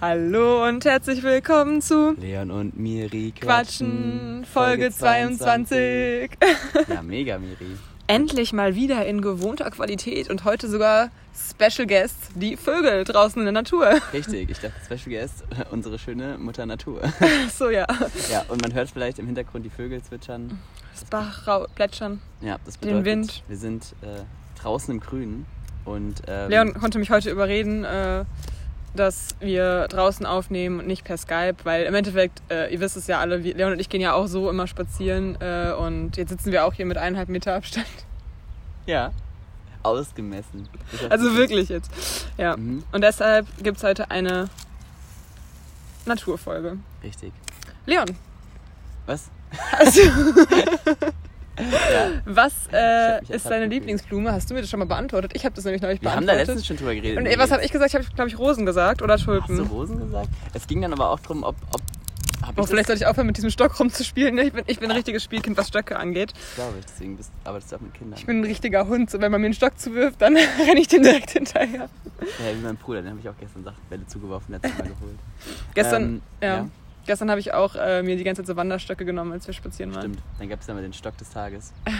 Hallo 0.00 0.66
und 0.66 0.84
herzlich 0.86 1.22
willkommen 1.22 1.82
zu 1.82 2.12
Leon 2.18 2.50
und 2.50 2.78
Miri 2.78 3.32
Quatschen, 3.38 4.46
Folge 4.50 4.90
22. 4.90 6.30
Ja, 6.88 7.02
mega, 7.02 7.38
Miri. 7.38 7.76
Endlich 8.06 8.52
mal 8.52 8.74
wieder 8.74 9.04
in 9.06 9.20
gewohnter 9.20 9.70
Qualität 9.70 10.30
und 10.30 10.44
heute 10.44 10.68
sogar 10.68 11.10
Special 11.34 11.86
Guests, 11.86 12.30
die 12.34 12.56
Vögel 12.56 13.04
draußen 13.04 13.38
in 13.40 13.44
der 13.44 13.52
Natur. 13.52 13.90
Richtig, 14.12 14.50
ich 14.50 14.58
dachte, 14.58 14.72
Special 14.84 15.16
Guest, 15.20 15.44
unsere 15.70 15.98
schöne 15.98 16.38
Mutter 16.38 16.64
Natur. 16.66 17.02
So 17.52 17.68
ja, 17.68 17.86
Ja, 18.32 18.44
und 18.48 18.62
man 18.62 18.72
hört 18.72 18.90
vielleicht 18.90 19.18
im 19.18 19.26
Hintergrund 19.26 19.64
die 19.66 19.70
Vögel 19.70 20.02
zwitschern. 20.02 20.58
das 20.92 21.04
Bachrau 21.04 21.66
plätschern. 21.74 22.20
Ja, 22.40 22.56
das 22.64 22.78
Den 22.80 22.88
bedeutet, 22.88 23.04
Wind. 23.06 23.42
wir 23.48 23.56
sind 23.56 23.94
äh, 24.02 24.22
draußen 24.60 24.94
im 24.94 25.00
Grünen. 25.00 25.44
Und, 25.84 26.22
ähm, 26.26 26.50
Leon 26.50 26.74
konnte 26.74 26.98
mich 26.98 27.10
heute 27.10 27.30
überreden, 27.30 27.84
äh, 27.84 28.24
dass 28.94 29.36
wir 29.40 29.86
draußen 29.88 30.26
aufnehmen 30.26 30.80
und 30.80 30.86
nicht 30.86 31.04
per 31.04 31.16
Skype, 31.16 31.56
weil 31.64 31.84
im 31.84 31.94
Endeffekt, 31.94 32.42
äh, 32.50 32.72
ihr 32.72 32.80
wisst 32.80 32.96
es 32.96 33.06
ja 33.06 33.20
alle, 33.20 33.36
Leon 33.36 33.72
und 33.72 33.78
ich 33.80 33.88
gehen 33.88 34.00
ja 34.00 34.12
auch 34.14 34.26
so 34.26 34.50
immer 34.50 34.66
spazieren 34.66 35.36
äh, 35.40 35.72
und 35.78 36.16
jetzt 36.16 36.30
sitzen 36.30 36.50
wir 36.52 36.64
auch 36.64 36.72
hier 36.74 36.86
mit 36.86 36.96
eineinhalb 36.98 37.28
Meter 37.28 37.54
Abstand. 37.54 37.86
Ja, 38.86 39.12
ausgemessen. 39.82 40.68
Also 41.08 41.36
wirklich 41.36 41.68
jetzt. 41.68 41.90
Ja. 42.36 42.56
Mhm, 42.56 42.82
Und 42.92 43.02
deshalb 43.02 43.46
gibt 43.62 43.76
es 43.78 43.84
heute 43.84 44.10
eine 44.10 44.48
Naturfolge. 46.06 46.78
richtig. 47.02 47.32
Leon, 47.86 48.06
Was? 49.06 49.30
also, 49.78 50.00
was 52.24 52.52
äh, 52.72 53.24
ist 53.34 53.46
deine. 53.46 53.66
Lieblingsblume? 53.66 54.32
Hast 54.32 54.50
du 54.50 54.54
mir 54.54 54.60
das 54.62 54.70
schon 54.70 54.78
mal 54.80 54.86
beantwortet? 54.86 55.32
Ich 55.34 55.44
habe 55.44 55.54
das 55.54 55.64
nämlich 55.64 55.82
neulich 55.82 56.02
wir 56.02 56.10
haben 56.14 56.26
da 56.26 56.32
beantwortet. 56.32 56.48
letztens 56.48 56.66
schon 56.66 56.76
drüber 56.76 56.94
geredet. 56.94 57.18
Und 57.18 57.26
ey, 57.26 57.38
was 57.38 57.50
habe 57.50 57.64
ich 57.64 57.70
gesagt? 57.70 57.90
Ich 57.90 57.94
habe, 57.94 58.04
glaube 58.14 58.28
ich, 58.28 58.38
Rosen 58.38 58.66
gesagt 58.66 59.02
oder 59.02 59.14
Hast 59.14 59.26
du 59.26 59.38
Tulpen. 59.38 59.66
Rosen 59.66 60.00
gesagt? 60.00 60.28
Es 60.54 60.66
ging 60.66 60.80
dann 60.82 60.92
aber 60.92 61.10
auch 61.10 61.20
darum, 61.20 61.44
ob... 61.44 61.56
ob 61.72 61.80
hab 62.42 62.58
Oh, 62.58 62.62
ich 62.62 62.68
vielleicht 62.68 62.88
das? 62.88 62.98
sollte 62.98 63.02
ich 63.04 63.06
aufhören, 63.06 63.26
mit 63.26 63.36
diesem 63.36 63.50
Stock 63.50 63.78
rumzuspielen. 63.78 64.34
ne? 64.34 64.44
Ich 64.44 64.52
bin, 64.54 64.64
ich 64.66 64.80
bin 64.80 64.90
ein 64.90 64.96
richtiges 64.96 65.22
Spielkind, 65.22 65.56
was 65.58 65.68
Stöcke 65.68 65.98
angeht. 65.98 66.32
glaube 66.54 66.72
ich, 66.80 66.86
deswegen 66.86 67.16
bist, 67.18 67.30
arbeitest 67.44 67.70
du 67.72 67.76
auch 67.76 67.80
mit 67.80 67.92
Kindern. 67.94 68.18
Ich 68.18 68.24
bin 68.26 68.40
ein 68.40 68.44
richtiger 68.44 68.88
Hund. 68.88 69.10
So, 69.10 69.20
wenn 69.20 69.30
man 69.30 69.40
mir 69.42 69.48
einen 69.48 69.54
Stock 69.54 69.78
zuwirft, 69.78 70.20
dann 70.22 70.36
renne 70.58 70.80
ich 70.80 70.88
den 70.88 71.02
direkt 71.02 71.30
hinterher. 71.32 71.88
Ja, 72.20 72.56
wie 72.56 72.62
mein 72.62 72.76
Bruder, 72.76 73.02
den 73.02 73.10
habe 73.10 73.20
ich 73.20 73.28
auch 73.28 73.34
gestern 73.38 73.62
Sachbälle 73.64 74.06
zugeworfen, 74.06 74.52
letztes 74.54 74.72
Mal 74.78 74.84
geholt. 74.88 75.18
Gestern, 75.74 76.02
Ähm, 76.02 76.22
ja. 76.42 76.68
Gestern 77.06 77.30
habe 77.30 77.40
ich 77.40 77.52
auch 77.54 77.74
äh, 77.74 78.02
mir 78.02 78.16
die 78.16 78.24
ganze 78.24 78.42
Zeit 78.42 78.48
so 78.48 78.56
Wanderstöcke 78.56 79.04
genommen, 79.04 79.32
als 79.32 79.46
wir 79.46 79.54
spazieren 79.54 79.94
waren. 79.94 80.02
Stimmt, 80.02 80.18
dann 80.38 80.48
gab 80.48 80.60
es 80.60 80.66
ja 80.66 80.74
mal 80.74 80.82
den 80.82 80.92
Stock 80.92 81.16
des 81.16 81.30
Tages. 81.30 81.72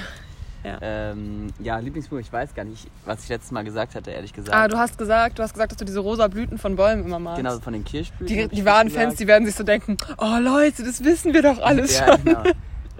Ja. 0.63 0.79
Ähm, 0.83 1.47
ja, 1.59 1.79
Lieblingsbuch, 1.79 2.19
ich 2.19 2.31
weiß 2.31 2.55
gar 2.55 2.65
nicht, 2.65 2.87
was 3.07 3.23
ich 3.23 3.31
letztes 3.31 3.51
Mal 3.51 3.65
gesagt 3.65 3.95
hatte, 3.95 4.11
ehrlich 4.11 4.33
gesagt. 4.33 4.55
Ah, 4.55 4.69
du 4.69 4.77
hast 4.77 4.99
gesagt, 4.99 5.39
du 5.39 5.43
hast 5.43 5.55
gesagt, 5.55 5.73
dass 5.73 5.79
du 5.79 5.87
diese 5.87 6.01
rosa 6.01 6.29
Blüten 6.29 6.59
von 6.59 6.77
Bäumen 6.77 7.05
immer 7.07 7.19
magst. 7.19 7.39
Genau, 7.39 7.59
von 7.61 7.73
den 7.73 7.85
Kirschblüten. 7.85 8.51
Die, 8.51 8.57
die 8.57 8.65
wahren. 8.67 8.91
Fans, 8.91 9.17
die 9.17 9.27
werden 9.27 9.47
sich 9.47 9.55
so 9.55 9.65
denken, 9.65 9.97
oh 10.19 10.37
Leute, 10.39 10.85
das 10.85 11.03
wissen 11.03 11.33
wir 11.33 11.43
doch 11.43 11.59
alles 11.61 11.99
ja, 11.99 12.09
schon. 12.09 12.25
genau. 12.25 12.43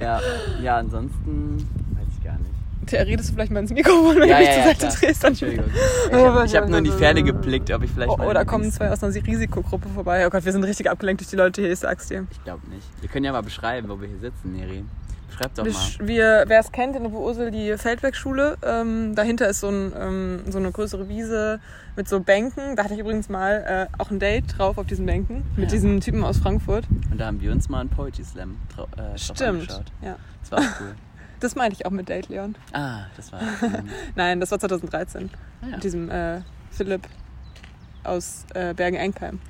Ja, 0.01 0.21
ja, 0.63 0.77
ansonsten 0.79 1.59
weiß 1.59 2.07
ich 2.17 2.25
gar 2.25 2.39
nicht. 2.39 2.51
Der 2.80 2.80
redest 2.93 3.31
du 3.31 3.35
vielleicht 3.35 3.53
mal 3.53 3.61
ins 3.61 3.71
Mikrofon, 3.73 4.17
wenn 4.21 4.29
ja, 4.29 4.39
du 4.39 4.45
dich 4.45 4.49
ja, 4.49 4.55
zur 4.55 4.65
Seite 4.65 4.79
klar. 4.79 4.97
drehst. 5.01 5.25
Dann 5.25 5.31
Entschuldigung. 5.33 5.65
Ich 6.07 6.13
habe 6.15 6.47
hab 6.57 6.69
nur 6.69 6.79
in 6.79 6.85
die 6.85 6.91
Ferne 6.91 7.23
geblickt, 7.23 7.71
ob 7.73 7.83
ich 7.85 7.91
vielleicht 7.91 8.11
Oh, 8.11 8.17
mal 8.17 8.27
oh, 8.29 8.33
da 8.33 8.45
kommen 8.45 8.71
zwei 8.71 8.91
aus 8.91 9.03
einer 9.03 9.15
Risikogruppe 9.15 9.89
vorbei. 9.89 10.27
Oh 10.27 10.31
Gott, 10.31 10.45
wir 10.45 10.53
sind 10.53 10.65
richtig 10.65 10.91
abgelenkt 10.91 11.21
durch 11.21 11.31
die 11.31 11.37
Leute 11.37 11.63
hier, 11.63 11.73
ich 11.73 11.79
sag's 11.79 12.09
dir. 12.09 12.27
Ich 12.31 12.43
glaube 12.45 12.67
nicht. 12.69 12.87
Wir 13.01 13.09
können 13.09 13.25
ja 13.25 13.33
mal 13.33 13.43
beschreiben, 13.43 13.89
wo 13.89 14.01
wir 14.01 14.09
hier 14.09 14.19
sitzen, 14.19 14.53
Neri. 14.53 14.85
Beschreib 15.29 15.55
doch 15.55 15.65
mal. 15.65 16.09
wir 16.09 16.45
wer 16.49 16.61
es 16.61 16.73
kennt, 16.73 16.97
in 16.97 17.05
der 17.05 17.13
Ursel 17.13 17.51
die 17.53 17.77
Feldwegschule. 17.79 18.59
Ähm, 18.63 19.15
dahinter 19.15 19.49
ist 19.49 19.61
so, 19.61 19.69
ein, 19.69 19.93
ähm, 19.99 20.41
so 20.51 20.59
eine 20.59 20.73
größere 20.73 21.09
Wiese 21.09 21.61
mit 21.97 22.09
so 22.09 22.19
Bänken. 22.21 22.75
Da 22.77 22.83
hatte 22.85 22.95
ich 22.95 23.01
übrigens 23.01 23.29
mal 23.29 23.89
äh, 23.93 24.03
auch 24.03 24.11
ein 24.11 24.19
Date 24.19 24.59
drauf 24.59 24.77
auf 24.77 24.87
diesen 24.87 25.07
Bänken 25.07 25.45
mit 25.57 25.67
Ja. 25.67 25.71
diesem 25.71 26.01
Typen 26.01 26.25
aus 26.25 26.39
Frankfurt. 26.39 26.85
Und 27.11 27.19
da 27.19 27.27
haben 27.27 27.41
wir 27.41 27.53
uns 27.53 27.69
mal 27.69 27.81
einen 27.81 27.91
Poetry 27.91 28.25
Slam 28.25 28.57
äh, 28.77 29.17
Stimmt. 29.17 29.41
angeschaut. 29.43 29.85
Ja. 30.03 30.17
Das 30.43 30.51
war 30.53 30.59
auch 30.59 30.81
cool. 30.81 30.95
Das 31.41 31.57
meinte 31.57 31.77
ich 31.79 31.87
auch 31.87 31.91
mit 31.91 32.09
Date, 32.09 32.29
Leon. 32.29 32.55
Ah, 32.73 33.05
das 33.17 33.33
war. 33.33 33.41
Nein, 34.15 34.41
das 34.41 34.51
war 34.51 34.59
2013. 34.59 35.31
ja. 35.63 35.69
Mit 35.69 35.83
diesem 35.85 36.11
äh, 36.11 36.43
Philipp 36.71 37.03
aus 38.05 38.45
äh, 38.55 38.75
Bergen-Enkheim. 38.75 39.41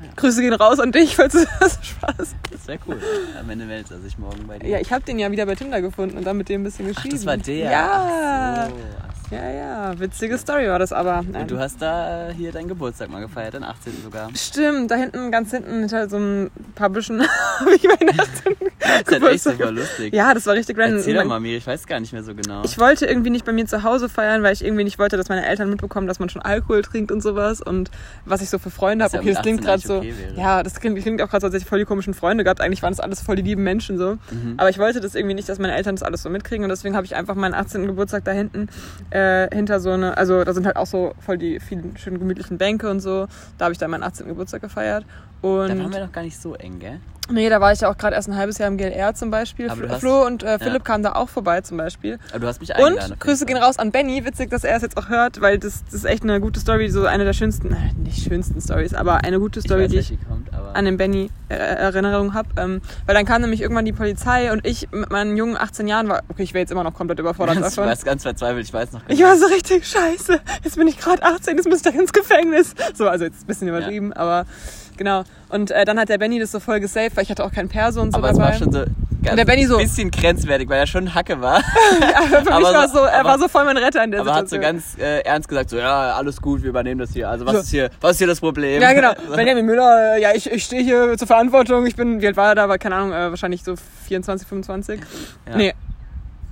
Ja. 0.00 0.08
Grüße 0.16 0.42
gehen 0.42 0.52
raus 0.52 0.78
an 0.78 0.92
dich, 0.92 1.16
falls 1.16 1.32
du 1.32 1.44
das 1.60 1.78
Spaß. 1.82 2.34
Das 2.50 2.66
wäre 2.66 2.78
cool. 2.86 3.00
Am 3.40 3.48
Ende 3.48 3.64
meldet 3.64 3.90
er 3.90 4.00
sich 4.00 4.18
morgen 4.18 4.46
bei 4.46 4.58
dir. 4.58 4.68
Ja, 4.68 4.78
ich 4.80 4.92
habe 4.92 5.04
den 5.04 5.18
ja 5.18 5.30
wieder 5.30 5.46
bei 5.46 5.54
Tinder 5.54 5.80
gefunden 5.80 6.18
und 6.18 6.24
dann 6.24 6.36
mit 6.36 6.48
dem 6.48 6.60
ein 6.60 6.64
bisschen 6.64 6.86
Ach, 6.90 6.94
geschrieben. 6.96 7.16
das 7.16 7.26
war 7.26 7.36
der. 7.38 7.70
Ja. 7.70 7.90
Ach 7.92 8.66
ach 8.66 8.68
so. 8.68 9.05
Ja, 9.30 9.50
ja, 9.50 9.98
witzige 9.98 10.38
Story 10.38 10.68
war 10.68 10.78
das 10.78 10.92
aber. 10.92 11.24
Nein. 11.28 11.42
Und 11.42 11.50
du 11.50 11.58
hast 11.58 11.82
da 11.82 12.28
hier 12.36 12.52
deinen 12.52 12.68
Geburtstag 12.68 13.10
mal 13.10 13.20
gefeiert, 13.20 13.54
den 13.54 13.64
18. 13.64 13.92
sogar. 14.04 14.30
Stimmt, 14.36 14.90
da 14.90 14.94
hinten, 14.94 15.30
ganz 15.30 15.50
hinten, 15.50 15.80
hinter 15.80 16.08
so 16.08 16.16
einem 16.16 16.50
paar 16.74 16.90
Büschen, 16.90 17.20
habe 17.60 17.74
ich 17.74 17.84
meinen 17.84 18.10
18. 18.10 18.56
Das 19.04 19.18
ist 19.18 19.26
echt 19.26 19.42
super 19.42 19.72
lustig. 19.72 20.14
Ja, 20.14 20.32
das 20.32 20.46
war 20.46 20.54
richtig 20.54 20.78
random. 20.78 20.98
Erzähl 20.98 21.14
doch 21.14 21.24
mal, 21.24 21.40
Miri, 21.40 21.56
ich 21.56 21.66
weiß 21.66 21.86
gar 21.86 21.98
nicht 21.98 22.12
mehr 22.12 22.22
so 22.22 22.34
genau. 22.34 22.62
Ich 22.64 22.78
wollte 22.78 23.06
irgendwie 23.06 23.30
nicht 23.30 23.44
bei 23.44 23.52
mir 23.52 23.66
zu 23.66 23.82
Hause 23.82 24.08
feiern, 24.08 24.44
weil 24.44 24.52
ich 24.52 24.64
irgendwie 24.64 24.84
nicht 24.84 24.98
wollte, 24.98 25.16
dass 25.16 25.28
meine 25.28 25.44
Eltern 25.44 25.70
mitbekommen, 25.70 26.06
dass 26.06 26.20
man 26.20 26.28
schon 26.28 26.40
Alkohol 26.42 26.82
trinkt 26.82 27.10
und 27.10 27.20
sowas 27.20 27.60
und 27.60 27.90
was 28.24 28.42
ich 28.42 28.48
so 28.48 28.58
für 28.58 28.70
Freunde 28.70 29.04
habe. 29.04 29.14
ja 29.14 29.20
Okay, 29.20 29.32
das 29.32 29.42
klingt 29.42 29.60
18 29.60 29.66
gerade 29.66 29.82
so. 29.82 29.96
okay 29.98 30.14
ja, 30.36 30.62
das 30.62 30.78
klingt, 30.78 31.00
klingt 31.02 31.20
auch 31.20 31.28
gerade 31.28 31.40
so, 31.40 31.46
als 31.46 31.54
hätte 31.54 31.64
ich 31.64 31.68
voll 31.68 31.80
die 31.80 31.84
komischen 31.84 32.14
Freunde 32.14 32.44
gehabt. 32.44 32.60
Eigentlich 32.60 32.82
waren 32.82 32.92
das 32.92 33.00
alles 33.00 33.20
voll 33.20 33.34
die 33.34 33.42
lieben 33.42 33.64
Menschen 33.64 33.98
so. 33.98 34.18
Mhm. 34.30 34.54
Aber 34.56 34.70
ich 34.70 34.78
wollte 34.78 35.00
das 35.00 35.14
irgendwie 35.14 35.34
nicht, 35.34 35.48
dass 35.48 35.58
meine 35.58 35.74
Eltern 35.74 35.96
das 35.96 36.02
alles 36.02 36.22
so 36.22 36.30
mitkriegen 36.30 36.64
und 36.64 36.70
deswegen 36.70 36.94
habe 36.94 37.06
ich 37.06 37.16
einfach 37.16 37.34
meinen 37.34 37.54
18. 37.54 37.86
Geburtstag 37.86 38.24
da 38.24 38.30
hinten 38.30 38.68
äh, 39.16 39.48
hinter 39.54 39.80
so 39.80 39.90
eine, 39.90 40.16
also 40.16 40.44
da 40.44 40.52
sind 40.52 40.66
halt 40.66 40.76
auch 40.76 40.86
so 40.86 41.14
voll 41.18 41.38
die 41.38 41.58
vielen 41.58 41.96
schönen 41.96 42.18
gemütlichen 42.18 42.58
Bänke 42.58 42.90
und 42.90 43.00
so. 43.00 43.26
Da 43.56 43.64
habe 43.64 43.72
ich 43.72 43.78
dann 43.78 43.90
meinen 43.90 44.02
18. 44.02 44.28
Geburtstag 44.28 44.60
gefeiert. 44.60 45.06
Und 45.40 45.68
da 45.68 45.78
waren 45.78 45.92
wir 45.92 46.00
noch 46.00 46.12
gar 46.12 46.22
nicht 46.22 46.36
so 46.40 46.54
eng, 46.54 46.78
gell? 46.78 47.00
Nee, 47.30 47.48
da 47.48 47.60
war 47.60 47.72
ich 47.72 47.80
ja 47.80 47.90
auch 47.90 47.96
gerade 47.96 48.14
erst 48.14 48.28
ein 48.28 48.36
halbes 48.36 48.58
Jahr 48.58 48.68
im 48.68 48.76
GLR 48.76 49.14
zum 49.14 49.30
Beispiel. 49.30 49.70
Flo, 49.70 49.88
hast- 49.88 50.04
und 50.04 50.42
äh, 50.42 50.52
ja. 50.52 50.58
Philipp 50.58 50.84
kamen 50.84 51.02
da 51.02 51.12
auch 51.12 51.28
vorbei 51.28 51.60
zum 51.60 51.76
Beispiel. 51.76 52.18
Aber 52.30 52.40
du 52.40 52.46
hast 52.46 52.60
mich 52.60 52.74
eingeladen. 52.74 53.12
Und 53.12 53.20
Grüße 53.20 53.46
gehen 53.46 53.56
raus 53.56 53.78
an 53.78 53.90
Benny. 53.90 54.24
Witzig, 54.24 54.50
dass 54.50 54.64
er 54.64 54.76
es 54.76 54.82
jetzt 54.82 54.96
auch 54.96 55.08
hört, 55.08 55.40
weil 55.40 55.58
das, 55.58 55.84
das 55.84 55.94
ist 55.94 56.04
echt 56.04 56.22
eine 56.22 56.40
gute 56.40 56.60
Story, 56.60 56.88
so 56.88 57.06
eine 57.06 57.24
der 57.24 57.32
schönsten, 57.32 57.72
äh, 57.72 57.92
nicht 57.96 58.22
schönsten 58.22 58.60
Stories, 58.60 58.94
aber 58.94 59.24
eine 59.24 59.38
gute 59.38 59.60
Ich 59.60 59.66
Story, 59.66 59.84
weiß, 59.84 59.90
die 59.90 59.98
ich 59.98 60.10
welche 60.10 60.24
kommt, 60.24 60.48
an 60.74 60.84
den 60.84 60.96
Benny 60.96 61.30
äh, 61.48 61.54
Erinnerung 61.54 62.34
habe. 62.34 62.48
Ähm, 62.56 62.80
weil 63.06 63.14
dann 63.14 63.24
kam 63.24 63.40
nämlich 63.42 63.60
irgendwann 63.60 63.84
die 63.84 63.92
Polizei 63.92 64.52
und 64.52 64.66
ich 64.66 64.88
mit 64.92 65.10
meinen 65.10 65.36
jungen 65.36 65.56
18 65.56 65.88
Jahren 65.88 66.08
war, 66.08 66.22
okay, 66.28 66.42
ich 66.42 66.54
wäre 66.54 66.62
jetzt 66.62 66.70
immer 66.70 66.84
noch 66.84 66.94
komplett 66.94 67.18
überfordert 67.18 67.56
ganz, 67.56 67.74
davon. 67.74 67.88
warst 67.88 68.04
ganz 68.04 68.22
verzweifelt, 68.22 68.64
ich 68.64 68.72
weiß 68.72 68.92
noch 68.92 69.02
Ich 69.08 69.22
war 69.22 69.36
so 69.36 69.46
richtig 69.46 69.86
scheiße. 69.86 70.40
Jetzt 70.64 70.76
bin 70.76 70.88
ich 70.88 70.98
gerade 70.98 71.22
18, 71.22 71.56
jetzt 71.56 71.68
muss 71.68 71.84
ich 71.84 71.94
ins 71.94 72.12
Gefängnis. 72.12 72.74
So, 72.94 73.08
also 73.08 73.24
jetzt 73.24 73.44
ein 73.44 73.46
bisschen 73.46 73.68
übertrieben, 73.68 74.12
aber 74.12 74.46
genau. 74.96 75.24
Und 75.48 75.70
äh, 75.70 75.84
dann 75.84 75.98
hat 75.98 76.08
der 76.08 76.18
Benny 76.18 76.38
das 76.38 76.52
so 76.52 76.60
voll 76.60 76.80
gesaved, 76.80 77.16
weil 77.16 77.24
ich 77.24 77.30
hatte 77.30 77.44
auch 77.44 77.52
kein 77.52 77.68
Perso 77.68 78.00
und 78.00 78.12
so 78.12 78.18
aber 78.18 78.30
es 78.30 78.36
dabei. 78.36 78.50
war 78.50 78.58
schon 78.58 78.72
so 78.72 78.84
ganz 79.22 79.36
der 79.36 79.44
Benny 79.44 79.66
so- 79.66 79.76
ein 79.76 79.84
bisschen 79.84 80.10
grenzwertig, 80.10 80.68
weil 80.68 80.78
er 80.80 80.86
schon 80.86 81.14
Hacke 81.14 81.40
war. 81.40 81.60
ja, 82.00 82.22
für 82.22 82.40
mich 82.44 82.50
aber 82.52 82.72
war 82.72 82.88
so- 82.88 82.98
er 83.00 83.20
aber- 83.20 83.28
war 83.30 83.38
so 83.38 83.48
voll 83.48 83.64
mein 83.64 83.76
Retter 83.76 84.02
in 84.04 84.10
der 84.12 84.20
aber 84.20 84.34
hat 84.34 84.48
so 84.48 84.56
Situation. 84.56 84.80
ganz 84.82 84.98
äh, 84.98 85.20
ernst 85.20 85.48
gesagt, 85.48 85.70
so 85.70 85.76
ja, 85.78 86.14
alles 86.14 86.40
gut, 86.40 86.62
wir 86.62 86.70
übernehmen 86.70 86.98
das 87.00 87.10
hier. 87.12 87.28
Also 87.28 87.44
was 87.46 87.54
So. 87.54 87.60
ist 87.60 87.70
hier, 87.70 87.90
was 88.00 88.12
ist 88.12 88.18
hier 88.18 88.26
das 88.26 88.40
Problem? 88.40 88.80
Ja, 88.82 88.92
genau. 88.92 89.12
So. 89.28 89.34
Benjamin 89.36 89.66
Müller, 89.66 90.16
äh, 90.16 90.22
ja, 90.22 90.30
ich, 90.34 90.50
ich 90.50 90.64
stehe 90.64 90.82
hier 90.82 91.16
zur 91.18 91.26
Verantwortung. 91.26 91.86
Ich 91.86 91.96
bin, 91.96 92.20
wie 92.20 92.26
alt 92.26 92.36
war 92.36 92.48
er 92.50 92.54
da? 92.54 92.64
Aber 92.64 92.78
keine 92.78 92.94
Ahnung, 92.96 93.12
äh, 93.12 93.30
wahrscheinlich 93.30 93.62
so 93.64 93.74
24, 94.06 94.46
25. 94.46 95.00
Ja. 95.48 95.56
Nee. 95.56 95.74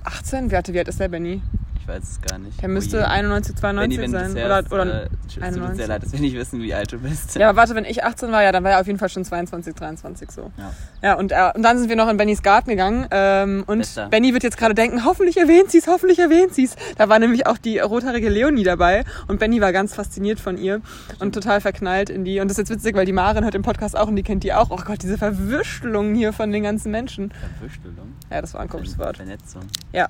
18? 0.03 0.51
Wie 0.51 0.55
alt, 0.55 0.71
wie 0.71 0.77
alt 0.77 0.87
ist 0.87 0.99
der 0.99 1.07
Benny? 1.07 1.41
Ich 1.87 1.89
weiß 1.93 2.03
es 2.03 2.21
gar 2.21 2.39
nicht. 2.39 2.57
Oh 2.63 2.67
müsste 2.67 2.97
je. 2.97 3.03
91, 3.03 3.55
92 3.57 3.99
Benni, 3.99 4.11
sein. 4.11 4.31
Oder, 4.31 4.47
hörst, 4.55 4.71
oder, 4.73 5.03
äh, 5.03 5.05
es 5.27 5.33
tut 5.35 5.43
uns 5.43 5.43
91. 5.55 5.77
sehr 5.77 5.87
leid, 5.87 6.03
dass 6.03 6.11
wir 6.13 6.19
nicht 6.19 6.35
wissen, 6.35 6.59
wie 6.63 6.73
alt 6.73 6.91
du 6.91 6.97
bist. 6.97 7.35
ja, 7.35 7.49
aber 7.49 7.57
warte, 7.57 7.75
wenn 7.75 7.85
ich 7.85 8.03
18 8.03 8.31
war, 8.31 8.41
ja, 8.41 8.51
dann 8.51 8.63
war 8.63 8.71
er 8.71 8.81
auf 8.81 8.87
jeden 8.87 8.97
Fall 8.97 9.09
schon 9.09 9.23
22, 9.23 9.75
23 9.75 10.31
so. 10.31 10.51
Ja. 10.57 10.71
Ja, 11.03 11.13
und, 11.13 11.31
äh, 11.31 11.51
und 11.53 11.61
dann 11.61 11.77
sind 11.77 11.89
wir 11.89 11.95
noch 11.95 12.09
in 12.09 12.17
Bennys 12.17 12.41
Garten 12.41 12.71
gegangen. 12.71 13.05
Ähm, 13.11 13.63
und 13.67 13.77
Bester. 13.77 14.07
Benny 14.09 14.33
wird 14.33 14.41
jetzt 14.41 14.57
gerade 14.57 14.73
denken, 14.73 15.05
hoffentlich 15.05 15.37
erwähnt 15.37 15.69
sie's, 15.69 15.85
hoffentlich 15.85 16.17
erwähnt 16.17 16.55
sie's. 16.55 16.75
Da 16.97 17.07
war 17.07 17.19
nämlich 17.19 17.45
auch 17.45 17.59
die 17.59 17.77
rothaarige 17.77 18.29
Leonie 18.29 18.63
dabei. 18.63 19.03
Und 19.27 19.39
Benny 19.39 19.61
war 19.61 19.71
ganz 19.71 19.93
fasziniert 19.93 20.39
von 20.39 20.57
ihr 20.57 20.81
und 21.19 21.35
total 21.35 21.61
verknallt 21.61 22.09
in 22.09 22.25
die. 22.25 22.39
Und 22.39 22.47
das 22.49 22.57
ist 22.57 22.69
jetzt 22.69 22.79
witzig, 22.79 22.95
weil 22.95 23.05
die 23.05 23.13
Maren 23.13 23.43
hört 23.43 23.53
den 23.53 23.61
Podcast 23.61 23.95
auch 23.95 24.07
und 24.07 24.15
die 24.15 24.23
kennt 24.23 24.43
die 24.43 24.53
auch. 24.53 24.71
Oh 24.71 24.79
Gott, 24.83 25.03
diese 25.03 25.19
Verwürstelung 25.19 26.15
hier 26.15 26.33
von 26.33 26.51
den 26.51 26.63
ganzen 26.63 26.91
Menschen. 26.91 27.31
Verwürstelung. 27.59 28.15
Ja, 28.31 28.41
das 28.41 28.55
war 28.55 28.61
ein 28.61 28.69
komisches 28.69 28.97
Wort. 28.97 29.17
Vernetzung. 29.17 29.61
Ko- 29.61 30.07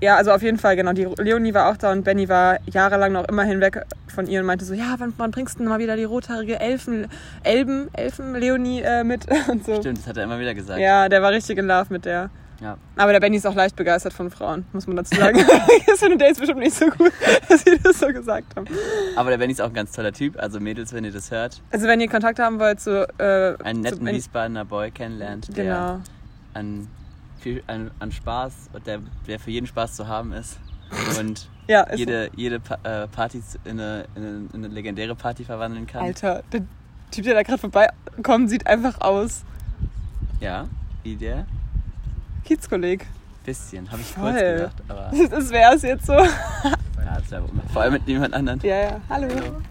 Ja, 0.00 0.16
also 0.16 0.32
auf 0.32 0.42
jeden 0.42 0.58
Fall, 0.58 0.76
genau. 0.76 0.92
Die 0.92 1.04
Leonie 1.18 1.54
war 1.54 1.70
auch 1.70 1.76
da 1.76 1.92
und 1.92 2.04
Benny 2.04 2.28
war 2.28 2.58
jahrelang 2.66 3.12
noch 3.12 3.28
immer 3.28 3.44
hinweg 3.44 3.82
von 4.08 4.26
ihr 4.26 4.40
und 4.40 4.46
meinte 4.46 4.64
so, 4.64 4.74
ja, 4.74 4.94
wann, 4.98 5.12
wann 5.16 5.30
bringst 5.30 5.54
du 5.54 5.58
denn 5.60 5.68
mal 5.68 5.78
wieder 5.78 5.96
die 5.96 6.04
rothaarige 6.04 6.58
Elfen, 6.60 7.06
Elben, 7.42 7.88
Elfen, 7.92 8.34
Leonie 8.34 8.82
äh, 8.82 9.04
mit 9.04 9.26
und 9.48 9.64
so. 9.64 9.76
Stimmt, 9.80 9.98
das 9.98 10.06
hat 10.06 10.16
er 10.16 10.24
immer 10.24 10.38
wieder 10.38 10.54
gesagt. 10.54 10.80
Ja, 10.80 11.08
der 11.08 11.22
war 11.22 11.30
richtig 11.30 11.58
in 11.58 11.66
Love 11.66 11.86
mit 11.90 12.04
der. 12.04 12.30
Ja. 12.60 12.76
Aber 12.96 13.12
der 13.12 13.20
Benny 13.20 13.38
ist 13.38 13.46
auch 13.46 13.54
leicht 13.54 13.74
begeistert 13.74 14.12
von 14.12 14.30
Frauen, 14.30 14.66
muss 14.74 14.86
man 14.86 14.96
dazu 14.96 15.16
sagen. 15.16 15.38
Seine 15.96 16.18
Dates 16.18 16.38
bestimmt 16.38 16.58
nicht 16.60 16.74
so 16.76 16.86
gut, 16.90 17.10
dass 17.48 17.64
sie 17.64 17.78
das 17.82 17.98
so 17.98 18.08
gesagt 18.08 18.54
haben. 18.54 18.66
Aber 19.16 19.30
der 19.30 19.38
Benny 19.38 19.52
ist 19.52 19.62
auch 19.62 19.68
ein 19.68 19.74
ganz 19.74 19.92
toller 19.92 20.12
Typ. 20.12 20.38
Also 20.38 20.60
Mädels, 20.60 20.92
wenn 20.92 21.04
ihr 21.04 21.12
das 21.12 21.30
hört, 21.30 21.62
Also 21.70 21.86
wenn 21.86 22.00
ihr 22.02 22.08
Kontakt 22.08 22.38
haben 22.38 22.58
wollt 22.58 22.80
zu... 22.80 23.08
Äh, 23.18 23.62
einen 23.64 23.80
netten 23.80 24.06
zu, 24.06 24.12
Wiesbadener 24.12 24.66
Boy 24.66 24.90
kennenlernt, 24.90 25.56
der 25.56 25.64
Genau. 25.64 26.00
an, 26.52 26.86
viel, 27.40 27.62
an, 27.66 27.90
an 27.98 28.12
Spaß, 28.12 28.70
und 28.72 28.86
der, 28.86 29.00
der 29.26 29.40
für 29.40 29.50
jeden 29.50 29.66
Spaß 29.66 29.96
zu 29.96 30.06
haben 30.06 30.32
ist. 30.32 30.58
Und 31.18 31.48
Ja, 31.70 31.82
ist 31.82 32.00
jede, 32.00 32.30
jede 32.34 32.58
pa 32.58 32.78
äh, 32.82 33.06
Party 33.06 33.40
in 33.64 33.78
eine, 33.78 34.04
in, 34.16 34.22
eine, 34.24 34.36
in 34.52 34.64
eine 34.64 34.68
legendäre 34.68 35.14
Party 35.14 35.44
verwandeln 35.44 35.86
kann. 35.86 36.02
Alter, 36.02 36.42
der, 36.50 36.62
Typ, 37.12 37.24
der 37.24 37.34
da 37.34 37.42
gerade 37.44 37.58
vorbeikommt, 37.58 38.50
sieht 38.50 38.66
einfach 38.66 39.00
aus. 39.00 39.44
Ja, 40.40 40.66
wie 41.04 41.14
der? 41.14 41.46
Kiezkolleg. 42.44 43.06
Bisschen, 43.44 43.88
habe 43.88 44.00
ich 44.00 44.08
Voll. 44.08 44.32
kurz 44.32 44.42
gedacht. 44.42 44.82
Aber 44.88 45.10
Das 45.30 45.50
wäre 45.50 45.74
es 45.76 45.82
jetzt 45.82 46.06
so. 46.06 46.12
ja, 46.14 46.28
das 47.20 47.30
wär, 47.30 47.44
vor 47.72 47.82
allem 47.82 47.92
mit 47.92 48.08
jemand 48.08 48.34
anderen. 48.34 48.58
Ja, 48.64 48.76
ja. 48.76 49.00
Hallo. 49.08 49.28
Hallo. 49.28 49.62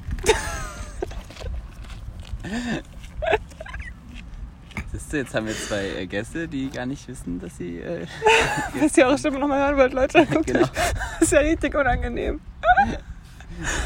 Siehst 4.92 5.14
du, 5.14 5.18
jetzt 5.18 5.36
haben 5.36 5.46
wir 5.46 5.54
zwei 5.56 5.86
äh, 6.00 6.08
Gäste, 6.08 6.48
die 6.48 6.70
gar 6.70 6.86
nicht 6.88 7.08
wissen, 7.08 7.40
dass 7.40 7.58
sie. 7.58 7.78
Äh, 7.80 8.08
Was 8.82 8.98
ihr 8.98 9.06
eure 9.06 9.18
Stimme 9.18 9.38
nochmal 9.40 9.60
hören 9.68 9.78
wollt, 9.78 9.94
Leute. 9.94 10.26
Guckt 10.32 10.48
Genau. 10.48 10.62
euch. 10.64 10.70
Das 10.72 11.22
ist 11.22 11.32
ja 11.32 11.40
richtig 11.40 11.76
unangenehm. 11.76 12.40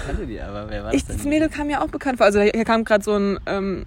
kannte 0.06 0.26
die 0.26 0.40
aber, 0.40 0.70
wer 0.70 0.84
war 0.86 0.94
Ich, 0.94 1.06
das 1.06 1.18
das? 1.18 1.26
Mädel 1.26 1.50
kam 1.50 1.68
mir 1.68 1.82
auch 1.82 1.88
bekannt 1.90 2.18
vor. 2.18 2.26
Also 2.26 2.40
hier 2.40 2.64
kam 2.64 2.86
gerade 2.86 3.04
so 3.04 3.16
ein 3.18 3.38
ähm, 3.48 3.86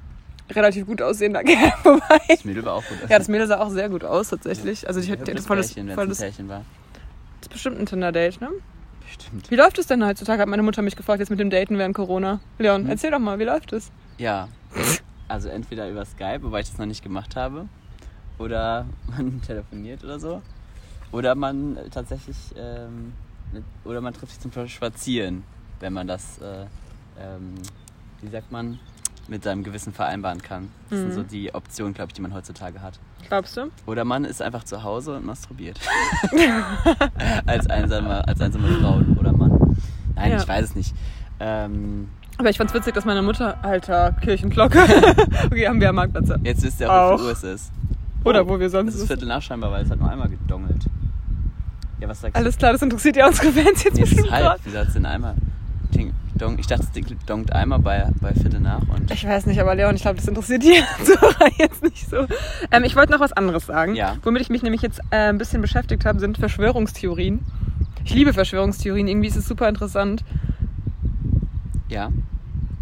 relativ 0.51 0.85
gut 0.87 1.01
aussehender 1.01 1.43
Kerl 1.43 1.73
vorbei. 1.83 2.19
Das 2.29 2.45
Mädel 2.45 2.65
war 2.65 2.75
auch 2.75 2.85
gut. 2.85 2.99
Ja, 3.09 3.19
das 3.19 3.29
Mädel 3.29 3.47
sah 3.47 3.61
auch 3.61 3.71
sehr 3.71 3.89
gut 3.89 4.05
aus 4.05 4.29
tatsächlich. 4.29 4.87
Also 4.87 5.01
die 5.01 5.11
hat 5.11 5.27
die 5.27 5.33
das 5.33 5.47
Pärchen, 5.47 5.89
volles, 5.95 6.21
ein 6.21 6.27
Pärchen 6.29 6.49
war. 6.51 6.65
das 7.41 7.47
ist 7.47 7.53
bestimmt 7.53 7.79
ein 7.79 7.87
Tinder-Date, 7.87 8.41
ne? 8.43 8.51
Bestimmt. 9.07 9.51
Wie 9.51 9.57
läuft 9.57 9.79
es 9.79 9.87
denn 9.87 10.05
heutzutage? 10.05 10.43
Hat 10.43 10.49
meine 10.49 10.63
Mutter 10.65 10.83
mich 10.83 10.97
gefragt, 10.97 11.21
jetzt 11.21 11.31
mit 11.31 11.41
dem 11.41 11.49
Daten 11.49 11.79
während 11.79 11.95
Corona. 11.95 12.41
Leon, 12.59 12.83
Hm? 12.83 12.91
erzähl 12.91 13.11
doch 13.11 13.21
mal, 13.21 13.39
wie 13.39 13.45
läuft 13.45 13.73
es? 13.73 13.91
Ja, 14.19 14.49
also 15.29 15.49
entweder 15.49 15.89
über 15.91 16.05
Skype, 16.05 16.43
wobei 16.43 16.61
ich 16.61 16.69
das 16.71 16.79
noch 16.79 16.87
nicht 16.87 17.03
gemacht 17.03 17.37
habe, 17.37 17.67
oder 18.39 18.87
man 19.07 19.41
telefoniert 19.43 20.05
oder 20.05 20.19
so, 20.21 20.43
oder 21.13 21.35
man 21.35 21.79
tatsächlich, 21.91 22.37
ähm, 22.57 23.13
oder 23.85 24.01
man 24.01 24.13
trifft 24.15 24.33
sich 24.41 24.53
zum 24.53 24.69
Spazieren, 24.69 25.45
wenn 25.81 25.93
man 25.93 26.07
das, 26.07 26.39
äh, 26.39 26.67
ähm, 27.19 27.55
wie 28.21 28.29
sagt 28.29 28.51
man, 28.53 28.79
mit 29.29 29.43
seinem 29.43 29.65
Gewissen 29.65 29.93
vereinbaren 29.93 30.41
kann. 30.41 30.69
Das 30.89 31.01
sind 31.01 31.09
Mhm. 31.09 31.15
so 31.15 31.23
die 31.25 31.53
Optionen, 31.53 31.95
glaube 31.95 32.11
ich, 32.11 32.15
die 32.15 32.21
man 32.23 32.33
heutzutage 32.33 32.81
hat. 32.81 32.99
Glaubst 33.27 33.57
du? 33.57 33.71
Oder 33.87 34.05
man 34.05 34.25
ist 34.25 34.41
einfach 34.41 34.63
zu 34.63 34.85
Hause 34.85 35.17
und 35.17 35.27
masturbiert. 35.27 35.81
als, 37.47 37.67
einsame, 37.69 38.27
als 38.27 38.41
einsame 38.41 38.69
Frau 38.81 39.01
oder 39.19 39.33
Mann. 39.33 39.77
Nein, 40.15 40.33
Ja. 40.33 40.39
ich 40.43 40.47
weiß 40.49 40.65
es 40.67 40.75
nicht. 40.77 40.95
Ähm, 41.41 42.09
Aber 42.39 42.51
ich 42.51 42.59
fand's 42.59 42.75
witzig, 42.75 42.95
dass 42.95 43.05
meine 43.05 43.23
Mutter, 43.23 43.57
alter, 43.63 44.13
Kirchenglocke. 44.21 44.79
okay, 45.47 45.69
haben 45.69 45.81
wir 45.81 45.89
am 45.89 45.95
Marktplatz. 45.95 46.31
jetzt 46.43 46.63
wisst 46.63 46.81
ihr 46.81 46.93
auch, 46.93 47.15
wie 47.15 47.19
viel 47.19 47.27
Uhr 47.27 47.33
es 47.33 47.43
ist. 47.43 47.73
Oder 48.25 48.47
wo 48.47 48.59
wir 48.59 48.69
sonst 48.69 48.95
Es 48.95 49.01
ist. 49.03 49.07
Viertel 49.07 49.29
nach 49.29 49.41
scheinbar, 49.41 49.71
weil 49.71 49.85
es 49.85 49.91
hat 49.91 50.01
nur 50.01 50.11
einmal 50.11 50.29
gedongelt. 50.29 50.85
Ja, 52.01 52.09
was 52.09 52.21
sagst 52.21 52.37
Alles 52.37 52.59
klar, 52.59 52.73
das 52.73 52.83
interessiert 52.83 53.17
ja 53.17 53.27
unsere 53.27 53.53
Fans 53.53 53.85
jetzt 53.85 53.97
du? 53.97 54.01
Nee, 54.01 54.03
es 54.03 54.11
ist 54.11 54.17
bestimmt 54.17 54.31
halb. 54.33 54.45
grad. 54.45 54.61
Wieso 54.65 54.93
denn 54.93 55.07
einmal? 55.07 55.35
Ding, 55.95 56.13
dong, 56.35 56.59
ich 56.59 56.67
dachte, 56.67 56.87
es 56.93 57.27
dongt 57.27 57.53
einmal 57.53 57.79
bei, 57.79 58.09
bei 58.21 58.35
Viertel 58.35 58.61
nach 58.61 58.83
und. 58.89 59.11
Ich 59.11 59.27
weiß 59.27 59.47
nicht, 59.47 59.61
aber 59.61 59.75
Leon, 59.75 59.95
ich 59.95 60.03
glaube, 60.03 60.17
das 60.17 60.29
interessiert 60.29 60.63
die 60.63 60.75
Zuhörer 61.05 61.49
jetzt 61.59 61.83
nicht 61.83 62.11
so. 62.11 62.27
Ähm, 62.71 62.85
ich 62.85 62.97
wollte 62.97 63.13
noch 63.13 63.21
was 63.21 63.33
anderes 63.33 63.67
sagen. 63.67 63.95
Ja. 63.95 64.17
Womit 64.23 64.43
ich 64.43 64.51
mich 64.51 64.63
nämlich 64.63 64.83
jetzt 64.83 65.01
äh, 65.11 65.29
ein 65.29 65.39
bisschen 65.39 65.63
beschäftigt 65.63 66.05
habe, 66.05 66.19
sind 66.19 66.37
Verschwörungstheorien. 66.37 67.41
Ich 68.05 68.15
liebe 68.15 68.33
Verschwörungstheorien, 68.33 69.09
irgendwie 69.09 69.29
ist 69.29 69.37
es 69.37 69.49
super 69.49 69.69
interessant. 69.69 70.23
Ja. 71.89 72.11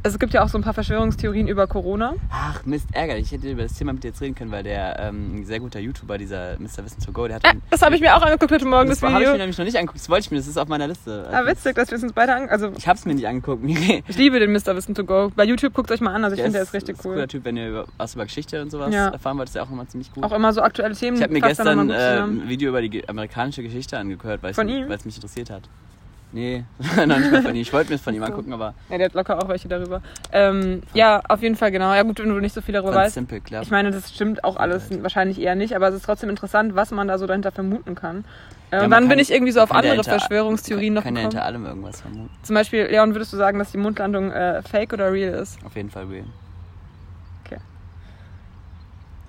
Also 0.07 0.17
es 0.17 0.19
gibt 0.19 0.35
ja 0.35 0.45
auch 0.45 0.49
so 0.51 0.59
ein 0.59 0.63
paar 0.63 0.75
Verschwörungstheorien 0.75 1.49
über 1.49 1.67
Corona. 1.67 2.13
Ach, 2.31 2.63
Mist, 2.67 2.89
ärgerlich. 2.93 3.25
Ich 3.25 3.33
hätte 3.33 3.51
über 3.51 3.63
das 3.63 3.73
Thema 3.73 3.95
mit 3.95 4.05
dir 4.05 4.09
jetzt 4.09 4.21
reden 4.21 4.35
können, 4.35 4.51
weil 4.51 4.63
der 4.63 4.99
ähm, 5.01 5.37
ein 5.37 5.45
sehr 5.47 5.61
guter 5.61 5.81
YouTuber, 5.81 6.19
dieser 6.19 6.59
Mr. 6.59 6.85
Wissen 6.85 7.01
to 7.03 7.11
Go, 7.11 7.27
der 7.27 7.37
hat. 7.37 7.45
Äh, 7.45 7.49
ein- 7.49 7.63
das 7.71 7.81
habe 7.81 7.95
ich 7.95 8.03
mir 8.03 8.15
auch 8.15 8.21
angeguckt 8.21 8.53
heute 8.53 8.67
Morgen, 8.67 8.91
das, 8.91 9.01
das 9.01 9.09
habe 9.11 9.15
ich 9.23 9.29
mir 9.29 9.33
Video. 9.33 9.39
nämlich 9.39 9.57
noch 9.57 9.65
nicht 9.65 9.79
angeguckt. 9.79 9.99
Das 9.99 10.11
wollte 10.11 10.27
ich 10.27 10.31
mir, 10.31 10.37
das 10.37 10.47
ist 10.47 10.59
auf 10.59 10.69
meiner 10.69 10.89
Liste. 10.89 11.27
Ah, 11.33 11.47
witzig, 11.47 11.75
dass 11.77 11.91
wir 11.91 11.97
es 11.97 12.03
uns 12.05 12.13
beide 12.13 12.35
an... 12.35 12.51
Also, 12.51 12.71
Ich 12.77 12.87
habe 12.87 12.99
es 12.99 13.07
mir 13.07 13.15
nicht 13.15 13.27
angeguckt. 13.27 13.65
Ich 13.65 14.19
liebe 14.19 14.39
den 14.41 14.53
Mr. 14.53 14.77
Wissen 14.77 14.95
to 14.95 15.05
Go. 15.05 15.33
Bei 15.35 15.45
YouTube 15.45 15.73
guckt 15.73 15.91
euch 15.91 16.03
mal 16.03 16.13
an, 16.15 16.23
also 16.23 16.37
ich 16.37 16.43
finde, 16.43 16.59
der 16.59 16.65
ist 16.65 16.75
richtig 16.75 16.97
ein 16.97 17.01
cool. 17.07 17.15
cooler 17.15 17.29
Typ, 17.29 17.47
wenn 17.47 17.57
ihr 17.57 17.71
über, 17.71 17.87
was 17.97 18.15
über 18.15 18.25
Geschichte 18.25 18.61
und 18.61 18.71
sowas 18.71 18.93
Ja. 18.93 19.09
erfahren 19.09 19.39
wollt, 19.39 19.49
ist 19.49 19.55
der 19.55 19.63
auch 19.63 19.71
immer 19.71 19.89
ziemlich 19.89 20.13
gut. 20.13 20.23
Auch 20.23 20.33
immer 20.33 20.53
so 20.53 20.61
aktuelle 20.61 20.95
Themen. 20.95 21.17
Ich 21.17 21.23
habe 21.23 21.33
mir 21.33 21.41
er 21.43 21.49
gestern 21.49 21.89
äh, 21.89 22.19
ein 22.21 22.47
Video 22.47 22.69
über 22.69 22.83
die 22.83 23.09
amerikanische 23.09 23.63
Geschichte 23.63 23.97
angehört, 23.97 24.43
weil 24.43 24.51
es 24.51 25.05
mich 25.07 25.15
interessiert 25.17 25.49
hat. 25.49 25.63
Nee, 26.35 26.65
noch 27.07 27.17
nicht 27.19 27.31
mal 27.31 27.43
von 27.43 27.55
ihm. 27.55 27.63
Ich 27.63 27.73
wollte 27.73 27.91
mir 27.91 27.95
es 27.95 28.03
von 28.03 28.13
ihm 28.13 28.21
So. 28.23 28.27
angucken, 28.27 28.53
aber 28.53 28.75
Ja, 28.91 28.99
der 28.99 29.05
hat 29.07 29.15
locker 29.15 29.39
auch 29.43 29.49
welche 29.49 29.69
darüber. 29.69 30.03
Ähm, 30.33 30.83
ja, 30.93 31.23
auf 31.29 31.43
jeden 31.43 31.55
Fall, 31.55 31.71
genau. 31.71 31.95
Ja 31.95 32.03
gut, 32.03 32.19
wenn 32.19 32.29
du 32.29 32.41
nicht 32.41 32.53
so 32.55 32.61
viel 32.61 32.73
darüber 32.75 32.93
weißt. 32.95 33.15
simple, 33.15 33.41
klar. 33.41 33.63
Ich 33.63 33.71
meine, 33.71 33.93
das 33.93 34.13
stimmt 34.13 34.43
auch 34.43 34.57
alles 34.57 34.89
wahrscheinlich 35.03 35.41
eher 35.41 35.55
nicht, 35.55 35.77
aber 35.77 35.89
es 35.89 35.95
ist 35.95 36.05
trotzdem 36.05 36.31
interessant, 36.31 36.75
was 36.75 36.91
man 36.91 37.07
da 37.07 37.19
so 37.19 37.27
dahinter 37.29 37.53
vermuten 37.53 37.95
kann. 37.95 38.25
Äh, 38.73 38.79
Ja, 38.79 38.89
dann 38.89 38.91
bin 39.05 39.11
kann- 39.11 39.19
ich 39.21 39.31
irgendwie 39.31 39.53
so 39.53 39.61
auf 39.61 39.69
kann 39.71 39.85
ja 39.85 39.93
andere 39.93 40.05
hinter- 40.05 40.19
Verschwörungstheorien 40.19 40.95
noch 40.95 41.05
kann 41.05 41.15
ja 41.15 41.23
gekommen. 41.23 41.31
hinter 41.35 41.45
allem 41.47 41.67
irgendwas 41.67 42.01
vermuten. 42.01 42.31
Zum 42.43 42.55
Beispiel, 42.55 42.87
Leon, 42.87 43.15
würdest 43.15 43.33
du 43.33 43.37
sagen, 43.37 43.61
dass 43.61 43.71
die 43.71 43.79
Mondlandung 43.79 44.33
äh, 44.33 44.61
fake 44.63 44.93
oder 44.95 45.13
real 45.13 45.35
ist? 45.35 45.65
Auf 45.65 45.77
jeden 45.77 45.91
Fall 45.91 46.07
real. 46.07 46.25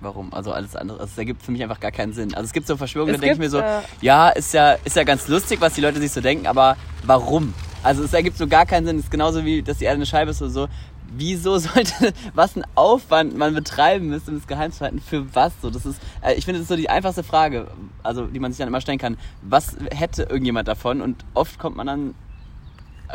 Warum? 0.00 0.32
Also 0.34 0.52
alles 0.52 0.76
andere. 0.76 1.00
Also 1.00 1.10
es 1.12 1.18
ergibt 1.18 1.42
für 1.42 1.52
mich 1.52 1.62
einfach 1.62 1.80
gar 1.80 1.90
keinen 1.90 2.12
Sinn. 2.12 2.34
Also 2.34 2.46
es 2.46 2.52
gibt 2.52 2.66
so 2.66 2.76
Verschwörungen, 2.76 3.14
da 3.14 3.20
denke 3.20 3.34
ich 3.34 3.40
mir 3.40 3.50
so, 3.50 3.58
äh, 3.58 3.80
ja, 4.00 4.28
ist 4.28 4.52
ja, 4.52 4.72
ist 4.84 4.96
ja 4.96 5.04
ganz 5.04 5.26
lustig, 5.28 5.60
was 5.60 5.74
die 5.74 5.80
Leute 5.80 6.00
sich 6.00 6.12
so 6.12 6.20
denken, 6.20 6.46
aber 6.46 6.76
warum? 7.04 7.54
Also 7.82 8.02
es 8.02 8.12
ergibt 8.12 8.36
so 8.36 8.46
gar 8.46 8.66
keinen 8.66 8.86
Sinn. 8.86 8.96
Es 8.98 9.04
ist 9.04 9.10
genauso 9.10 9.44
wie, 9.44 9.62
dass 9.62 9.78
die 9.78 9.84
Erde 9.84 9.96
eine 9.96 10.06
Scheibe 10.06 10.32
ist 10.32 10.42
oder 10.42 10.50
so. 10.50 10.68
Wieso 11.16 11.56
sollte, 11.58 12.12
was 12.34 12.56
ein 12.56 12.64
Aufwand 12.74 13.36
man 13.36 13.54
betreiben 13.54 14.08
müsste, 14.08 14.32
um 14.32 14.38
das 14.38 14.46
geheim 14.46 14.70
zu 14.72 14.80
halten? 14.84 15.00
Für 15.00 15.34
was? 15.34 15.52
So, 15.62 15.70
das 15.70 15.86
ist, 15.86 16.00
äh, 16.20 16.34
ich 16.34 16.44
finde, 16.44 16.58
das 16.58 16.64
ist 16.64 16.68
so 16.68 16.76
die 16.76 16.90
einfachste 16.90 17.22
Frage, 17.22 17.68
also 18.02 18.26
die 18.26 18.40
man 18.40 18.52
sich 18.52 18.58
dann 18.58 18.68
immer 18.68 18.80
stellen 18.80 18.98
kann. 18.98 19.16
Was 19.42 19.76
hätte 19.94 20.24
irgendjemand 20.24 20.68
davon? 20.68 21.00
Und 21.00 21.24
oft 21.32 21.58
kommt 21.58 21.76
man 21.76 21.86
dann 21.86 22.14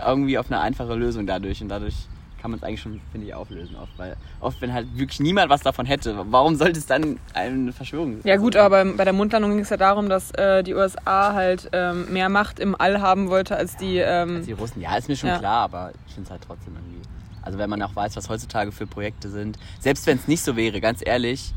irgendwie 0.06 0.38
auf 0.38 0.50
eine 0.50 0.62
einfache 0.62 0.96
Lösung 0.96 1.28
dadurch 1.28 1.62
und 1.62 1.70
dadurch 1.70 2.08
kann 2.42 2.52
man 2.52 2.58
es 2.58 2.64
eigentlich 2.64 2.82
schon, 2.82 3.00
finde 3.12 3.28
ich, 3.28 3.34
auflösen 3.34 3.76
oft, 3.76 3.92
weil 3.98 4.16
oft, 4.40 4.60
wenn 4.62 4.74
halt 4.74 4.88
wirklich 4.98 5.20
niemand 5.20 5.50
was 5.50 5.62
davon 5.62 5.86
hätte, 5.86 6.16
warum 6.32 6.56
sollte 6.56 6.80
es 6.80 6.88
dann 6.88 7.20
eine 7.34 7.72
Verschwörung 7.72 8.20
Ja 8.24 8.38
gut, 8.38 8.56
aber 8.56 8.84
bei 8.84 9.04
der 9.04 9.14
Mondlandung 9.14 9.52
ging 9.52 9.60
es 9.60 9.70
ja 9.70 9.78
darum, 9.78 10.10
dass 10.10 10.32
äh, 10.32 10.64
die 10.64 10.74
USA 10.74 11.34
halt 11.34 11.70
ähm, 11.72 12.12
mehr 12.12 12.30
Macht 12.30 12.60
im 12.60 12.76
All 12.80 13.00
haben 13.00 13.30
wollte 13.30 13.56
als 13.56 13.78
die... 13.78 13.98
Ähm, 13.98 14.44
Die 14.46 14.54
Russen, 14.54 14.82
ja, 14.82 14.96
ist 14.98 15.08
mir 15.08 15.16
schon 15.16 15.30
Ja. 15.30 15.38
klar, 15.38 15.64
aber 15.64 15.92
ich 16.08 16.14
finde 16.16 16.26
es 16.28 16.32
halt 16.32 16.42
trotzdem 16.46 16.74
irgendwie. 16.76 17.02
Also 17.44 17.58
wenn 17.58 17.70
man 17.70 17.82
auch 17.82 17.96
weiß, 17.96 18.16
was 18.16 18.30
heutzutage 18.30 18.72
für 18.72 18.88
Projekte 18.88 19.30
sind, 19.30 19.58
selbst 19.80 20.06
wenn 20.08 20.18
es 20.18 20.28
nicht 20.28 20.44
so 20.44 20.56
wäre, 20.56 20.82
ganz 20.82 21.02
ehrlich, 21.06 21.54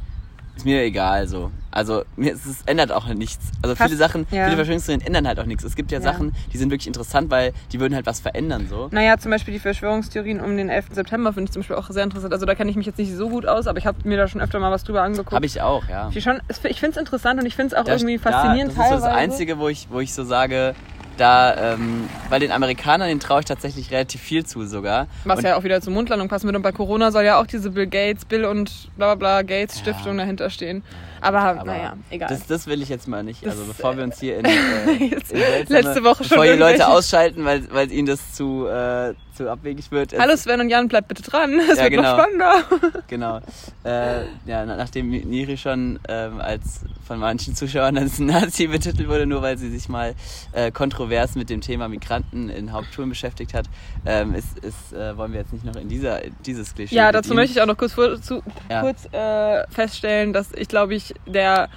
ist 0.56 0.64
mir 0.64 0.82
egal 0.82 1.26
so. 1.28 1.50
Also 1.70 2.04
mir 2.16 2.32
ist, 2.34 2.46
es 2.46 2.62
ändert 2.66 2.92
auch 2.92 3.06
nichts. 3.08 3.50
Also 3.60 3.74
viele 3.74 3.90
Hast- 3.90 3.98
Sachen, 3.98 4.26
ja. 4.30 4.44
viele 4.44 4.54
Verschwörungstheorien 4.56 5.04
ändern 5.04 5.26
halt 5.26 5.40
auch 5.40 5.46
nichts. 5.46 5.64
Es 5.64 5.74
gibt 5.74 5.90
ja, 5.90 5.98
Ja. 5.98 6.04
Sachen, 6.04 6.32
die 6.52 6.56
sind 6.58 6.70
wirklich 6.70 6.86
interessant, 6.86 7.30
weil 7.32 7.52
die 7.72 7.80
würden 7.80 7.94
halt 7.96 8.06
was 8.06 8.20
verändern 8.20 8.68
so. 8.70 8.86
Naja, 8.92 9.18
zum 9.18 9.32
Beispiel 9.32 9.52
die 9.54 9.58
Verschwörungstheorien 9.60 10.40
um 10.40 10.56
den 10.56 10.68
11. 10.68 10.86
September 10.92 11.32
finde 11.32 11.48
ich 11.48 11.52
zum 11.52 11.60
Beispiel 11.62 11.74
auch 11.76 11.90
sehr 11.90 12.04
interessant. 12.04 12.32
Also 12.32 12.46
da 12.46 12.54
kenne 12.54 12.70
ich 12.70 12.76
mich 12.76 12.86
jetzt 12.86 12.98
nicht 12.98 13.12
so 13.12 13.28
gut 13.28 13.44
aus, 13.46 13.66
aber 13.66 13.78
ich 13.78 13.86
habe 13.86 13.98
mir 14.08 14.16
da 14.16 14.28
schon 14.28 14.40
öfter 14.40 14.60
mal 14.60 14.70
was 14.70 14.84
drüber 14.84 15.02
angeguckt. 15.02 15.32
Habe 15.32 15.46
ich 15.46 15.60
auch, 15.60 15.82
ja. 15.88 16.10
Ich, 16.14 16.22
schon- 16.22 16.40
ich 16.48 16.78
finde 16.78 16.92
es 16.92 16.96
interessant 16.98 17.40
und 17.40 17.46
ich 17.46 17.56
finde 17.56 17.74
es 17.74 17.80
auch 17.80 17.84
Da- 17.84 17.92
irgendwie 17.94 18.18
faszinierend 18.18 18.72
da, 18.78 18.82
Das 18.82 18.90
ist 18.92 19.04
das. 19.04 19.12
Einzige, 19.12 19.58
wo 19.58 19.68
ich, 19.68 19.88
wo 19.90 19.98
ich 19.98 20.14
so 20.14 20.22
sage, 20.22 20.76
da, 21.16 21.74
ähm, 21.74 22.08
weil 22.28 22.40
den 22.40 22.52
Amerikanern, 22.52 23.08
den 23.08 23.20
traue 23.20 23.40
ich 23.40 23.46
tatsächlich 23.46 23.90
relativ 23.90 24.20
viel 24.20 24.44
zu 24.44 24.66
sogar. 24.66 25.06
Was 25.24 25.38
Und 25.38 25.44
ja 25.44 25.56
auch 25.56 25.64
wieder 25.64 25.80
zur 25.80 25.92
Mondlandung 25.92 26.28
passen 26.28 26.46
würde. 26.46 26.58
Und 26.58 26.62
bei 26.62 26.72
Corona 26.72 27.10
soll 27.10 27.24
ja 27.24 27.40
auch 27.40 27.46
diese 27.46 27.70
Bill 27.70 27.86
Gates, 27.86 28.24
Bill 28.24 28.44
und 28.44 28.88
bla 28.96 29.14
bla 29.14 29.40
bla 29.40 29.42
Gates 29.42 29.76
Ja. 29.76 29.82
Stiftung 29.82 30.16
dahinter 30.16 30.50
stehen. 30.50 30.82
Aber, 31.20 31.40
Aber 31.40 31.64
naja, 31.64 31.96
egal. 32.10 32.28
Das, 32.28 32.46
das 32.46 32.66
will 32.66 32.82
ich 32.82 32.90
jetzt 32.90 33.08
mal 33.08 33.22
nicht. 33.22 33.46
Also 33.46 33.64
bevor 33.64 33.96
wir 33.96 34.04
uns 34.04 34.20
hier 34.20 34.38
in, 34.38 34.44
äh, 34.44 34.50
in 34.50 35.66
letzte 35.68 36.04
Woche 36.04 36.24
schon 36.24 36.28
bevor 36.30 36.44
hier 36.44 36.56
Leute 36.56 36.86
ausschalten, 36.86 37.44
weil, 37.44 37.72
weil 37.72 37.90
ihnen 37.90 38.06
das 38.06 38.34
zu, 38.34 38.66
äh, 38.66 39.14
zu 39.34 39.50
abwegig 39.50 39.90
wird. 39.90 40.12
Es- 40.12 40.18
Hallo 40.20 40.36
Sven 40.36 40.60
und 40.60 40.68
Jan, 40.70 40.88
bleibt 40.88 41.08
bitte 41.08 41.22
dran. 41.22 41.58
Es 41.70 41.76
Ja, 41.78 41.84
wird 41.84 41.94
genau. 41.94 42.02
noch 42.16 42.18
spannender. 42.24 43.02
Genau. 43.08 43.38
Äh, 43.84 44.24
ja, 44.46 44.64
na- 44.64 44.76
nachdem 44.76 45.10
Niri 45.10 45.56
schon 45.56 45.98
ähm, 46.08 46.40
als 46.40 46.80
von 47.06 47.18
manchen 47.18 47.54
Zuschauern 47.54 47.98
als 47.98 48.18
Nazi 48.18 48.66
betitelt 48.66 49.08
wurde, 49.08 49.26
nur 49.26 49.42
weil 49.42 49.58
sie 49.58 49.70
sich 49.70 49.88
mal 49.88 50.14
äh, 50.52 50.70
kontrovers 50.70 51.34
mit 51.34 51.50
dem 51.50 51.60
Thema 51.60 51.88
Migranten 51.88 52.48
in 52.48 52.72
Hauptschulen 52.72 53.10
beschäftigt 53.10 53.52
hat, 53.54 53.66
ähm, 54.06 54.34
ist, 54.34 54.58
ist, 54.60 54.92
äh, 54.92 55.16
wollen 55.16 55.32
wir 55.32 55.40
jetzt 55.40 55.52
nicht 55.52 55.64
noch 55.64 55.76
in 55.76 55.88
dieser, 55.88 56.20
dieses 56.46 56.74
Klischee 56.74 56.94
Ja, 56.96 57.12
dazu 57.12 57.34
möchte 57.34 57.52
ich 57.56 57.60
auch 57.62 57.66
noch 57.66 57.76
kurz, 57.76 57.92
vor, 57.92 58.20
zu, 58.22 58.42
Ja. 58.70 58.80
kurz 58.80 59.06
äh, 59.12 59.64
feststellen, 59.70 60.32
dass 60.32 60.52
ich 60.52 60.68
glaube 60.68 60.94
ich 60.94 61.14
der 61.26 61.68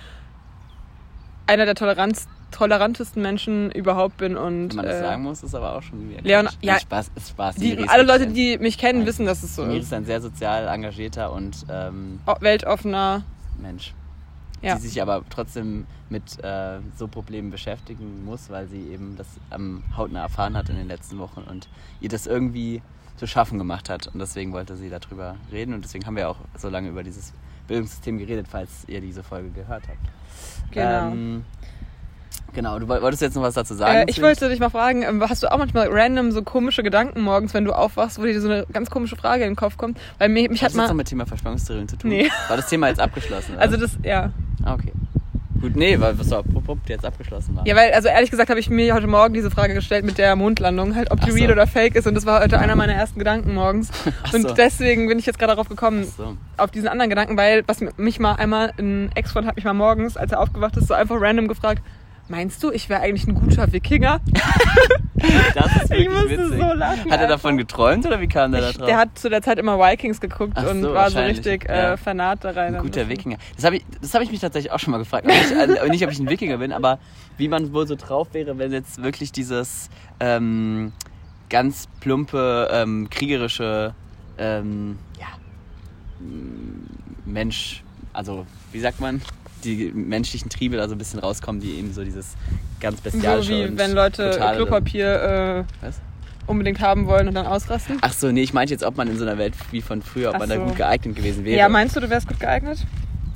einer 1.45 1.65
der 1.65 1.75
Toleranz, 1.75 2.27
tolerantesten 2.51 3.21
Menschen 3.21 3.71
überhaupt 3.71 4.17
bin 4.17 4.37
und 4.37 4.69
Wenn 4.69 4.75
man 4.77 4.85
das 4.85 4.95
äh, 4.95 5.01
sagen 5.01 5.23
muss, 5.23 5.43
ist 5.43 5.55
aber 5.55 5.75
auch 5.75 5.81
schon 5.81 6.09
wieder 6.09 6.21
Leon, 6.21 6.45
Quatsch. 6.45 6.55
ja, 6.61 6.79
Spaß, 6.79 7.11
ist 7.15 7.29
Spaß. 7.29 7.55
die, 7.55 7.73
ist 7.73 7.89
alle 7.89 8.03
Leute, 8.03 8.27
die 8.27 8.57
mich 8.57 8.77
kennen, 8.77 9.05
wissen, 9.05 9.25
dass 9.25 9.43
es 9.43 9.55
so 9.55 9.63
ist. 9.63 9.83
ist 9.83 9.93
ein 9.93 10.05
sehr 10.05 10.21
sozial 10.21 10.67
engagierter 10.67 11.31
und 11.31 11.65
ähm, 11.69 12.19
weltoffener. 12.39 13.23
Mensch. 13.61 13.93
Ja. 14.61 14.75
Die 14.75 14.81
sich 14.81 15.01
aber 15.01 15.23
trotzdem 15.29 15.85
mit 16.09 16.43
äh, 16.43 16.79
so 16.97 17.07
Problemen 17.07 17.51
beschäftigen 17.51 18.25
muss, 18.25 18.49
weil 18.49 18.67
sie 18.67 18.87
eben 18.91 19.15
das 19.17 19.27
am 19.51 19.83
hautnah 19.95 20.21
erfahren 20.21 20.57
hat 20.57 20.69
in 20.69 20.77
den 20.77 20.87
letzten 20.87 21.19
Wochen 21.19 21.41
und 21.41 21.67
ihr 22.01 22.09
das 22.09 22.25
irgendwie 22.25 22.81
zu 23.17 23.27
schaffen 23.27 23.57
gemacht 23.59 23.89
hat. 23.89 24.07
Und 24.07 24.19
deswegen 24.19 24.53
wollte 24.53 24.75
sie 24.75 24.89
darüber 24.89 25.35
reden 25.51 25.73
und 25.73 25.83
deswegen 25.83 26.05
haben 26.05 26.15
wir 26.15 26.29
auch 26.29 26.37
so 26.57 26.69
lange 26.69 26.89
über 26.89 27.03
dieses 27.03 27.33
Bildungssystem 27.67 28.17
geredet, 28.17 28.47
falls 28.49 28.85
ihr 28.87 29.01
diese 29.01 29.23
Folge 29.23 29.49
gehört 29.49 29.83
habt. 29.87 30.71
Genau. 30.71 31.11
Ähm, 31.11 31.45
Genau, 32.53 32.79
du 32.79 32.87
woll- 32.87 33.01
wolltest 33.03 33.21
jetzt 33.21 33.35
noch 33.35 33.43
was 33.43 33.53
dazu 33.53 33.75
sagen? 33.75 33.99
Äh, 33.99 34.05
ich 34.07 34.19
wollte 34.21 34.49
dich 34.49 34.59
mal 34.59 34.69
fragen, 34.69 35.03
ähm, 35.03 35.21
hast 35.27 35.43
du 35.43 35.51
auch 35.51 35.57
manchmal 35.59 35.87
random 35.91 36.31
so 36.31 36.41
komische 36.41 36.81
Gedanken 36.81 37.21
morgens, 37.21 37.53
wenn 37.53 37.65
du 37.65 37.73
aufwachst, 37.73 38.19
wo 38.19 38.23
dir 38.23 38.39
so 38.41 38.49
eine 38.49 38.65
ganz 38.73 38.89
komische 38.89 39.15
Frage 39.15 39.43
in 39.43 39.51
den 39.51 39.55
Kopf 39.55 39.77
kommt? 39.77 39.99
Weil 40.17 40.29
mich, 40.29 40.49
mich 40.49 40.61
Hat 40.63 40.71
hat 40.73 40.79
das 40.79 40.87
mal. 40.87 40.93
mit 40.95 41.07
Thema 41.07 41.25
Verschwörungstheorien 41.27 41.87
zu 41.87 41.97
tun? 41.97 42.09
Nee. 42.09 42.29
War 42.47 42.57
das 42.57 42.67
Thema 42.67 42.87
jetzt 42.87 42.99
abgeschlossen? 42.99 43.53
Oder? 43.53 43.61
Also 43.61 43.77
das, 43.77 43.91
ja. 44.03 44.31
ah, 44.63 44.73
okay. 44.73 44.91
Gut, 45.61 45.75
nee, 45.75 45.99
weil 45.99 46.17
was 46.19 46.27
so 46.29 46.37
abrupt 46.37 46.87
jetzt 46.87 47.03
abgeschlossen 47.03 47.55
war. 47.55 47.65
Ja, 47.65 47.75
weil, 47.75 47.91
also 47.91 48.07
ehrlich 48.09 48.29
gesagt 48.29 48.49
habe 48.51 48.59
ich 48.59 48.69
mir 48.69 48.93
heute 48.93 49.07
Morgen 49.07 49.33
diese 49.33 49.49
Frage 49.49 49.73
gestellt 49.73 50.05
mit 50.05 50.19
der 50.19 50.35
Mondlandung, 50.35 50.95
halt, 50.95 51.09
ob 51.09 51.19
die 51.21 51.31
so. 51.31 51.37
real 51.37 51.51
oder 51.51 51.65
fake 51.65 51.95
ist. 51.95 52.05
Und 52.07 52.13
das 52.13 52.27
war 52.27 52.41
heute 52.43 52.59
einer 52.59 52.75
meiner 52.75 52.93
ersten 52.93 53.17
Gedanken 53.17 53.55
morgens. 53.55 53.89
Ach 54.23 54.33
Und 54.33 54.43
so. 54.49 54.53
deswegen 54.53 55.07
bin 55.07 55.17
ich 55.17 55.25
jetzt 55.25 55.39
gerade 55.39 55.53
darauf 55.53 55.67
gekommen, 55.67 56.03
So. 56.03 56.37
auf 56.57 56.69
diesen 56.69 56.87
anderen 56.87 57.09
Gedanken, 57.09 57.37
weil 57.37 57.63
was 57.67 57.79
mich 57.97 58.19
mal 58.19 58.33
einmal, 58.35 58.71
ein 58.77 59.09
Ex-Freund 59.15 59.47
hat 59.47 59.55
mich 59.55 59.65
mal 59.65 59.73
morgens, 59.73 60.15
als 60.15 60.31
er 60.31 60.39
aufgewacht 60.41 60.77
ist, 60.77 60.87
so 60.87 60.93
einfach 60.93 61.15
random 61.19 61.47
gefragt, 61.47 61.81
meinst 62.29 62.61
du, 62.63 62.71
ich 62.71 62.89
wäre 62.89 63.01
eigentlich 63.01 63.27
ein 63.27 63.35
guter 63.35 63.71
Wikinger? 63.71 64.19
Das 65.55 65.65
ist 65.77 65.89
wirklich 65.89 66.01
Ich 66.01 66.09
musste 66.09 66.29
witzig. 66.29 66.61
so 66.61 66.73
lachen. 66.73 67.11
Hat 67.11 67.19
er 67.19 67.27
davon 67.27 67.57
geträumt 67.57 68.05
oder 68.05 68.21
wie 68.21 68.27
kam 68.27 68.51
der 68.51 68.61
da 68.61 68.71
drauf? 68.71 68.85
der 68.85 68.97
hat 68.97 69.17
zu 69.17 69.29
der 69.31 69.41
Zeit 69.41 69.57
immer 69.57 69.79
Vikings 69.79 70.21
geguckt 70.21 70.53
Ach 70.55 70.69
und 70.69 70.83
so, 70.83 70.93
war 70.93 71.09
so 71.09 71.17
richtig 71.17 71.63
ja. 71.67 71.93
äh, 71.93 71.97
fanat 71.97 72.43
da 72.43 72.51
rein. 72.51 72.75
Ein 72.75 72.83
guter 72.83 73.09
Wikinger. 73.09 73.37
Das 73.55 73.65
habe 73.65 73.77
ich, 73.77 73.85
das 73.99 74.13
hab 74.13 74.21
ich 74.21 74.29
mich 74.29 74.39
tatsächlich 74.41 74.71
auch 74.71 74.77
schon 74.77 74.91
mal 74.91 74.99
gefragt. 74.99 75.25
Ob 75.25 75.31
ich, 75.31 75.57
also 75.57 75.85
nicht, 75.87 76.03
ob 76.05 76.11
ich 76.11 76.19
ein 76.19 76.29
Wikinger 76.29 76.57
bin, 76.57 76.71
aber 76.71 76.99
wie 77.37 77.47
man 77.47 77.73
wohl 77.73 77.87
so 77.87 77.95
drauf 77.95 78.27
wäre, 78.33 78.59
wenn 78.59 78.71
jetzt 78.71 79.01
wirklich 79.01 79.31
dieses 79.31 79.89
ähm, 80.19 80.93
ganz 81.49 81.87
plumpe, 81.99 82.69
ähm, 82.71 83.09
kriegerische 83.09 83.95
ähm, 84.37 84.99
ja, 85.19 85.25
Mensch, 87.25 87.83
also 88.13 88.45
wie 88.71 88.79
sagt 88.79 88.99
man, 88.99 89.21
die 89.63 89.91
menschlichen 89.93 90.49
Triebe 90.49 90.77
da 90.77 90.87
so 90.87 90.95
ein 90.95 90.97
bisschen 90.97 91.19
rauskommen, 91.19 91.61
die 91.61 91.75
eben 91.77 91.93
so 91.93 92.03
dieses 92.03 92.35
ganz 92.79 92.97
So 92.97 93.09
bestialische 93.09 93.51
wie 93.51 93.65
und 93.65 93.77
wenn 93.77 93.91
Leute 93.93 94.39
Klopapier 94.55 95.65
äh, 95.83 95.91
unbedingt 96.47 96.79
haben 96.79 97.07
wollen 97.07 97.27
und 97.27 97.35
dann 97.35 97.45
ausrasten. 97.45 97.97
Ach 98.01 98.13
so, 98.13 98.31
nee, 98.31 98.43
ich 98.43 98.53
meinte 98.53 98.73
jetzt, 98.73 98.83
ob 98.83 98.97
man 98.97 99.07
in 99.09 99.17
so 99.17 99.25
einer 99.25 99.37
Welt 99.37 99.53
wie 99.71 99.81
von 99.81 100.01
früher, 100.01 100.29
ob 100.29 100.35
Ach 100.35 100.39
man 100.39 100.49
da 100.49 100.55
so. 100.55 100.63
gut 100.63 100.75
geeignet 100.77 101.15
gewesen 101.15 101.43
wäre. 101.43 101.57
Ja, 101.57 101.69
meinst 101.69 101.95
du, 101.95 101.99
du 101.99 102.09
wärst 102.09 102.27
gut 102.27 102.39
geeignet? 102.39 102.79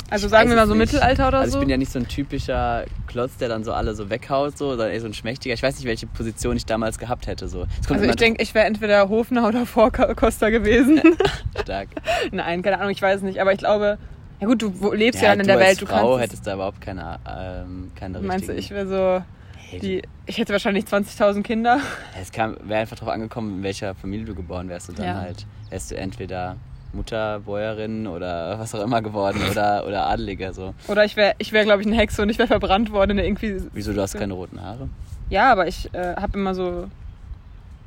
Also 0.10 0.28
Ich 0.28 0.32
sagen 0.32 0.50
wir 0.50 0.58
mal 0.58 0.68
so 0.68 0.74
nicht. 0.74 0.92
Mittelalter 0.92 1.30
oder 1.30 1.40
also 1.40 1.54
so? 1.54 1.58
ich 1.58 1.62
bin 1.62 1.70
ja 1.70 1.78
nicht 1.78 1.92
so 1.92 1.98
ein 1.98 2.08
typischer 2.08 2.84
Klotz, 3.08 3.38
der 3.38 3.48
dann 3.48 3.64
so 3.64 3.72
alle 3.72 3.96
so 3.96 4.10
weghaut, 4.10 4.58
so, 4.58 4.72
sondern 4.72 4.92
eher 4.92 5.00
so 5.00 5.08
ein 5.08 5.14
schmächtiger. 5.14 5.54
Ich 5.54 5.64
weiß 5.64 5.78
nicht, 5.78 5.86
welche 5.86 6.06
Position 6.06 6.58
ich 6.58 6.66
damals 6.66 7.00
gehabt 7.00 7.28
hätte. 7.28 7.48
So. 7.48 7.66
Also 7.90 8.04
ich 8.04 8.16
denke, 8.18 8.44
ich 8.44 8.54
wäre 8.54 8.66
entweder 8.66 9.08
Hofner 9.08 9.48
oder 9.48 9.66
Vorkoster 9.66 10.52
gewesen. 10.52 11.02
stark. 11.62 11.88
Nein, 12.32 12.62
keine 12.62 12.80
Ahnung, 12.80 12.92
ich 12.92 13.02
weiß 13.02 13.22
nicht. 13.22 13.40
Aber 13.40 13.54
ich 13.54 13.60
glaube, 13.60 13.98
ja 14.42 14.48
gut, 14.48 14.62
du 14.62 14.92
lebst 14.94 15.22
ja, 15.22 15.30
Ja, 15.30 15.36
dann 15.36 15.42
in 15.42 15.48
du 15.48 15.54
der 15.54 15.58
als 15.60 15.68
Welt. 15.70 15.82
Du 15.82 15.86
Frau 15.86 16.10
kannst. 16.10 16.24
hättest 16.24 16.48
da 16.48 16.56
überhaupt 16.56 16.82
keine, 16.82 17.20
ähm, 17.30 17.92
keine 17.96 18.20
meinst 18.20 18.50
du, 18.50 18.54
ich 18.54 18.70
wäre 18.72 18.88
so 18.88 19.24
Hey, 19.70 19.80
die. 19.80 20.02
Ich 20.26 20.38
hätte 20.38 20.52
wahrscheinlich 20.52 20.84
20.000 20.86 21.44
Kinder. 21.44 21.80
Es 22.20 22.32
wäre 22.34 22.80
einfach 22.82 22.98
darauf 22.98 23.14
angekommen, 23.14 23.58
in 23.60 23.64
welcher 23.64 23.96
Familie 23.96 24.26
du 24.26 24.36
geboren 24.36 24.68
wärst. 24.68 24.90
Und 24.90 25.00
dann 25.00 25.06
Ja. 25.06 25.16
halt 25.22 25.46
wärst 25.70 25.92
du 25.92 25.96
entweder 25.98 26.58
Mutter, 26.94 27.40
Bäuerin 27.40 28.06
oder 28.08 28.60
was 28.60 28.76
auch 28.76 28.84
immer 28.84 29.02
geworden 29.02 29.40
oder, 29.50 29.86
oder 29.88 30.08
Adeliger. 30.08 30.54
So. 30.54 30.74
Oder 30.90 31.06
ich 31.06 31.16
wäre, 31.16 31.36
ich 31.38 31.54
wäre, 31.54 31.64
glaube 31.64 31.82
ich, 31.82 31.88
eine 31.88 31.96
Hexe 31.96 32.22
und 32.22 32.30
ich 32.30 32.38
wäre 32.38 32.48
verbrannt 32.48 32.92
worden. 32.92 33.18
Irgendwie. 33.18 33.62
Wieso, 33.72 33.94
du 33.94 34.02
hast 34.02 34.16
keine 34.18 34.34
roten 34.34 34.62
Haare? 34.62 34.90
Ja, 35.30 35.52
aber 35.54 35.68
ich 35.68 35.94
äh, 35.94 36.16
habe 36.18 36.38
immer 36.38 36.54
so 36.54 36.90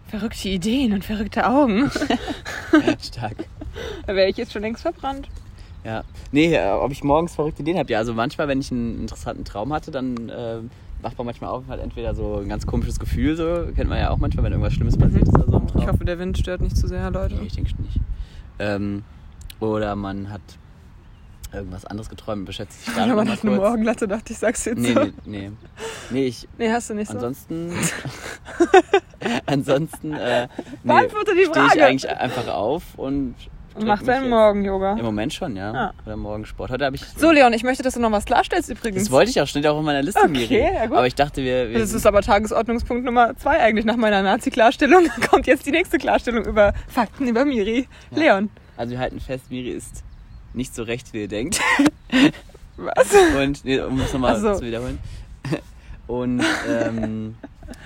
verrückte 0.08 0.49
Ideen 0.49 0.92
und 0.94 1.04
verrückte 1.04 1.46
Augen. 1.46 1.90
Stark. 3.02 3.37
da 4.06 4.14
wäre 4.14 4.28
ich 4.30 4.37
jetzt 4.38 4.52
schon 4.52 4.62
längst 4.62 4.82
verbrannt. 4.82 5.28
Ja. 5.84 6.02
Nee, 6.32 6.54
äh, 6.54 6.72
ob 6.72 6.90
ich 6.92 7.04
morgens 7.04 7.34
verrückte 7.34 7.62
Ideen 7.62 7.78
habe. 7.78 7.92
Ja, 7.92 7.98
also 7.98 8.14
manchmal, 8.14 8.48
wenn 8.48 8.60
ich 8.60 8.70
einen 8.72 9.00
interessanten 9.02 9.44
Traum 9.44 9.72
hatte, 9.72 9.90
dann 9.90 10.28
äh, 10.30 10.58
wacht 11.02 11.18
man 11.18 11.26
manchmal 11.26 11.50
auf 11.50 11.64
und 11.64 11.68
hat 11.68 11.80
entweder 11.80 12.14
so 12.14 12.38
ein 12.38 12.48
ganz 12.48 12.66
komisches 12.66 12.98
Gefühl, 12.98 13.36
so 13.36 13.66
kennt 13.76 13.90
man 13.90 13.98
ja 13.98 14.10
auch 14.10 14.16
manchmal, 14.18 14.44
wenn 14.44 14.52
irgendwas 14.52 14.72
Schlimmes 14.72 14.96
passiert 14.96 15.28
ist 15.28 15.34
oder 15.34 15.46
so. 15.50 15.62
Ich 15.78 15.86
hoffe, 15.86 16.04
der 16.06 16.18
Wind 16.18 16.38
stört 16.38 16.62
nicht 16.62 16.76
zu 16.76 16.88
sehr, 16.88 17.10
Leute. 17.10 17.34
Nee, 17.34 17.46
ich 17.46 17.54
denke 17.54 17.70
nicht. 17.82 18.00
Ähm, 18.58 19.02
oder 19.60 19.94
man 19.96 20.30
hat 20.30 20.40
irgendwas 21.52 21.84
anderes 21.84 22.08
geträumt 22.08 22.40
und 22.40 22.44
beschäftigt 22.46 22.82
sich 22.84 22.96
Ja, 22.96 23.00
damit 23.06 23.16
man 23.16 23.28
hat 23.30 23.42
eine 23.44 23.56
kurz. 23.56 23.68
Morgenlatte, 23.68 24.08
dachte 24.08 24.32
ich, 24.32 24.38
sag's 24.38 24.64
jetzt 24.64 24.78
Nee, 24.78 24.94
so. 24.94 25.04
nee, 25.04 25.12
nee. 25.26 25.50
Nee, 26.10 26.26
ich. 26.26 26.48
Nee, 26.58 26.70
hast 26.72 26.88
du 26.90 26.94
nicht 26.94 27.08
so. 27.08 27.14
Ansonsten. 27.14 27.72
ansonsten. 29.46 30.12
Äh, 30.14 30.48
nee, 30.62 30.68
Beantworte 30.84 31.32
die 31.34 31.44
Stehe 31.44 31.66
ich 31.66 31.72
Frage. 31.72 31.84
eigentlich 31.86 32.08
einfach 32.08 32.48
auf 32.48 32.82
und. 32.96 33.34
Und 33.75 33.81
drück 33.81 33.88
mach 33.88 33.99
mich 34.00 34.07
deinen 34.07 34.23
jetzt- 34.25 34.31
Morgen-Yoga. 34.31 34.93
Im 34.99 35.04
Moment 35.04 35.33
schon, 35.35 35.57
ja. 35.57 35.73
Ah. 35.73 35.95
Oder 36.07 36.16
Morgensport. 36.16 36.71
Heute 36.71 36.85
habe 36.85 36.97
ich. 36.97 37.02
So, 37.16 37.31
Leon, 37.31 37.52
ich 37.52 37.62
möchte, 37.64 37.83
dass 37.83 37.95
du 37.95 38.00
noch 38.00 38.12
was 38.12 38.25
klarstellst 38.25 38.71
übrigens. 38.71 39.02
Das 39.04 39.11
wollte 39.11 39.31
ich 39.31 39.40
auch, 39.40 39.47
steht 39.47 39.66
auch 39.66 39.78
in 39.78 39.85
meiner 39.85 40.02
Liste, 40.02 40.21
Okay, 40.21 40.28
Miri. 40.31 40.59
ja 40.61 40.87
gut. 40.87 40.97
Aber 40.97 41.07
ich 41.07 41.14
dachte, 41.14 41.43
wir. 41.43 41.71
wir 41.71 41.78
Das 41.81 41.93
ist 41.93 42.07
aber 42.07 42.23
Tagesordnungspunkt 42.23 43.04
Nummer 43.04 43.37
zwei 43.37 43.59
eigentlich. 43.61 43.85
Nach 43.85 43.97
meiner 43.97 44.23
Nazi-Klarstellung 44.23 45.09
kommt 45.31 45.47
jetzt 45.47 45.66
die 45.66 45.71
nächste 45.73 45.99
Klarstellung 45.99 46.45
über 46.45 46.73
Fakten 46.88 47.26
über 47.28 47.45
Miri. 47.45 47.88
Ja. 48.12 48.19
Leon. 48.19 48.50
also 48.76 48.93
wir 48.93 48.99
halten 48.99 49.21
fest, 49.21 49.50
Miri 49.50 49.71
ist 49.71 50.04
nicht 50.52 50.75
so 50.75 50.83
recht, 50.85 51.12
wie 51.12 51.23
ihr 51.23 51.28
denkt. 51.28 51.61
Was? 52.76 53.09
Und, 53.40 53.64
nee, 53.64 53.81
um 53.81 54.00
es 54.00 54.12
nochmal 54.12 54.35
Ach 54.37 54.40
so. 54.40 54.54
zu 54.57 54.64
wiederholen. 54.66 54.99
Und, 56.07 56.43
ähm, 56.69 57.35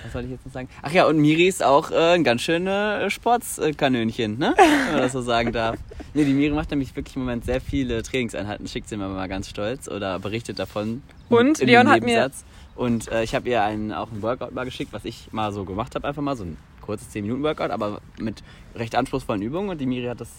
was 0.03 0.13
soll 0.13 0.23
ich 0.25 0.31
jetzt 0.31 0.45
noch 0.45 0.53
sagen? 0.53 0.69
Ach 0.81 0.91
ja, 0.91 1.05
und 1.05 1.17
Miri 1.17 1.47
ist 1.47 1.63
auch 1.63 1.91
äh, 1.91 2.15
ein 2.15 2.23
ganz 2.23 2.41
schönes 2.41 3.11
Sportskanönchen, 3.13 4.37
ne? 4.37 4.53
Wenn 4.57 4.93
man 4.93 5.01
das 5.01 5.11
so 5.11 5.21
sagen 5.21 5.51
darf. 5.51 5.77
Nee, 6.13 6.25
die 6.25 6.33
Miri 6.33 6.53
macht 6.53 6.71
nämlich 6.71 6.95
wirklich 6.95 7.15
im 7.15 7.23
Moment 7.23 7.45
sehr 7.45 7.61
viele 7.61 8.03
Trainingseinheiten, 8.03 8.67
schickt 8.67 8.89
sie 8.89 8.97
mir 8.97 9.07
mal 9.07 9.27
ganz 9.27 9.49
stolz 9.49 9.87
oder 9.87 10.19
berichtet 10.19 10.59
davon. 10.59 11.03
Und 11.29 11.59
Leon 11.59 11.89
hat 11.89 12.03
mir-. 12.03 12.31
Und 12.75 13.11
äh, 13.11 13.23
ich 13.23 13.35
habe 13.35 13.49
ihr 13.49 13.61
einen, 13.61 13.91
auch 13.91 14.09
ein 14.11 14.21
Workout 14.21 14.53
mal 14.53 14.63
geschickt, 14.63 14.93
was 14.93 15.03
ich 15.03 15.33
mal 15.33 15.51
so 15.51 15.65
gemacht 15.65 15.95
habe, 15.95 16.07
einfach 16.07 16.21
mal 16.21 16.37
so 16.37 16.45
ein 16.45 16.57
kurzes 16.81 17.13
10-Minuten-Workout, 17.13 17.71
aber 17.71 17.99
mit 18.19 18.41
recht 18.73 18.95
anspruchsvollen 18.95 19.41
Übungen. 19.41 19.69
Und 19.69 19.81
die 19.81 19.85
Miri 19.85 20.07
hat 20.07 20.21
das 20.21 20.29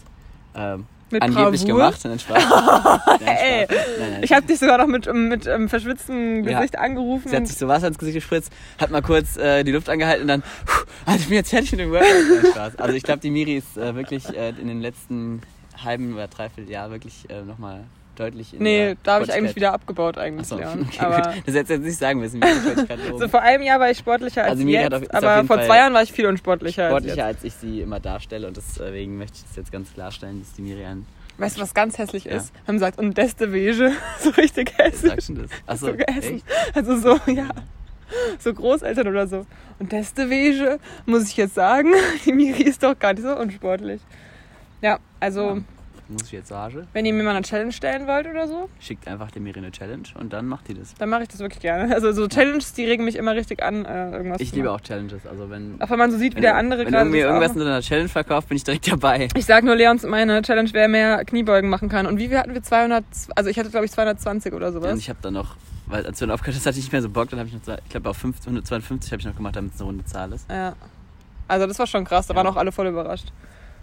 ähm, 0.55 0.87
Mit 1.11 1.23
angeblich 1.23 1.63
Bravour? 1.63 1.77
gemacht. 1.79 2.01
Nein, 2.05 2.19
Spaß. 2.19 2.45
Nein, 3.21 3.37
Ey, 3.37 3.65
Spaß. 3.65 3.77
Nein, 3.99 4.11
nein, 4.13 4.23
Ich 4.23 4.33
habe 4.33 4.47
dich 4.47 4.59
sogar 4.59 4.79
noch 4.79 4.87
mit, 4.87 5.13
mit 5.13 5.47
ähm, 5.47 5.69
verschwitztem 5.69 6.45
Ja. 6.45 6.59
Gesicht 6.59 6.79
angerufen. 6.79 7.29
Sie 7.29 7.37
hat 7.37 7.47
sich 7.47 7.57
so 7.57 7.69
Wasser 7.69 7.89
ins 7.89 7.99
Gesicht 7.99 8.15
gespritzt, 8.17 8.53
hat 8.81 8.91
mal 8.91 9.03
kurz 9.03 9.37
äh, 9.37 9.65
die 9.65 9.73
Luft 9.73 9.89
angehalten 9.89 10.23
und 10.23 10.29
dann, 10.29 10.43
puh, 10.43 10.85
also 11.07 11.21
ich 11.21 11.29
bin 11.29 11.37
jetzt 11.37 11.51
fertig 11.51 11.73
mit 11.73 11.81
dem 11.81 11.91
Workout. 11.91 12.07
Nein, 12.43 12.53
Spaß. 12.53 12.77
Also 12.77 12.95
ich 12.95 13.03
glaube, 13.03 13.21
die 13.21 13.31
Miri 13.31 13.57
ist 13.57 13.77
äh, 13.77 13.95
wirklich 13.95 14.29
äh, 14.37 14.51
in 14.51 14.69
den 14.69 14.81
letzten 14.81 15.41
halben 15.83 16.15
oder 16.15 16.29
dreiviertel 16.29 16.71
Jahr 16.71 16.91
wirklich 16.91 17.29
äh, 17.31 17.43
nochmal 17.43 17.85
deutlich 18.21 18.55
in 18.55 18.63
nee, 18.63 18.97
da 19.03 19.15
habe 19.15 19.25
ich 19.25 19.33
eigentlich 19.33 19.57
wieder 19.57 19.73
abgebaut 19.73 20.19
eigentlich, 20.19 20.41
Achso, 20.43 20.59
Leon. 20.59 20.83
okay, 20.89 20.99
Aber 21.01 21.17
gut. 21.17 21.43
Das 21.47 21.55
hättest 21.55 21.71
du 21.71 21.75
jetzt 21.75 21.85
nicht 21.85 21.99
sagen 21.99 22.21
müssen. 22.21 22.41
So 23.19 23.29
vor 23.29 23.43
einem 23.43 23.63
Jahr 23.63 23.81
war 23.81 23.91
ich 23.91 23.99
sportlicher 23.99 24.43
als 24.43 24.51
Also 24.53 24.65
Miri 24.65 24.83
hat 24.83 24.93
jetzt, 24.93 25.11
auf- 25.15 25.23
aber 25.25 25.45
vor 25.47 25.57
Fall 25.57 25.67
zwei 25.67 25.77
Jahren 25.79 25.93
war 25.95 26.03
ich 26.03 26.13
viel 26.13 26.27
unsportlicher 26.27 26.89
Sportlicher, 26.89 27.25
als 27.27 27.37
als 27.39 27.45
ich 27.45 27.55
sie 27.55 27.81
immer 27.81 27.99
darstelle 28.01 28.47
und 28.47 28.57
deswegen 28.57 29.19
möchte 29.19 29.39
ich 29.39 29.45
das 29.45 29.57
jetzt 29.57 29.73
ganz 29.73 29.93
klarstellen, 29.93 30.41
dass 30.41 30.53
die 30.53 30.63
Miri 30.63 30.85
ein... 30.85 31.07
jetzt. 31.29 31.41
Weißt 31.41 31.57
du, 31.57 31.63
was 31.63 31.75
ganz 31.75 31.99
hässlich 31.99 32.25
Ja. 32.25 32.33
ist? 32.33 32.53
Wir 32.55 32.69
haben 32.69 32.75
gesagt, 32.77 32.99
und 32.99 33.17
Deste 33.17 33.53
Wege. 33.53 33.93
So 34.21 34.31
richtig 34.31 34.73
hässlich. 34.79 35.11
Sagst 35.11 35.29
du 35.31 35.35
das? 35.35 35.51
Achso, 35.67 35.87
so 35.87 35.93
gegessen. 35.93 36.35
echt? 36.37 36.77
Also 36.77 36.97
so, 36.99 37.19
ja. 37.33 37.49
So 38.39 38.53
Großeltern 38.53 39.09
oder 39.09 39.27
so. 39.27 39.47
Und 39.79 39.93
Deste 39.93 40.29
Wege, 40.29 40.79
muss 41.07 41.29
ich 41.29 41.37
jetzt 41.37 41.55
sagen, 41.55 41.93
die 42.27 42.33
Miri 42.33 42.65
ist 42.65 42.83
doch 42.83 42.99
gar 42.99 43.13
nicht 43.15 43.23
so 43.23 43.35
unsportlich. 43.39 44.01
Ja, 44.83 44.99
also, 45.21 45.55
Ja. 45.57 45.61
Muss 46.11 46.25
ich 46.25 46.33
jetzt 46.33 46.49
Sage? 46.49 46.87
wenn 46.93 47.05
ihr 47.07 47.13
mir 47.13 47.23
mal 47.23 47.31
eine 47.37 47.43
Challenge 47.45 47.73
stellen 47.73 48.07
wollt 48.07 48.27
oder 48.27 48.49
so, 48.49 48.69
Schickt 48.81 49.07
einfach 49.07 49.31
der 49.31 49.41
Miri 49.43 49.59
eine 49.59 49.71
Challenge 49.71 50.03
und 50.19 50.33
dann 50.33 50.47
macht 50.47 50.69
die 50.69 50.75
das. 50.75 50.95
dann 50.95 51.09
mache 51.09 51.23
ich 51.23 51.29
das 51.29 51.39
wirklich 51.39 51.61
gerne. 51.61 51.95
Also 51.95 52.13
so 52.13 52.27
Challenges, 52.29 52.73
die 52.73 52.85
regen 52.85 53.05
mich 53.05 53.17
immer 53.17 53.35
richtig 53.35 53.63
an, 53.63 53.85
äh, 53.85 54.11
irgendwas 54.11 54.41
Ich 54.41 54.53
liebe 54.53 54.67
machen. 54.69 54.77
auch 54.77 54.81
Challenges, 54.81 55.27
also 55.27 55.49
wenn... 55.51 55.81
Auch 55.81 55.89
wenn 55.91 55.99
man 55.99 56.11
so 56.11 56.19
sieht, 56.19 56.33
wie 56.33 56.37
Wenn, 56.37 56.43
der 56.43 56.57
andere 56.57 56.85
wenn 56.85 56.93
gerade. 56.93 57.11
das 57.11 57.21
auch 57.25 57.29
irgendwas 57.35 57.57
in 57.57 57.63
einer 57.63 57.81
Challenge 57.81 58.09
verkauft, 58.09 58.49
bin 58.49 58.57
ich 58.57 58.65
direkt 58.65 58.91
dabei. 58.91 59.29
Ich 59.37 59.45
sag 59.47 59.65
nur, 59.65 59.77
Leons, 59.77 60.03
meine 60.05 60.43
Challenge 60.43 60.73
wäre 60.73 60.89
mehr 60.89 61.25
Kniebeugen 61.25 61.71
machen 61.71 61.89
kann. 61.89 62.07
Und 62.07 62.19
wie 62.19 62.29
viel 62.29 62.39
hatten 62.39 62.55
wir? 62.55 62.63
200, 62.63 63.05
also 63.37 63.49
ich 63.51 63.59
hatte 63.59 63.71
glaube 63.71 63.87
ich 63.87 63.93
220 63.93 64.53
oder 64.53 64.73
sowas. 64.73 64.93
Und 64.93 64.99
ich 64.99 65.09
habe 65.09 65.19
dann 65.23 65.35
noch, 65.35 65.57
weil 65.87 66.05
als 66.07 66.19
du 66.19 66.27
dann 66.27 66.35
aufgehört 66.35 66.57
hast, 66.57 66.67
hatte 66.67 66.79
ich 66.79 66.85
nicht 66.85 66.93
mehr 66.93 67.03
so 67.03 67.09
Bock, 67.11 67.29
dann 67.31 67.39
habe 67.39 67.49
ich 67.49 67.55
noch, 67.55 67.61
ich 67.79 67.89
glaube 67.91 68.09
auf 68.11 68.17
15, 68.17 68.51
152 68.51 69.13
habe 69.13 69.21
ich 69.21 69.27
noch 69.27 69.37
gemacht, 69.37 69.57
damit 69.57 69.75
es 69.75 69.81
eine 69.81 69.87
runde 69.89 70.05
Zahl 70.05 70.33
ist. 70.33 70.51
ja. 70.51 70.75
Also 71.49 71.67
das 71.67 71.79
war 71.81 71.87
schon 71.89 72.05
krass, 72.05 72.29
da 72.29 72.33
Ja. 72.35 72.37
waren 72.39 72.47
auch 72.47 72.55
alle 72.57 72.71
voll 72.71 72.87
überrascht. 72.87 73.33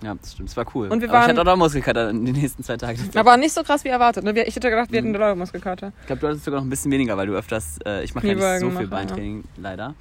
Ja, 0.04 0.14
das 0.16 0.34
stimmt, 0.34 0.50
das 0.50 0.58
war 0.58 0.66
cool. 0.76 0.90
Und 0.90 1.02
wir 1.02 1.10
Aber 1.10 1.18
ich 1.18 1.22
waren- 1.24 1.30
hatte 1.32 1.42
auch 1.42 1.46
noch 1.46 1.58
Muskelkater 1.58 2.10
in 2.12 2.24
den 2.26 2.36
nächsten 2.36 2.64
zwei 2.64 2.78
Tagen. 2.78 3.00
Aber 3.16 3.36
nicht 3.38 3.54
so 3.54 3.64
krass 3.64 3.84
wie 3.84 3.90
erwartet. 3.90 4.24
Ne? 4.24 4.32
Ich 4.44 4.56
hätte 4.56 4.70
gedacht, 4.70 4.92
wir 4.92 4.98
hätten 5.00 5.10
Mhm. 5.10 5.16
eine 5.16 5.26
neue 5.26 5.36
Muskelkater. 5.36 5.92
Ich 6.02 6.08
glaube, 6.08 6.20
du 6.20 6.28
hattest 6.28 6.46
sogar 6.46 6.60
noch 6.60 6.68
ein 6.68 6.70
bisschen 6.70 6.92
weniger, 6.92 7.18
weil 7.18 7.26
du 7.28 7.34
öfters, 7.36 7.80
äh, 7.86 8.04
ich 8.04 8.14
mache 8.14 8.28
ja 8.28 8.36
nicht 8.36 8.44
so 8.60 8.68
viel 8.68 8.74
mache, 8.74 8.84
ja. 8.84 8.90
Beintraining, 8.90 9.44
leider. 9.58 9.96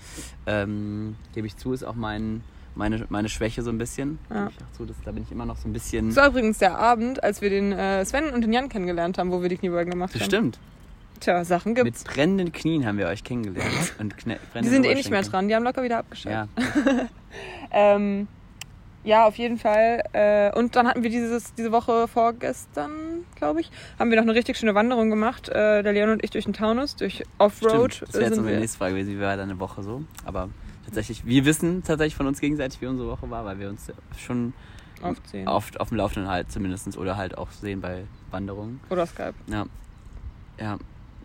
Ähm, 0.47 1.17
Gebe 1.35 1.47
ich 1.47 1.57
zu, 1.57 1.73
ist 1.73 1.83
auch 1.85 1.95
mein, 1.95 2.43
meine, 2.75 3.07
meine 3.09 3.29
Schwäche 3.31 3.63
so 3.63 3.71
ein 3.71 3.79
bisschen. 3.79 4.19
Ja. 4.29 4.51
Zu, 4.77 4.85
das, 4.85 4.97
da 5.05 5.13
bin 5.13 5.23
ich 5.23 5.33
immer 5.33 5.47
noch 5.47 5.57
so 5.57 5.67
ein 5.69 5.73
bisschen... 5.73 6.09
Das 6.09 6.17
war 6.17 6.29
übrigens 6.29 6.59
der 6.59 6.77
Abend, 6.77 7.23
als 7.25 7.41
wir 7.41 7.49
den 7.49 7.73
äh, 7.73 8.05
Sven 8.05 8.31
und 8.35 8.43
den 8.43 8.53
Jan 8.53 8.69
kennengelernt 8.69 9.17
haben, 9.17 9.33
wo 9.33 9.41
wir 9.41 9.49
die 9.49 9.57
Kniebeugen 9.57 9.91
gemacht 9.91 10.15
das 10.15 10.21
haben. 10.21 10.29
stimmt. 10.29 10.59
Tja, 11.21 11.43
Sachen 11.47 11.75
gibt's. 11.75 12.05
Mit 12.05 12.13
brennenden 12.15 12.53
Knien 12.53 12.85
haben 12.85 12.99
wir 12.99 13.07
euch 13.07 13.25
kennengelernt. 13.25 13.95
Und 13.99 14.15
Die 14.63 14.69
sind 14.69 14.85
eh 14.85 14.93
nicht 14.95 15.09
mehr 15.11 15.23
dran, 15.23 15.49
die 15.49 15.55
haben 15.55 15.65
locker 15.65 15.83
wieder 15.83 15.97
abgeschaltet. 16.01 16.51
Ja, 16.59 17.07
Ähm, 17.73 18.29
Ja, 19.07 19.25
auf 19.25 19.39
jeden 19.39 19.57
Fall. 19.57 20.03
Äh, 20.13 20.53
und 20.59 20.75
dann 20.75 20.89
hatten 20.89 21.05
wir 21.05 21.11
dieses, 21.11 21.55
diese 21.55 21.71
Woche 21.71 22.09
vorgestern, 22.09 23.25
glaube 23.37 23.61
ich, 23.61 23.71
haben 24.01 24.11
wir 24.11 24.17
noch 24.17 24.25
eine 24.25 24.35
richtig 24.35 24.59
schöne 24.59 24.75
Wanderung 24.75 25.11
gemacht. 25.11 25.49
Äh, 25.49 25.85
der 25.85 25.93
Leon 25.93 26.11
und 26.11 26.25
ich 26.25 26.31
durch 26.31 26.45
den 26.45 26.55
Taunus, 26.55 26.97
durch 26.97 27.23
Offroad. 27.39 27.95
Stimmt. 27.95 28.09
Das 28.09 28.15
wäre 28.15 28.25
jetzt 28.25 28.37
noch 28.37 28.43
meine 28.43 28.57
wir. 28.57 28.61
nächste 28.61 28.79
Frage 28.79 28.95
gewesen, 28.95 29.17
wie 29.17 29.21
war 29.21 29.37
deine 29.37 29.61
Woche 29.61 29.85
so? 29.85 30.03
Aber 30.25 30.49
tatsächlich, 30.87 31.25
wir 31.25 31.45
wissen 31.45 31.85
tatsächlich 31.85 32.17
von 32.17 32.27
uns 32.27 32.41
gegenseitig, 32.41 32.81
wie 32.81 32.87
unsere 32.87 33.09
Woche 33.09 33.31
war, 33.31 33.45
weil 33.45 33.61
wir 33.61 33.69
uns 33.69 33.93
schon 34.19 34.55
Aufziehen. 35.01 35.47
oft 35.47 35.79
auf 35.79 35.91
dem 35.91 35.99
Laufenden 35.99 36.29
halt 36.29 36.51
zumindest 36.51 36.99
oder 36.99 37.17
halt 37.17 37.39
auch 37.39 37.53
sehen 37.53 37.81
bei 37.81 38.03
Wanderungen. 38.33 38.81
Oder 38.91 39.07
Skype. 39.07 39.35
Ja. 39.47 39.67
Ja. 40.59 40.79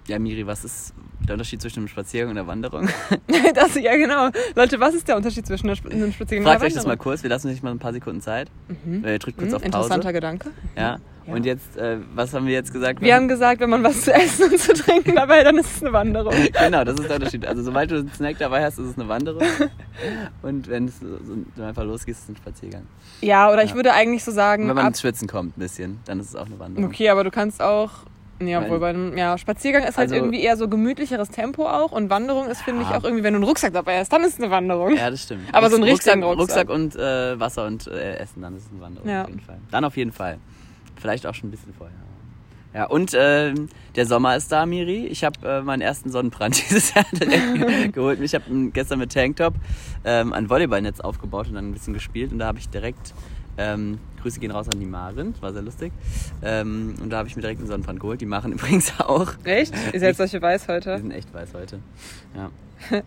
Ja, 0.08 0.20
Miri, 0.20 0.46
was 0.48 0.66
ist 0.66 0.94
der 1.28 1.34
Unterschied 1.34 1.62
zwischen 1.62 1.80
einem 1.80 1.88
Spaziergang 1.88 2.32
und 2.32 2.38
einer 2.38 2.48
Wanderung? 2.48 2.90
das, 3.54 3.76
ja, 3.76 3.96
genau. 3.96 4.30
Leute, 4.56 4.80
was 4.80 4.96
ist 4.96 5.08
der 5.08 5.16
Unterschied 5.16 5.46
zwischen 5.46 5.68
einem 5.70 5.76
Spaziergang 5.76 6.08
und 6.08 6.14
Fragt 6.44 6.62
einer 6.62 6.66
euch 6.66 6.74
das 6.74 6.84
mal 6.84 6.92
Wanderung? 6.92 6.98
kurz, 7.04 7.24
wir 7.24 7.30
lassen 7.30 7.50
euch 7.50 7.62
mal 7.62 7.72
ein 7.72 7.80
paar 7.80 7.94
Sekunden 7.94 8.20
Zeit. 8.22 8.50
Mhm. 8.84 9.06
Äh, 9.06 9.20
drückt 9.20 9.38
kurz 9.38 9.50
Hm, 9.52 9.56
auf 9.58 9.62
Pause. 9.62 9.66
interessanter 9.68 10.14
Gedanke. 10.14 10.50
Ja. 10.76 10.98
Ja. 11.28 11.34
Und 11.36 11.46
jetzt, 11.46 11.78
äh, 11.78 11.98
was 12.16 12.34
haben 12.34 12.48
wir 12.48 12.54
jetzt 12.54 12.74
gesagt? 12.74 13.00
Wir 13.00 13.14
haben 13.14 13.28
gesagt, 13.28 13.62
wenn 13.62 13.70
man 13.70 13.84
was 13.84 14.02
zu 14.02 14.12
essen 14.12 14.52
und 14.52 14.60
zu 14.60 14.74
trinken 14.74 15.14
dabei, 15.16 15.42
hat, 15.42 15.46
dann 15.46 15.58
ist 15.60 15.76
es 15.78 15.84
eine 15.84 15.94
Wanderung. 15.94 16.34
genau, 16.60 16.84
das 16.84 17.00
ist 17.00 17.08
der 17.08 17.18
Unterschied. 17.18 17.46
Also 17.46 17.62
sobald 17.62 17.92
du 17.92 17.98
einen 17.98 18.12
Snack 18.12 18.40
dabei 18.40 18.64
hast, 18.64 18.80
ist 18.80 18.88
es 18.88 18.98
eine 18.98 19.08
Wanderung. 19.08 19.44
Und 20.42 20.68
wenn 20.68 20.86
es 20.88 20.96
so 21.56 21.62
einfach 21.64 21.84
losgeht, 21.84 22.16
ist 22.16 22.24
es 22.24 22.30
ein 22.30 22.36
Spaziergang. 22.38 22.88
Ja, 23.22 23.52
oder 23.52 23.64
ich 23.64 23.70
Ja. 23.70 23.76
würde 23.76 23.94
eigentlich 23.94 24.24
so 24.24 24.32
sagen, 24.32 24.68
wenn 24.68 24.76
man 24.76 24.80
ab, 24.86 24.90
ins 24.90 25.02
Schwitzen 25.02 25.28
kommt 25.28 25.56
ein 25.58 25.62
bisschen, 25.62 26.00
dann 26.06 26.20
ist 26.20 26.30
es 26.30 26.36
auch 26.36 26.48
eine 26.48 26.58
Wanderung. 26.58 26.90
okay, 26.90 27.10
aber 27.10 27.24
du 27.24 27.30
kannst 27.30 27.62
auch, 27.62 27.92
nee, 28.42 28.56
obwohl 28.58 28.80
bei 28.80 28.90
einem, 28.90 29.18
ja, 29.18 29.38
Spaziergang 29.38 29.84
ist 29.84 29.98
halt 29.98 30.12
Also- 30.12 30.16
irgendwie 30.16 30.42
eher 30.42 30.58
so 30.58 30.68
gemütlicheres 30.68 31.30
Tempo 31.30 31.68
auch 31.68 31.92
und 31.92 32.10
Wanderung 32.10 32.48
ist, 32.48 32.62
finde 32.62 32.84
ich, 32.84 32.90
Ja. 32.90 32.98
auch 32.98 33.04
irgendwie, 33.04 33.24
wenn 33.24 33.34
du 33.34 33.38
einen 33.38 33.46
Rucksack 33.48 33.74
dabei 33.74 34.00
hast, 34.00 34.12
dann 34.12 34.24
ist 34.24 34.34
es 34.34 34.40
eine 34.40 34.52
Wanderung. 34.52 34.96
Ja, 34.96 35.10
das 35.10 35.24
stimmt. 35.24 35.44
Aber 35.54 35.70
so 35.70 35.78
ein 35.78 35.84
Rucksack, 35.84 36.16
richtiger 36.16 36.28
Rucksack 36.36 36.70
Rucksack. 36.70 36.70
und 36.70 36.96
äh, 36.96 37.40
Wasser 37.40 37.66
und 37.68 37.88
äh, 37.88 38.16
Essen, 38.18 38.42
dann 38.42 38.56
ist 38.58 38.66
es 38.66 38.72
eine 38.72 38.82
Wanderung 38.82 39.10
Ja. 39.10 39.22
auf 39.24 39.28
jeden 39.30 39.40
Fall. 39.42 39.58
Dann 39.72 39.86
auf 39.86 39.98
jeden 39.98 40.12
Fall. 40.12 40.38
Vielleicht 41.00 41.26
auch 41.26 41.34
schon 41.34 41.50
ein 41.50 41.52
bisschen 41.52 41.74
vorher. 41.74 41.96
Ja, 42.74 42.86
und 42.86 43.12
ähm, 43.20 43.68
der 43.98 44.06
Sommer 44.06 44.38
ist 44.38 44.50
da, 44.50 44.66
Miri. 44.66 45.06
Ich 45.08 45.26
habe 45.26 45.36
äh, 45.46 45.62
meinen 45.62 45.82
ersten 45.82 46.10
Sonnenbrand 46.10 46.56
dieses 46.70 46.94
Jahr 46.94 47.04
direkt 47.12 47.92
geholt. 47.94 48.22
Ich 48.22 48.34
habe 48.34 48.46
gestern 48.72 49.00
mit 49.00 49.12
Tanktop 49.14 49.56
ähm, 50.06 50.32
ein 50.32 50.50
Volleyballnetz 50.50 51.02
aufgebaut 51.02 51.48
und 51.50 51.56
dann 51.56 51.68
ein 51.70 51.74
bisschen 51.74 51.94
gespielt. 51.94 52.32
Und 52.32 52.40
da 52.40 52.46
habe 52.48 52.60
ich 52.60 52.70
direkt, 52.70 53.14
ähm, 53.58 54.00
Grüße 54.22 54.40
gehen 54.40 54.52
raus 54.52 54.68
an 54.72 54.80
die 54.80 54.86
Maren, 54.86 55.34
war 55.42 55.52
sehr 55.54 55.62
lustig. 55.62 55.92
Ähm, 56.44 56.96
und 57.02 57.10
da 57.10 57.18
habe 57.18 57.28
ich 57.28 57.36
mir 57.36 57.42
direkt 57.42 57.60
einen 57.60 57.68
Sonnenbrand 57.68 58.00
geholt. 58.00 58.22
Die 58.22 58.26
machen 58.26 58.52
übrigens 58.54 58.94
auch. 59.00 59.34
Echt? 59.44 59.74
Ihr 59.94 60.00
seid 60.00 60.16
solche 60.18 60.38
Die 60.38 60.44
Weißhäute. 60.44 60.98
sind 60.98 61.12
echt 61.12 61.34
weiß 61.34 61.54
heute. 61.54 61.80
Ja. 62.36 62.50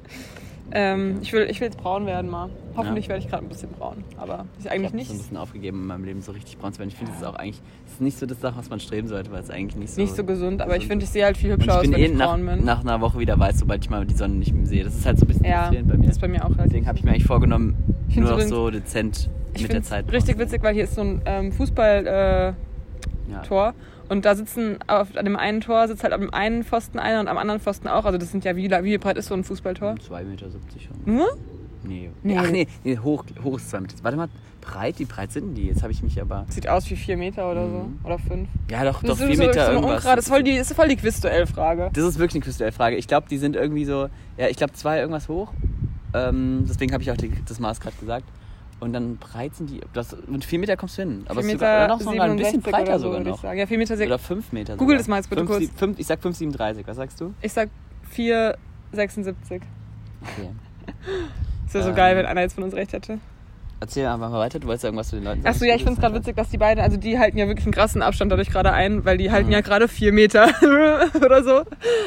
Ähm, 0.73 1.19
ich, 1.21 1.33
will, 1.33 1.47
ich 1.51 1.61
will 1.61 1.67
jetzt 1.67 1.79
braun 1.79 2.07
werden 2.07 2.31
mal. 2.31 2.49
Hoffentlich 2.77 3.09
werde 3.09 3.23
ich 3.23 3.29
gerade 3.29 3.45
ein 3.45 3.49
bisschen 3.49 3.71
braun. 3.71 4.03
Aber 4.17 4.47
ist 4.59 4.65
Ich 4.65 4.71
eigentlich 4.71 4.87
habe 4.87 4.97
nicht, 4.97 5.09
so 5.09 5.15
ein 5.15 5.19
bisschen 5.19 5.37
aufgegeben, 5.37 5.83
in 5.83 5.87
meinem 5.87 6.05
Leben 6.05 6.21
so 6.23 6.33
richtig 6.33 6.59
braun 6.59 6.73
zu 6.73 6.79
werden. 6.81 6.89
Ich 6.89 6.97
finde, 6.97 7.13
das 7.13 7.21
ist 7.21 7.27
auch 7.27 7.35
eigentlich 7.37 7.61
das 7.85 7.95
ist 7.95 8.01
nicht 8.01 8.19
so 8.19 8.27
das 8.27 8.41
Sache, 8.41 8.57
was 8.57 8.71
man 8.71 8.81
streben 8.81 9.07
sollte, 9.07 9.31
weil 9.31 9.43
es 9.43 9.51
eigentlich 9.51 9.77
nicht 9.77 9.95
so. 9.95 10.01
nicht 10.01 10.17
so 10.17 10.25
gesund. 10.25 10.63
Aber 10.63 10.73
ich 10.73 10.85
gesund 10.85 10.91
finde, 10.93 11.05
ich 11.05 11.11
sehe 11.11 11.25
halt 11.25 11.37
viel 11.37 11.53
hübscher 11.53 11.83
ich 11.83 11.89
aus, 11.89 11.93
wenn 11.93 12.01
eh 12.01 12.07
ich 12.07 12.15
nach, 12.15 12.27
braun 12.27 12.47
bin. 12.47 12.65
nach 12.65 12.81
einer 12.81 13.01
Woche 13.01 13.19
wieder 13.19 13.39
weiß, 13.39 13.59
sobald 13.61 13.85
ich 13.85 13.91
mal 13.91 14.05
die 14.07 14.15
Sonne 14.15 14.35
nicht 14.35 14.53
mehr 14.55 14.67
sehe. 14.67 14.85
Das 14.85 14.95
ist 14.95 15.07
halt 15.07 15.19
so 15.19 15.25
ein 15.25 15.29
bisschen 15.29 15.45
ja, 15.45 15.71
bei 15.71 15.97
mir. 15.97 16.07
das 16.07 16.17
ist 16.17 16.21
bei 16.21 16.29
mir 16.29 16.45
auch 16.45 16.57
halt. 16.57 16.67
Deswegen 16.71 16.87
habe 16.87 16.99
ich 16.99 17.05
mir 17.05 17.11
eigentlich 17.11 17.25
vorgenommen, 17.27 17.77
Ich 18.09 18.17
nur 18.17 18.31
noch 18.31 18.41
so 18.41 18.71
dezent 18.71 19.31
Ich 19.55 19.63
mit 19.63 19.73
der 19.73 19.83
Zeit. 19.83 20.11
richtig 20.11 20.39
witzig, 20.39 20.63
weil 20.63 20.75
hier 20.75 20.85
ist 20.85 20.95
so 20.95 21.03
ein 21.03 21.21
ähm, 21.27 21.53
Fußball-Tor 21.53 22.55
Ja. 23.31 23.75
Und 24.09 24.25
da 24.25 24.35
sitzen 24.35 24.79
auf 24.87 25.17
an 25.17 25.25
dem 25.25 25.37
einen 25.37 25.61
Tor 25.61 25.89
sitzt 25.89 26.03
halt 26.03 26.13
am 26.13 26.31
einen 26.31 26.65
Pfosten 26.65 26.99
einer 26.99 27.21
und 27.21 27.29
am 27.29 27.39
anderen 27.39 27.61
Pfosten 27.61 27.89
auch. 27.89 28.05
Also 28.05 28.19
das 28.19 28.31
sind 28.31 28.45
ja 28.45 28.57
wie, 28.57 28.71
wie 28.71 28.99
breit 28.99 29.17
ist 29.17 29.27
so 29.27 29.35
ein 29.35 29.45
Fußballtor? 29.45 29.95
2,70 29.95 30.25
Meter 30.25 30.47
schon. 30.49 31.15
Nur? 31.15 31.37
Nee. 31.83 32.11
Nee. 32.23 32.37
Ach 32.39 32.51
nee, 32.51 32.67
nee 32.83 32.99
hoch, 32.99 33.25
hoch 33.43 33.59
ist 33.59 33.71
2 33.71 33.81
Meter. 33.81 33.97
Warte 34.03 34.17
mal, 34.17 34.29
breit? 34.61 34.99
Wie 34.99 35.05
breit 35.05 35.33
sind 35.33 35.55
die? 35.55 35.67
Jetzt 35.67 35.83
habe 35.83 35.93
ich 35.93 36.03
mich 36.03 36.21
aber. 36.21 36.47
Sieht 36.49 36.69
aus 36.69 36.89
wie 36.91 36.97
vier 36.97 37.17
Meter 37.17 37.51
oder 37.51 37.69
so. 37.69 37.79
Mhm. 37.79 37.99
Oder 38.03 38.19
fünf. 38.19 38.49
Ja, 38.71 38.85
doch, 38.85 39.03
doch 39.03 39.11
Das 39.11 39.19
4 39.19 39.31
ist 39.31 39.37
so, 39.37 39.43
Meter 39.45 39.67
so 39.67 39.73
irgendwas. 39.73 40.05
Das 40.05 40.19
ist 40.19 40.29
voll 40.29 40.43
die, 40.43 40.53
ist 40.53 40.75
voll 40.75 40.89
die 40.89 40.97
Quiz-Duell-Frage. 40.97 41.91
Das 41.93 42.05
ist 42.05 42.19
wirklich 42.19 42.43
eine 42.43 42.45
Quizduell-Frage. 42.45 42.97
Ich 42.97 43.07
glaube, 43.07 43.29
die 43.29 43.39
sind 43.39 43.57
irgendwie 43.57 43.85
so, 43.85 44.09
ja, 44.37 44.49
ich 44.49 44.57
glaube 44.57 44.73
zwei 44.73 44.99
irgendwas 44.99 45.29
hoch. 45.29 45.53
Ähm, 46.15 46.65
deswegen 46.69 46.93
habe 46.93 47.03
ich 47.03 47.11
auch 47.11 47.17
die, 47.17 47.33
das 47.47 47.59
Maß 47.61 47.81
gerade 47.81 47.97
gesagt. 47.99 48.25
Und 48.81 48.93
dann 48.93 49.17
breit 49.17 49.55
sind 49.55 49.71
die, 49.71 49.81
das, 49.93 50.17
mit 50.27 50.45
4 50.45 50.59
Meter 50.59 50.77
kommst 50.77 50.99
du 50.99 51.03
hin. 51.03 51.25
Aber 51.29 51.41
es 51.41 51.47
4 51.47 51.55
ist 51.55 51.61
sogar, 51.61 51.89
noch 51.89 52.01
sogar 52.01 52.25
ein 52.27 52.37
bisschen 52.37 52.61
67 52.63 52.73
breiter 52.73 52.91
oder 52.91 52.99
so, 52.99 53.05
sogar 53.13 53.21
noch. 53.21 53.45
Ja, 53.59 53.67
4 53.67 53.79
Meter 53.79 53.95
Oder 53.95 54.19
5 54.19 54.53
Meter 54.53 54.77
Google 54.77 54.87
sogar. 54.97 54.99
das 54.99 55.09
mal 55.09 55.17
jetzt 55.17 55.31
bitte 55.31 55.41
Fünf, 55.43 55.51
kurz. 55.51 55.61
sieb- 55.63 55.79
fünf, 55.79 55.99
ich 55.99 56.07
sag 56.07 56.21
5,37. 56.21 56.83
Was 56.87 56.97
sagst 56.97 57.21
du? 57.21 57.33
Ich 57.41 57.53
sag 57.53 57.71
4,76. 58.15 59.35
Okay. 60.23 60.51
Das 61.67 61.75
wäre 61.75 61.85
so 61.85 61.91
Ähm. 61.91 61.97
geil, 61.97 62.17
wenn 62.17 62.27
einer 62.27 62.43
jetzt 62.43 62.55
von 62.55 62.63
uns 62.65 62.75
recht 62.75 62.93
hätte. 62.93 63.19
Erzähl 63.85 64.07
einfach 64.07 64.31
mal 64.31 64.39
weiter. 64.39 64.59
Du 64.59 64.67
wolltest 64.67 64.85
ja 64.85 64.89
irgendwas 64.89 65.09
zu 65.11 65.17
den 65.17 65.25
Leuten 65.25 65.43
sagen. 65.43 65.55
Achso, 65.55 65.67
ja, 65.67 65.75
ich 65.75 65.83
finde 65.83 65.93
es 65.95 66.01
gerade 66.01 66.15
witzig, 66.15 66.37
dass 66.37 66.49
die 66.49 66.57
beiden, 66.57 66.83
also 66.83 66.97
die 66.97 67.19
halten 67.19 67.37
ja 67.37 67.47
wirklich 67.49 67.67
einen 67.67 67.75
krassen 67.75 68.01
Abstand 68.01 68.33
dadurch 68.33 68.49
gerade 68.49 68.73
ein, 68.73 69.05
weil 69.05 69.19
die 69.19 69.31
halten 69.31 69.49
Mhm. 69.49 69.53
ja 69.53 69.61
gerade 69.61 69.89
vier 69.89 70.11
Meter 70.13 70.49
oder 71.23 71.45
so 71.45 71.65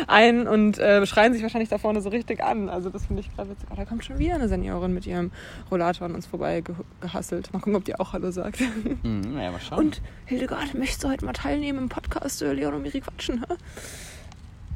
ein 0.08 0.48
und 0.48 0.80
äh, 0.80 1.06
schreien 1.06 1.34
sich 1.34 1.44
wahrscheinlich 1.44 1.70
da 1.70 1.78
vorne 1.78 2.02
so 2.02 2.10
richtig 2.10 2.44
an. 2.44 2.68
Also 2.68 2.90
das 2.90 3.06
finde 3.06 3.22
ich 3.22 3.36
gerade 3.36 3.52
witzig. 3.52 3.68
Oh, 3.72 3.76
da 3.76 3.86
kommt 3.86 4.04
schon 4.04 4.18
wieder 4.18 4.34
eine 4.36 4.48
Seniorin 4.50 4.92
mit 4.94 5.06
ihrem 5.06 5.32
Rollator 5.70 6.06
an 6.08 6.16
uns 6.16 6.26
vorbei 6.26 6.62
ge 6.62 6.74
gehasselt. 7.02 7.54
Mal 7.54 7.60
gucken, 7.60 7.76
ob 7.76 7.86
die 7.86 7.94
auch 8.00 8.14
Hallo 8.14 8.32
sagt. 8.32 8.60
Mhm, 9.04 9.38
ja, 9.40 9.52
mal 9.52 9.60
schauen. 9.62 9.80
Und 9.86 10.02
Hildegard, 10.26 10.74
möchtest 10.74 11.04
du 11.04 11.10
heute 11.10 11.24
mal 11.26 11.34
teilnehmen 11.34 11.78
im 11.80 11.90
Podcast 11.90 12.42
äh, 12.42 12.54
Leon 12.54 12.74
und 12.74 12.82
Miri 12.82 13.02
quatschen? 13.02 13.44
Hä? 13.48 13.54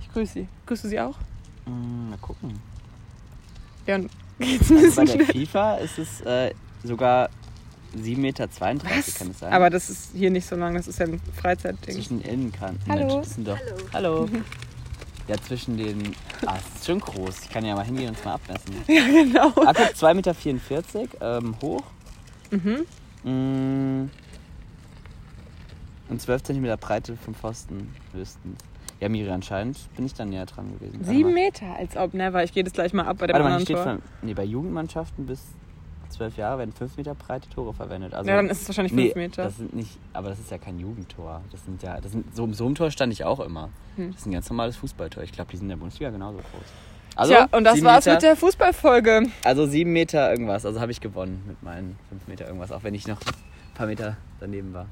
Ich 0.02 0.12
grüße 0.14 0.34
sie. 0.34 0.48
Grüßt 0.68 0.84
du 0.84 0.88
sie 0.90 1.00
auch? 1.00 1.18
Mhm, 1.66 2.12
mal 2.12 2.18
gucken. 2.20 2.54
Leon, 3.88 4.08
geht's 4.40 4.70
ein 4.70 4.78
Also 4.78 4.96
bei 4.98 5.02
bisschen 5.04 5.18
der 5.18 5.26
schnell. 5.26 5.46
FIFA 5.48 5.76
ist 5.78 5.98
es 5.98 6.22
äh, 6.22 6.52
sogar 6.84 7.30
7,32 7.98 8.18
Meter, 8.18 8.50
Was? 8.50 9.16
kann 9.16 9.32
es 9.32 9.40
sein. 9.40 9.54
Aber 9.54 9.70
das 9.70 9.90
ist 9.90 10.12
hier 10.16 10.32
nicht 10.32 10.48
so 10.48 10.56
lang, 10.56 10.76
das 10.76 10.88
ist 10.88 11.00
ja 11.00 11.06
ein 11.06 11.22
Freizeitding. 11.36 11.96
zwischen 11.96 12.22
den 12.22 12.32
Innenkanten. 12.32 12.92
Hallo. 12.92 13.08
Mensch, 13.08 13.28
das 13.28 13.36
sind 13.36 13.48
doch, 13.48 13.58
hallo. 13.94 14.28
Ja, 15.28 15.38
zwischen 15.38 15.78
den. 15.78 16.16
Ah, 16.46 16.58
es 16.58 16.80
ist 16.80 16.88
schon 16.88 17.00
groß. 17.00 17.44
Ich 17.44 17.50
kann 17.50 17.64
ja 17.64 17.76
mal 17.76 17.86
hingehen 17.86 18.10
und 18.10 18.18
es 18.18 18.26
mal 18.26 18.34
abmessen. 18.34 18.76
Ja, 18.88 19.06
genau. 19.06 19.48
Ah, 19.66 19.72
guck, 19.74 19.94
2,44 19.96 20.14
Meter 20.14 21.38
ähm, 21.38 21.56
hoch. 21.62 21.84
Mhm. 22.50 22.86
Mm. 23.24 24.10
Und 26.10 26.22
12 26.22 26.44
cm 26.44 26.78
Breite 26.80 27.16
vom 27.16 27.34
Pfosten 27.36 27.94
höchstens. 28.14 28.62
Ja, 29.00 29.10
Miri, 29.10 29.30
anscheinend 29.30 29.78
bin 29.96 30.06
ich 30.06 30.14
dann 30.14 30.30
näher 30.30 30.46
dran 30.46 30.74
gewesen. 30.74 31.04
Sieben. 31.04 31.34
Meter, 31.34 31.76
als 31.78 31.96
ob 31.96 32.14
never. 32.14 32.44
Ich 32.44 32.52
gehe 32.52 32.64
das 32.64 32.74
gleich 32.74 32.92
mal 32.92 33.06
ab 33.06 33.20
bei 33.20 33.28
dem 33.28 33.34
Warte 33.34 33.44
mal, 33.44 33.50
hier 33.50 33.56
anderen 33.56 33.66
steht 33.66 33.76
Tor. 33.78 33.84
von, 33.86 34.02
nee, 34.22 34.34
bei 34.34 34.44
Jugendmannschaften 34.44 35.26
bis 35.28 35.42
12 36.12 36.38
Jahre 36.38 36.60
werden 36.60 36.74
5 36.74 36.98
Meter 36.98 37.16
breite 37.16 37.50
Tore 37.50 37.74
verwendet. 37.74 38.14
Also, 38.14 38.30
ja, 38.30 38.36
dann 38.36 38.50
ist 38.50 38.62
es 38.62 38.68
wahrscheinlich 38.68 38.94
nee, 38.94 39.04
fünf 39.06 39.16
Meter. 39.16 39.44
Das 39.44 39.58
sind 39.58 39.74
nicht, 39.76 39.98
aber 40.14 40.30
das 40.30 40.40
ist 40.40 40.52
ja 40.52 40.58
kein 40.58 40.80
Jugendtor. 40.80 41.42
Das 41.52 41.64
sind 41.66 41.82
ja, 41.82 42.00
das 42.00 42.12
sind, 42.12 42.36
so, 42.36 42.52
so 42.54 42.66
einem 42.66 42.76
Tor 42.76 42.92
stand 42.92 43.12
ich 43.14 43.24
auch 43.24 43.40
immer. 43.40 43.70
Hm. 43.96 44.12
Das 44.12 44.22
ist 44.22 44.28
ein 44.28 44.32
ganz 44.32 44.50
normales 44.50 44.76
Fußballtor. 44.78 45.24
Ich 45.24 45.32
glaube, 45.32 45.52
die 45.52 45.58
sind 45.58 45.66
in 45.66 45.70
der 45.70 45.78
Bundesliga 45.78 46.12
genauso 46.12 46.38
groß. 46.38 46.64
Also, 47.16 47.34
Tja, 47.34 47.48
und 47.52 47.64
das 47.64 47.76
sieben 47.76 47.88
war's 47.88 48.06
Meter, 48.06 48.16
mit 48.16 48.24
der 48.24 48.36
Fußballfolge. 48.36 49.24
Also 49.44 49.66
7 49.66 49.92
Meter 49.92 50.32
irgendwas. 50.32 50.66
Also 50.66 50.80
habe 50.80 50.92
ich 50.92 51.02
gewonnen 51.02 51.44
mit 51.48 51.62
meinen 51.62 51.98
5 52.10 52.28
Meter 52.28 52.48
irgendwas, 52.48 52.72
auch 52.72 52.84
wenn 52.84 52.94
ich 52.94 53.08
noch 53.08 53.20
ein 53.20 53.74
paar 53.76 53.88
Meter 53.88 54.18
daneben 54.40 54.74
war. 54.74 54.86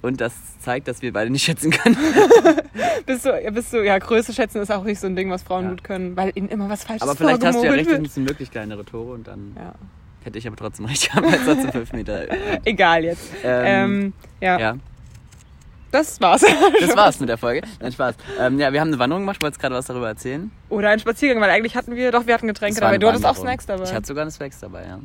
Und 0.00 0.20
das 0.20 0.32
zeigt, 0.58 0.88
dass 0.88 1.00
wir 1.00 1.12
beide 1.12 1.30
nicht 1.30 1.44
schätzen 1.44 1.70
können. 1.70 1.96
Bist 3.06 3.24
du, 3.24 3.30
ja, 3.30 3.50
bist 3.50 3.72
du, 3.72 3.84
ja, 3.84 3.98
Größe 3.98 4.32
schätzen 4.32 4.62
ist 4.62 4.70
auch 4.70 4.84
nicht 4.84 5.00
so 5.00 5.08
ein 5.08 5.16
Ding, 5.16 5.28
was 5.28 5.42
Frauen 5.42 5.64
Ja. 5.64 5.70
gut 5.70 5.84
können, 5.84 6.16
weil 6.16 6.30
ihnen 6.36 6.48
immer 6.48 6.68
was 6.68 6.84
Falsches 6.84 7.02
Aber 7.02 7.16
vielleicht 7.16 7.44
hast 7.44 7.60
du 7.60 7.64
ja 7.64 7.72
recht, 7.72 7.90
es 7.90 8.14
sind 8.14 8.28
wirklich 8.28 8.50
kleinere 8.50 8.84
Tore 8.84 9.12
und 9.12 9.26
dann 9.26 9.56
Ja. 9.56 9.74
Hätte 10.24 10.38
ich 10.38 10.46
aber 10.46 10.56
trotzdem 10.56 10.86
recht 10.86 11.08
gehabt, 11.10 11.26
als 11.26 11.44
trotzdem 11.44 11.72
5 11.72 11.92
Meter. 11.92 12.26
Egal 12.64 13.04
jetzt. 13.04 13.28
Ähm, 13.44 13.64
Ähm, 13.66 14.12
ja, 14.40 14.58
ja. 14.58 14.76
das 15.90 16.20
war's. 16.20 16.44
Das 16.80 16.96
war's 16.96 17.20
mit 17.20 17.28
der 17.28 17.38
Folge. 17.38 17.66
Nein, 17.80 17.92
Spaß. 17.92 18.14
Ähm, 18.40 18.58
ja, 18.58 18.72
wir 18.72 18.80
haben 18.80 18.88
eine 18.88 18.98
Wanderung 18.98 19.22
gemacht. 19.22 19.42
Wolltest 19.42 19.60
gerade 19.60 19.74
was 19.74 19.86
darüber 19.86 20.08
erzählen? 20.08 20.50
Oder 20.68 20.90
ein 20.90 20.98
Spaziergang, 20.98 21.42
weil 21.42 21.50
eigentlich 21.50 21.76
hatten 21.76 21.94
wir, 21.94 22.10
doch, 22.12 22.26
wir 22.26 22.34
hatten 22.34 22.46
Getränke 22.46 22.80
dabei. 22.80 22.98
Du 22.98 23.08
hattest 23.08 23.26
auch. 23.26 23.36
Snacks 23.36 23.66
dabei. 23.66 23.84
Ich 23.84 23.92
hatte 23.92 24.06
sogar 24.06 24.22
eine 24.22 24.30
Snacks 24.30 24.60
dabei, 24.60 24.84
ja. 24.86 24.98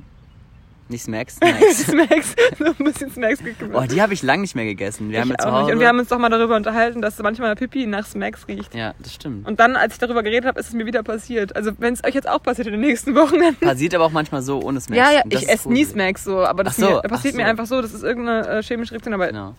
Nicht 0.89 1.03
Snacks, 1.03 1.35
Snacks. 1.35 1.77
Snacks, 1.85 2.35
so 2.57 2.65
ein 2.65 2.75
bisschen 2.77 3.11
Snacks 3.11 3.43
gekümmert. 3.43 3.73
Boah, 3.73 3.87
die 3.87 4.01
habe 4.01 4.13
ich 4.13 4.23
lange 4.23 4.41
nicht 4.41 4.55
mehr 4.55 4.63
gegessen. 4.65 5.09
Wir 5.11 5.19
haben 5.19 5.27
ich 5.27 5.35
ja 5.37 5.37
zu 5.39 5.47
auch 5.53 5.63
nicht. 5.65 5.73
Und 5.73 5.79
wir 5.81 5.87
haben 5.87 5.99
uns 5.99 6.07
doch 6.07 6.17
mal 6.17 6.29
darüber 6.29 6.55
unterhalten, 6.55 7.01
dass 7.01 7.17
manchmal 7.19 7.55
Pipi 7.55 7.85
nach 7.87 8.05
Smacks 8.05 8.47
riecht. 8.47 8.73
ja, 8.73 8.93
das 8.99 9.13
stimmt. 9.13 9.45
Und 9.47 9.59
dann, 9.59 9.75
als 9.75 9.93
ich 9.95 9.99
darüber 9.99 10.23
geredet 10.23 10.45
habe, 10.45 10.59
ist 10.59 10.67
es 10.69 10.73
mir 10.73 10.85
wieder 10.85 11.03
passiert. 11.03 11.55
Also 11.55 11.71
wenn 11.77 11.93
es 11.93 12.03
euch 12.03 12.13
jetzt 12.15 12.29
auch 12.29 12.41
passiert 12.41 12.67
in 12.67 12.73
den 12.73 12.81
nächsten 12.81 13.15
Wochen, 13.15 13.39
dann 13.39 13.55
Passiert 13.57 13.93
aber 13.95 14.05
auch 14.05 14.11
manchmal 14.11 14.41
so 14.41 14.61
ohne 14.61 14.79
Snacks. 14.79 14.97
Ja, 14.97 15.11
ja, 15.11 15.21
ich 15.29 15.49
esse 15.49 15.69
nie. 15.71 15.83
Smacks 15.83 16.23
so, 16.23 16.45
aber 16.45 16.63
das 16.63 16.77
so, 16.77 16.89
mir, 16.89 17.01
passiert 17.01 17.35
mir 17.35 17.43
so. 17.43 17.49
einfach 17.49 17.65
so, 17.65 17.81
das 17.81 17.93
ist 17.93 18.03
irgendeine 18.03 18.47
äh, 18.47 18.63
chemische 18.63 18.93
Reaktion, 18.93 19.13
aber 19.13 19.27
Genau. 19.27 19.55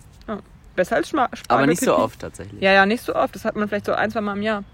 besser 0.76 0.96
als 0.96 1.08
Schma 1.10 1.28
Spargel. 1.34 1.44
Aber 1.62 1.66
nicht 1.66 1.80
so 1.82 1.90
Pipi. 1.92 2.02
oft 2.04 2.20
tatsächlich. 2.20 2.62
Ja, 2.62 2.72
ja, 2.72 2.86
nicht 2.86 3.04
so 3.04 3.14
oft. 3.14 3.34
Das 3.34 3.44
hat 3.44 3.54
man 3.56 3.68
vielleicht 3.68 3.86
so 3.86 3.92
ein, 3.92 4.10
zwei 4.10 4.20
Mal 4.22 4.36
im 4.36 4.42
Jahr. 4.42 4.64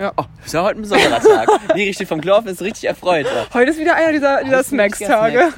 Oh, 0.00 0.24
ist 0.44 0.54
ja 0.54 0.62
heute 0.62 0.78
ein 0.78 0.82
besonderer 0.82 1.20
Tag. 1.20 1.48
Miri 1.74 1.92
steht 1.92 2.06
vom 2.06 2.20
Klo 2.20 2.34
auf 2.34 2.44
und 2.44 2.50
ist 2.50 2.62
richtig 2.62 2.84
erfreut. 2.84 3.26
Heute 3.52 3.72
ist 3.72 3.80
wieder 3.80 3.96
einer 3.96 4.12
dieser, 4.12 4.44
dieser 4.44 4.60
ist 4.60 4.72
ein 4.72 4.76
Smacks-Tage. 4.76 5.52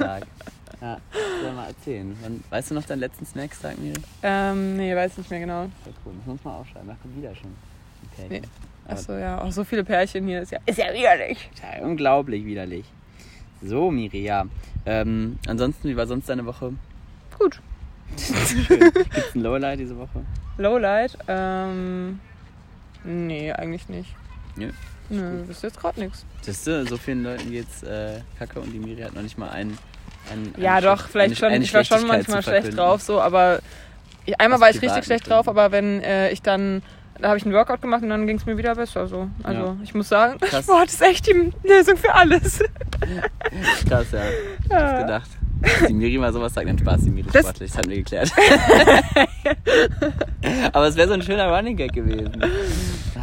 Ja, 0.81 0.97
soll 1.43 1.51
mal 1.51 1.67
erzählen. 1.67 2.17
Wann, 2.23 2.43
weißt 2.49 2.71
du 2.71 2.73
noch 2.73 2.83
deinen 2.85 3.01
letzten 3.01 3.23
Snackstag, 3.23 3.77
Miri? 3.77 4.01
Ähm, 4.23 4.77
nee, 4.77 4.95
weiß 4.95 5.15
nicht 5.19 5.29
mehr 5.29 5.41
genau. 5.41 5.69
Sehr 5.83 5.93
cool. 6.03 6.13
Das 6.17 6.25
muss 6.25 6.43
man 6.43 6.55
aufschreiben. 6.55 6.87
Da 6.87 6.95
kommt 6.99 7.15
wieder 7.15 7.35
schon. 7.35 7.55
Okay. 8.13 8.27
Nee. 8.29 8.41
Achso, 8.87 9.13
ja, 9.13 9.39
auch 9.39 9.51
so 9.51 9.63
viele 9.63 9.83
Pärchen 9.83 10.25
hier. 10.25 10.41
Ist 10.41 10.51
ja, 10.51 10.59
ist 10.65 10.79
ja 10.79 10.91
widerlich. 10.91 11.51
Ja, 11.61 11.85
unglaublich 11.85 12.43
widerlich. 12.45 12.85
So, 13.61 13.91
Miri, 13.91 14.23
ja. 14.23 14.45
Ähm, 14.87 15.37
ansonsten, 15.47 15.87
wie 15.87 15.95
war 15.95 16.07
sonst 16.07 16.27
deine 16.27 16.47
Woche? 16.47 16.73
Gut. 17.37 17.61
Gibt's 18.17 19.35
ein 19.35 19.41
Lowlight 19.41 19.79
diese 19.79 19.95
Woche? 19.99 20.25
Lowlight? 20.57 21.15
Ähm, 21.27 22.19
nee, 23.03 23.51
eigentlich 23.51 23.87
nicht. 23.87 24.15
Nö. 24.55 24.69
Nö, 25.09 25.43
das 25.47 25.57
ist 25.57 25.63
jetzt 25.63 25.79
gerade 25.79 25.99
nichts. 25.99 26.25
Siehst 26.41 26.65
du, 26.67 26.85
so 26.87 26.95
vielen 26.97 27.23
Leuten 27.23 27.51
geht's 27.51 27.83
äh, 27.83 28.21
kacke 28.39 28.59
und 28.61 28.71
die 28.71 28.79
Miri 28.79 29.01
hat 29.01 29.13
noch 29.13 29.21
nicht 29.21 29.37
mal 29.37 29.49
einen. 29.49 29.77
einen 30.31 30.53
Ja, 30.57 30.75
einen 30.75 30.85
doch, 30.85 31.07
vielleicht 31.09 31.37
schon. 31.37 31.51
Ich 31.61 31.73
war 31.73 31.83
schon 31.83 32.07
manchmal 32.07 32.41
schlecht 32.41 32.77
drauf, 32.77 33.01
so, 33.01 33.19
aber 33.21 33.59
ich, 34.25 34.39
einmal 34.39 34.55
Aus 34.57 34.61
war 34.61 34.69
ich 34.69 34.81
richtig 34.81 35.03
schlecht 35.03 35.25
Gründen. 35.25 35.43
drauf, 35.43 35.47
aber 35.49 35.71
wenn 35.73 36.01
äh, 36.01 36.29
ich 36.31 36.41
dann, 36.41 36.81
da 37.19 37.27
habe 37.29 37.37
ich 37.37 37.43
einen 37.43 37.53
Workout 37.53 37.81
gemacht 37.81 38.03
und 38.03 38.09
dann 38.09 38.25
ging 38.25 38.37
es 38.37 38.45
mir 38.45 38.57
wieder 38.57 38.75
besser. 38.75 39.07
So. 39.07 39.27
Also 39.43 39.59
Ja. 39.61 39.77
ich 39.83 39.93
muss 39.93 40.07
sagen, 40.07 40.39
Krass. 40.41 40.63
Sport 40.63 40.87
ist 40.89 41.01
echt 41.01 41.27
die 41.27 41.51
Lösung 41.67 41.97
für 41.97 42.13
alles. 42.13 42.59
Krass, 43.89 44.07
ja. 44.13 44.21
Ja. 44.69 44.91
Hab 44.91 44.99
gedacht. 45.07 45.29
Dass 45.61 45.87
Die 45.89 45.93
Miri 45.93 46.17
mal 46.17 46.31
sowas 46.33 46.53
sagt, 46.55 46.67
dann 46.67 46.79
Spaß, 46.79 47.01
die 47.01 47.11
Miri 47.11 47.27
Das- 47.31 47.41
sportlich, 47.41 47.69
das 47.71 47.77
haben 47.77 47.89
wir 47.89 47.97
geklärt. 47.97 48.31
aber 50.73 50.87
es 50.87 50.95
wäre 50.95 51.07
so 51.07 51.13
ein 51.13 51.21
schöner 51.21 51.55
Running 51.55 51.75
Gag 51.77 51.93
gewesen. 51.93 52.31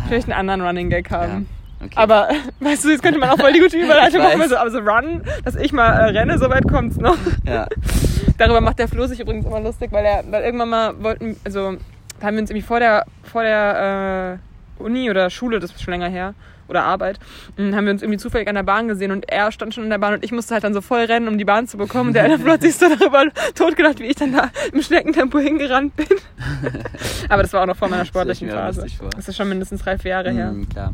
Vielleicht 0.09 0.29
einen 0.31 0.39
anderen 0.51 0.63
Running 0.63 0.91
Gag 0.91 1.11
Ja. 1.11 1.21
haben. 1.23 1.49
Okay. 1.81 1.93
Aber, 1.95 2.29
weißt 2.61 2.85
du, 2.85 2.91
jetzt 2.91 3.03
könnte 3.03 3.19
man 3.21 3.31
auch 3.31 3.39
voll 3.39 3.53
die 3.53 3.61
gute 3.61 3.79
Überleitung 3.85 4.23
machen. 4.23 4.41
Also, 4.43 4.57
aber 4.57 4.71
so 4.71 4.79
Run, 4.79 5.23
dass 5.45 5.55
ich 5.55 5.73
mal 5.73 5.91
äh, 5.93 6.19
renne, 6.19 6.39
so 6.39 6.51
weit 6.51 6.67
kommt's 6.69 6.97
noch. 6.97 7.17
ja. 7.47 7.67
Darüber 8.39 8.61
macht 8.61 8.79
der 8.79 8.87
Flo 8.89 9.07
sich 9.07 9.19
übrigens 9.21 9.47
immer 9.47 9.61
lustig, 9.61 9.91
weil 9.93 10.05
er, 10.05 10.23
weil 10.31 10.45
irgendwann 10.45 10.69
mal 10.69 11.03
wollten, 11.03 11.37
also 11.45 11.77
da 12.21 12.27
haben 12.27 12.35
wir 12.37 12.43
uns 12.43 12.51
irgendwie 12.51 12.67
vor 12.67 12.79
der, 12.79 13.05
vor 13.25 13.43
der 13.43 14.39
äh, 14.79 14.83
Uni 14.83 15.11
oder 15.11 15.29
Schule, 15.31 15.59
das 15.59 15.73
ist 15.73 15.83
schon 15.83 15.93
länger 15.93 16.09
her, 16.09 16.35
oder 16.69 16.85
Arbeit, 16.85 17.19
mh, 17.57 17.77
haben 17.77 17.85
wir 17.87 17.93
uns 17.93 18.03
irgendwie 18.03 18.19
zufällig 18.19 18.49
an 18.49 18.55
der 18.55 18.63
Bahn 18.63 18.89
gesehen 18.89 19.11
und 19.11 19.29
er 19.29 19.51
stand 19.53 19.75
schon 19.75 19.85
in 19.85 19.91
der 19.91 19.99
Bahn 19.99 20.15
und 20.15 20.25
ich 20.25 20.33
musste 20.33 20.55
halt 20.55 20.65
dann 20.65 20.75
so 20.75 20.81
voll 20.81 21.01
rennen, 21.01 21.27
um 21.29 21.39
die 21.39 21.45
Bahn 21.45 21.67
zu 21.67 21.77
bekommen. 21.77 22.09
Und 22.09 22.15
der 22.15 22.25
eine 22.25 22.39
sich 22.61 22.77
so 22.77 22.87
darüber 22.89 23.25
totgelacht, 23.55 23.99
wie 24.01 24.05
ich 24.07 24.17
dann 24.17 24.33
da 24.33 24.51
im 24.73 24.83
Schneckentempo 24.83 25.39
hingerannt 25.39 25.97
bin. 25.97 26.07
Aber 27.29 27.43
das 27.43 27.53
war 27.53 27.63
auch 27.63 27.67
noch 27.67 27.77
vor 27.77 27.89
meiner 27.89 28.05
sportlichen 28.05 28.49
Phase. 28.51 28.87
Das 29.17 29.29
ist 29.29 29.37
schon 29.37 29.49
mindestens 29.49 29.83
drei, 29.83 29.99
vier 29.99 30.11
Jahre 30.13 30.31
her. 30.31 30.53
Mhm, 30.53 30.69
klar. 30.69 30.93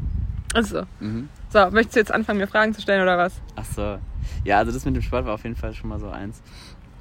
Also, 0.54 0.82
Mhm. 1.00 1.28
so, 1.52 1.70
möchtest 1.70 1.96
du 1.96 2.00
jetzt 2.00 2.12
anfangen, 2.12 2.38
mir 2.38 2.46
Fragen 2.46 2.74
zu 2.74 2.80
stellen 2.80 3.02
oder 3.02 3.18
was? 3.18 3.34
Ach 3.56 3.64
so. 3.64 3.98
Ja, 4.44 4.58
also 4.58 4.72
das 4.72 4.84
mit 4.84 4.94
dem 4.94 5.02
Sport 5.02 5.26
war 5.26 5.34
auf 5.34 5.42
jeden 5.44 5.56
Fall 5.56 5.74
schon 5.74 5.88
mal 5.90 5.98
so 5.98 6.08
eins. 6.08 6.40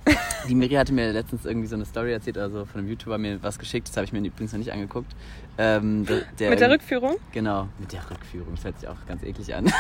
Die 0.50 0.56
Miri 0.56 0.74
hatte 0.74 0.94
mir 0.94 1.12
letztens 1.12 1.46
irgendwie 1.46 1.68
so 1.68 1.76
eine 1.76 1.86
Story 1.86 2.12
erzählt, 2.12 2.38
also 2.38 2.66
von 2.66 2.80
einem 2.80 2.90
YouTuber 2.90 3.18
mir 3.18 3.42
was 3.42 3.58
geschickt, 3.58 3.88
das 3.88 3.96
habe 3.96 4.06
ich 4.06 4.14
mir 4.14 4.20
übrigens 4.20 4.52
noch 4.52 4.60
nicht 4.60 4.72
angeguckt. 4.72 5.12
Ähm, 5.58 6.06
der, 6.06 6.22
der 6.40 6.50
Mit 6.50 6.60
der 6.60 6.72
Rückführung? 6.72 7.16
Genau, 7.32 7.68
mit 7.80 7.94
der 7.94 8.02
Rückführung. 8.10 8.56
Das 8.56 8.66
hört 8.66 8.80
sich 8.80 8.90
auch 8.90 9.06
ganz 9.08 9.24
eklig 9.24 9.54
an. 9.54 9.72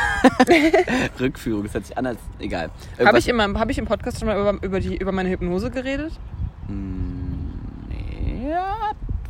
Rückführung, 1.20 1.64
das 1.64 1.74
hört 1.74 1.86
sich 1.88 1.98
an 1.98 2.06
als. 2.06 2.20
Egal. 2.40 2.70
Habe 3.04 3.18
ich, 3.18 3.28
hab 3.28 3.70
ich 3.70 3.78
im 3.78 3.86
Podcast 3.86 4.20
schon 4.20 4.28
mal 4.28 4.40
über, 4.40 4.64
über, 4.64 4.80
die, 4.80 4.96
über 4.96 5.12
meine 5.12 5.30
Hypnose 5.30 5.72
geredet? 5.72 6.14
Ja, 6.68 7.23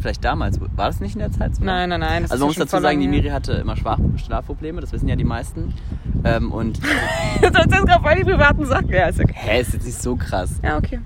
vielleicht 0.03 0.23
damals. 0.23 0.59
War 0.61 0.87
das 0.87 0.99
nicht 0.99 1.15
in 1.15 1.19
der 1.19 1.31
Zeit 1.31 1.55
so? 1.55 1.63
Nein, 1.63 1.89
nein, 1.89 2.01
nein. 2.01 2.23
Also 2.23 2.37
man 2.37 2.47
muss 2.47 2.57
dazu 2.57 2.79
sagen, 2.79 2.99
die 2.99 3.07
Miri 3.07 3.29
hatte 3.29 3.53
immer 3.53 3.75
Schlaf 3.75 3.99
Schlafprobleme, 4.23 4.81
das 4.81 4.91
wissen 4.91 5.07
ja 5.07 5.15
die 5.15 5.23
meisten. 5.23 5.73
Ähm, 6.23 6.51
und 6.51 6.79
her. 7.41 7.49
Das 7.49 7.65
ist 7.65 7.71
gerade 7.71 8.03
voll 8.03 8.15
die 8.15 8.23
privaten 8.23 8.65
Sachen. 8.65 8.89
Ja, 8.89 9.07
ist 9.07 9.19
okay. 9.19 9.33
hä, 9.33 9.61
ist 9.61 9.73
jetzt 9.73 9.85
nicht 9.85 10.01
so 10.01 10.15
krass. 10.15 10.59
Ja, 10.61 10.77
okay. 10.77 10.99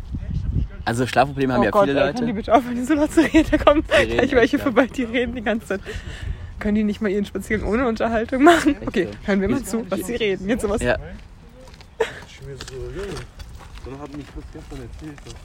Also 0.83 1.05
Schlafprobleme 1.05 1.53
haben 1.53 1.61
oh 1.61 1.65
ja 1.65 1.71
Gott, 1.71 1.85
viele 1.85 1.99
ey, 1.99 2.05
Leute. 2.07 2.15
Können 2.15 2.27
die 2.27 2.33
bitte 2.33 2.53
aufhören, 2.53 2.85
so 2.85 2.93
laut 2.95 3.11
zu 3.11 3.21
reden? 3.21 3.47
Da 3.51 3.57
kommen 3.57 3.83
reden 3.89 4.17
gleich 4.17 4.31
welche 4.31 4.59
vorbei, 4.59 4.87
die 4.87 5.03
reden 5.03 5.35
die 5.35 5.41
ganze 5.41 5.67
Zeit. 5.67 5.81
Können 6.59 6.75
die 6.75 6.83
nicht 6.83 7.01
mal 7.01 7.09
ihren 7.09 7.25
Spaziergang 7.25 7.69
ohne 7.69 7.87
Unterhaltung 7.87 8.43
machen? 8.43 8.75
Okay, 8.85 9.09
hören 9.25 9.41
wir 9.41 9.49
mal 9.49 9.63
zu, 9.63 9.85
was 9.89 10.07
sie 10.07 10.15
reden. 10.15 10.49
Jetzt 10.49 10.63
sowas. 10.63 10.81
Ja, 10.81 10.97
dann 13.91 13.99
hat 13.99 14.15
mich 14.15 14.25
das 14.35 14.43
gestern 14.53 14.79
erzählt. 14.81 15.35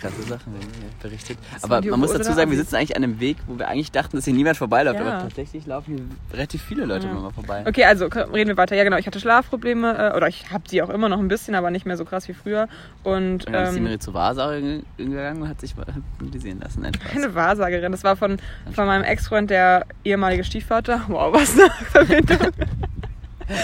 krasse 0.00 0.22
Sachen 0.22 0.52
werden 0.54 0.68
hier 0.78 0.88
berichtet. 1.02 1.38
Aber 1.62 1.80
man 1.82 2.00
muss 2.00 2.12
dazu 2.12 2.30
da 2.30 2.34
sagen, 2.34 2.50
wir 2.50 2.58
sitzen 2.58 2.76
eigentlich 2.76 2.96
an 2.96 3.02
einem 3.04 3.20
Weg, 3.20 3.38
wo 3.46 3.58
wir 3.58 3.68
eigentlich 3.68 3.90
dachten, 3.92 4.16
dass 4.16 4.24
hier 4.24 4.34
niemand 4.34 4.56
vorbeiläuft. 4.56 5.00
Ja. 5.00 5.06
Aber 5.06 5.22
tatsächlich 5.22 5.64
laufen 5.66 5.96
hier 5.96 6.36
relativ 6.36 6.62
viele 6.62 6.84
Leute 6.84 7.06
Ja. 7.06 7.12
immer 7.12 7.22
mal 7.22 7.32
vorbei. 7.32 7.64
Okay, 7.66 7.84
also 7.84 8.06
reden 8.06 8.48
wir 8.48 8.56
weiter. 8.56 8.76
Ja, 8.76 8.84
genau. 8.84 8.96
Ich 8.98 9.06
hatte 9.06 9.20
Schlafprobleme, 9.20 10.12
äh, 10.12 10.16
oder 10.16 10.28
ich 10.28 10.50
habe 10.50 10.64
sie 10.68 10.82
auch 10.82 10.90
immer 10.90 11.08
noch 11.08 11.18
ein 11.18 11.28
bisschen, 11.28 11.54
aber 11.54 11.70
nicht 11.70 11.86
mehr 11.86 11.96
so 11.96 12.04
krass 12.04 12.28
wie 12.28 12.34
früher. 12.34 12.68
Und 13.02 13.46
dann 13.46 13.64
ist 13.64 13.72
die 13.72 13.78
ähm, 13.78 13.84
Miri 13.84 13.98
zur 13.98 14.14
Wahrsagerin 14.14 14.84
gegangen 14.96 15.42
und 15.42 15.48
hat 15.48 15.60
sich 15.60 15.74
hypnotisieren 15.76 16.60
lassen. 16.62 16.82
Nein, 16.82 16.92
keine 16.92 17.34
Wahrsagerin. 17.34 17.92
Das 17.92 18.04
war 18.04 18.16
von, 18.16 18.38
von 18.72 18.86
meinem 18.86 19.04
Ex-Freund, 19.04 19.48
der 19.50 19.86
ehemalige 20.04 20.44
Stiefvater. 20.44 21.02
Wow, 21.08 21.32
was 21.34 21.52
eine 21.58 21.70
Verbindung. 21.70 22.38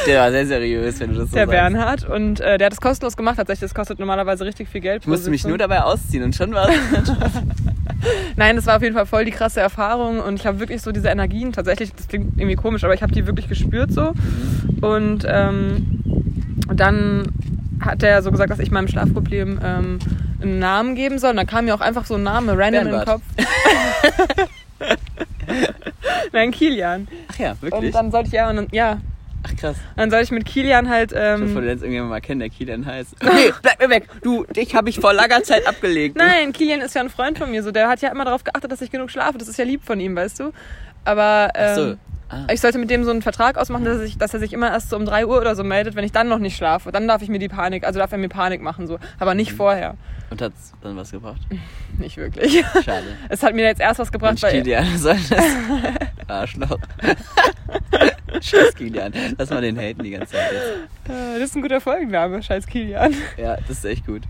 Der 0.07 0.21
war 0.21 0.31
sehr 0.31 0.47
seriös, 0.47 1.01
wenn 1.01 1.13
du 1.13 1.21
das 1.21 1.31
so 1.31 1.35
der 1.37 1.47
sagst. 1.47 1.51
Bernhard. 1.51 2.09
Und 2.09 2.41
äh, 2.41 2.59
der 2.59 2.67
hat 2.67 2.73
es 2.73 2.81
kostenlos 2.81 3.17
gemacht. 3.17 3.37
Tatsächlich, 3.37 3.71
das 3.71 3.75
kostet 3.75 3.99
normalerweise 3.99 4.45
richtig 4.45 4.69
viel 4.69 4.81
Geld. 4.81 5.03
Ich 5.03 5.09
musste 5.09 5.31
mich 5.31 5.47
nur 5.47 5.59
dabei 5.59 5.83
ausziehen 5.83 6.23
und 6.23 6.35
schon 6.35 6.53
war 6.53 6.69
es. 6.69 6.77
Nein, 8.37 8.57
das 8.57 8.67
war 8.67 8.77
auf 8.77 8.83
jeden 8.83 8.95
Fall 8.95 9.07
voll 9.07 9.25
die 9.25 9.31
krasse 9.31 9.61
Erfahrung. 9.61 10.21
Und 10.21 10.35
ich 10.37 10.47
habe 10.47 10.61
wirklich 10.61 10.83
so 10.83 10.93
diese 10.93 11.09
Energien, 11.09 11.53
tatsächlich, 11.53 11.93
das 11.95 12.09
klingt 12.09 12.39
irgendwie 12.39 12.57
komisch, 12.57 12.85
aber 12.85 12.95
ich 12.95 13.03
habe 13.03 13.13
die 13.13 13.27
wirklich 13.27 13.49
gespürt 13.49 13.93
so. 13.93 14.13
Und 14.81 15.27
ähm, 15.29 16.03
dann 16.73 17.29
hat 17.81 18.03
er 18.03 18.23
so 18.23 18.31
gesagt, 18.31 18.51
dass 18.51 18.59
ich 18.59 18.71
meinem 18.71 18.89
Schlafproblem 18.89 19.61
ähm, 19.63 19.99
einen 20.43 20.59
Namen 20.59 20.95
geben 20.95 21.19
soll. 21.19 21.31
Und 21.31 21.37
dann 21.37 21.47
kam 21.47 21.65
mir 21.65 21.75
auch 21.75 21.81
einfach 21.81 22.05
so 22.05 22.15
ein 22.15 22.23
Name 22.23 22.53
random 22.57 22.87
in 22.87 22.93
den 22.93 23.05
Bernhard. 23.05 23.07
Kopf. 23.07 23.23
Nein, 26.33 26.51
Kilian. 26.53 27.09
Ach 27.33 27.39
ja, 27.39 27.51
Und 27.53 27.63
wirklich? 27.63 27.93
dann 27.93 28.11
sollte 28.11 28.29
ich 28.29 28.35
ja, 28.35 28.49
und 28.51 28.57
dann, 28.57 28.69
ja, 28.73 28.99
Ach 29.43 29.57
krass. 29.57 29.77
dann 29.97 30.11
sollte 30.11 30.25
ich 30.25 30.31
mit 30.33 30.45
Kilian 30.45 30.89
halt. 30.89 31.13
Ich 31.13 31.19
hoffe, 31.19 31.39
du 31.39 31.59
Ähm, 31.61 31.67
irgendjemand 31.69 32.11
mal 32.11 32.21
kennen, 32.21 32.41
der 32.41 32.51
Kilian 32.51 32.85
heißt. 32.85 33.15
Nee, 33.23 33.53
bleib 33.63 33.81
mir 33.81 33.89
weg. 33.91 34.09
Du, 34.23 34.45
dich 34.45 34.75
habe 34.75 34.91
ich 34.91 35.01
vor 35.01 35.13
langer 35.15 35.43
Zeit 35.43 35.67
abgelegt. 35.67 36.17
nein, 36.17 36.53
Kilian 36.53 36.81
ist 36.81 36.95
ja 36.95 37.01
ein 37.01 37.11
Freund 37.11 37.39
von 37.39 37.51
mir. 37.51 37.63
So, 37.63 37.71
der 37.71 37.89
hat 37.89 38.01
ja 38.03 38.11
immer 38.11 38.25
darauf 38.25 38.45
geachtet, 38.45 38.71
dass 38.71 38.81
ich 38.83 38.91
genug 38.91 39.11
schlafe. 39.11 39.39
Das 39.39 39.49
ist 39.49 39.59
ja 39.59 39.65
lieb 39.65 39.83
von 39.85 39.99
ihm, 40.01 40.15
weißt 40.17 40.41
du. 40.41 40.53
Aber 41.05 41.51
ähm, 41.55 41.67
Ach 41.71 41.75
so. 41.77 41.95
Ah. 42.33 42.47
ich 42.53 42.61
sollte 42.61 42.79
mit 42.79 42.91
dem 42.91 43.03
so 43.03 43.11
einen 43.11 43.23
Vertrag 43.23 43.59
ausmachen, 43.59 43.85
dass 43.85 43.95
er, 43.99 44.01
sich, 44.05 44.17
dass 44.17 44.33
er 44.33 44.39
sich 44.41 44.53
immer 44.53 44.71
erst 44.71 44.89
so 44.91 44.97
um 44.97 45.05
3 45.05 45.27
Uhr 45.27 45.41
oder 45.41 45.57
so 45.57 45.65
meldet, 45.65 45.97
wenn 45.97 46.05
ich 46.05 46.13
dann 46.13 46.29
noch 46.29 46.39
nicht 46.39 46.57
schlafe. 46.57 46.93
Dann 46.93 47.09
darf 47.09 47.23
ich 47.23 47.29
mir 47.29 47.41
die 47.41 47.49
Panik, 47.49 47.85
also 47.85 47.99
darf 47.99 48.13
er 48.13 48.19
mir 48.19 48.29
Panik 48.29 48.63
machen, 48.63 48.87
so. 48.87 48.99
Aber 49.19 49.33
Mhm. 49.33 49.37
nicht 49.39 49.53
vorher. 49.53 49.97
Und 50.31 50.41
hat's 50.41 50.73
dann 50.81 50.97
was 50.97 51.11
gebracht? 51.11 51.41
Nicht 51.99 52.17
wirklich. 52.17 52.65
Schade. 52.85 53.03
Es 53.29 53.43
hat 53.43 53.53
mir 53.55 53.65
jetzt 53.65 53.81
erst 53.81 53.99
was 53.99 54.13
gebracht, 54.13 54.41
weil. 54.43 54.53
Kilian, 54.53 54.97
soll 54.97 55.17
das? 55.29 55.45
Arschloch. 56.29 56.79
Scheiß 58.41 58.75
Kilian. 58.77 59.13
Lass 59.37 59.51
mal 59.51 59.61
den 59.61 59.77
haten 59.77 60.03
die 60.05 60.11
ganze 60.11 60.33
Zeit 60.35 60.53
jetzt. 60.53 61.11
Äh, 61.11 61.39
das 61.41 61.51
ist 61.51 61.57
ein 61.57 61.63
guter 61.63 61.81
Folgenname, 61.81 62.43
scheiß 62.43 62.67
Kilian. 62.67 63.13
Ja, 63.37 63.57
das 63.57 63.71
ist 63.79 63.85
echt 63.85 64.07
gut. 64.07 64.23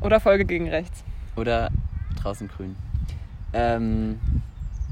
Oder 0.00 0.20
Folge 0.20 0.44
gegen 0.44 0.68
rechts. 0.68 1.02
Oder 1.36 1.70
draußen 2.22 2.48
grün. 2.48 2.76
Ähm, 3.52 4.20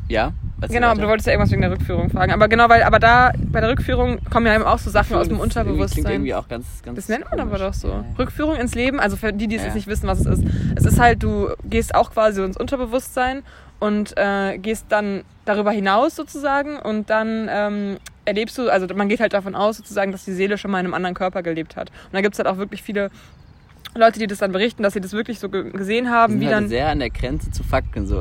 ja? 0.09 0.33
Genau, 0.69 0.89
aber 0.89 1.03
du 1.03 1.09
wolltest 1.09 1.27
ja 1.27 1.33
irgendwas 1.35 1.53
wegen 1.53 1.63
der 1.63 1.71
Rückführung 1.71 2.11
fragen. 2.11 2.33
Aber 2.33 2.49
genau, 2.49 2.69
weil, 2.69 2.83
aber 2.83 2.99
da, 2.99 3.33
bei 3.39 3.61
der 3.61 3.71
Rückführung 3.71 4.19
kommen 4.29 4.47
ja 4.47 4.57
eben 4.57 4.65
auch 4.65 4.79
so 4.79 4.91
Sachen 4.91 5.15
aus 5.17 5.29
dem 5.29 5.39
Das 5.39 5.93
Klingt 5.93 6.09
irgendwie 6.11 6.35
auch 6.35 6.49
ganz, 6.49 6.67
ganz 6.83 6.97
Das 6.97 7.09
nennt 7.09 7.31
man 7.31 7.39
aber 7.39 7.59
doch 7.59 7.75
so. 7.75 7.89
Ja. 7.89 8.05
Rückführung 8.19 8.57
ins 8.57 8.75
Leben, 8.75 8.99
also 8.99 9.17
für 9.17 9.33
die, 9.33 9.47
die 9.47 9.55
es 9.57 9.63
Ja. 9.63 9.67
jetzt 9.67 9.77
nicht 9.77 9.87
wissen, 9.87 10.09
was 10.09 10.21
es 10.21 10.27
ist. 10.27 10.45
Es 10.75 10.85
ist 10.85 10.99
halt, 10.99 11.23
du 11.23 11.51
gehst 11.65 11.95
auch 11.95 12.11
quasi 12.11 12.43
ins 12.43 12.57
Unterbewusstsein 12.57 13.43
und 13.79 14.15
äh, 14.17 14.59
gehst 14.59 14.87
dann 14.89 15.23
darüber 15.45 15.71
hinaus 15.71 16.17
sozusagen 16.17 16.77
und 16.81 17.09
dann 17.09 17.49
ähm, 17.51 17.97
erlebst 18.25 18.59
du, 18.59 18.69
also 18.69 18.87
man 18.95 19.09
geht 19.09 19.21
halt 19.21 19.35
davon 19.35 19.55
aus 19.55 19.77
sozusagen, 19.77 20.11
dass 20.11 20.25
die 20.25 20.33
Seele 20.33 20.59
schon 20.59 20.73
mal 20.73 20.81
in 20.81 20.87
einem 20.87 20.95
anderen 20.95 21.15
Körper 21.15 21.43
gelebt 21.45 21.77
hat. 21.77 21.91
Und 21.91 22.15
da 22.15 22.21
gibt 22.21 22.35
es 22.35 22.39
halt 22.41 22.49
auch 22.49 22.59
wirklich 22.59 22.83
viele 22.83 23.11
Leute, 23.97 24.19
die 24.21 24.27
das 24.27 24.39
dann 24.39 24.53
berichten, 24.53 24.83
dass 24.83 24.93
sie 24.93 25.01
das 25.01 25.13
wirklich 25.13 25.39
so 25.41 25.49
ge- 25.49 25.71
gesehen 25.71 26.05
Wir 26.07 26.13
haben, 26.13 26.33
sind 26.35 26.41
wie 26.43 26.47
halt 26.47 26.55
dann... 26.57 26.69
sehr 26.69 26.89
an 26.89 26.99
der 27.01 27.11
Grenze 27.11 27.51
zu 27.51 27.63
Fakten. 27.65 28.07
So. 28.07 28.21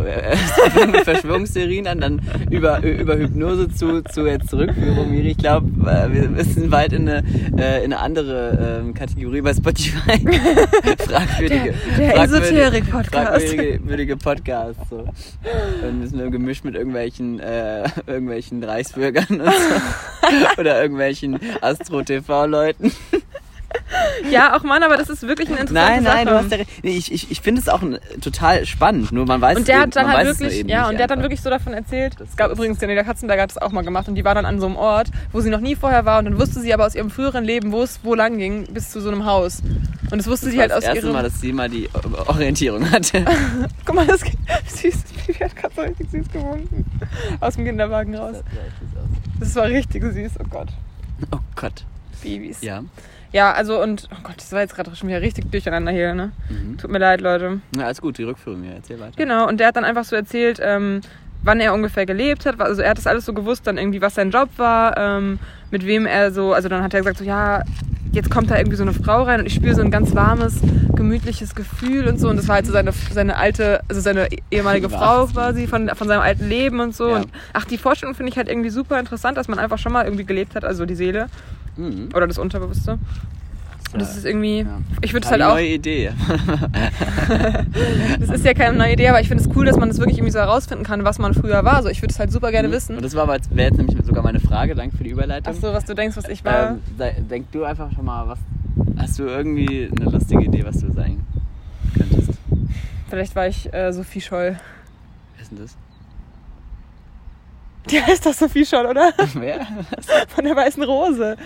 Mit 0.92 1.04
Verschwörungstheorien 1.04 1.86
an, 1.88 2.00
dann 2.00 2.22
über, 2.50 2.82
über 2.84 3.16
Hypnose 3.18 3.70
zu, 3.70 4.02
zu 4.04 4.26
jetzt 4.26 4.50
Zurückführung. 4.50 5.12
Miri, 5.12 5.30
Ich 5.32 5.38
glaube, 5.38 5.68
wir 6.12 6.44
sind 6.46 6.72
weit 6.72 6.94
in 6.94 7.08
eine, 7.10 7.24
äh, 7.60 7.84
in 7.84 7.94
eine 7.94 8.00
andere 8.00 8.82
ähm, 8.82 8.94
Kategorie 8.94 9.42
bei 9.42 9.54
Spotify. 9.54 10.18
fragwürdige, 11.00 11.74
Der- 11.98 11.98
der 11.98 12.16
fragwürdige- 12.16 12.24
Esoterik-Podcast. 12.24 13.48
Fragwürdige 13.48 14.18
Podcasts. 14.18 14.90
So. 14.90 15.06
Das 15.82 16.06
ist 16.06 16.16
nur 16.16 16.32
gemischt 16.32 16.64
mit 16.64 16.76
irgendwelchen, 16.76 17.40
äh, 17.40 17.84
irgendwelchen 18.08 18.64
Reichsbürgern 18.64 19.26
so. 19.30 19.38
Oder 20.62 20.82
irgendwelchen 20.82 21.40
Astro-TV-Leuten. 21.62 22.92
Ja, 24.32 24.56
auch 24.56 24.64
Mann, 24.64 24.84
aber 24.84 24.98
das 24.98 25.10
ist 25.10 25.24
wirklich 25.28 25.50
eine 25.50 25.60
interessante 25.60 26.02
Nein, 26.02 26.04
nein, 26.04 26.26
Sache. 26.26 26.36
du 26.36 26.44
hast 26.44 26.52
ja 26.52 26.58
recht. 26.58 26.84
Nee, 26.84 26.98
ich 26.98 27.12
ich, 27.12 27.32
ich 27.32 27.42
finde 27.42 27.62
es 27.62 27.70
auch 27.70 27.82
äh, 27.84 28.00
total 28.20 28.66
spannend, 28.66 29.12
nur 29.12 29.26
man 29.26 29.40
weiß 29.40 29.58
Und 29.58 29.68
der 29.68 29.82
hat 29.82 29.96
dann 29.96 30.12
halt 30.12 30.26
wirklich, 30.26 30.66
ja, 30.68 30.88
und 30.90 30.96
der 30.96 31.04
hat 31.04 31.12
dann 31.12 31.22
wirklich 31.22 31.42
so 31.42 31.50
davon 31.50 31.74
erzählt. 31.74 32.16
Das 32.20 32.30
es 32.30 32.38
gab 32.38 32.52
übrigens, 32.52 32.80
Daniela 32.80 33.04
Katzenberger 33.04 33.44
hat 33.44 33.52
das 33.52 33.58
auch 33.62 33.72
mal 33.72 33.84
gemacht 33.84 34.08
und 34.08 34.16
die 34.16 34.26
war 34.26 34.36
dann 34.36 34.46
an 34.46 34.60
so 34.60 34.66
einem 34.66 34.76
Ort, 34.76 35.10
wo 35.32 35.42
sie 35.42 35.50
noch 35.50 35.60
nie 35.60 35.76
vorher 35.76 36.06
war 36.06 36.20
und 36.20 36.26
dann 36.26 36.40
wusste 36.40 36.60
sie 36.60 36.74
aber 36.74 36.86
aus 36.86 36.96
ihrem 36.96 37.10
früheren 37.10 37.44
Leben, 37.44 37.72
wo 37.72 37.84
es 37.84 38.00
wo 38.04 38.16
lang 38.16 38.38
ging, 38.38 38.66
bis 38.74 38.90
zu 38.90 39.02
so 39.02 39.10
einem 39.10 39.26
Haus. 39.26 39.62
Und 40.12 40.18
das 40.18 40.28
wusste 40.28 40.48
das 40.48 40.54
sie 40.54 40.60
halt 40.60 40.72
das 40.72 40.78
aus 40.80 40.84
erste 40.84 41.00
ihrem. 41.00 41.14
Mal, 41.14 41.24
dass 41.24 41.40
sie 41.40 41.54
mal 41.54 41.70
die 41.70 41.90
Orientierung 42.28 42.90
hatte. 42.92 43.26
Guck 43.86 43.96
mal, 43.96 44.08
das 44.08 44.22
süß, 44.82 45.04
die 45.28 45.34
hat 45.44 45.56
gerade 45.56 45.76
so 45.76 45.82
richtig 45.82 46.10
süß 46.12 46.32
gewunken. 46.32 46.86
Aus 47.40 47.56
dem 47.56 47.66
Kinderwagen 47.66 48.16
raus. 48.16 48.38
Das 49.40 49.56
war 49.56 49.66
richtig 49.66 50.04
süß, 50.04 50.34
oh 50.40 50.48
Gott. 50.50 50.70
Oh 51.32 51.40
Gott. 51.56 51.86
Babys. 52.22 52.62
Ja. 52.62 52.84
Ja, 53.34 53.52
also 53.52 53.82
und, 53.82 54.08
oh 54.12 54.20
Gott, 54.24 54.38
das 54.38 54.52
war 54.52 54.62
jetzt 54.62 54.76
gerade 54.76 54.96
schon 54.96 55.10
wieder 55.10 55.22
richtig 55.22 55.52
durcheinander 55.52 55.92
hier, 55.92 56.14
ne? 56.14 56.32
Mhm. 56.50 56.78
Tut 56.78 56.92
mir 56.92 57.00
leid, 57.00 57.22
Leute. 57.22 57.62
Ja, 57.76 57.86
alles 57.86 58.02
gut, 58.02 58.18
die 58.18 58.24
Rückführung 58.24 58.62
mir. 58.62 58.76
Erzähl 58.76 59.00
weiter. 59.00 59.14
Genau, 59.18 59.48
und 59.48 59.60
der 59.60 59.68
hat 59.68 59.76
dann 59.76 59.86
einfach 59.86 60.06
so 60.06 60.16
erzählt, 60.16 60.60
ähm, 60.64 61.02
wann 61.44 61.60
er 61.60 61.74
ungefähr 61.74 62.06
gelebt 62.06 62.46
hat. 62.46 62.60
Also 62.60 62.82
er 62.82 62.92
hat 62.92 62.98
das 62.98 63.08
alles 63.08 63.26
so 63.26 63.34
gewusst, 63.34 63.68
dann 63.68 63.78
irgendwie, 63.78 64.02
was 64.02 64.16
sein 64.16 64.32
Job 64.32 64.50
war, 64.58 64.98
ähm, 64.98 65.40
mit 65.72 65.86
wem 65.86 66.06
er 66.06 66.32
so, 66.32 66.54
also 66.54 66.70
dann 66.70 66.84
hat 66.84 66.94
er 66.94 67.02
gesagt, 67.02 67.18
so 67.18 67.24
ja, 67.24 67.64
jetzt 68.12 68.32
kommt 68.32 68.50
da 68.50 68.58
irgendwie 68.58 68.78
so 68.78 68.84
eine 68.84 68.94
Frau 68.94 69.24
rein 69.24 69.42
und 69.42 69.46
ich 69.46 69.54
spüre 69.54 69.76
so 69.76 69.82
ein 69.82 69.92
ganz 69.92 70.16
warmes, 70.16 70.60
gemütliches 70.96 71.54
Gefühl 71.54 72.08
und 72.08 72.20
so. 72.20 72.30
Und 72.30 72.38
das 72.38 72.48
war 72.48 72.56
halt 72.56 72.66
so 72.66 72.72
seine, 72.72 72.92
seine 72.92 73.36
alte, 73.38 73.82
also 73.88 74.02
seine 74.02 74.28
ehemalige 74.50 74.90
Frau 74.98 75.28
quasi 75.28 75.68
von, 75.68 75.90
von 75.90 76.08
seinem 76.08 76.22
alten 76.22 76.48
Leben 76.48 76.80
und 76.80 76.96
so. 76.96 77.10
Ja. 77.10 77.18
Und 77.18 77.28
ach, 77.54 77.66
die 77.66 77.78
Vorstellung 77.78 78.16
finde 78.16 78.32
ich 78.32 78.38
halt 78.38 78.50
irgendwie 78.50 78.70
super 78.70 79.00
interessant, 79.00 79.38
dass 79.38 79.48
man 79.48 79.60
einfach 79.60 79.78
schon 79.78 79.92
mal 79.92 80.06
irgendwie 80.06 80.26
gelebt 80.26 80.56
hat, 80.56 80.66
also 80.66 80.86
die 80.86 80.96
Seele 80.96 81.28
Mhm. 81.78 82.10
oder 82.16 82.28
das 82.28 82.38
Unterbewusste. 82.38 82.98
Und 83.94 84.02
das 84.02 84.18
ist 84.18 84.26
irgendwie, 84.26 84.60
Ja. 84.60 84.80
ich 85.02 85.14
würde 85.14 85.26
es 85.26 85.32
Eine 85.32 85.46
halt 85.46 85.52
auch, 85.54 85.56
neue 85.58 85.68
Idee. 85.76 86.12
das 88.20 88.30
ist 88.30 88.44
ja 88.46 88.54
keine 88.54 88.78
neue 88.78 88.94
Idee, 88.94 89.08
aber 89.08 89.22
ich 89.22 89.30
finde 89.30 89.44
es 89.44 89.50
cool, 89.56 89.66
dass 89.66 89.78
man 89.78 89.88
das 89.88 89.98
wirklich 89.98 90.18
irgendwie 90.18 90.34
so 90.34 90.40
herausfinden 90.40 90.84
kann, 90.84 91.06
was 91.06 91.20
man 91.20 91.34
früher 91.34 91.64
war. 91.64 91.82
So, 91.84 91.90
ich 91.90 92.02
würde 92.02 92.12
es 92.12 92.20
halt 92.20 92.32
super 92.32 92.52
gerne 92.52 92.70
wissen. 92.72 92.98
Und 92.98 93.04
das 93.06 93.16
war 93.16 93.24
aber 93.24 93.36
jetzt, 93.36 93.56
wäre 93.56 93.70
jetzt 93.70 93.78
nämlich 93.78 93.98
sogar 94.06 94.24
meine 94.24 94.42
Frage. 94.42 94.76
Danke 94.76 94.98
für 94.98 95.06
die 95.06 95.12
Überleitung. 95.12 95.54
Ach 95.56 95.62
so, 95.62 95.72
was 95.74 95.86
du 95.86 95.94
denkst, 95.96 96.18
was 96.18 96.28
ich 96.28 96.44
war. 96.44 96.72
Ähm, 97.00 97.28
denk 97.30 97.50
du 97.54 97.64
einfach 97.64 97.90
schon 97.96 98.04
mal, 98.06 98.28
was. 98.28 98.40
Hast 98.98 99.20
du 99.20 99.24
irgendwie 99.24 99.90
eine 99.96 100.10
lustige 100.12 100.44
Idee, 100.44 100.66
was 100.66 100.80
du 100.82 100.92
sein 100.92 101.26
könntest? 101.98 102.32
Vielleicht 103.10 103.36
war 103.36 103.48
ich 103.48 103.74
äh, 103.74 103.94
Sophie 103.94 104.22
Scholl. 104.22 104.58
Wer 105.36 105.42
ist 105.42 105.52
denn 105.52 105.60
das? 105.60 105.78
Die 107.90 108.02
heißt 108.02 108.26
doch 108.26 108.34
Sophie 108.34 108.66
Scholl, 108.66 108.86
oder? 108.86 109.14
Wer? 109.36 109.66
Von 110.28 110.44
der 110.44 110.56
Weißen 110.58 110.84
Rose. 110.84 111.38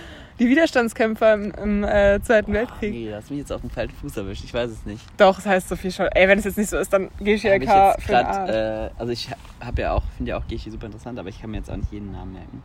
Die 0.42 0.48
Widerstandskämpfer 0.48 1.34
im, 1.34 1.52
im 1.52 1.84
äh, 1.84 2.20
Zweiten 2.20 2.52
Weltkrieg. 2.52 2.92
Nee, 2.92 3.10
du 3.10 3.14
hast 3.14 3.30
mich 3.30 3.38
jetzt 3.38 3.52
auf 3.52 3.60
den 3.60 3.70
falschen 3.70 3.94
Fuß 3.94 4.16
erwischt. 4.16 4.42
Ich 4.42 4.52
weiß 4.52 4.72
es 4.72 4.84
nicht. 4.84 5.00
Doch, 5.16 5.38
es 5.38 5.46
heißt 5.46 5.68
Sophie 5.68 5.92
Scholl. 5.92 6.08
Ey, 6.12 6.26
wenn 6.26 6.40
es 6.40 6.44
jetzt 6.44 6.58
nicht 6.58 6.68
so 6.68 6.78
ist, 6.78 6.92
dann 6.92 7.10
gehe 7.20 7.36
ich 7.36 7.42
hier 7.42 7.52
Hab 7.52 7.62
ich 7.62 7.68
LK 7.68 7.74
jetzt 7.76 8.02
für 8.02 8.12
grad, 8.12 8.48
äh, 8.50 8.90
also 8.98 9.12
ich 9.12 9.28
habe 9.60 9.82
ja 9.82 9.92
auch, 9.92 10.02
finde 10.16 10.30
ja 10.30 10.38
auch 10.38 10.48
Geschi 10.48 10.72
super 10.72 10.86
interessant, 10.86 11.16
aber 11.20 11.28
ich 11.28 11.40
kann 11.40 11.52
mir 11.52 11.58
jetzt 11.58 11.70
auch 11.70 11.76
nicht 11.76 11.92
jeden 11.92 12.10
Namen 12.10 12.32
merken. 12.32 12.60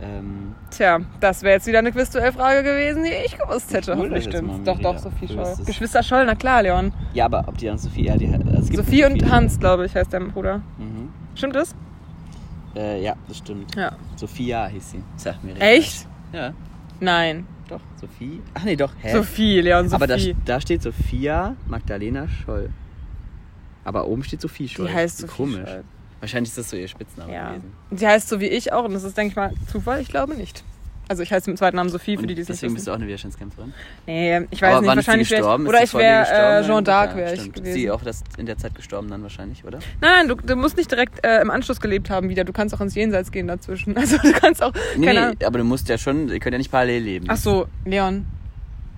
Ähm, 0.00 0.56
Tja, 0.70 0.98
das 1.20 1.44
wäre 1.44 1.54
jetzt 1.54 1.68
wieder 1.68 1.78
eine 1.78 1.92
Quizduell-Frage 1.92 2.64
gewesen, 2.64 3.04
die 3.04 3.12
ich 3.24 3.38
gewusst 3.38 3.72
hätte. 3.72 3.92
Das 3.92 3.98
mal, 3.98 4.20
stimmt's. 4.20 4.64
Doch, 4.64 4.80
doch, 4.80 4.98
Sophie 4.98 5.28
Scholl. 5.28 5.54
Geschwister 5.64 6.02
Scholl, 6.02 6.26
na 6.26 6.34
klar, 6.34 6.64
Leon. 6.64 6.92
ja, 7.14 7.26
aber 7.26 7.44
ob 7.46 7.56
die 7.56 7.66
dann 7.66 7.78
Sophie, 7.78 8.06
ja, 8.06 8.16
die, 8.16 8.36
Sophie 8.74 9.04
eine 9.04 9.14
und 9.14 9.30
Hans, 9.30 9.60
glaube 9.60 9.86
ich, 9.86 9.94
heißt 9.94 10.12
der 10.12 10.18
Bruder. 10.18 10.58
Mhm. 10.76 11.12
Stimmt 11.36 11.54
das? 11.54 11.72
Äh, 12.74 13.00
ja, 13.00 13.14
das 13.28 13.38
stimmt. 13.38 13.76
Ja. 13.76 13.92
Sophia 14.16 14.66
hieß 14.66 14.90
sie. 14.90 15.04
Sag 15.14 15.44
mir 15.44 15.54
Echt? 15.60 16.08
Ja, 16.32 16.52
Nein. 17.00 17.46
doch. 17.68 17.80
Sophie. 18.00 18.40
Ach 18.54 18.64
nee, 18.64 18.76
doch. 18.76 18.92
Hä? 19.00 19.12
Sophie, 19.12 19.60
Leon, 19.60 19.88
Sophie. 19.88 19.94
Aber 19.94 20.06
da, 20.06 20.16
da 20.44 20.60
steht 20.60 20.82
Sophia 20.82 21.56
Magdalena 21.66 22.28
Scholl. 22.28 22.70
Aber 23.84 24.06
oben 24.06 24.22
steht 24.24 24.40
Sophie 24.40 24.68
Scholl. 24.68 24.86
die 24.88 24.94
heißt 24.94 25.18
Sophie 25.18 25.32
Komisch. 25.36 25.68
Scholl. 25.68 25.84
Wahrscheinlich 26.20 26.48
ist 26.50 26.58
das 26.58 26.70
so 26.70 26.76
ihr 26.76 26.88
Spitzname 26.88 27.32
Ja. 27.32 27.48
gewesen. 27.50 27.72
Sie 27.90 28.06
heißt 28.06 28.28
so 28.28 28.40
wie 28.40 28.46
ich 28.46 28.72
auch 28.72 28.84
und 28.84 28.94
das 28.94 29.04
ist, 29.04 29.16
denke 29.16 29.30
ich 29.30 29.36
mal, 29.36 29.52
Zufall. 29.70 30.00
Ich 30.00 30.08
glaube 30.08 30.34
nicht. 30.34 30.64
Also 31.08 31.22
ich 31.22 31.32
heiße 31.32 31.48
mit 31.48 31.58
zweiten 31.58 31.76
Namen 31.76 31.88
Sophie, 31.90 32.16
für 32.16 32.22
Und 32.22 32.28
die, 32.28 32.34
die 32.34 32.40
es 32.42 32.48
nicht 32.48 32.56
deswegen 32.56 32.72
wissen. 32.72 32.74
bist 32.76 32.86
du 32.88 32.90
auch 32.90 32.96
eine 32.96 33.06
Widerstandskämpferin. 33.06 33.72
Nee, 34.06 34.40
ich 34.50 34.60
weiß 34.60 34.72
Aber 34.74 34.80
nicht, 34.86 34.96
wahrscheinlich 34.96 35.30
wäre 35.30 35.42
ich, 35.62 35.68
oder 35.68 35.82
ich 35.84 35.94
wäre 35.94 36.24
äh, 36.60 36.66
Jeanne 36.66 36.86
d'Arc 36.86 37.10
ja, 37.10 37.16
wäre 37.16 37.34
ich. 37.34 37.40
Ist 37.40 37.52
gewesen. 37.54 37.74
sie 37.74 37.90
auch 37.90 38.02
das 38.02 38.24
in 38.38 38.46
der 38.46 38.58
Zeit 38.58 38.74
gestorben 38.74 39.08
dann 39.08 39.22
wahrscheinlich, 39.22 39.64
oder? 39.64 39.78
Nein, 40.00 40.26
nein, 40.26 40.28
du, 40.28 40.34
du 40.34 40.56
musst 40.56 40.76
nicht 40.76 40.90
direkt 40.90 41.24
äh, 41.24 41.40
im 41.40 41.50
Anschluss 41.50 41.80
gelebt 41.80 42.10
haben 42.10 42.28
wieder. 42.28 42.42
Du 42.44 42.52
kannst 42.52 42.74
auch 42.74 42.80
ins 42.80 42.94
Jenseits 42.96 43.30
gehen 43.30 43.46
dazwischen. 43.46 43.94
Also 44.06 44.18
du 44.18 44.32
kannst 44.32 44.62
auch, 44.62 44.72
Nee, 44.96 45.12
nee, 45.12 45.44
aber 45.44 45.58
du 45.58 45.64
musst 45.64 45.88
ja 45.88 45.96
schon, 45.98 46.28
ihr 46.28 46.38
könnt 46.38 46.52
ja 46.52 46.58
nicht 46.58 46.70
parallel 46.70 47.02
leben. 47.02 47.26
Ach 47.28 47.36
so, 47.36 47.66
Leon. 47.84 48.26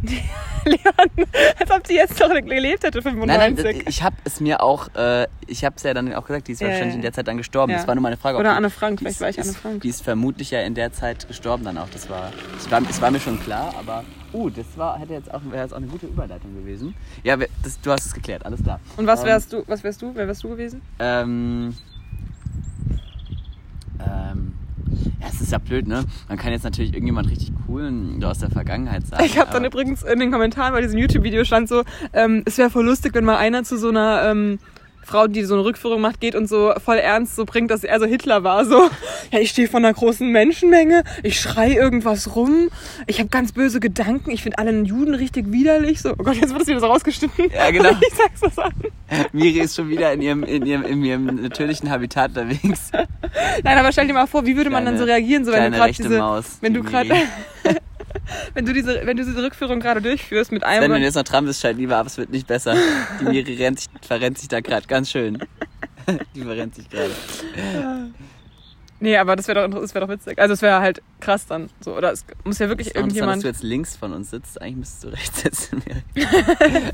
Leon, 0.65 1.27
als 1.59 1.71
ob 1.71 1.87
sie 1.87 1.95
jetzt 1.95 2.19
noch 2.21 2.29
gelebt 2.29 2.85
hätte, 2.85 2.99
Nein, 3.03 3.57
95. 3.57 3.65
nein, 3.65 3.83
ich 3.89 4.03
habe 4.03 4.17
es 4.25 4.41
mir 4.41 4.63
auch, 4.63 4.89
äh, 4.95 5.27
ich 5.47 5.65
habe 5.65 5.77
es 5.77 5.83
ja 5.83 5.95
dann 5.95 6.13
auch 6.15 6.25
gesagt, 6.27 6.47
die 6.49 6.53
ist 6.53 6.61
Ja, 6.61 6.69
wahrscheinlich 6.69 6.93
ja. 6.95 6.97
in 6.97 7.03
der 7.03 7.13
Zeit 7.13 7.27
dann 7.27 7.37
gestorben. 7.39 7.73
Ja. 7.73 7.79
Das 7.79 7.87
war 7.89 7.95
nur 7.95 8.03
meine 8.03 8.17
Frage. 8.17 8.39
Oder 8.39 8.51
die- 8.51 8.57
Anne 8.57 8.71
Frank, 8.71 8.99
die 8.99 9.05
vielleicht 9.07 9.17
ist- 9.17 9.21
war 9.23 9.29
ich 9.31 9.39
Anne 9.41 9.49
ist, 9.51 9.57
Frank. 9.57 9.81
Die 9.83 9.89
ist 9.89 10.03
vermutlich 10.03 10.51
ja 10.51 10.61
in 10.61 10.75
der 10.75 10.93
Zeit 10.93 11.27
gestorben 11.27 11.65
dann 11.65 11.79
auch. 11.79 11.89
Das 11.93 12.09
war, 12.11 12.33
das 12.55 12.71
war, 12.71 12.81
das 12.81 13.01
war 13.01 13.11
mir 13.11 13.21
schon 13.21 13.41
klar, 13.41 13.75
aber, 13.79 14.05
uh, 14.35 14.51
das 14.51 14.67
war, 14.77 14.99
hätte 14.99 15.15
jetzt 15.15 15.33
auch, 15.33 15.41
wäre 15.51 15.63
jetzt 15.65 15.73
auch 15.73 15.79
eine 15.79 15.87
gute 15.87 16.07
Überleitung 16.07 16.55
gewesen. 16.55 16.95
Ja, 17.25 17.37
das, 17.37 17.81
du 17.81 17.91
hast 17.91 18.07
es 18.07 18.15
geklärt, 18.15 18.45
alles 18.47 18.63
klar. 18.63 18.79
Und 18.97 19.07
was 19.07 19.21
Ähm, 19.21 19.27
wärst 19.27 19.53
du, 19.53 19.65
was 19.67 19.83
wärst 19.83 20.03
du, 20.03 20.15
wer 20.15 20.27
wärst 20.29 20.45
du 20.45 20.49
gewesen? 20.51 20.83
Ähm, 21.01 21.75
ähm, 24.01 24.55
ja, 25.21 25.27
es 25.29 25.38
ist 25.49 25.53
ja 25.53 25.59
blöd, 25.59 25.89
ne? 25.89 26.05
Man 26.29 26.37
kann 26.37 26.53
jetzt 26.53 26.65
natürlich 26.65 26.93
irgendjemand 26.93 27.31
richtig 27.31 27.53
coolen 27.67 28.23
aus 28.23 28.39
der 28.39 28.51
Vergangenheit 28.51 29.07
sagen. 29.07 29.25
Ich 29.25 29.39
habe 29.39 29.51
dann 29.51 29.65
übrigens 29.65 30.03
in 30.03 30.19
den 30.19 30.31
Kommentaren 30.31 30.75
bei 30.75 30.83
diesem 30.83 30.99
YouTube-Video 30.99 31.45
stand 31.45 31.69
so, 31.69 31.85
ähm, 32.13 32.43
es 32.45 32.59
wäre 32.59 32.69
voll 32.69 32.85
lustig, 32.85 33.15
wenn 33.15 33.25
mal 33.25 33.39
einer 33.39 33.65
zu 33.65 33.79
so 33.79 33.89
einer 33.89 34.25
ähm, 34.31 34.59
Frau, 35.03 35.27
die 35.27 35.43
so 35.45 35.55
eine 35.55 35.65
Rückführung 35.65 36.03
macht, 36.03 36.21
geht 36.21 36.35
und 36.35 36.51
so 36.51 36.75
voll 36.85 36.99
ernst 36.99 37.35
so 37.35 37.47
bringt, 37.47 37.71
dass 37.71 37.83
er 37.83 37.99
so 37.99 38.05
Hitler 38.05 38.45
war. 38.45 38.67
So, 38.67 38.91
ja, 39.33 39.39
ich 39.39 39.49
stehe 39.49 39.69
vor 39.69 39.79
einer 39.79 39.95
großen 39.95 40.31
Menschenmenge, 40.31 41.03
ich 41.23 41.41
schrei 41.41 41.73
irgendwas 41.73 42.37
rum, 42.37 42.69
ich 43.07 43.19
habe 43.19 43.31
ganz 43.31 43.53
böse 43.53 43.81
Gedanken, 43.81 44.31
ich 44.31 44.43
finde 44.43 44.59
alle 44.59 44.71
Juden 44.83 45.15
richtig 45.15 45.51
widerlich. 45.51 46.03
So, 46.03 46.11
oh 46.11 46.23
Gott, 46.23 46.37
jetzt 46.37 46.51
wird 46.51 46.61
es 46.61 46.69
wieder 46.69 46.81
so 46.81 46.87
rausgeschnitten. 46.87 47.51
Ja, 47.55 47.71
genau. 47.71 47.91
Ich 48.07 48.15
sag's 48.15 48.41
das 48.41 48.59
an. 48.59 48.73
Miri 49.33 49.61
ist 49.61 49.77
schon 49.77 49.89
wieder 49.89 50.13
in 50.13 50.21
ihrem, 50.21 50.45
in 50.45 50.67
ihrem, 50.67 50.83
in 50.83 51.03
ihrem 51.03 51.25
natürlichen 51.25 51.91
Habitat 51.91 52.31
unterwegs. 52.37 52.91
Nein, 53.65 53.79
aber 53.79 53.93
stell 53.93 54.07
dir 54.07 54.15
mal 54.15 54.27
vor, 54.27 54.45
wie 54.47 54.57
würde 54.57 54.71
man 54.71 54.85
dann 54.85 54.99
so 54.99 55.05
Kleine- 55.05 55.21
reagieren, 55.21 55.45
so 55.45 55.53
wenn 55.53 55.65
du 55.65 55.77
kleine 55.77 55.77
gerade 55.77 55.93
diese, 56.03 56.19
Maus, 56.19 56.59
wenn 56.61 56.75
du 56.75 56.83
gerade, 56.83 57.15
wenn 58.55 58.67
du 58.67 58.73
diese, 58.73 59.01
wenn 59.05 59.17
du 59.17 59.25
diese 59.25 59.43
Rückführung 59.43 59.81
gerade 59.81 60.01
durchführst 60.01 60.53
mit 60.53 60.65
einem 60.65 60.83
wenn 60.83 61.01
du 61.01 61.07
jetzt 61.07 61.15
noch 61.15 61.23
dran 61.23 61.45
bist, 61.45 61.61
schalt 61.61 61.77
lieber 61.77 61.97
ab, 61.97 62.07
es 62.07 62.17
wird 62.19 62.31
nicht 62.31 62.47
besser. 62.47 62.75
Die 63.21 63.25
Miri 63.25 63.55
rennt 63.57 63.81
sich, 63.81 63.89
verrennt 64.03 64.39
sich 64.39 64.49
da 64.49 64.61
gerade 64.61 64.87
ganz 64.87 65.11
schön. 65.11 65.39
Die 66.35 66.43
verrennt 66.43 66.75
sich 66.75 66.89
gerade. 66.89 67.11
Nee, 69.01 69.17
aber 69.17 69.37
das 69.37 69.47
wäre 69.47 69.69
doch, 69.69 69.81
das 69.81 69.95
wär 69.95 70.01
doch 70.01 70.09
witzig. 70.09 70.39
Also 70.39 70.55
es 70.55 70.63
wäre 70.63 70.81
halt 70.81 71.03
krass 71.21 71.47
dann. 71.47 71.71
So. 71.81 71.97
Oder 71.97 72.13
es 72.13 72.25
muss 72.45 72.59
ja 72.59 72.69
wirklich 72.69 72.89
dass 72.89 72.97
irgendjemand. 72.97 73.45
du 73.45 73.47
jetzt 73.47 73.63
links 73.63 73.97
von 73.97 74.13
uns 74.13 74.31
sitzt, 74.31 74.61
eigentlich 74.61 74.77
müsstest 74.77 75.05
du 75.05 75.09
rechts 75.09 75.43
sitzen. 75.43 75.83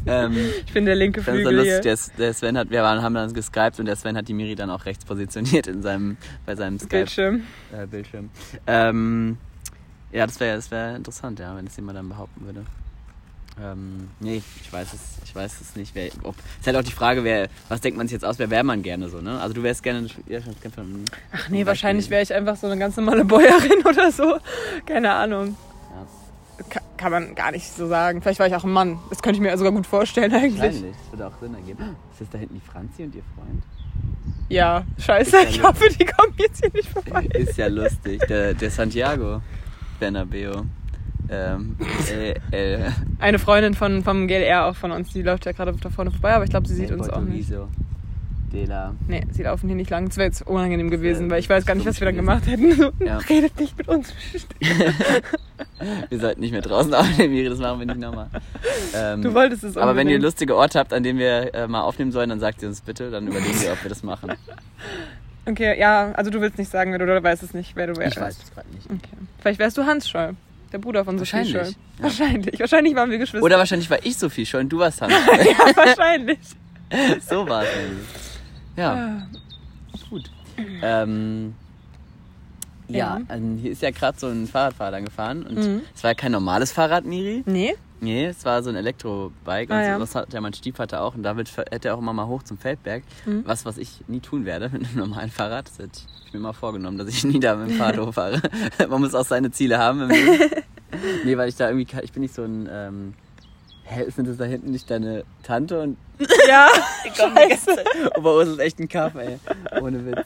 Ähm, 0.06 0.36
Ich 0.66 0.72
bin 0.72 0.84
der 0.84 0.96
linke 0.96 1.20
Das 1.20 1.28
ist 1.28 1.44
dann 1.44 1.52
Flügel 1.52 1.66
lustig, 1.66 1.82
der, 1.82 2.26
der 2.26 2.34
Sven 2.34 2.58
hat, 2.58 2.70
wir 2.70 2.82
waren, 2.82 3.02
haben 3.02 3.14
dann 3.14 3.32
geskypt 3.32 3.80
und 3.80 3.86
der 3.86 3.96
Sven 3.96 4.16
hat 4.16 4.28
die 4.28 4.34
Miri 4.34 4.54
dann 4.54 4.70
auch 4.70 4.84
rechts 4.84 5.04
positioniert 5.04 5.66
in 5.66 5.82
seinem, 5.82 6.16
bei 6.44 6.54
seinem 6.54 6.78
Bildschirm. 6.78 7.42
Skype-Bildschirm. 7.70 7.82
Äh, 7.82 7.86
Bildschirm. 7.86 8.30
Ähm, 8.66 9.38
ja, 10.12 10.26
das 10.26 10.38
wäre 10.40 10.56
das 10.56 10.70
wär 10.70 10.96
interessant, 10.96 11.38
ja, 11.38 11.56
wenn 11.56 11.66
es 11.66 11.76
jemand 11.76 11.98
dann 11.98 12.08
behaupten 12.08 12.44
würde. 12.44 12.64
Ähm, 13.62 14.08
nee, 14.18 14.42
ich 14.62 14.72
weiß 14.72 14.92
es, 14.94 15.00
ich 15.24 15.34
weiß 15.34 15.60
es 15.60 15.76
nicht. 15.76 15.94
Wer, 15.94 16.10
ob, 16.24 16.34
ist 16.58 16.66
halt 16.66 16.76
auch 16.76 16.82
die 16.82 16.92
Frage, 16.92 17.22
wer, 17.22 17.48
was 17.68 17.80
denkt 17.80 17.96
man 17.96 18.08
sich 18.08 18.14
jetzt 18.14 18.24
aus, 18.24 18.38
wer 18.38 18.50
wäre 18.50 18.64
man 18.64 18.82
gerne 18.82 19.08
so, 19.08 19.20
ne? 19.20 19.40
Also 19.40 19.54
du 19.54 19.62
wärst 19.62 19.82
gerne 19.82 20.08
Widerstandskämpferin. 20.26 21.04
Ach 21.32 21.48
nee, 21.48 21.64
wahrscheinlich 21.64 22.10
wäre 22.10 22.22
ich 22.22 22.34
einfach 22.34 22.56
so 22.56 22.66
eine 22.66 22.78
ganz 22.78 22.96
normale 22.96 23.24
Bäuerin 23.24 23.84
oder 23.88 24.10
so. 24.10 24.38
Keine 24.86 25.12
Ahnung. 25.12 25.56
Ja, 26.58 26.64
Ka 26.68 26.80
kann 26.96 27.12
man 27.12 27.34
gar 27.34 27.52
nicht 27.52 27.70
so 27.70 27.86
sagen. 27.86 28.22
Vielleicht 28.22 28.40
war 28.40 28.46
ich 28.46 28.54
auch 28.56 28.64
ein 28.64 28.72
Mann. 28.72 28.98
Das 29.10 29.22
könnte 29.22 29.36
ich 29.36 29.42
mir 29.42 29.56
sogar 29.56 29.72
gut 29.72 29.86
vorstellen 29.86 30.32
eigentlich. 30.32 30.60
wahrscheinlich. 30.60 30.94
Das 30.96 31.12
würde 31.12 31.26
auch 31.28 31.40
Sinn 31.40 31.54
ergeben. 31.54 31.78
Ist 32.12 32.20
das 32.20 32.30
da 32.30 32.38
hinten 32.38 32.54
die 32.54 32.68
Franzi 32.68 33.04
und 33.04 33.14
ihr 33.14 33.22
Freund? 33.36 33.62
Ja, 34.48 34.84
scheiße. 34.98 35.36
Ja 35.36 35.48
Ich 35.48 35.62
hoffe, 35.62 35.88
die 35.88 36.04
kommen 36.04 36.34
jetzt 36.38 36.60
hier 36.60 36.70
nicht 36.72 36.88
vorbei. 36.88 37.26
Ist 37.26 37.56
ja 37.56 37.68
lustig. 37.68 38.20
Der, 38.28 38.54
der 38.54 38.70
Santiago 38.70 39.40
Bernabeo. 40.00 40.64
Ähm, 41.30 41.76
äh, 42.12 42.34
äh, 42.50 42.90
Eine 43.18 43.38
Freundin 43.38 43.74
von, 43.74 44.02
vom 44.02 44.26
GLR 44.28 44.66
auch 44.66 44.76
von 44.76 44.90
uns, 44.92 45.12
die 45.12 45.22
läuft 45.22 45.46
ja 45.46 45.52
gerade 45.52 45.72
da 45.72 45.88
vorne 45.90 46.10
vorbei, 46.10 46.34
aber 46.34 46.44
ich 46.44 46.50
glaube, 46.50 46.68
sie 46.68 46.74
sieht 46.74 46.90
El 46.90 46.98
uns 46.98 47.08
auch 47.08 47.20
nicht. 47.22 47.50
De 48.52 48.66
la. 48.66 48.94
Nee, 49.08 49.24
sie 49.32 49.42
laufen 49.42 49.66
hier 49.66 49.74
nicht 49.74 49.90
lang. 49.90 50.06
Das 50.06 50.16
wäre 50.16 50.26
jetzt 50.26 50.46
unangenehm 50.46 50.88
gewesen, 50.88 51.28
weil 51.28 51.40
ich 51.40 51.50
weiß 51.50 51.66
gar 51.66 51.74
nicht, 51.74 51.86
was 51.86 52.00
wir 52.00 52.04
dann 52.04 52.14
gemacht 52.14 52.46
hätten. 52.46 52.92
Ja. 53.04 53.18
Redet 53.18 53.58
nicht 53.58 53.76
mit 53.76 53.88
uns. 53.88 54.12
Wir 56.08 56.20
sollten 56.20 56.40
nicht 56.40 56.52
mehr 56.52 56.62
draußen 56.62 56.94
aufnehmen, 56.94 57.32
Miri, 57.34 57.48
das 57.48 57.58
machen 57.58 57.80
wir 57.80 57.86
nicht 57.86 57.98
nochmal. 57.98 58.28
Ähm, 58.94 59.22
Du 59.22 59.34
wolltest 59.34 59.64
es 59.64 59.76
aber 59.76 59.90
wenn 59.96 60.08
ihr 60.08 60.14
unbedingt. 60.14 60.22
lustige 60.22 60.56
Orte 60.56 60.78
habt, 60.78 60.92
an 60.92 61.02
denen 61.02 61.18
wir 61.18 61.52
äh, 61.54 61.66
mal 61.66 61.82
aufnehmen 61.82 62.12
sollen, 62.12 62.30
dann 62.30 62.40
sagt 62.40 62.62
ihr 62.62 62.68
uns 62.68 62.80
bitte, 62.80 63.10
dann 63.10 63.26
überlegen 63.26 63.60
wir, 63.60 63.72
ob 63.72 63.82
wir 63.82 63.88
das 63.88 64.02
machen. 64.02 64.32
Okay, 65.46 65.78
ja, 65.78 66.12
also 66.12 66.30
du 66.30 66.40
willst 66.40 66.58
nicht 66.58 66.70
sagen, 66.70 66.92
wer 66.92 66.98
du 66.98 67.04
oder 67.04 67.22
weißt 67.22 67.42
es 67.42 67.54
nicht, 67.54 67.76
wer 67.76 67.88
du 67.88 67.96
wärst. 67.96 68.16
Ich 68.16 68.22
weiß 68.22 68.38
es 68.42 68.54
gerade 68.54 68.68
nicht. 68.70 68.86
Okay. 68.86 69.16
Vielleicht 69.40 69.58
wärst 69.58 69.76
du 69.76 69.84
Hans 69.84 70.08
Scholl, 70.08 70.34
der 70.74 70.78
Bruder 70.80 71.04
von 71.04 71.18
Sophie 71.18 71.32
Wahrscheinlich, 71.38 71.52
Scholl. 71.52 71.74
ja. 71.98 72.02
Wahrscheinlich. 72.04 72.60
Wahrscheinlich 72.60 72.94
waren 72.94 73.10
wir 73.10 73.18
Geschwister. 73.18 73.44
Oder 73.44 73.58
wahrscheinlich 73.58 73.88
war 73.88 74.04
ich 74.04 74.16
Sophie 74.16 74.44
schon 74.44 74.60
und 74.60 74.68
du 74.68 74.78
warst 74.78 75.00
Hans. 75.00 75.12
ja, 75.26 75.76
wahrscheinlich. 75.76 76.38
so 77.28 77.48
war 77.48 77.62
es 77.62 77.68
nämlich. 77.76 78.06
Ja, 78.76 79.26
gut. 80.10 80.30
Ähm, 80.82 81.54
ja, 82.88 82.98
Ja. 82.98 83.20
also 83.28 83.46
hier 83.62 83.70
ist 83.72 83.82
ja 83.82 83.90
gerade 83.92 84.18
so 84.18 84.26
ein 84.26 84.46
Fahrradfahrer 84.46 85.00
gefahren 85.00 85.44
und 85.46 85.56
Mhm. 85.56 85.80
es 85.94 86.02
war 86.02 86.10
ja 86.10 86.14
kein 86.14 86.32
normales 86.32 86.72
Fahrrad, 86.72 87.04
Miri. 87.04 87.42
Nee? 87.46 87.74
Nee, 88.04 88.26
es 88.26 88.44
war 88.44 88.62
so 88.62 88.70
ein 88.70 88.76
Elektrobike 88.76 89.72
Ah, 89.72 89.78
und 89.78 89.84
ja. 89.84 89.94
so, 89.94 90.00
das 90.00 90.14
hat 90.14 90.32
ja 90.32 90.40
mein 90.40 90.54
Stiefvater 90.54 91.02
auch 91.02 91.14
und 91.14 91.22
damit 91.22 91.48
fährt- 91.48 91.70
hätte 91.72 91.88
er 91.88 91.94
auch 91.94 91.98
immer 91.98 92.12
mal 92.12 92.26
hoch 92.26 92.42
zum 92.42 92.58
Feldberg. 92.58 93.02
Mhm. 93.26 93.42
Was, 93.46 93.64
was 93.64 93.78
ich 93.78 93.90
nie 94.08 94.20
tun 94.20 94.44
werde 94.44 94.68
mit 94.68 94.84
einem 94.84 94.96
normalen 94.98 95.30
Fahrrad. 95.30 95.68
Das 95.68 95.78
hätte 95.78 96.00
ich 96.26 96.32
mir 96.32 96.40
mal 96.40 96.52
vorgenommen, 96.52 96.98
dass 96.98 97.08
ich 97.08 97.24
nie 97.24 97.40
da 97.40 97.56
mit 97.56 97.70
dem 97.70 97.76
Fahrrad 97.78 97.98
hochfahre. 98.06 98.40
Man 98.88 99.00
muss 99.00 99.14
auch 99.14 99.24
seine 99.24 99.50
Ziele 99.50 99.78
haben. 99.78 100.08
Nee, 101.24 101.36
weil 101.36 101.48
ich 101.48 101.56
da 101.56 101.68
irgendwie, 101.70 101.86
ich 102.02 102.12
bin 102.12 102.22
nicht 102.22 102.34
so 102.34 102.42
ein, 102.44 102.68
ähm, 102.70 103.14
hä, 103.84 104.08
sind 104.10 104.28
das 104.28 104.36
da 104.36 104.44
hinten 104.44 104.70
nicht 104.70 104.88
deine 104.90 105.24
Tante 105.42 105.80
und 105.82 105.96
Ja, 106.48 106.68
kommt 107.18 107.36
die 107.38 107.48
ganze 107.48 107.66
Zeit. 107.66 107.86
Oberursel 108.16 108.54
ist 108.54 108.60
echt 108.60 108.78
ein 108.78 108.88
Kaff, 108.88 109.14
ey. 109.16 109.38
Ohne 109.80 110.06
Witz. 110.06 110.24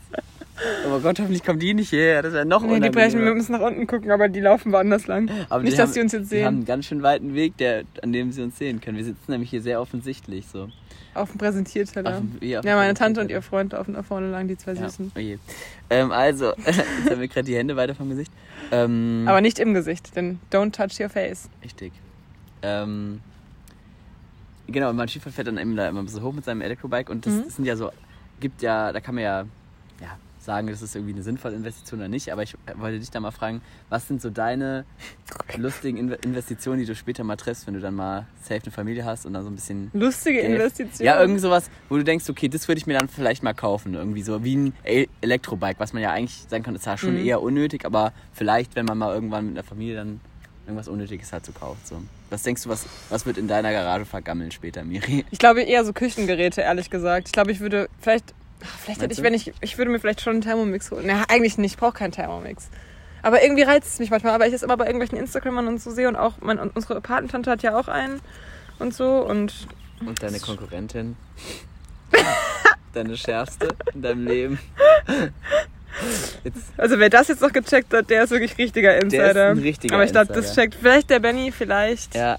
Oh 0.91 0.99
Gott, 1.01 1.19
hoffentlich 1.21 1.45
kommen 1.45 1.59
die 1.61 1.75
nicht 1.75 1.91
hierher. 1.91 2.23
Das 2.23 2.33
wäre 2.33 2.45
noch 2.47 2.63
nee, 2.63 2.81
die 2.81 2.91
brechen, 2.91 3.25
wir 3.25 3.35
müssen 3.35 3.53
nach 3.53 3.61
unten 3.61 3.87
gucken, 3.87 4.11
aber 4.11 4.29
die 4.29 4.41
laufen 4.41 4.73
woanders 4.73 5.07
lang. 5.07 5.31
Aber 5.49 5.63
nicht, 5.63 5.79
dass 5.79 5.89
haben, 5.89 5.93
sie 5.95 6.01
uns 6.01 6.13
jetzt 6.13 6.33
Die 6.33 6.37
haben 6.37 6.41
sehen. 6.43 6.47
einen 6.59 6.65
ganz 6.65 6.87
schön 6.87 7.03
weiten 7.03 7.35
Weg, 7.35 7.57
der, 7.59 7.85
an 8.03 8.13
dem 8.13 8.33
sie 8.33 8.43
uns 8.43 8.59
sehen 8.59 8.81
können. 8.81 8.97
Wir 8.97 9.05
sitzen 9.05 9.31
nämlich 9.31 9.51
hier 9.51 9.63
sehr 9.63 9.81
offensichtlich 9.81 10.47
so. 10.47 10.69
Auf 11.15 11.31
dem 11.31 11.39
Präsentierteller. 11.39 12.19
Auf 12.19 12.23
ja, 12.43 12.59
auf 12.61 12.65
ja, 12.65 12.77
meine 12.77 12.95
Tante 12.95 13.21
und 13.21 13.31
ihr 13.31 13.43
Freund 13.43 13.73
laufen 13.73 13.95
da 13.95 14.03
vorne 14.03 14.31
lang, 14.31 14.47
die 14.49 14.57
zwei 14.57 14.73
Ja, 14.75 14.89
Süßen. 14.89 15.13
oh 15.17 15.19
je. 15.19 15.39
Ähm, 15.91 16.13
also, 16.13 16.53
jetzt 16.67 17.11
haben 17.11 17.21
wir 17.21 17.29
gerade 17.29 17.45
die 17.47 17.57
Hände 17.57 17.77
weiter 17.77 17.95
vom 17.95 18.09
Gesicht. 18.11 18.33
Ähm, 18.71 19.25
Aber 19.27 19.41
nicht 19.41 19.59
im 19.59 19.75
Gesicht, 19.75 20.15
denn 20.17 20.39
don't 20.53 20.73
touch 20.73 21.01
your 21.01 21.09
face. 21.09 21.49
Richtig. 21.65 21.93
Ähm, 22.63 23.21
genau, 24.67 24.93
mein 24.93 25.09
Skifahrer 25.09 25.33
fährt 25.33 25.47
dann 25.49 25.59
eben 25.59 25.75
da 25.77 25.89
immer 25.89 26.07
so 26.09 26.21
hoch 26.23 26.33
mit 26.33 26.45
seinem 26.45 26.61
Elektrobike 26.61 27.11
und 27.11 27.25
das, 27.27 27.33
Mhm. 27.35 27.43
das 27.47 27.57
sind 27.57 27.65
ja 27.65 27.77
so, 27.77 27.91
gibt 28.41 28.61
ja, 28.63 28.93
da 28.93 29.01
kann 29.01 29.15
man 29.15 29.25
ja, 29.25 29.41
ja 30.01 30.19
sagen, 30.49 30.69
das 30.69 30.81
ist 30.81 30.97
irgendwie 30.97 31.13
eine 31.13 31.23
sinnvolle 31.23 31.57
Investition 31.57 32.01
oder 32.01 32.09
nicht, 32.09 32.33
aber 32.33 32.43
ich 32.43 32.57
wollte 32.77 32.99
dich 32.99 33.11
da 33.11 33.21
mal 33.21 33.33
fragen, 33.33 33.61
was 33.91 34.09
sind 34.09 34.23
so 34.23 34.31
deine 34.31 34.87
lustigen 35.59 35.99
Inve- 35.99 36.25
Investitionen, 36.25 36.81
die 36.81 36.87
du 36.87 36.95
später 36.95 37.23
mal 37.23 37.37
triffst, 37.37 37.67
wenn 37.67 37.75
du 37.75 37.81
dann 37.81 37.95
mal 37.95 38.27
safe 38.41 38.63
eine 38.63 38.73
Familie 38.73 39.05
hast 39.05 39.27
und 39.27 39.35
dann 39.35 39.45
so 39.45 39.51
ein 39.51 39.55
bisschen 39.57 39.91
Lustige 39.93 40.41
Geld- 40.41 40.55
Investition. 40.55 41.05
Ja, 41.07 41.21
irgendwie 41.21 41.41
sowas, 41.41 41.71
wo 41.91 41.97
du 41.99 42.03
denkst, 42.03 42.31
okay, 42.31 42.49
das 42.49 42.67
würde 42.67 42.79
ich 42.79 42.87
mir 42.87 42.99
dann 42.99 43.09
vielleicht 43.11 43.43
mal 43.43 43.53
kaufen. 43.53 43.93
Irgendwie 43.93 44.23
so 44.23 44.43
wie 44.43 44.57
ein 44.57 44.73
E- 44.87 45.07
Elektrobike, 45.21 45.79
was 45.79 45.93
man 45.93 46.03
ja 46.03 46.13
eigentlich 46.13 46.47
sagen 46.49 46.63
kann, 46.65 46.75
ist 46.75 46.87
ja 46.87 46.97
schon 46.97 47.13
Mhm. 47.21 47.27
eher 47.27 47.43
unnötig, 47.43 47.85
aber 47.85 48.15
vielleicht, 48.33 48.75
wenn 48.75 48.87
man 48.87 48.97
mal 48.97 49.15
irgendwann 49.15 49.49
mit 49.49 49.55
einer 49.59 49.65
Familie 49.69 49.97
dann 49.97 50.21
irgendwas 50.67 50.89
Unnötiges 50.89 51.31
hat, 51.31 51.45
so 51.45 51.53
kauft. 51.53 51.87
So. 51.87 52.03
Was 52.31 52.43
denkst 52.43 52.63
du, 52.63 52.71
was, 52.71 52.87
was 53.11 53.27
wird 53.27 53.37
in 53.37 53.49
deiner 53.49 53.73
Garage 53.73 54.07
vergammeln 54.07 54.51
später, 54.51 54.83
Miri? 54.83 55.27
Ich 55.31 55.39
glaube 55.39 55.61
eher 55.63 55.85
so 55.85 55.93
Küchengeräte, 55.93 56.63
ehrlich 56.63 56.89
gesagt. 56.89 57.29
Ich 57.29 57.33
glaube, 57.33 57.53
ich 57.53 57.61
würde 57.61 57.89
vielleicht, 58.01 58.35
vielleicht 58.61 59.03
hätte 59.03 59.13
ich, 59.13 59.23
wenn 59.23 59.35
ich, 59.35 59.53
ich 59.61 59.79
würde 59.79 59.91
mir 59.91 60.01
vielleicht 60.01 60.21
schon 60.21 60.35
einen 60.35 60.41
Thermomix 60.43 60.91
holen. 60.91 61.05
Na, 61.07 61.25
eigentlich 61.29 61.59
nicht, 61.59 61.73
ich 61.73 61.79
brauche 61.79 61.93
keinen 61.93 62.13
Thermomix. 62.13 62.69
Aber 63.23 63.43
irgendwie 63.43 63.63
reizt 63.63 63.89
es 63.89 63.99
mich 63.99 64.11
manchmal, 64.11 64.35
aber 64.35 64.47
ich 64.47 64.53
das 64.53 64.63
immer 64.63 64.77
bei 64.77 64.87
irgendwelchen 64.87 65.19
Instagramern 65.19 65.67
und 65.67 65.81
so 65.81 65.91
sehe 65.91 66.09
und 66.09 66.17
auch 66.17 66.35
mein, 66.41 66.59
und 66.59 66.75
unsere 66.77 67.01
Patentante 67.01 67.51
hat 67.51 67.63
ja 67.63 67.79
auch 67.79 67.89
einen 67.89 68.21
und 68.79 68.95
so 68.95 69.27
und 69.27 69.67
Und 70.05 70.23
deine 70.23 70.39
Konkurrentin? 70.39 71.17
deine 72.93 73.17
schärfste 73.17 73.69
in 73.93 74.03
deinem 74.03 74.27
Leben? 74.27 74.59
Jetzt, 76.45 76.63
also 76.77 76.99
wer 77.01 77.11
das 77.11 77.27
jetzt 77.27 77.43
noch 77.43 77.53
gecheckt 77.53 77.93
hat, 77.93 78.09
der 78.09 78.23
ist 78.23 78.31
wirklich 78.31 78.57
richtiger 78.57 78.97
Insider. 79.01 79.49
ein 79.49 79.59
richtiger 79.59 79.97
aber 79.97 80.05
ich 80.05 80.13
glaube, 80.13 80.33
das 80.33 80.55
checkt 80.55 80.77
vielleicht 80.77 81.11
der 81.11 81.19
Benny, 81.19 81.51
vielleicht. 81.51 82.15
ja, 82.15 82.39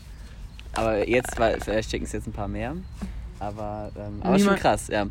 aber 0.74 1.08
jetzt, 1.08 1.38
weil 1.38 1.60
vielleicht 1.60 1.90
checken 1.90 2.06
es 2.06 2.14
jetzt 2.14 2.28
ein 2.28 2.32
paar 2.32 2.48
mehr. 2.48 2.76
Aber, 3.40 3.92
ähm, 3.98 4.22
aber 4.22 4.40
schon 4.40 4.56
krass, 4.56 4.88
ja. 4.88 5.08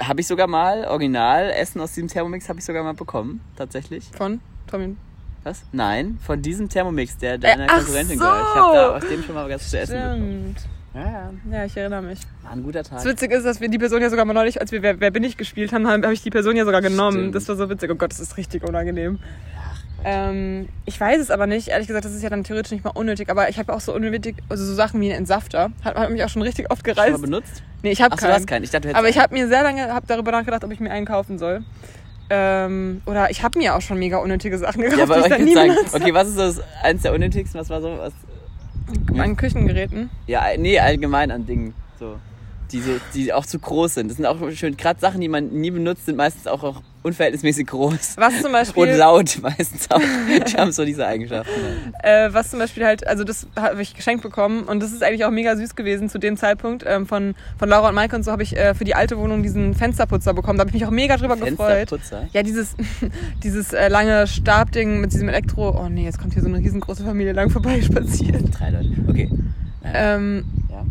Habe 0.00 0.20
ich 0.20 0.26
sogar 0.26 0.46
mal, 0.46 0.84
original, 0.86 1.50
Essen 1.50 1.80
aus 1.80 1.92
diesem 1.92 2.08
Thermomix 2.08 2.48
habe 2.48 2.58
ich 2.58 2.64
sogar 2.64 2.82
mal 2.82 2.94
bekommen, 2.94 3.40
tatsächlich. 3.56 4.08
Von 4.16 4.40
Tommy. 4.66 4.96
Was? 5.44 5.62
Nein, 5.72 6.18
von 6.24 6.42
diesem 6.42 6.68
Thermomix, 6.68 7.16
der 7.18 7.38
deiner 7.38 7.64
Äh, 7.64 7.68
Konkurrentin 7.68 8.18
so. 8.18 8.24
gehört. 8.24 8.42
Ich 8.54 8.60
habe 8.60 8.76
da 8.76 8.96
aus 8.96 9.08
dem 9.08 9.22
schon 9.22 9.34
mal 9.34 9.48
was 9.48 9.70
zu 9.70 9.78
essen 9.78 9.94
bekommen. 9.94 10.54
Stimmt. 10.58 10.68
Ja, 10.94 11.02
ja. 11.02 11.30
Ja, 11.58 11.64
ich 11.64 11.76
erinnere 11.76 12.02
mich. 12.02 12.18
War 12.42 12.52
ein 12.52 12.62
guter 12.62 12.82
Tag. 12.82 12.98
Das 12.98 13.04
Witzige 13.04 13.36
ist, 13.36 13.44
dass 13.44 13.60
wir 13.60 13.68
die 13.68 13.78
Person 13.78 14.00
ja 14.02 14.10
sogar 14.10 14.24
mal 14.24 14.32
neulich, 14.32 14.60
als 14.60 14.72
wir 14.72 14.82
Wer, 14.82 14.98
Wer 15.00 15.10
bin 15.10 15.22
ich 15.22 15.36
gespielt 15.36 15.72
haben, 15.72 15.86
habe 15.86 16.12
ich 16.12 16.22
die 16.22 16.30
Person 16.30 16.56
ja 16.56 16.64
sogar 16.64 16.80
genommen. 16.82 17.18
Stimmt. 17.18 17.34
Das 17.36 17.48
war 17.48 17.56
so 17.56 17.70
witzig. 17.70 17.90
Oh 17.90 17.94
Gott, 17.94 18.10
das 18.10 18.20
ist 18.20 18.36
richtig 18.36 18.64
unangenehm. 18.64 19.18
Ähm, 20.04 20.68
ich 20.84 21.00
weiß 21.00 21.20
es 21.20 21.30
aber 21.30 21.46
nicht. 21.46 21.68
Ehrlich 21.68 21.88
gesagt, 21.88 22.04
das 22.04 22.12
ist 22.14 22.22
ja 22.22 22.30
dann 22.30 22.44
theoretisch 22.44 22.72
nicht 22.72 22.84
mal 22.84 22.90
unnötig. 22.90 23.30
Aber 23.30 23.48
ich 23.48 23.58
habe 23.58 23.74
auch 23.74 23.80
so 23.80 23.94
unnötig, 23.94 24.36
also 24.48 24.64
so 24.64 24.74
Sachen 24.74 25.00
wie 25.00 25.06
einen 25.06 25.18
Entsafter. 25.18 25.70
Hat, 25.84 25.96
hat 25.96 26.10
mich 26.10 26.22
auch 26.24 26.28
schon 26.28 26.42
richtig 26.42 26.70
oft 26.70 26.86
Schon 26.86 26.94
mal 26.96 27.04
gereizt. 27.06 27.22
benutzt? 27.22 27.62
Nee, 27.82 27.90
ich 27.90 28.00
habe 28.02 28.16
du 28.16 28.22
hast 28.22 28.30
keinen. 28.32 28.46
keinen. 28.46 28.64
Ich 28.64 28.70
dachte, 28.70 28.88
du 28.88 28.94
Aber 28.96 29.08
ich 29.08 29.18
habe 29.18 29.34
mir 29.34 29.48
sehr 29.48 29.62
lange 29.62 29.92
hab 29.92 30.06
darüber 30.06 30.30
nachgedacht, 30.30 30.62
ob 30.64 30.70
ich 30.72 30.80
mir 30.80 30.90
einen 30.90 31.06
kaufen 31.06 31.38
soll. 31.38 31.62
Ähm, 32.30 33.00
oder 33.06 33.30
ich 33.30 33.42
habe 33.42 33.58
mir 33.58 33.74
auch 33.74 33.80
schon 33.80 33.98
mega 33.98 34.18
unnötige 34.18 34.58
Sachen 34.58 34.82
gekauft, 34.82 34.98
Ja, 35.00 35.06
die 35.06 35.12
aber 35.12 35.18
ich 35.20 35.24
ich 35.48 35.54
dann 35.54 35.68
würde 35.68 35.88
sagen, 35.88 36.02
okay, 36.02 36.14
was 36.14 36.28
ist 36.28 36.38
das 36.38 36.60
eins 36.82 37.02
der 37.02 37.14
unnötigsten? 37.14 37.58
Was 37.60 37.70
war 37.70 37.80
so? 37.80 37.96
Was, 37.98 38.12
an 39.18 39.36
Küchengeräten. 39.36 40.10
ja, 40.26 40.42
nee, 40.58 40.78
allgemein 40.78 41.30
an 41.30 41.46
Dingen. 41.46 41.74
So. 41.98 42.18
Die, 42.72 42.80
so, 42.80 42.92
die 43.14 43.32
auch 43.32 43.46
zu 43.46 43.58
groß 43.58 43.94
sind. 43.94 44.08
Das 44.08 44.16
sind 44.18 44.26
auch 44.26 44.36
schön, 44.52 44.76
gerade 44.76 45.00
Sachen, 45.00 45.20
die 45.22 45.28
man 45.28 45.48
nie 45.48 45.70
benutzt, 45.70 46.04
sind 46.06 46.16
meistens 46.16 46.46
auch, 46.46 46.62
auch 46.62 46.82
unverhältnismäßig 47.02 47.66
groß. 47.66 48.16
Was 48.16 48.42
zum 48.42 48.52
Beispiel. 48.52 48.82
Und 48.82 48.96
laut 48.96 49.38
meistens 49.42 49.90
auch. 49.90 50.00
Die 50.00 50.56
haben 50.56 50.72
so 50.72 50.84
diese 50.84 51.06
Eigenschaften. 51.06 51.52
Äh, 52.02 52.32
was 52.32 52.50
zum 52.50 52.58
Beispiel 52.58 52.84
halt, 52.84 53.06
also 53.06 53.24
das 53.24 53.46
habe 53.56 53.80
ich 53.82 53.94
geschenkt 53.94 54.22
bekommen 54.22 54.64
und 54.64 54.82
das 54.82 54.92
ist 54.92 55.02
eigentlich 55.02 55.24
auch 55.24 55.30
mega 55.30 55.56
süß 55.56 55.76
gewesen 55.76 56.08
zu 56.08 56.18
dem 56.18 56.36
Zeitpunkt. 56.36 56.84
Ähm, 56.86 57.06
von, 57.06 57.34
von 57.58 57.68
Laura 57.68 57.88
und 57.88 57.94
Maike 57.94 58.16
und 58.16 58.24
so 58.24 58.32
habe 58.32 58.42
ich 58.42 58.56
äh, 58.56 58.74
für 58.74 58.84
die 58.84 58.94
alte 58.94 59.18
Wohnung 59.18 59.42
diesen 59.42 59.74
Fensterputzer 59.74 60.34
bekommen. 60.34 60.58
Da 60.58 60.62
habe 60.62 60.70
ich 60.70 60.74
mich 60.74 60.86
auch 60.86 60.90
mega 60.90 61.16
drüber 61.16 61.36
gefreut. 61.36 61.88
Fensterputzer. 61.88 62.28
Ja, 62.32 62.42
dieses, 62.42 62.74
dieses 63.42 63.72
äh, 63.72 63.88
lange 63.88 64.26
Stabding 64.26 65.00
mit 65.00 65.12
diesem 65.12 65.28
Elektro. 65.28 65.78
Oh 65.78 65.88
nee, 65.88 66.04
jetzt 66.04 66.20
kommt 66.20 66.34
hier 66.34 66.42
so 66.42 66.48
eine 66.48 66.58
riesengroße 66.58 67.04
Familie 67.04 67.32
lang 67.32 67.50
vorbei 67.50 67.80
spaziert. 67.80 68.42
Drei 68.58 68.70
Leute. 68.70 68.90
Okay. 69.08 69.30
Ähm, 69.84 70.44
ja. 70.70 70.84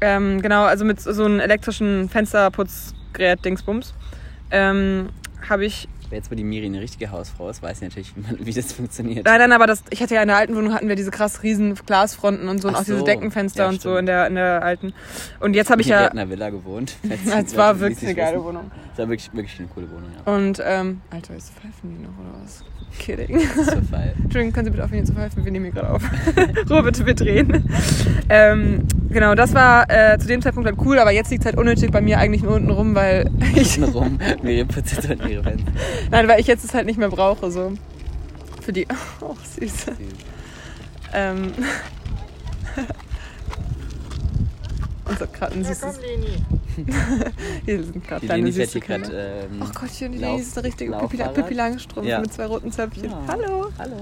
ähm, 0.00 0.42
genau, 0.42 0.64
also 0.64 0.84
mit 0.84 1.00
so 1.00 1.24
einem 1.24 1.40
elektrischen 1.40 2.08
Fensterputzgerät 2.08 3.44
Dingsbums. 3.44 3.94
Ähm, 4.50 5.10
habe 5.48 5.64
ich 5.64 5.88
Jetzt, 6.10 6.28
wo 6.30 6.34
die 6.34 6.42
Miri 6.42 6.66
eine 6.66 6.80
richtige 6.80 7.12
Hausfrau 7.12 7.48
ist, 7.50 7.62
weiß 7.62 7.78
sie 7.78 7.84
natürlich, 7.84 8.16
wie, 8.16 8.20
man, 8.20 8.44
wie 8.44 8.52
das 8.52 8.72
funktioniert. 8.72 9.24
Nein, 9.24 9.38
nein, 9.38 9.52
aber 9.52 9.68
das, 9.68 9.84
ich 9.90 10.02
hatte 10.02 10.16
ja 10.16 10.22
in 10.22 10.28
der 10.28 10.38
alten 10.38 10.56
Wohnung 10.56 10.74
hatten 10.74 10.88
wir 10.88 10.96
diese 10.96 11.12
krass 11.12 11.44
riesen 11.44 11.74
Glasfronten 11.74 12.48
und 12.48 12.60
so 12.60 12.68
und 12.68 12.74
Ach 12.74 12.80
auch 12.80 12.84
diese 12.84 12.98
so. 12.98 13.04
Deckenfenster 13.04 13.64
Ja, 13.64 13.68
und 13.68 13.80
so 13.80 13.96
in 13.96 14.06
der, 14.06 14.26
in 14.26 14.34
der 14.34 14.62
alten. 14.62 14.92
Und 15.38 15.54
jetzt 15.54 15.70
habe 15.70 15.82
ich 15.82 15.88
ja. 15.88 16.00
hatten 16.00 16.16
in 16.16 16.22
einer 16.22 16.30
Villa 16.30 16.50
gewohnt. 16.50 16.96
Es 17.40 17.56
war 17.56 17.78
wirklich 17.78 18.02
eine 18.02 18.14
geile 18.14 18.42
Wohnung. 18.42 18.70
Es 18.92 18.98
war 18.98 19.08
wirklich, 19.08 19.32
wirklich 19.32 19.58
eine 19.60 19.68
coole 19.68 19.88
Wohnung, 19.90 20.10
ja. 20.12 20.32
Und, 20.32 20.60
ähm, 20.64 21.00
Alter, 21.10 21.34
jetzt 21.34 21.52
pfeifen 21.52 21.96
die 21.96 22.02
noch 22.02 22.18
oder 22.18 22.42
was? 22.42 22.64
Kidding. 22.98 23.38
So. 23.38 23.72
Entschuldigung, 24.22 24.52
können 24.52 24.64
Sie 24.66 24.70
bitte 24.70 24.84
aufhören 24.84 25.06
zu 25.06 25.12
pfeifen? 25.12 25.44
Wir 25.44 25.52
nehmen 25.52 25.66
hier 25.66 25.74
gerade 25.74 25.90
auf. 25.90 26.02
Ruhe 26.70 26.82
bitte, 26.82 27.06
wir 27.06 27.14
drehen. 27.14 27.68
Ähm, 28.28 28.86
genau, 29.08 29.34
das 29.34 29.54
war 29.54 29.90
äh, 29.90 30.18
zu 30.18 30.26
dem 30.26 30.42
Zeitpunkt 30.42 30.68
halt 30.68 30.78
cool, 30.84 30.98
aber 30.98 31.10
jetzt 31.10 31.30
liegt 31.30 31.44
halt 31.44 31.56
unnötig 31.56 31.90
bei 31.90 32.00
mir 32.00 32.18
eigentlich 32.18 32.42
nur 32.42 32.54
unten 32.54 32.70
rum, 32.70 32.94
weil 32.94 33.30
ich, 33.54 33.74
Hinten 33.74 33.92
rum, 33.92 34.18
Miri 34.42 34.64
putzt 34.64 34.92
jetzt 34.92 35.10
unten 35.10 35.28
ihre 35.28 35.42
Fenster. 35.42 35.72
nein, 36.10 36.28
weil 36.28 36.40
ich 36.40 36.46
jetzt 36.46 36.64
es 36.64 36.74
halt 36.74 36.86
nicht 36.86 36.98
mehr 36.98 37.08
brauche, 37.10 37.50
so. 37.50 37.72
Für 38.60 38.72
die, 38.72 38.86
oh, 39.20 39.34
süß. 39.58 39.86
Ähm, 41.12 41.52
uns 45.06 45.20
hat 45.20 45.34
gerade 45.34 45.54
ein 45.54 45.64
süßes, 45.64 45.98
hier 47.64 47.84
sind 47.84 48.04
gerade 48.06 48.20
Die 48.20 48.26
kleine 48.26 48.42
Leni 48.44 48.52
süße 48.52 48.72
hier 48.72 48.80
gerade. 48.80 49.46
Ähm, 49.50 49.60
Gottchen, 49.74 50.12
die 50.12 50.18
Lauf- 50.18 50.30
Leni 50.32 50.42
ist 50.42 50.58
eine 50.58 50.66
richtige 50.66 50.92
Pippi. 50.92 51.16
Pippi 51.18 51.54
Langstrumpf 51.54 52.06
Ja. 52.06 52.20
mit 52.20 52.32
zwei 52.32 52.46
roten 52.46 52.70
Zöpfchen. 52.72 53.10
Ja. 53.10 53.22
Hallo. 53.28 53.70
Hallo. 53.78 53.96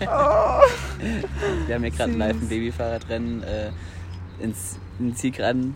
Oh. 0.00 0.04
Wir 1.66 1.74
haben 1.74 1.82
hier 1.82 1.90
gerade 1.90 2.12
live 2.12 2.36
ein 2.40 2.48
Babyfahrradrennen 2.48 3.42
äh, 3.42 3.70
ins, 4.40 4.78
in 5.00 5.08
den 5.08 5.16
Zielgeraden 5.16 5.74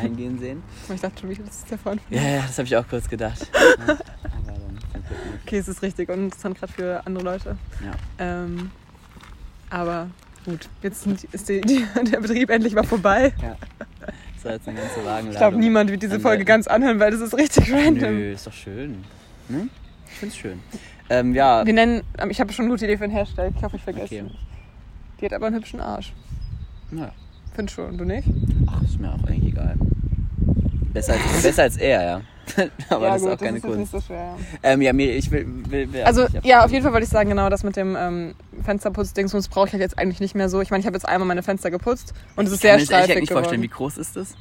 eingehen 0.00 0.38
sehen. 0.38 0.62
Ich 0.94 1.00
dachte 1.00 1.20
schon, 1.22 1.30
das 1.46 1.56
ist 1.56 1.70
der 1.70 1.78
Freund. 1.78 2.00
Ja, 2.10 2.22
ja, 2.22 2.42
das 2.42 2.58
habe 2.58 2.66
ich 2.66 2.76
auch 2.76 2.86
kurz 2.88 3.08
gedacht. 3.08 3.50
Ja. 3.86 3.96
Okay, 5.44 5.58
es 5.58 5.66
ist 5.66 5.82
richtig 5.82 6.08
uninteressant 6.10 6.56
gerade 6.58 6.72
für 6.72 7.04
andere 7.04 7.24
Leute. 7.24 7.56
Ja. 7.84 7.90
Ähm, 8.18 8.70
aber 9.68 10.08
gut, 10.44 10.68
jetzt 10.82 11.06
ist 11.32 11.48
die, 11.48 11.60
die, 11.60 11.84
der 12.10 12.20
Betrieb 12.20 12.50
endlich 12.50 12.74
mal 12.74 12.84
vorbei. 12.84 13.32
Ja. 13.42 13.56
Das 14.36 14.44
war 14.44 14.52
jetzt 14.52 14.68
eine 14.68 14.78
ganze 14.80 14.96
Wagenladung. 15.04 15.30
Ich 15.32 15.36
glaube, 15.36 15.56
niemand 15.58 15.90
wird 15.90 16.02
diese 16.02 16.18
Folge 16.20 16.44
ganz 16.44 16.66
anhören, 16.66 16.98
weil 16.98 17.10
das 17.10 17.20
ist 17.20 17.36
richtig 17.36 17.72
random. 17.72 18.14
Nö, 18.14 18.32
ist 18.32 18.46
doch 18.46 18.52
schön. 18.52 19.04
Ne? 19.48 19.68
Ich 20.10 20.18
find's 20.18 20.36
schön. 20.36 20.60
Ähm, 21.10 21.34
ja, 21.34 21.66
Wir 21.66 21.72
nennen, 21.74 22.02
ähm, 22.18 22.30
ich 22.30 22.40
habe 22.40 22.52
schon 22.52 22.64
eine 22.66 22.72
gute 22.74 22.84
Idee 22.86 22.96
für 22.96 23.04
einen 23.04 23.12
Hashtag. 23.12 23.52
Ich 23.56 23.62
hoffe, 23.62 23.76
ich 23.76 23.82
vergesse 23.82 24.04
Okay. 24.04 24.22
nicht. 24.22 24.38
Die 25.20 25.24
hat 25.26 25.32
aber 25.34 25.46
einen 25.46 25.56
hübschen 25.56 25.80
Arsch. 25.80 26.12
na, 26.90 27.12
Find 27.54 27.70
schon, 27.70 27.98
du 27.98 28.04
nicht? 28.04 28.28
ach, 28.66 28.82
ist 28.82 28.98
mir 29.00 29.10
auch 29.12 29.22
eigentlich 29.26 29.52
egal. 29.52 29.74
Besser 30.94 31.12
als, 31.14 31.42
besser 31.42 31.62
als 31.64 31.76
er, 31.76 32.02
ja. 32.04 32.20
Aber 32.88 33.06
ja, 33.06 33.12
das 33.12 33.22
ist 33.22 33.28
gut, 33.28 33.36
auch 33.36 33.38
keine 33.38 33.60
das 33.60 33.70
ist 33.70 33.76
Kunst. 33.76 33.78
nicht 33.78 33.90
so 33.90 34.00
schwer. 34.00 34.36
Ähm, 34.62 34.82
ja, 34.82 34.92
Miri, 34.92 35.12
ich 35.12 35.30
will. 35.30 35.46
will, 35.68 35.92
will 35.92 36.02
Also, 36.02 36.26
ich 36.26 36.44
ja, 36.44 36.64
auf 36.64 36.70
jeden 36.70 36.82
Fall 36.82 36.92
wollte 36.92 37.04
ich 37.04 37.10
sagen, 37.10 37.28
genau 37.28 37.48
das 37.50 37.62
mit 37.64 37.76
dem 37.76 37.96
ähm, 37.98 38.34
Fensterputz-Dings, 38.64 39.32
das 39.32 39.48
brauche 39.48 39.66
ich 39.66 39.72
halt 39.72 39.82
jetzt 39.82 39.98
eigentlich 39.98 40.20
nicht 40.20 40.34
mehr 40.34 40.48
so. 40.48 40.60
Ich 40.60 40.70
meine, 40.70 40.80
ich 40.80 40.86
habe 40.86 40.96
jetzt 40.96 41.08
einmal 41.08 41.26
meine 41.26 41.42
Fenster 41.42 41.70
geputzt 41.70 42.14
und 42.36 42.46
es 42.46 42.52
ist 42.52 42.64
Ich 42.64 42.70
kann 42.70 42.78
sehr 42.78 42.78
mir 42.78 42.80
das 42.80 42.90
ehrlich 42.90 42.90
gesagt 42.90 43.04
streifig 43.04 43.20
nicht 43.22 43.32
vorstellen, 43.32 43.62
wie 43.62 43.68
groß 43.68 43.98
ist 43.98 44.16
das? 44.16 44.34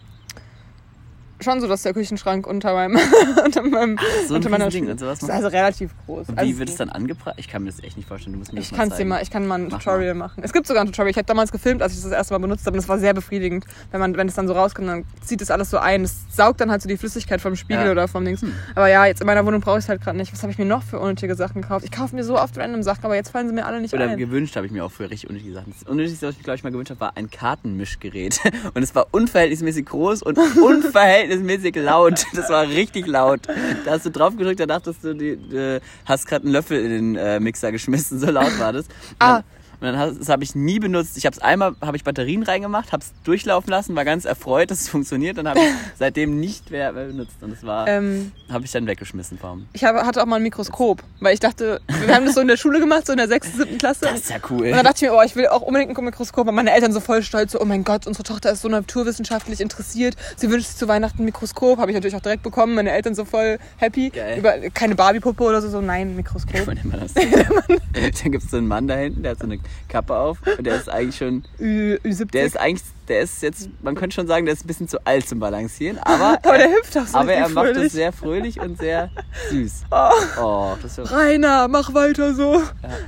Schon 1.41 1.61
so, 1.61 1.67
dass 1.67 1.83
der 1.83 1.93
Küchenschrank 1.93 2.45
unter 2.47 2.73
meinem, 2.73 2.97
unter 3.45 3.63
meinem, 3.63 3.97
so 4.27 4.35
unter 4.35 4.49
meiner 4.49 4.65
Riesending 4.67 4.83
Schule- 4.83 4.91
und 4.93 4.99
sowas 4.99 5.21
ist 5.23 5.29
also 5.29 5.47
relativ 5.47 5.91
groß. 6.05 6.29
Und 6.29 6.37
Also 6.39 6.51
wie 6.51 6.59
wird 6.59 6.69
es 6.69 6.75
dann 6.75 6.89
angebracht? 6.89 7.35
Ich 7.37 7.47
kann 7.47 7.63
mir 7.63 7.69
das 7.71 7.81
echt 7.83 7.97
nicht 7.97 8.07
vorstellen. 8.07 8.33
Du 8.33 8.39
musst 8.39 8.53
mir 8.53 8.59
Ich 8.59 8.69
kann 8.71 8.87
mal 8.89 8.93
es 8.93 8.97
dir 8.97 9.05
mal, 9.05 9.21
ich 9.23 9.31
kann 9.31 9.47
mal 9.47 9.55
ein 9.55 9.67
Mach 9.69 9.79
Tutorial 9.79 10.13
machen. 10.15 10.43
Es 10.43 10.53
gibt 10.53 10.67
sogar 10.67 10.83
ein 10.83 10.87
Tutorial. 10.87 11.11
Ich 11.11 11.17
habe 11.17 11.25
damals 11.25 11.51
gefilmt, 11.51 11.81
als 11.81 11.93
ich 11.93 11.99
das 11.99 12.09
das 12.09 12.17
erste 12.17 12.33
Mal 12.33 12.39
benutzt 12.39 12.65
habe. 12.65 12.75
Und 12.75 12.81
das 12.83 12.89
war 12.89 12.99
sehr 12.99 13.13
befriedigend. 13.13 13.65
Wenn 13.91 13.99
man, 13.99 14.15
wenn 14.17 14.27
es 14.27 14.35
dann 14.35 14.47
so 14.47 14.53
rauskommt, 14.53 14.87
dann 14.87 15.05
zieht 15.23 15.41
es 15.41 15.51
alles 15.51 15.69
so 15.69 15.77
ein. 15.77 16.03
Es 16.03 16.15
saugt 16.35 16.61
dann 16.61 16.71
halt 16.71 16.81
so 16.81 16.89
die 16.89 16.97
Flüssigkeit 16.97 17.41
vom 17.41 17.55
Spiegel 17.55 17.85
Ja. 17.85 17.91
oder 17.91 18.07
vom 18.07 18.25
Dings. 18.25 18.43
Aber 18.75 18.87
ja, 18.89 19.05
jetzt 19.05 19.21
in 19.21 19.27
meiner 19.27 19.45
Wohnung 19.45 19.61
brauche 19.61 19.77
ich 19.79 19.85
es 19.85 19.89
halt 19.89 20.01
gerade 20.01 20.17
nicht. 20.17 20.33
Was 20.33 20.41
habe 20.41 20.51
ich 20.51 20.57
mir 20.57 20.65
noch 20.65 20.83
für 20.83 20.99
unnötige 20.99 21.35
Sachen 21.35 21.61
gekauft? 21.61 21.85
Ich 21.85 21.91
kaufe 21.91 22.15
mir 22.15 22.23
so 22.23 22.37
oft 22.37 22.57
random 22.57 22.83
Sachen, 22.83 23.05
aber 23.05 23.15
jetzt 23.15 23.29
fallen 23.29 23.47
sie 23.47 23.53
mir 23.53 23.65
alle 23.65 23.81
nicht 23.81 23.93
Oder 23.93 24.09
ein. 24.09 24.17
gewünscht 24.17 24.55
habe 24.55 24.65
ich 24.65 24.71
mir 24.71 24.83
auch 24.85 24.91
früher 24.91 25.09
richtig 25.09 25.29
unnötige 25.29 25.53
Sachen. 25.53 25.73
Das 25.77 25.87
Unnötigste, 25.89 26.27
was 26.27 26.33
ich 26.33 26.39
mir, 26.39 26.43
glaube 26.43 26.55
ich, 26.57 26.63
mal 26.63 26.71
gewünscht 26.71 26.89
habe, 26.91 26.99
war 26.99 27.15
ein 27.15 27.29
Kartenmischgerät. 27.29 28.39
Und 28.73 28.83
es 28.83 28.93
war 28.95 29.07
unverhältnismäßig 29.11 29.85
groß 29.85 30.23
und 30.23 30.37
unverhältnismäßig 30.61 31.28
laut. 31.75 32.25
Das 32.33 32.49
war 32.49 32.67
richtig 32.67 33.07
laut. 33.07 33.41
Da 33.85 33.91
hast 33.91 34.05
du 34.05 34.11
drauf 34.11 34.35
gedrückt, 34.37 34.59
da 34.59 34.65
dachtest 34.65 35.03
du, 35.03 35.13
die, 35.13 35.31
äh, 35.55 35.81
hast 36.05 36.27
gerade 36.27 36.45
einen 36.45 36.53
Löffel 36.53 36.79
in 36.83 36.89
den 36.89 37.15
äh, 37.15 37.39
Mixer 37.39 37.71
geschmissen. 37.71 38.19
So 38.19 38.31
laut 38.31 38.57
war 38.59 38.73
das. 38.73 38.85
Ah. 39.19 39.41
Dann, 39.81 39.89
und 39.89 39.99
dann 39.99 40.09
hast- 40.09 40.19
das 40.19 40.29
habe 40.29 40.43
ich 40.43 40.55
nie 40.55 40.79
benutzt. 40.79 41.17
Ich 41.17 41.25
habe 41.25 41.35
es 41.35 41.41
einmal, 41.41 41.75
habe 41.81 41.97
ich 41.97 42.03
Batterien 42.03 42.43
reingemacht, 42.43 42.91
habe 42.91 43.03
es 43.03 43.11
durchlaufen 43.23 43.69
lassen, 43.69 43.95
war 43.95 44.05
ganz 44.05 44.25
erfreut, 44.25 44.71
dass 44.71 44.81
es 44.81 44.89
funktioniert. 44.89 45.37
Dann 45.37 45.47
habe 45.47 45.59
ich 45.59 45.65
seitdem 45.97 46.39
nicht 46.39 46.71
mehr 46.71 46.93
benutzt. 46.93 47.35
Und 47.41 47.51
das 47.51 47.63
war, 47.63 47.87
Ähm, 47.87 48.31
habe 48.51 48.65
ich 48.65 48.71
dann 48.71 48.87
weggeschmissen 48.87 49.37
vom. 49.37 49.67
ich 49.73 49.83
habe, 49.83 49.99
hatte 50.05 50.21
auch 50.21 50.25
mal 50.25 50.37
ein 50.37 50.43
Mikroskop, 50.43 51.01
weil 51.19 51.33
ich 51.33 51.39
dachte, 51.39 51.81
wir 52.05 52.15
haben 52.15 52.25
das 52.25 52.35
so 52.35 52.41
in 52.41 52.47
der 52.47 52.57
Schule 52.57 52.79
gemacht, 52.79 53.05
so 53.07 53.13
in 53.13 53.17
der 53.17 53.27
6., 53.27 53.53
7. 53.57 53.77
Klasse. 53.77 54.01
Das 54.05 54.19
ist 54.21 54.29
ja 54.29 54.37
cool. 54.49 54.65
Und 54.67 54.71
dann 54.71 54.83
dachte 54.85 55.05
ich 55.05 55.11
mir, 55.11 55.13
oh, 55.17 55.21
ich 55.23 55.35
will 55.35 55.47
auch 55.47 55.61
unbedingt 55.61 55.97
ein 55.97 56.05
Mikroskop. 56.05 56.47
Und 56.47 56.55
meine 56.55 56.71
Eltern 56.71 56.91
so 56.93 56.99
voll 56.99 57.23
stolz, 57.23 57.51
so, 57.53 57.61
oh 57.61 57.65
mein 57.65 57.83
Gott, 57.83 58.07
unsere 58.07 58.23
Tochter 58.23 58.51
ist 58.51 58.61
so 58.61 58.67
naturwissenschaftlich 58.69 59.61
interessiert. 59.61 60.15
Sie 60.35 60.49
wünscht 60.49 60.67
sich 60.67 60.77
zu 60.77 60.87
Weihnachten 60.87 61.21
ein 61.21 61.25
Mikroskop. 61.25 61.79
Habe 61.79 61.91
ich 61.91 61.95
natürlich 61.95 62.15
auch 62.15 62.21
direkt 62.21 62.43
bekommen. 62.43 62.75
Meine 62.75 62.91
Eltern 62.91 63.15
so 63.15 63.25
voll 63.25 63.59
happy. 63.77 64.09
Geil. 64.09 64.39
Über 64.39 64.53
keine 64.73 64.95
Barbie-Puppe 64.95 65.43
oder 65.43 65.61
so, 65.61 65.69
so, 65.69 65.81
nein, 65.81 66.15
Mikroskop. 66.15 66.67
Wie 66.67 66.73
nennt 66.73 66.85
man 66.85 66.99
das? 66.99 67.13
da 67.93 68.29
gibt 68.29 68.43
es 68.43 68.51
so 68.51 68.57
einen 68.57 68.67
Mann 68.67 68.87
da 68.87 68.95
hinten, 68.95 69.23
der 69.23 69.31
hat 69.31 69.39
so 69.39 69.45
eine 69.45 69.59
Kappe 69.87 70.15
auf 70.15 70.37
und 70.57 70.65
der 70.65 70.75
ist 70.75 70.89
eigentlich 70.89 71.17
schon, 71.17 71.43
Ü, 71.59 71.95
Ü70. 72.03 72.31
der 72.31 72.45
ist 72.45 72.59
eigentlich, 72.59 72.83
der 73.07 73.21
ist 73.21 73.41
jetzt, 73.41 73.69
man 73.81 73.95
könnte 73.95 74.13
schon 74.15 74.27
sagen, 74.27 74.45
der 74.45 74.53
ist 74.53 74.63
ein 74.63 74.67
bisschen 74.67 74.87
zu 74.87 75.03
alt 75.05 75.27
zum 75.27 75.39
Balancieren, 75.39 75.97
aber, 75.99 76.37
aber 76.43 76.57
der 76.57 76.69
hüpft 76.71 76.97
auch 76.97 77.05
so 77.07 77.17
aber 77.17 77.33
er 77.33 77.49
macht 77.49 77.67
fröhlich. 77.67 77.87
es 77.87 77.93
sehr 77.93 78.11
fröhlich 78.11 78.59
und 78.59 78.77
sehr 78.77 79.09
süß. 79.49 79.83
Oh, 79.91 80.09
Oh, 80.41 80.75
das. 80.81 81.11
Rainer, 81.11 81.67
mach 81.67 81.93
weiter 81.93 82.33
so. 82.35 82.61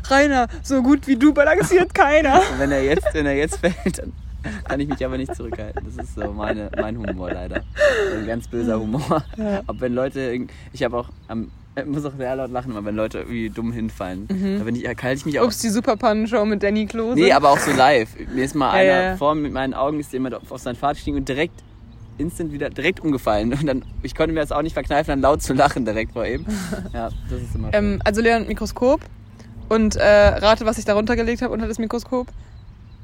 Rainer, 0.09 0.47
so 0.63 0.81
gut 0.81 1.07
wie 1.07 1.15
du 1.15 1.33
balanciert 1.33 1.93
keiner. 1.93 2.35
Und 2.51 2.59
wenn 2.59 2.71
er 2.71 2.83
jetzt, 2.83 3.07
wenn 3.13 3.25
er 3.25 3.35
jetzt 3.35 3.57
fällt, 3.57 3.99
dann 3.99 4.13
kann 4.67 4.79
ich 4.79 4.87
mich 4.87 5.05
aber 5.05 5.17
nicht 5.17 5.35
zurückhalten. 5.35 5.83
Das 5.85 6.03
ist 6.03 6.15
so 6.15 6.31
meine, 6.31 6.71
mein 6.75 6.97
Humor 6.97 7.31
leider. 7.31 7.61
Ein 8.15 8.25
ganz 8.25 8.47
böser 8.47 8.79
Humor. 8.79 9.23
Ob 9.67 9.79
wenn 9.81 9.93
Leute, 9.93 10.47
ich 10.73 10.83
habe 10.83 10.97
auch, 10.97 11.09
am, 11.27 11.51
ich 11.75 11.85
muss 11.85 12.03
auch 12.05 12.15
sehr 12.17 12.35
laut 12.35 12.51
lachen, 12.51 12.73
wenn 12.83 12.95
Leute 12.95 13.19
irgendwie 13.19 13.49
dumm 13.49 13.71
hinfallen, 13.71 14.27
da 14.27 14.63
bin 14.63 14.75
ich, 14.75 14.85
halte 14.87 15.13
ich 15.13 15.25
mich 15.25 15.39
auch 15.39 15.45
Ups, 15.45 15.59
die 15.59 15.69
Superpannen-Show 15.69 16.43
mit 16.45 16.61
Danny 16.63 16.85
Klose. 16.85 17.19
Nee, 17.19 17.31
aber 17.31 17.49
auch 17.51 17.57
so 17.59 17.71
live. 17.71 18.09
Mir 18.33 18.43
ist 18.43 18.55
mal 18.55 18.67
Ja, 18.67 18.71
einer 18.73 19.01
ja, 19.03 19.09
ja. 19.11 19.17
vor 19.17 19.35
mit 19.35 19.53
meinen 19.53 19.73
Augen 19.73 19.99
ist 19.99 20.11
jemand 20.13 20.35
auf 20.35 20.51
auf 20.51 20.59
sein 20.61 20.75
Fahrrad 20.75 20.95
gestiegen 20.97 21.17
und 21.17 21.29
direkt 21.29 21.53
instant 22.17 22.51
wieder 22.51 22.69
direkt 22.69 22.99
umgefallen 22.99 23.53
und 23.53 23.65
dann 23.65 23.83
ich 24.03 24.13
konnte 24.15 24.33
mir 24.33 24.41
das 24.41 24.51
auch 24.51 24.61
nicht 24.61 24.73
verkneifen, 24.73 25.09
dann 25.11 25.21
laut 25.21 25.41
zu 25.41 25.53
lachen 25.53 25.85
direkt 25.85 26.11
vor 26.13 26.25
ihm. 26.25 26.45
Ja, 26.93 27.09
das 27.29 27.41
ist 27.41 27.55
immer 27.55 27.71
schön. 27.73 27.93
ähm, 27.93 28.01
also 28.03 28.21
Leon 28.21 28.47
Mikroskop. 28.47 29.01
Und 29.69 29.95
äh, 29.95 30.03
rate, 30.03 30.65
was 30.65 30.77
ich 30.77 30.83
da 30.83 30.93
runtergelegt 30.95 31.41
habe 31.41 31.53
unter 31.53 31.65
das 31.67 31.79
Mikroskop. 31.79 32.27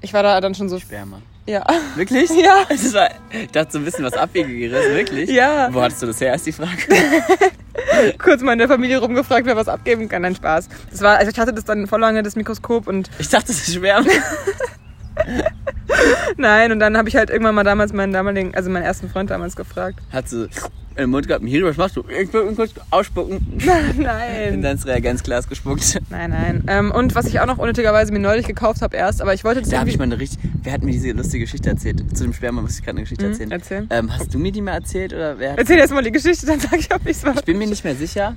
Ich 0.02 0.14
war 0.14 0.22
da 0.22 0.42
dann 0.42 0.54
schon 0.54 0.68
so. 0.68 0.78
Sperma. 0.80 1.22
Ja. 1.48 1.66
Wirklich? 1.96 2.30
Ja. 2.30 2.66
Das 2.70 2.94
war, 2.94 3.10
ich 3.32 3.50
dachte 3.52 3.72
so 3.72 3.80
ein 3.80 3.86
bisschen 3.86 4.04
was 4.04 4.14
abwegigeres, 4.14 4.86
wirklich? 4.90 5.30
Ja. 5.30 5.70
Wo 5.72 5.82
hattest 5.82 6.02
du 6.04 6.08
das 6.08 6.20
her, 6.20 6.36
ist 6.36 6.46
die 6.46 6.52
Frage. 6.52 6.72
kurz 8.20 8.42
mal 8.42 8.54
in 8.54 8.60
der 8.60 8.68
Familie 8.68 9.00
rumgefragt, 9.00 9.46
wer 9.46 9.56
was 9.56 9.68
abgeben 9.68 10.10
kann. 10.10 10.24
Nein, 10.24 10.36
Spaß. 10.36 10.68
Das 10.92 11.02
war, 11.02 11.18
also 11.18 11.32
ich 11.32 11.40
hatte 11.40 11.54
das 11.54 11.64
dann 11.64 11.88
voll 11.88 12.02
lange, 12.02 12.22
das 12.22 12.36
Mikroskop 12.36 12.88
und 12.88 13.10
Ich 13.18 13.30
dachte, 13.30 13.48
das 13.48 13.68
ist 13.68 13.76
Sperma. 13.76 14.10
nein, 16.38 16.72
und 16.72 16.80
dann 16.80 16.98
habe 16.98 17.10
ich 17.10 17.16
halt 17.16 17.30
irgendwann 17.30 17.56
mal 17.56 17.64
damals 17.64 17.94
meinen 17.94 18.14
damaligen, 18.14 18.54
also 18.56 18.70
meinen 18.70 18.84
ersten 18.84 19.10
Freund 19.10 19.30
damals 19.30 19.56
gefragt. 19.56 20.00
Hat 20.12 20.30
so 20.30 20.44
in 20.44 21.04
den 21.04 21.10
Mund 21.12 21.28
gehabt, 21.28 21.44
Miri, 21.44 21.64
was 21.64 21.78
machst 21.78 21.96
du? 21.96 22.04
Ich 22.10 22.34
will 22.34 22.56
kurz 22.56 22.72
ausspucken. 22.90 23.38
In 23.60 24.02
nein. 24.02 24.62
dein 24.64 24.78
Reagenzglas 24.80 25.48
gespuckt. 25.48 26.00
Nein, 26.10 26.32
nein. 26.32 26.64
Ähm, 26.68 26.92
und 26.92 27.14
was 27.14 27.28
ich 27.28 27.40
auch 27.40 27.46
noch 27.46 27.60
unnötigerweise 27.60 28.12
mir 28.12 28.18
neulich 28.20 28.48
gekauft 28.48 28.82
habe 28.82 28.98
erst, 28.98 29.22
aber 29.22 29.36
ich 29.36 29.44
wollte 29.44 29.62
das 29.62 29.70
Da 29.70 29.80
habe 29.80 29.92
ich 29.92 30.00
mal 30.00 30.06
eine 30.06 30.18
richtig. 30.20 30.40
Wer 30.64 30.74
hat 30.74 30.82
mir 30.84 30.92
diese 30.92 31.12
lustige 31.12 31.44
Geschichte 31.46 31.70
erzählt? 31.70 32.18
Zu 32.18 32.24
dem 32.24 32.34
Sperma 32.34 32.62
muss 32.64 32.80
ich 32.80 32.84
gerade 32.84 32.98
eine 32.98 33.02
Geschichte 33.04 33.26
Mhm, 33.26 33.32
erzählen. 33.32 33.52
erzähl. 33.52 33.88
Ähm, 33.92 34.12
hast 34.12 34.34
du 34.34 34.40
mir 34.40 34.52
die 34.52 34.62
mal 34.62 34.72
erzählt 34.74 35.14
oder 35.14 35.38
wer 35.38 35.56
Erzähl 35.56 35.78
erst 35.78 35.94
mal 35.94 36.02
die 36.02 36.12
Geschichte, 36.12 36.48
dann 36.48 36.60
sag 36.60 36.80
ich, 36.80 36.92
ob 36.92 37.06
ich's 37.06 37.24
war. 37.24 37.36
Ich 37.36 37.44
bin 37.46 37.60
mir 37.60 37.68
nicht 37.68 37.84
mehr 37.84 37.96
sicher, 37.96 38.36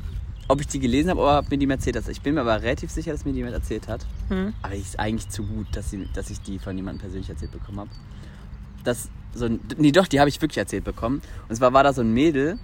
ob 0.51 0.61
ich 0.61 0.67
die 0.67 0.81
gelesen 0.81 1.11
habe 1.11 1.21
oder 1.21 1.39
ob 1.39 1.51
mir 1.51 1.59
die 1.59 1.69
erzählt 1.69 1.97
hat. 1.97 2.09
Ich 2.09 2.21
bin 2.21 2.35
mir 2.35 2.41
aber 2.41 2.63
relativ 2.63 2.91
sicher, 2.91 3.13
dass 3.13 3.25
mir 3.25 3.33
die 3.33 3.39
jemand 3.39 3.55
erzählt 3.55 3.89
hat. 3.89 4.05
Hm. 4.29 4.53
Aber 4.63 4.75
die 4.75 4.81
ist 4.81 4.99
eigentlich 4.99 5.29
zu 5.29 5.45
gut, 5.45 5.67
dass, 5.73 5.91
sie, 5.91 6.09
dass 6.13 6.31
ich 6.31 6.41
die 6.41 6.59
von 6.59 6.77
jemandem 6.77 7.01
persönlich 7.01 7.31
erzählt 7.31 7.53
bekommen 7.53 7.81
habe. 7.81 7.91
Das 8.85 9.09
so 9.33 9.45
ein, 9.45 9.61
nee, 9.77 9.93
doch, 9.93 10.09
die 10.09 10.19
habe 10.19 10.29
ich 10.29 10.41
wirklich 10.43 10.59
erzählt 10.59 10.85
bekommen. 10.85 11.23
Und 11.49 11.55
zwar 11.55 11.73
war 11.73 11.85
da 11.85 11.93
so 11.93 12.01
ein 12.01 12.13
Mädel 12.13 12.59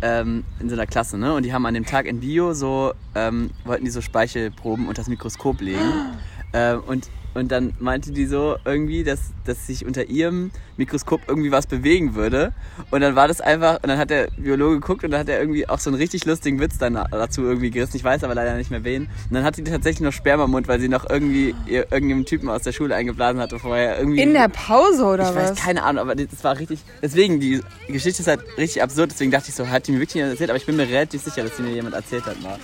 ähm, 0.00 0.44
in 0.60 0.68
so 0.68 0.76
einer 0.76 0.86
Klasse, 0.86 1.18
ne? 1.18 1.34
Und 1.34 1.44
die 1.44 1.52
haben 1.52 1.66
an 1.66 1.74
dem 1.74 1.84
Tag 1.84 2.06
in 2.06 2.20
Bio 2.20 2.54
so, 2.54 2.92
ähm, 3.14 3.50
wollten 3.64 3.84
die 3.84 3.90
so 3.90 4.00
Speichelproben 4.00 4.86
unter 4.86 5.00
das 5.00 5.08
Mikroskop 5.08 5.60
legen. 5.60 5.92
ähm, 6.52 6.82
und, 6.86 7.10
und 7.34 7.52
dann 7.52 7.72
meinte 7.78 8.10
die 8.12 8.26
so 8.26 8.56
irgendwie, 8.64 9.04
dass, 9.04 9.20
dass 9.44 9.66
sich 9.66 9.84
unter 9.86 10.04
ihrem 10.06 10.50
Mikroskop 10.76 11.20
irgendwie 11.28 11.50
was 11.52 11.66
bewegen 11.66 12.14
würde. 12.14 12.52
Und 12.90 13.00
dann 13.00 13.14
war 13.16 13.28
das 13.28 13.40
einfach, 13.40 13.76
und 13.82 13.88
dann 13.88 13.98
hat 13.98 14.10
der 14.10 14.28
Biologe 14.36 14.76
geguckt 14.80 15.04
und 15.04 15.10
dann 15.10 15.20
hat 15.20 15.28
er 15.28 15.38
irgendwie 15.40 15.68
auch 15.68 15.78
so 15.78 15.90
einen 15.90 15.98
richtig 15.98 16.24
lustigen 16.24 16.58
Witz 16.60 16.78
dann 16.78 16.94
dazu 16.94 17.42
irgendwie 17.42 17.70
gerissen. 17.70 17.96
Ich 17.96 18.04
weiß 18.04 18.24
aber 18.24 18.34
leider 18.34 18.56
nicht 18.56 18.70
mehr 18.70 18.84
wen. 18.84 19.02
Und 19.04 19.34
dann 19.34 19.44
hat 19.44 19.56
die 19.56 19.64
tatsächlich 19.64 20.00
noch 20.00 20.12
Sperma 20.12 20.44
im 20.44 20.50
Mund, 20.50 20.68
weil 20.68 20.80
sie 20.80 20.88
noch 20.88 21.08
irgendwie 21.08 21.54
ihr, 21.66 21.92
irgendeinem 21.92 22.24
Typen 22.24 22.48
aus 22.48 22.62
der 22.62 22.72
Schule 22.72 22.94
eingeblasen 22.94 23.40
hatte 23.40 23.58
vorher. 23.58 23.98
Irgendwie 23.98 24.20
In 24.20 24.32
der 24.32 24.48
Pause 24.48 25.04
oder 25.04 25.30
ich 25.30 25.36
was? 25.36 25.50
weiß 25.50 25.58
keine 25.58 25.82
Ahnung, 25.82 26.02
aber 26.02 26.14
das 26.14 26.42
war 26.42 26.58
richtig. 26.58 26.80
Deswegen, 27.02 27.40
die 27.40 27.60
Geschichte 27.88 28.22
ist 28.22 28.28
halt 28.28 28.40
richtig 28.56 28.82
absurd. 28.82 29.10
Deswegen 29.12 29.30
dachte 29.30 29.50
ich 29.50 29.54
so, 29.54 29.68
hat 29.68 29.86
die 29.86 29.92
mir 29.92 29.98
wirklich 30.00 30.14
jemand 30.14 30.32
erzählt? 30.32 30.50
Aber 30.50 30.56
ich 30.56 30.66
bin 30.66 30.76
mir 30.76 30.88
relativ 30.88 31.22
sicher, 31.22 31.42
dass 31.42 31.56
die 31.56 31.62
mir 31.62 31.72
jemand 31.72 31.94
erzählt 31.94 32.24
hat 32.26 32.40
mal. 32.42 32.58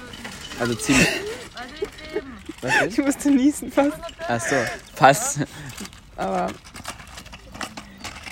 Also 0.58 0.74
ziemlich. 0.74 1.08
Was 2.64 2.72
Ich 2.88 2.98
musste 2.98 3.30
niesen 3.30 3.70
fast. 3.70 3.98
Ach 4.26 4.40
so, 4.40 4.56
fast. 4.94 5.40
Aber. 6.16 6.48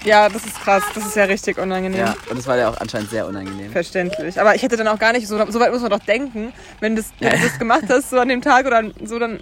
Ja, 0.05 0.29
das 0.29 0.45
ist 0.45 0.61
krass. 0.61 0.83
Das 0.95 1.07
ist 1.07 1.15
ja 1.15 1.25
richtig 1.25 1.59
unangenehm. 1.59 2.01
Ja, 2.01 2.17
und 2.29 2.37
das 2.37 2.47
war 2.47 2.57
ja 2.57 2.69
auch 2.69 2.77
anscheinend 2.79 3.11
sehr 3.11 3.27
unangenehm. 3.27 3.71
Verständlich. 3.71 4.41
Aber 4.41 4.55
ich 4.55 4.63
hätte 4.63 4.77
dann 4.77 4.89
auch 4.89 4.99
gar 4.99 5.13
nicht, 5.13 5.29
so, 5.29 5.39
so 5.49 5.61
weit 5.61 5.71
muss 5.71 5.83
man 5.83 5.91
doch 5.91 6.01
denken, 6.01 6.53
wenn, 6.81 6.97
das, 6.97 7.11
wenn 7.21 7.31
du 7.31 7.47
das 7.47 7.59
gemacht 7.59 7.85
hast, 7.89 8.11
so 8.11 8.19
an 8.19 8.29
dem 8.29 8.43
Tag 8.43 8.67
oder 8.67 8.83
so, 9.05 9.21
dann, 9.21 9.41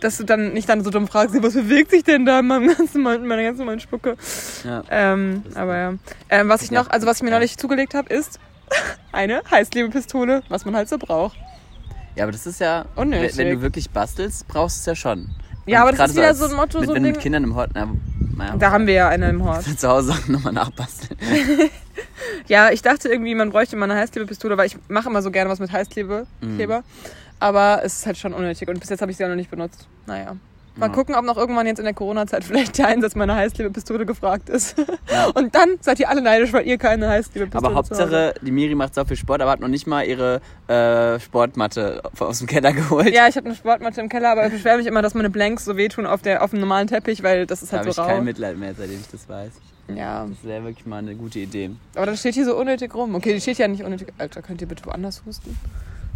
dass 0.00 0.18
du 0.18 0.24
dann 0.24 0.52
nicht 0.52 0.68
dann 0.68 0.84
so 0.84 0.90
dumm 0.90 1.08
fragst, 1.08 1.40
was 1.42 1.54
bewegt 1.54 1.92
sich 1.92 2.04
denn 2.04 2.26
da 2.26 2.40
in 2.40 2.46
meinem 2.46 2.74
ganzen, 2.76 3.06
in 3.06 3.26
meiner 3.26 3.42
ganzen 3.42 3.60
normalen 3.60 3.80
Spucke. 3.80 4.16
Ja. 4.64 4.82
Ähm, 4.90 5.44
aber 5.54 5.76
ja. 5.78 5.94
Ähm, 6.28 6.48
was 6.48 6.62
ich 6.62 6.70
noch, 6.70 6.90
also 6.90 7.06
was 7.06 7.18
ich 7.18 7.22
mir 7.22 7.30
neulich 7.30 7.56
zugelegt 7.56 7.94
habe, 7.94 8.12
ist 8.12 8.38
eine 9.12 9.42
Heißklebepistole, 9.50 10.42
was 10.50 10.66
man 10.66 10.76
halt 10.76 10.90
so 10.90 10.98
braucht. 10.98 11.38
Ja, 12.16 12.24
aber 12.24 12.32
das 12.32 12.46
ist 12.46 12.60
ja. 12.60 12.84
Unnötig. 12.96 13.36
Wenn, 13.36 13.50
du 13.50 13.60
wirklich 13.62 13.90
bastelst, 13.90 14.46
brauchst 14.48 14.78
du 14.78 14.80
es 14.80 14.86
ja 14.86 14.94
schon. 14.94 15.28
Ja, 15.66 15.82
Und 15.82 15.88
aber 15.90 15.96
das 15.96 16.10
ist 16.10 16.16
wieder 16.16 16.26
als- 16.28 16.38
so 16.38 16.46
ein 16.46 16.54
Motto, 16.54 16.78
Mit, 16.80 16.88
so 16.88 16.92
ein 16.92 16.96
wenn 16.96 17.02
Ding- 17.04 17.12
mit 17.12 17.20
Kindern 17.22 17.44
im 17.44 17.54
Hort. 17.54 17.70
Na, 17.74 17.88
naja, 18.36 18.56
Da 18.56 18.70
haben 18.72 18.86
wir 18.86 18.94
ja 18.94 19.08
eine 19.08 19.28
im 19.30 19.44
Horst. 19.44 19.78
zu 19.80 19.88
Hause 19.88 20.14
nochmal 20.28 20.52
nachbasteln. 20.52 21.18
Ja, 22.48 22.70
ich 22.70 22.82
dachte 22.82 23.08
irgendwie, 23.08 23.34
man 23.34 23.50
bräuchte 23.50 23.76
mal 23.76 23.90
eine 23.90 24.00
Heißklebepistole, 24.00 24.56
weil 24.56 24.66
ich 24.66 24.76
mache 24.88 25.08
immer 25.08 25.22
so 25.22 25.30
gerne 25.30 25.50
was 25.50 25.58
mit 25.60 25.70
Heißkleber. 25.70 26.26
Mhm. 26.40 26.82
Aber 27.40 27.82
es 27.84 27.98
ist 27.98 28.06
halt 28.06 28.16
schon 28.16 28.32
unnötig 28.32 28.68
und 28.68 28.80
bis 28.80 28.88
jetzt 28.88 29.00
habe 29.02 29.10
ich 29.10 29.16
sie 29.16 29.24
auch 29.24 29.28
noch 29.28 29.36
nicht 29.36 29.50
benutzt. 29.50 29.86
Naja. 30.06 30.36
Mal 30.76 30.86
Ja. 30.86 30.92
gucken, 30.92 31.14
ob 31.14 31.24
noch 31.24 31.36
irgendwann 31.36 31.66
jetzt 31.66 31.78
in 31.78 31.84
der 31.84 31.92
Corona-Zeit 31.94 32.44
vielleicht 32.44 32.78
der 32.78 32.88
Einsatz 32.88 33.14
meiner 33.14 33.34
Heißklebepistole 33.34 34.06
gefragt 34.06 34.48
ist. 34.48 34.76
Und 35.34 35.54
dann 35.54 35.70
seid 35.80 36.00
ihr 36.00 36.08
alle 36.08 36.22
neidisch, 36.22 36.52
weil 36.52 36.66
ihr 36.66 36.78
keine 36.78 37.08
Heißklebepistole 37.08 37.74
Aber 37.74 37.84
zu 37.84 37.90
Hause 37.94 38.04
Hauptsache, 38.04 38.34
die 38.40 38.50
Miri 38.50 38.74
macht 38.74 38.94
so 38.94 39.04
viel 39.04 39.16
Sport, 39.16 39.42
aber 39.42 39.50
hat 39.50 39.60
noch 39.60 39.68
nicht 39.68 39.86
mal 39.86 40.02
ihre 40.06 40.40
äh, 40.68 41.20
Sportmatte 41.20 42.02
aus 42.18 42.38
dem 42.38 42.46
Keller 42.46 42.72
geholt. 42.72 43.10
Ja, 43.12 43.28
ich 43.28 43.36
habe 43.36 43.46
eine 43.46 43.54
Sportmatte 43.54 44.00
im 44.00 44.08
Keller, 44.08 44.30
aber 44.32 44.46
ich 44.46 44.52
beschwere 44.52 44.78
mich 44.78 44.86
immer, 44.86 45.02
dass 45.02 45.14
meine 45.14 45.30
Blanks 45.30 45.64
so 45.64 45.76
wehtun 45.76 46.06
auf, 46.06 46.22
der, 46.22 46.42
auf 46.42 46.50
dem 46.50 46.60
normalen 46.60 46.86
Teppich, 46.88 47.22
weil 47.22 47.46
das 47.46 47.62
ist 47.62 47.72
da 47.72 47.76
halt 47.78 47.86
habe 47.86 47.92
so 47.94 48.02
ich 48.02 48.08
rau. 48.08 48.14
kein 48.14 48.24
Mitleid 48.24 48.56
mehr, 48.56 48.74
seitdem 48.76 49.00
ich 49.00 49.08
das 49.08 49.28
weiß. 49.28 49.50
Ja, 49.94 50.24
Das 50.26 50.42
wäre 50.48 50.64
wirklich 50.64 50.86
mal 50.86 50.98
eine 50.98 51.14
gute 51.14 51.40
Idee. 51.40 51.70
aber 51.96 52.06
das 52.06 52.20
steht 52.20 52.34
hier 52.34 52.44
so 52.46 52.56
unnötig 52.56 52.94
rum. 52.94 53.14
Okay, 53.14 53.34
die 53.34 53.40
steht 53.40 53.58
ja 53.58 53.68
nicht 53.68 53.82
unnötig. 53.84 54.08
Alter, 54.16 54.40
könnt 54.40 54.60
ihr 54.62 54.68
bitte 54.68 54.86
woanders 54.86 55.22
husten? 55.26 55.56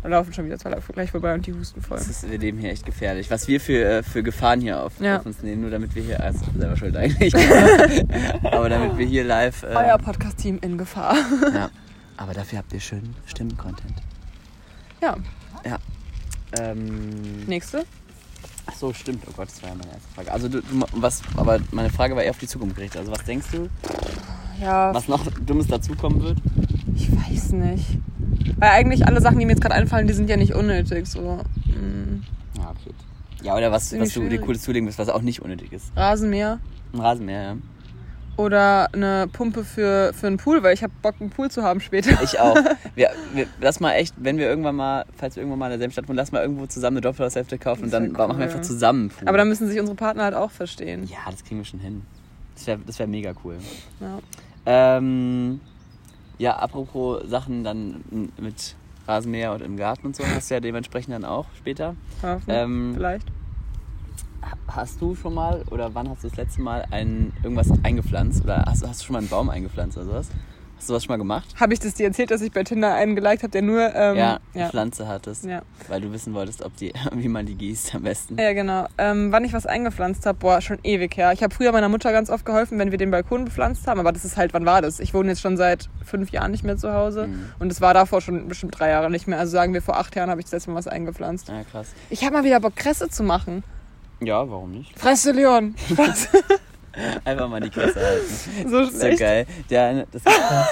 Da 0.07 0.11
laufen 0.11 0.33
schon 0.33 0.45
wieder 0.47 0.57
zwei 0.57 0.71
Leute 0.71 0.93
gleich 0.93 1.11
vorbei 1.11 1.35
und 1.35 1.45
die 1.49 1.53
husten 1.53 1.83
voll. 1.83 1.99
Das 1.99 2.07
ist, 2.09 2.31
wir 2.31 2.39
leben 2.39 2.59
hier 2.59 2.71
echt 2.71 2.87
gefährlich. 2.87 3.29
Was 3.29 3.49
wir 3.49 3.61
für, 3.61 3.85
äh, 3.85 4.03
für 4.05 4.23
Gefahren 4.23 4.61
hier 4.61 4.81
auf, 4.81 4.93
Ja. 5.01 5.17
auf 5.19 5.27
uns 5.27 5.43
nehmen, 5.43 5.63
nur 5.63 5.71
damit 5.73 5.97
wir 5.97 6.03
hier, 6.05 6.23
also 6.23 6.45
selber 6.57 6.77
schuld 6.77 6.97
eigentlich, 6.97 7.35
aber 8.45 8.69
damit 8.69 8.97
wir 8.99 9.05
hier 9.05 9.25
live, 9.25 9.65
äh, 9.65 9.75
Euer 9.75 9.99
Podcast-Team 9.99 10.61
in 10.63 10.79
Gefahr. 10.79 11.17
ja. 11.53 11.71
aber 12.17 12.35
dafür 12.35 12.59
habt 12.61 12.73
ihr 12.73 12.79
schön 12.79 13.17
Stimmen-Content. 13.27 13.95
Ja, 15.03 15.17
Ähm, 16.61 17.45
nächste. 17.49 17.85
ach 18.67 18.75
so, 18.75 18.93
stimmt. 18.93 19.25
Oh 19.29 19.33
Gott, 19.37 19.49
das 19.49 19.61
war 19.63 19.71
ja 19.71 19.75
meine 19.75 19.91
erste 19.91 20.09
Frage. 20.15 20.31
Also 20.33 20.49
du, 20.49 20.61
du, 20.63 20.85
was, 20.93 21.23
aber 21.37 21.59
meine 21.73 21.91
Frage 21.91 22.15
war 22.15 22.23
eher 22.23 22.31
auf 22.31 22.39
die 22.39 22.47
Zukunft 22.47 22.77
gerichtet. 22.77 23.01
Also 23.01 23.11
was 23.11 23.25
denkst 23.25 23.49
du? 23.51 23.69
Ja, 24.63 24.95
Was 24.95 25.09
noch 25.09 25.27
Dummes 25.45 25.67
dazukommen 25.67 26.23
wird? 26.23 26.39
Ich 26.95 27.11
weiß 27.13 27.53
nicht. 27.53 27.99
Weil 28.59 28.71
eigentlich 28.71 29.07
alle 29.07 29.21
Sachen, 29.21 29.39
die 29.39 29.47
mir 29.47 29.53
jetzt 29.53 29.63
gerade 29.63 29.75
einfallen, 29.75 30.07
die 30.07 30.15
sind 30.15 30.31
ja 30.31 30.37
nicht 30.37 30.55
unnötig. 30.55 31.07
So 31.07 31.21
mm, 31.21 32.23
Ja, 32.59 32.71
okay. 32.71 32.95
Ja, 33.43 33.57
oder 33.57 33.71
was, 33.71 33.97
was 33.99 34.13
du 34.13 34.29
dir 34.29 34.41
cooles 34.41 34.63
zulegen 34.63 34.87
willst, 34.87 34.99
was 34.99 35.09
auch 35.09 35.23
nicht 35.23 35.43
unnötig 35.43 35.73
ist. 35.73 35.93
Rasenmäher 35.97 36.59
Ein 36.93 37.01
Rasenmäher, 37.01 37.43
ja. 37.43 37.57
oder 38.37 38.93
eine 38.93 39.29
Pumpe 39.33 39.63
für, 39.63 40.13
für 40.15 40.27
einen 40.27 40.39
Pool, 40.39 40.63
weil 40.63 40.75
ich 40.75 40.83
habe 40.83 40.93
Bock, 41.03 41.17
einen 41.21 41.31
Pool 41.31 41.51
zu 41.51 41.63
haben 41.63 41.81
später. 41.81 42.21
Ich 42.23 42.41
auch. 42.41 42.57
Wir, 42.95 43.11
wir, 43.35 43.47
lass 43.61 43.79
mal 43.79 43.93
echt, 43.93 44.15
wenn 44.17 44.39
wir 44.39 44.49
irgendwann 44.49 44.75
mal, 44.75 45.05
falls 45.15 45.37
wir 45.37 45.43
irgendwann 45.43 45.59
mal 45.59 45.67
in 45.67 45.73
derselben 45.73 45.93
Stadt 45.93 46.09
wohnen, 46.09 46.17
lass 46.17 46.33
mal 46.33 46.41
irgendwo 46.41 46.65
zusammen 46.67 46.97
eine 46.97 47.03
Doppelhaushälfte 47.03 47.59
kaufen 47.59 47.85
und 47.85 47.93
dann 47.93 48.05
wär 48.05 48.27
machen 48.27 48.39
wir 48.39 48.47
cool. 48.47 48.53
einfach 48.55 48.63
zusammen. 48.63 49.11
Pool. 49.11 49.29
Aber 49.29 49.37
dann 49.37 49.49
müssen 49.49 49.69
sich 49.69 49.79
unsere 49.79 49.97
Partner 49.97 50.23
halt 50.25 50.35
auch 50.35 50.51
verstehen. 50.51 51.05
ja, 51.05 51.31
das 51.31 51.45
kriegen 51.45 51.61
wir 51.61 51.67
schon 51.67 51.81
hin. 51.81 52.07
Das 52.55 52.67
wäre 52.67 52.79
das 52.87 52.99
wär 52.99 53.07
mega 53.07 53.35
cool. 53.45 53.57
Ja. 54.01 54.19
Ähm, 54.65 55.61
ja, 56.39 56.57
apropos 56.57 57.23
Sachen 57.29 57.65
dann 57.65 58.31
mit 58.39 58.77
Rasenmäher 59.07 59.53
und 59.53 59.63
im 59.63 59.77
Garten 59.77 60.09
und 60.09 60.17
so, 60.17 60.25
hast 60.27 60.51
du 60.51 60.55
ja 60.55 60.61
dementsprechend 60.61 61.15
dann 61.15 61.25
auch 61.25 61.47
später. 61.57 61.95
Hoffen, 62.23 62.45
Ähm, 62.49 62.93
Vielleicht. 62.95 63.27
Hast 64.69 65.01
du 65.01 65.15
schon 65.15 65.35
mal 65.35 65.63
oder 65.71 65.95
wann 65.95 66.09
hast 66.09 66.23
du 66.23 66.29
das 66.29 66.37
letzte 66.37 66.61
Mal 66.61 66.85
ein, 66.91 67.33
irgendwas 67.43 67.69
eingepflanzt? 67.83 68.45
Oder 68.45 68.65
hast, 68.67 68.87
hast 68.87 69.01
du 69.01 69.07
schon 69.07 69.15
mal 69.15 69.21
einen 69.21 69.29
Baum 69.29 69.49
eingepflanzt 69.49 69.97
oder 69.97 70.07
sowas? 70.07 70.29
Hast 70.79 70.91
du 70.91 70.93
das 70.93 71.05
schon 71.05 71.13
mal 71.15 71.17
gemacht? 71.17 71.47
Habe 71.59 71.73
ich 71.73 71.81
das 71.81 71.95
dir 71.95 72.07
erzählt, 72.07 72.31
dass 72.31 72.43
ich 72.43 72.53
bei 72.53 72.63
Tinder 72.63 72.95
einen 72.95 73.17
geliked 73.17 73.43
habe, 73.43 73.51
der 73.51 73.63
nur. 73.63 73.95
Ähm, 73.95 74.17
ja, 74.17 74.39
eine 74.55 74.63
ja. 74.63 74.69
Pflanze 74.69 75.09
hattest. 75.09 75.45
Ja. 75.45 75.63
Weil 75.89 76.03
du 76.03 76.13
wissen 76.13 76.35
wolltest, 76.35 76.63
ob 76.63 76.77
die, 76.77 76.93
wie 77.13 77.29
man 77.29 77.47
die 77.47 77.55
gießt 77.55 77.95
am 77.95 78.03
besten. 78.03 78.39
Ja, 78.39 78.53
genau. 78.53 78.87
Ähm, 78.99 79.33
wann 79.33 79.45
ich 79.45 79.53
was 79.55 79.65
eingepflanzt 79.67 80.27
habe, 80.27 80.39
boah, 80.39 80.61
schon 80.61 80.79
ewig 80.85 81.17
her. 81.17 81.33
Ich 81.33 81.43
habe 81.43 81.55
früher 81.55 81.73
meiner 81.73 81.89
Mutter 81.89 82.13
ganz 82.13 82.29
oft 82.31 82.45
geholfen, 82.45 82.79
wenn 82.79 82.91
wir 82.91 82.99
den 82.99 83.11
Balkon 83.11 83.47
bepflanzt 83.47 83.87
haben, 83.87 83.99
aber 83.99 84.13
das 84.13 84.25
ist 84.25 84.37
halt, 84.37 84.53
wann 84.55 84.67
war 84.67 84.83
das? 84.83 85.01
Ich 85.01 85.15
wohne 85.15 85.31
jetzt 85.31 85.41
schon 85.41 85.57
seit 85.57 85.89
fünf 86.05 86.31
Jahren 86.31 86.51
nicht 86.51 86.63
mehr 86.65 86.77
zu 86.77 86.93
Hause 86.93 87.27
Mhm. 87.29 87.47
und 87.59 87.73
es 87.73 87.81
war 87.81 87.95
davor 87.95 88.21
schon 88.21 88.47
bestimmt 88.49 88.79
drei 88.79 88.91
Jahre 88.91 89.11
nicht 89.11 89.27
mehr. 89.27 89.39
Also 89.39 89.53
sagen 89.53 89.73
wir, 89.73 89.81
vor 89.83 89.97
acht 89.97 90.15
Jahren 90.15 90.29
habe 90.31 90.41
ich 90.41 90.45
das 90.45 90.53
letzte 90.53 90.71
Mal 90.71 90.77
was 90.77 90.89
eingepflanzt. 90.89 91.49
Ja, 91.49 91.65
krass. 91.65 91.89
Ich 92.11 92.23
habe 92.25 92.35
mal 92.35 92.45
wieder 92.45 92.61
Bock, 92.61 92.77
Kresse 92.77 93.09
zu 93.09 93.23
machen. 93.23 93.65
Ja, 94.21 94.49
warum 94.49 94.71
nicht? 94.73 94.99
Fresse, 94.99 95.33
Leon. 95.33 95.75
Einfach 97.25 97.49
mal 97.49 97.61
die 97.61 97.71
Klasse 97.71 98.01
halten. 98.01 98.27
so 98.71 98.79
ist 98.81 98.93
so 98.95 99.01
schlecht. 99.01 99.19
geil. 99.19 99.47
Der, 99.71 100.07
das, 100.13 100.23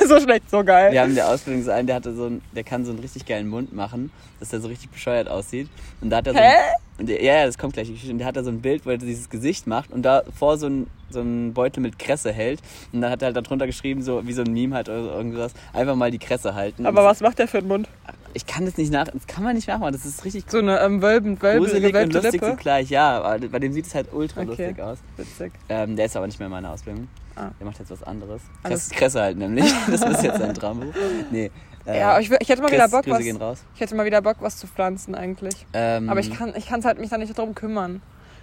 so 0.08 0.20
schlecht, 0.20 0.50
so 0.50 0.64
geil. 0.64 0.92
wir 0.92 1.00
haben 1.00 1.10
in 1.10 1.16
der 1.16 1.28
Ausbildung 1.28 1.62
so 1.62 1.70
einen, 1.70 1.86
der 1.86 1.96
hatte 1.96 2.14
so 2.14 2.26
einen, 2.26 2.42
der 2.54 2.64
kann 2.64 2.84
so 2.84 2.92
einen 2.92 3.00
richtig 3.00 3.26
geilen 3.26 3.48
Mund 3.48 3.72
machen, 3.72 4.10
dass 4.40 4.50
der 4.50 4.60
so 4.60 4.68
richtig 4.68 4.90
bescheuert 4.90 5.28
aussieht. 5.28 5.68
Und 6.00 6.10
da 6.10 6.18
hat 6.18 6.26
er 6.26 6.32
so 6.34 6.38
Hä? 6.38 6.52
ein, 6.98 7.06
der, 7.06 7.22
ja, 7.22 7.34
ja, 7.36 7.46
das 7.46 7.58
kommt 7.58 7.74
gleich. 7.74 7.86
die 7.86 7.92
Geschichte. 7.92 8.12
Und 8.12 8.18
der 8.18 8.26
hat 8.26 8.36
da 8.36 8.44
so 8.44 8.50
ein 8.50 8.60
Bild, 8.60 8.86
wo 8.86 8.90
er 8.90 8.98
dieses 8.98 9.28
Gesicht 9.28 9.66
macht 9.66 9.90
und 9.92 10.02
da 10.02 10.22
vor 10.36 10.58
so 10.58 10.66
ein, 10.66 10.86
so 11.10 11.20
ein 11.20 11.52
Beutel 11.52 11.80
mit 11.80 11.98
Kresse 11.98 12.32
hält. 12.32 12.60
Und 12.92 13.00
dann 13.00 13.10
hat 13.10 13.22
er 13.22 13.32
halt 13.32 13.36
darunter 13.36 13.66
geschrieben, 13.66 14.02
so 14.02 14.26
wie 14.26 14.32
so 14.32 14.42
ein 14.42 14.52
Meme 14.52 14.74
halt 14.74 14.88
oder 14.88 15.16
irgendwas, 15.16 15.52
einfach 15.72 15.96
mal 15.96 16.10
die 16.10 16.18
Kresse 16.18 16.54
halten. 16.54 16.86
Aber 16.86 17.04
was 17.04 17.20
macht 17.20 17.38
der 17.38 17.48
für 17.48 17.58
einen 17.58 17.68
Mund? 17.68 17.88
Ich 18.34 18.46
kann 18.46 18.64
das 18.66 18.76
nicht 18.76 18.92
nach, 18.92 19.04
das 19.08 19.26
kann 19.26 19.44
man 19.44 19.54
nicht 19.54 19.68
nachmachen. 19.68 19.92
Das 19.92 20.04
ist 20.04 20.24
richtig 20.24 20.44
So 20.48 20.58
eine 20.58 20.80
ähm, 20.80 21.00
wölben, 21.00 21.40
wölbe, 21.40 21.60
gruselig 21.60 21.84
und 21.84 21.92
gewölbte 21.92 22.16
lustig 22.18 22.32
Lippe? 22.40 22.50
zugleich. 22.50 22.90
Ja, 22.90 23.22
aber 23.22 23.48
bei 23.48 23.58
dem 23.60 23.72
sieht 23.72 23.86
es 23.86 23.94
halt 23.94 24.12
ultra 24.12 24.40
Okay. 24.40 24.48
lustig 24.48 24.80
aus. 24.80 24.98
Witzig. 25.16 25.52
Ähm, 25.68 25.94
der 25.96 26.06
ist 26.06 26.16
aber 26.16 26.26
nicht 26.26 26.38
mehr 26.38 26.46
in 26.46 26.52
meiner 26.52 26.70
Ausbildung. 26.72 27.08
Ah. 27.36 27.50
Der 27.58 27.66
macht 27.66 27.78
jetzt 27.78 27.90
was 27.90 28.02
anderes. 28.02 28.42
Alles- 28.62 28.88
Kresse, 28.90 28.94
Kresse 28.94 29.20
halt 29.22 29.38
nämlich. 29.38 29.72
Das 29.90 30.02
ist 30.02 30.22
jetzt 30.22 30.38
sein 30.38 30.52
Traumberuf. 30.54 30.94
Nee. 31.30 31.50
äh, 31.86 31.98
Ja, 31.98 32.10
aber 32.10 32.20
ich, 32.20 32.28
wür- 32.30 32.38
ich 32.40 32.48
hätte 32.48 32.62
mal 32.62 32.70
wieder 32.70 32.82
Chris, 32.82 32.90
Bock, 32.92 33.04
Grüße 33.04 33.16
was, 33.18 33.22
gehen 33.24 33.36
raus. 33.36 33.64
ich 33.74 33.80
hätte 33.80 33.94
mal 33.94 34.04
wieder 34.06 34.20
Bock, 34.22 34.36
was 34.40 34.56
zu 34.56 34.66
pflanzen 34.66 35.14
eigentlich. 35.14 35.66
Ähm, 35.72 36.08
Aber 36.08 36.20
ich 36.20 36.32
kann 36.32 36.52
ich 36.56 36.66
kann's 36.68 36.84
halt 36.84 36.98
mich 37.00 37.10
da 37.10 37.18
nicht 37.18 37.36
drum 37.38 37.54
kümmern. 37.54 38.02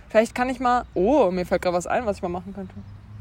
Vielleicht 0.10 0.36
kann 0.36 0.50
ich 0.50 0.60
mal. 0.60 0.84
Oh, 0.94 1.32
mir 1.32 1.46
fällt 1.46 1.62
gerade 1.62 1.76
was 1.76 1.88
ein, 1.88 2.06
was 2.06 2.18
ich 2.18 2.22
mal 2.24 2.30
machen 2.30 2.54
könnte. 2.54 2.74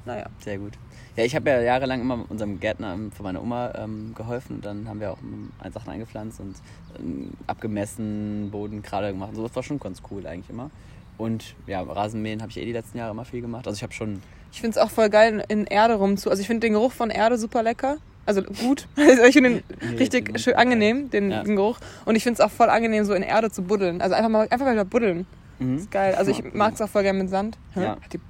Naja. 0.07 0.27
Sehr 0.41 0.59
gut. 0.59 0.73
Ja, 1.17 1.25
ich 1.25 1.35
habe 1.35 1.51
ja 1.51 1.61
jahrelang 1.61 2.01
immer 2.01 2.25
unserem 2.29 2.61
Gärtner 2.61 2.95
ähm, 2.95 3.11
von 3.13 3.25
meiner 3.25 3.43
Oma 3.43 3.73
ähm, 3.77 4.13
geholfen 4.15 4.61
dann 4.63 4.89
haben 4.89 5.01
wir 5.01 5.13
auch 5.13 5.19
ähm, 5.23 5.51
Sachen 5.73 5.91
eingepflanzt 5.91 6.41
und 6.41 6.55
ähm, 6.99 7.31
abgemessen, 7.47 8.49
Boden 8.51 8.83
gerade 8.83 9.13
gemacht. 9.13 9.31
So, 9.35 9.43
das 9.47 9.55
war 9.57 9.63
schon 9.63 9.79
ganz 9.81 10.03
cool 10.11 10.27
eigentlich 10.27 10.51
immer. 10.51 10.71
Und 11.19 11.55
ja, 11.67 11.83
Rasenmähen 11.83 12.41
habe 12.41 12.51
ich 12.51 12.57
eh 12.59 12.65
die 12.65 12.73
letzten 12.73 12.99
Jahre 12.99 13.11
immer 13.11 13.25
viel 13.25 13.41
gemacht. 13.43 13.67
Also 13.67 13.77
ich 13.77 13.83
habe 13.83 13.93
schon, 13.93 14.23
Ich 14.53 14.61
finde 14.61 14.79
es 14.79 14.83
auch 14.85 14.91
voll 14.91 15.11
geil, 15.11 15.45
in 15.49 15.67
Erde 15.67 15.95
rumzu. 15.95 16.31
Also 16.31 16.41
ich 16.41 16.47
finde 16.47 16.67
den 16.67 16.73
Geruch 16.73 16.93
von 16.93 17.11
Erde 17.11 17.37
super 17.39 17.63
lecker. 17.63 17.97
Also 18.27 18.43
gut. 18.43 18.87
Also 18.97 19.25
ich 19.25 19.35
finde 19.35 19.63
den 19.81 19.91
Nee, 19.91 19.97
richtig 19.97 20.39
schön 20.41 20.55
angenehm, 20.55 21.11
den, 21.11 21.31
Ja. 21.31 21.43
den 21.43 21.57
Geruch. 21.57 21.79
Und 22.07 22.17
ich 22.17 22.23
finde 22.23 22.35
es 22.35 22.41
auch 22.41 22.51
voll 22.51 22.71
angenehm, 22.71 23.05
so 23.05 23.13
in 23.15 23.23
Erde 23.23 23.51
zu 23.51 23.63
buddeln. 23.63 24.01
Also 24.01 24.15
einfach 24.15 24.31
mal, 24.31 24.43
einfach 24.49 24.65
mal 24.67 24.73
wieder 24.73 24.85
buddeln. 24.85 25.27
mhm. 25.59 25.77
Ist 25.79 25.91
geil. 25.91 26.15
Also 26.15 26.31
ich 26.31 26.55
mag 26.55 26.75
es 26.75 26.81
auch 26.81 26.89
voll 26.89 27.03
gerne 27.03 27.19
mit 27.19 27.29
Sand. 27.31 27.59
Hä? 27.75 27.83
Ja. 27.83 27.91
Hat 28.01 28.13
die, 28.13 28.21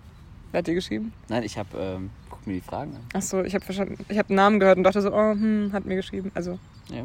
wer 0.51 0.59
hat 0.59 0.67
die 0.67 0.75
geschrieben? 0.75 1.13
nein, 1.29 1.43
ich 1.45 1.59
habe, 1.59 1.69
ähm, 1.79 2.11
guck 2.41 2.47
mir 2.47 2.55
die 2.55 2.61
Fragen 2.61 2.95
an. 2.95 3.03
Achso, 3.13 3.43
ich 3.43 3.55
habe 3.55 3.65
verstanden. 3.65 3.99
Ich 4.09 4.19
habe 4.19 4.31
einen 4.31 4.37
Namen 4.37 4.61
gehört 4.61 4.79
und 4.79 4.85
dachte 4.85 5.03
so, 5.03 5.13
oh, 5.13 5.33
hm, 5.33 5.71
hat 5.73 5.85
mir 5.85 5.97
geschrieben. 5.97 6.33
Also, 6.35 6.59
Ja, 6.89 7.05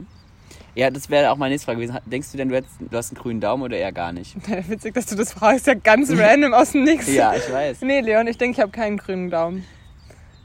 ja 0.75 0.89
das 0.89 1.09
wäre 1.09 1.31
auch 1.31 1.37
meine 1.37 1.53
nächste 1.53 1.65
Frage 1.65 1.81
gewesen. 1.81 1.99
Denkst 2.05 2.31
du 2.31 2.37
denn, 2.37 2.49
du, 2.49 2.55
hättest, 2.55 2.75
du 2.79 2.97
hast 2.97 3.11
einen 3.11 3.21
grünen 3.21 3.41
Daumen 3.41 3.63
oder 3.63 3.77
eher 3.77 3.91
gar 3.91 4.13
nicht? 4.13 4.35
witzig, 4.69 4.93
dass 4.93 5.07
du 5.07 5.15
das 5.15 5.33
fragst. 5.33 5.67
Ja, 5.67 5.73
ganz 5.73 6.11
random 6.17 6.53
aus 6.53 6.71
dem 6.71 6.83
Nix. 6.83 7.11
Ja, 7.11 7.35
ich 7.35 7.51
weiß. 7.51 7.81
Nee, 7.81 8.01
Leon, 8.01 8.27
ich 8.27 8.37
denke, 8.37 8.55
ich 8.57 8.61
habe 8.61 8.71
keinen 8.71 8.97
grünen 8.97 9.29
Daumen. 9.29 9.65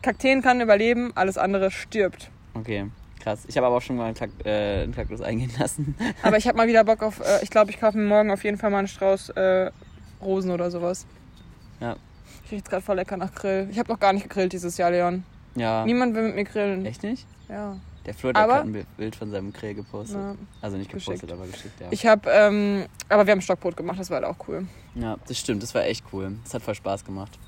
Kakteen 0.02 0.42
kann 0.42 0.60
überleben, 0.60 1.12
alles 1.14 1.36
andere 1.36 1.70
stirbt. 1.70 2.30
Okay, 2.54 2.86
krass. 3.22 3.44
Ich 3.46 3.56
habe 3.56 3.66
aber 3.66 3.76
auch 3.76 3.82
schon 3.82 3.96
mal 3.96 4.06
einen, 4.06 4.14
Kak 4.14 4.30
äh, 4.44 4.82
einen 4.82 4.94
Kaktus 4.94 5.20
eingehen 5.20 5.52
lassen. 5.58 5.94
Aber 6.22 6.38
ich 6.38 6.48
habe 6.48 6.56
mal 6.56 6.66
wieder 6.66 6.84
Bock 6.84 7.02
auf, 7.02 7.20
äh, 7.20 7.42
ich 7.42 7.50
glaube, 7.50 7.70
ich 7.70 7.78
kaufe 7.78 7.98
mir 7.98 8.08
morgen 8.08 8.30
auf 8.30 8.42
jeden 8.42 8.56
Fall 8.56 8.70
mal 8.70 8.78
einen 8.78 8.88
Strauß 8.88 9.28
äh, 9.30 9.70
Rosen 10.22 10.50
oder 10.50 10.70
sowas. 10.70 11.06
Ja. 11.80 11.96
Ich 12.50 12.56
rieche 12.56 12.64
gerade 12.64 12.82
voll 12.82 12.96
lecker 12.96 13.16
nach 13.16 13.32
Grill. 13.32 13.68
Ich 13.70 13.78
habe 13.78 13.92
noch 13.92 14.00
gar 14.00 14.12
nicht 14.12 14.24
gegrillt 14.24 14.52
dieses 14.52 14.76
Jahr, 14.76 14.90
Leon. 14.90 15.22
Ja. 15.54 15.84
Niemand 15.84 16.16
will 16.16 16.24
mit 16.24 16.34
mir 16.34 16.44
grillen. 16.44 16.84
Echt 16.84 17.02
nicht? 17.04 17.24
Ja. 17.48 17.76
Der 18.06 18.14
Flo 18.14 18.30
hat 18.30 18.34
gerade 18.36 18.60
ein 18.68 18.86
Bild 18.96 19.14
von 19.14 19.30
seinem 19.30 19.52
Grill 19.52 19.74
gepostet. 19.74 20.16
Na, 20.18 20.34
Also 20.60 20.76
nicht 20.76 20.90
gepostet, 20.90 21.20
geschickt. 21.20 21.32
aber 21.32 21.46
geschickt, 21.46 21.80
ja. 21.80 21.86
ich 21.90 22.06
habe, 22.06 22.28
ähm, 22.30 22.86
aber 23.08 23.24
wir 23.26 23.32
haben 23.32 23.40
Stockbrot 23.40 23.76
gemacht, 23.76 24.00
das 24.00 24.10
war 24.10 24.16
halt 24.16 24.24
auch 24.26 24.48
cool. 24.48 24.66
ja, 24.96 25.16
das 25.28 25.38
stimmt, 25.38 25.62
das 25.62 25.74
war 25.74 25.84
echt 25.84 26.04
cool. 26.12 26.32
Das 26.42 26.54
hat 26.54 26.62
voll 26.62 26.74
Spaß 26.74 27.04
gemacht. 27.04 27.38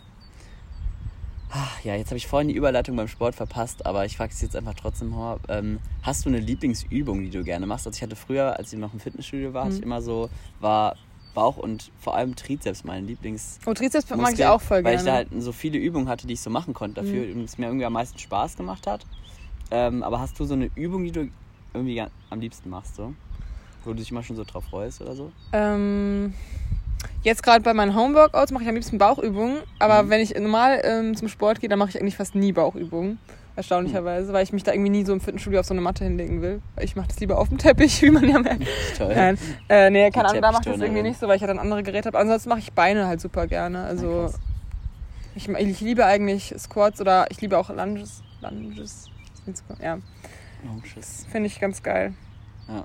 Ah, 1.50 1.68
Ja, 1.82 1.96
jetzt 1.96 2.08
habe 2.08 2.16
ich 2.18 2.26
vorhin 2.28 2.48
die 2.48 2.54
Überleitung 2.54 2.94
beim 2.96 3.08
Sport 3.08 3.34
verpasst, 3.34 3.84
aber 3.86 4.04
ich 4.04 4.16
frage 4.16 4.32
es 4.32 4.40
jetzt 4.40 4.54
einfach 4.54 4.74
trotzdem 4.74 5.10
mal. 5.10 5.38
Ähm, 5.48 5.80
hast 6.02 6.24
du 6.24 6.28
eine 6.28 6.38
Lieblingsübung, 6.38 7.22
die 7.22 7.30
du 7.30 7.42
gerne 7.44 7.66
machst? 7.66 7.86
Also 7.86 7.96
ich 7.96 8.02
hatte 8.02 8.16
früher, 8.16 8.56
als 8.58 8.72
ich 8.72 8.78
noch 8.78 8.92
im 8.92 9.00
Fitnessstudio 9.00 9.52
war, 9.52 9.64
hatte 9.64 9.74
ich 9.74 9.80
Mhm. 9.80 9.86
immer 9.86 10.00
so, 10.02 10.30
war 10.60 10.96
Bauch 11.34 11.56
und 11.56 11.90
vor 11.98 12.14
allem 12.14 12.36
Trizeps 12.36 12.84
mein 12.84 13.06
Lieblings. 13.06 13.58
Oh, 13.66 13.74
Trizeps 13.74 14.08
mag 14.10 14.18
Muskel, 14.18 14.40
ich 14.40 14.46
auch 14.46 14.60
voll 14.60 14.84
Weil 14.84 14.96
gerne. 14.96 14.96
ich 14.98 15.04
da 15.04 15.12
halt 15.14 15.28
so 15.42 15.52
viele 15.52 15.78
Übungen 15.78 16.08
hatte, 16.08 16.26
die 16.26 16.34
ich 16.34 16.40
so 16.40 16.50
machen 16.50 16.74
konnte 16.74 17.02
dafür 17.02 17.24
und 17.34 17.44
es 17.44 17.58
mir 17.58 17.66
irgendwie 17.66 17.84
am 17.86 17.92
meisten 17.92 18.18
Spaß 18.18 18.56
gemacht 18.56 18.86
hat. 18.86 19.04
Ähm, 19.70 20.02
aber 20.02 20.20
hast 20.20 20.38
du 20.38 20.44
so 20.44 20.54
eine 20.54 20.70
Übung, 20.74 21.04
die 21.04 21.12
du 21.12 21.28
irgendwie 21.74 22.02
am 22.30 22.40
liebsten 22.40 22.68
machst, 22.68 22.96
so? 22.96 23.14
Wo 23.84 23.90
du 23.90 23.96
dich 23.96 24.10
immer 24.10 24.22
schon 24.22 24.36
so 24.36 24.44
drauf 24.44 24.64
freust 24.70 25.00
oder 25.00 25.16
so? 25.16 25.32
Ähm, 25.52 26.34
jetzt 27.22 27.42
gerade 27.42 27.62
bei 27.64 27.74
meinen 27.74 27.94
Homeworkouts 27.96 28.52
mache 28.52 28.62
ich 28.64 28.68
am 28.68 28.74
liebsten 28.74 28.98
Bauchübungen, 28.98 29.58
aber 29.78 30.02
Mhm. 30.04 30.10
wenn 30.10 30.20
ich 30.20 30.34
normal 30.38 30.80
ähm, 30.84 31.16
zum 31.16 31.28
Sport 31.28 31.60
gehe, 31.60 31.68
dann 31.68 31.78
mache 31.78 31.90
ich 31.90 32.00
eigentlich 32.00 32.16
fast 32.16 32.34
nie 32.34 32.52
Bauchübungen. 32.52 33.18
Erstaunlicherweise, 33.54 34.32
weil 34.32 34.44
ich 34.44 34.52
mich 34.52 34.62
da 34.62 34.72
irgendwie 34.72 34.90
nie 34.90 35.04
so 35.04 35.12
im 35.12 35.20
Fitnessstudio 35.20 35.60
auf 35.60 35.66
so 35.66 35.74
eine 35.74 35.82
Matte 35.82 36.04
hinlegen 36.04 36.40
will. 36.40 36.62
Ich 36.80 36.96
mache 36.96 37.08
das 37.08 37.20
lieber 37.20 37.38
auf 37.38 37.48
dem 37.50 37.58
Teppich, 37.58 38.00
wie 38.02 38.10
man 38.10 38.26
ja 38.26 38.38
merkt. 38.38 38.64
Toll. 38.96 39.14
Nein, 39.14 39.38
äh, 39.68 39.90
nee, 39.90 40.10
keine 40.10 40.28
Ahnung, 40.28 40.40
da 40.42 40.52
mache 40.52 40.62
ich 40.64 40.72
das 40.72 40.80
irgendwie 40.80 41.02
nicht 41.02 41.20
so, 41.20 41.28
weil 41.28 41.36
ich 41.36 41.42
ja 41.42 41.48
dann 41.48 41.58
andere 41.58 41.82
Geräte 41.82 42.06
habe. 42.06 42.18
Ansonsten 42.18 42.48
mache 42.48 42.60
ich 42.60 42.72
Beine 42.72 43.06
halt 43.06 43.20
super 43.20 43.46
gerne. 43.46 43.84
Also 43.84 44.32
ich, 45.34 45.48
ich 45.48 45.80
liebe 45.80 46.06
eigentlich 46.06 46.54
Squats 46.58 47.00
oder 47.00 47.26
ich 47.30 47.40
liebe 47.40 47.58
auch 47.58 47.68
Lunges. 47.68 48.22
Lunges. 48.40 49.08
Ja, 49.82 49.98
Oh, 50.64 50.80
tschüss. 50.82 51.26
finde 51.30 51.48
ich 51.48 51.60
ganz 51.60 51.82
geil. 51.82 52.14
Ja. 52.68 52.84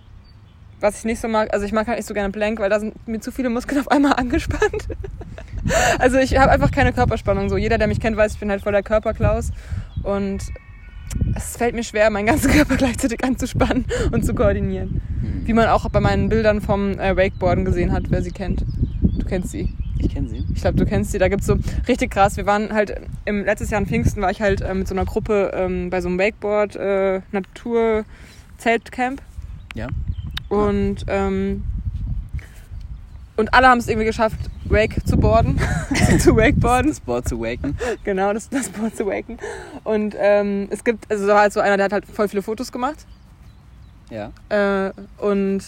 Was 0.80 0.99
ich 0.99 1.05
nicht 1.05 1.19
so 1.19 1.28
mag, 1.28 1.53
also 1.53 1.65
ich 1.65 1.71
mag 1.71 1.88
halt 1.88 1.97
nicht 1.97 2.07
so 2.07 2.13
gerne 2.13 2.32
Plank, 2.32 2.59
weil 2.59 2.69
da 2.69 2.80
sind 2.80 3.07
mir 3.07 3.19
zu 3.19 3.32
viele 3.32 3.49
Muskeln 3.49 3.80
auf 3.80 3.89
einmal 3.89 4.13
angespannt. 4.17 4.88
also 5.99 6.17
ich 6.17 6.38
habe 6.38 6.51
einfach 6.51 6.71
keine 6.71 6.93
Körperspannung. 6.93 7.49
So 7.49 7.57
jeder, 7.57 7.78
der 7.78 7.88
mich 7.88 7.99
kennt, 7.99 8.17
weiß, 8.17 8.34
ich 8.34 8.39
bin 8.39 8.51
halt 8.51 8.61
voll 8.61 8.73
der 8.73 8.84
Körperklaus 8.84 9.51
und 10.03 10.43
es 11.36 11.57
fällt 11.57 11.75
mir 11.75 11.84
schwer, 11.84 12.09
meinen 12.09 12.28
ganzen 12.28 12.51
Körper 12.53 12.75
gleichzeitig 12.75 13.23
anzuspannen 13.23 13.86
und 14.11 14.25
zu 14.25 14.34
koordinieren. 14.34 15.01
Hm. 15.21 15.47
Wie 15.47 15.53
man 15.53 15.67
auch 15.67 15.89
bei 15.89 15.99
meinen 15.99 16.30
Bildern 16.30 16.61
vom 16.61 16.99
äh, 16.99 17.15
Wakeboarden 17.15 17.65
gesehen 17.65 17.91
hat, 17.91 18.05
wer 18.09 18.21
sie 18.21 18.32
kennt. 18.32 18.63
Du 19.01 19.25
kennst 19.25 19.51
sie. 19.51 19.73
Ich 19.99 20.13
kenne 20.13 20.30
sie. 20.30 20.45
Ich 20.53 20.61
glaube, 20.61 20.78
du 20.78 20.86
kennst 20.86 21.11
sie. 21.11 21.17
Da 21.17 21.28
gibt's 21.28 21.47
so 21.47 21.57
richtig 21.88 22.11
krass. 22.11 22.38
Wir 22.38 22.45
waren 22.45 22.71
halt 22.71 23.01
im 23.25 23.45
letztes 23.45 23.71
Jahr 23.71 23.82
in 23.82 23.88
Pfingsten 23.88 24.21
war 24.21 24.30
ich 24.30 24.41
halt 24.41 24.61
äh, 24.61 24.73
mit 24.73 24.88
so 24.88 24.93
einer 24.93 25.05
Gruppe 25.05 25.51
ähm, 25.53 25.89
bei 25.89 26.01
so 26.01 26.07
einem 26.07 26.19
Wakeboard 26.19 26.75
äh, 26.75 27.21
Natur 27.32 28.05
Zeltcamp 28.57 29.21
Ja. 29.73 29.88
Und 30.50 31.06
ähm, 31.08 31.64
und 33.38 33.54
alle 33.54 33.68
haben 33.68 33.78
es 33.78 33.88
irgendwie 33.88 34.08
geschafft, 34.08 34.38
Wake 34.66 35.06
zu 35.06 35.16
boarden, 35.16 35.60
zu 36.20 36.36
wakeboarden. 36.36 36.89
Das 36.89 37.00
Board 37.00 37.30
zu 37.30 37.39
waken. 37.39 37.78
Genau, 38.04 38.34
das, 38.34 38.50
das 38.50 38.70
Board 38.70 38.98
zu 38.98 39.06
waken. 39.06 39.38
Und 39.84 40.16
ähm, 40.18 40.68
es 40.72 40.84
gibt 40.84 41.10
also 41.12 41.32
halt 41.34 41.54
so 41.54 41.60
einer, 41.60 41.78
der 41.78 41.86
hat 41.86 41.93
halt 41.93 42.06
voll 42.08 42.28
viele 42.28 42.41
Fotos 42.41 42.72
gemacht. 42.72 43.06
Ja. 44.10 44.32
Äh, 44.50 44.91
und 45.20 45.64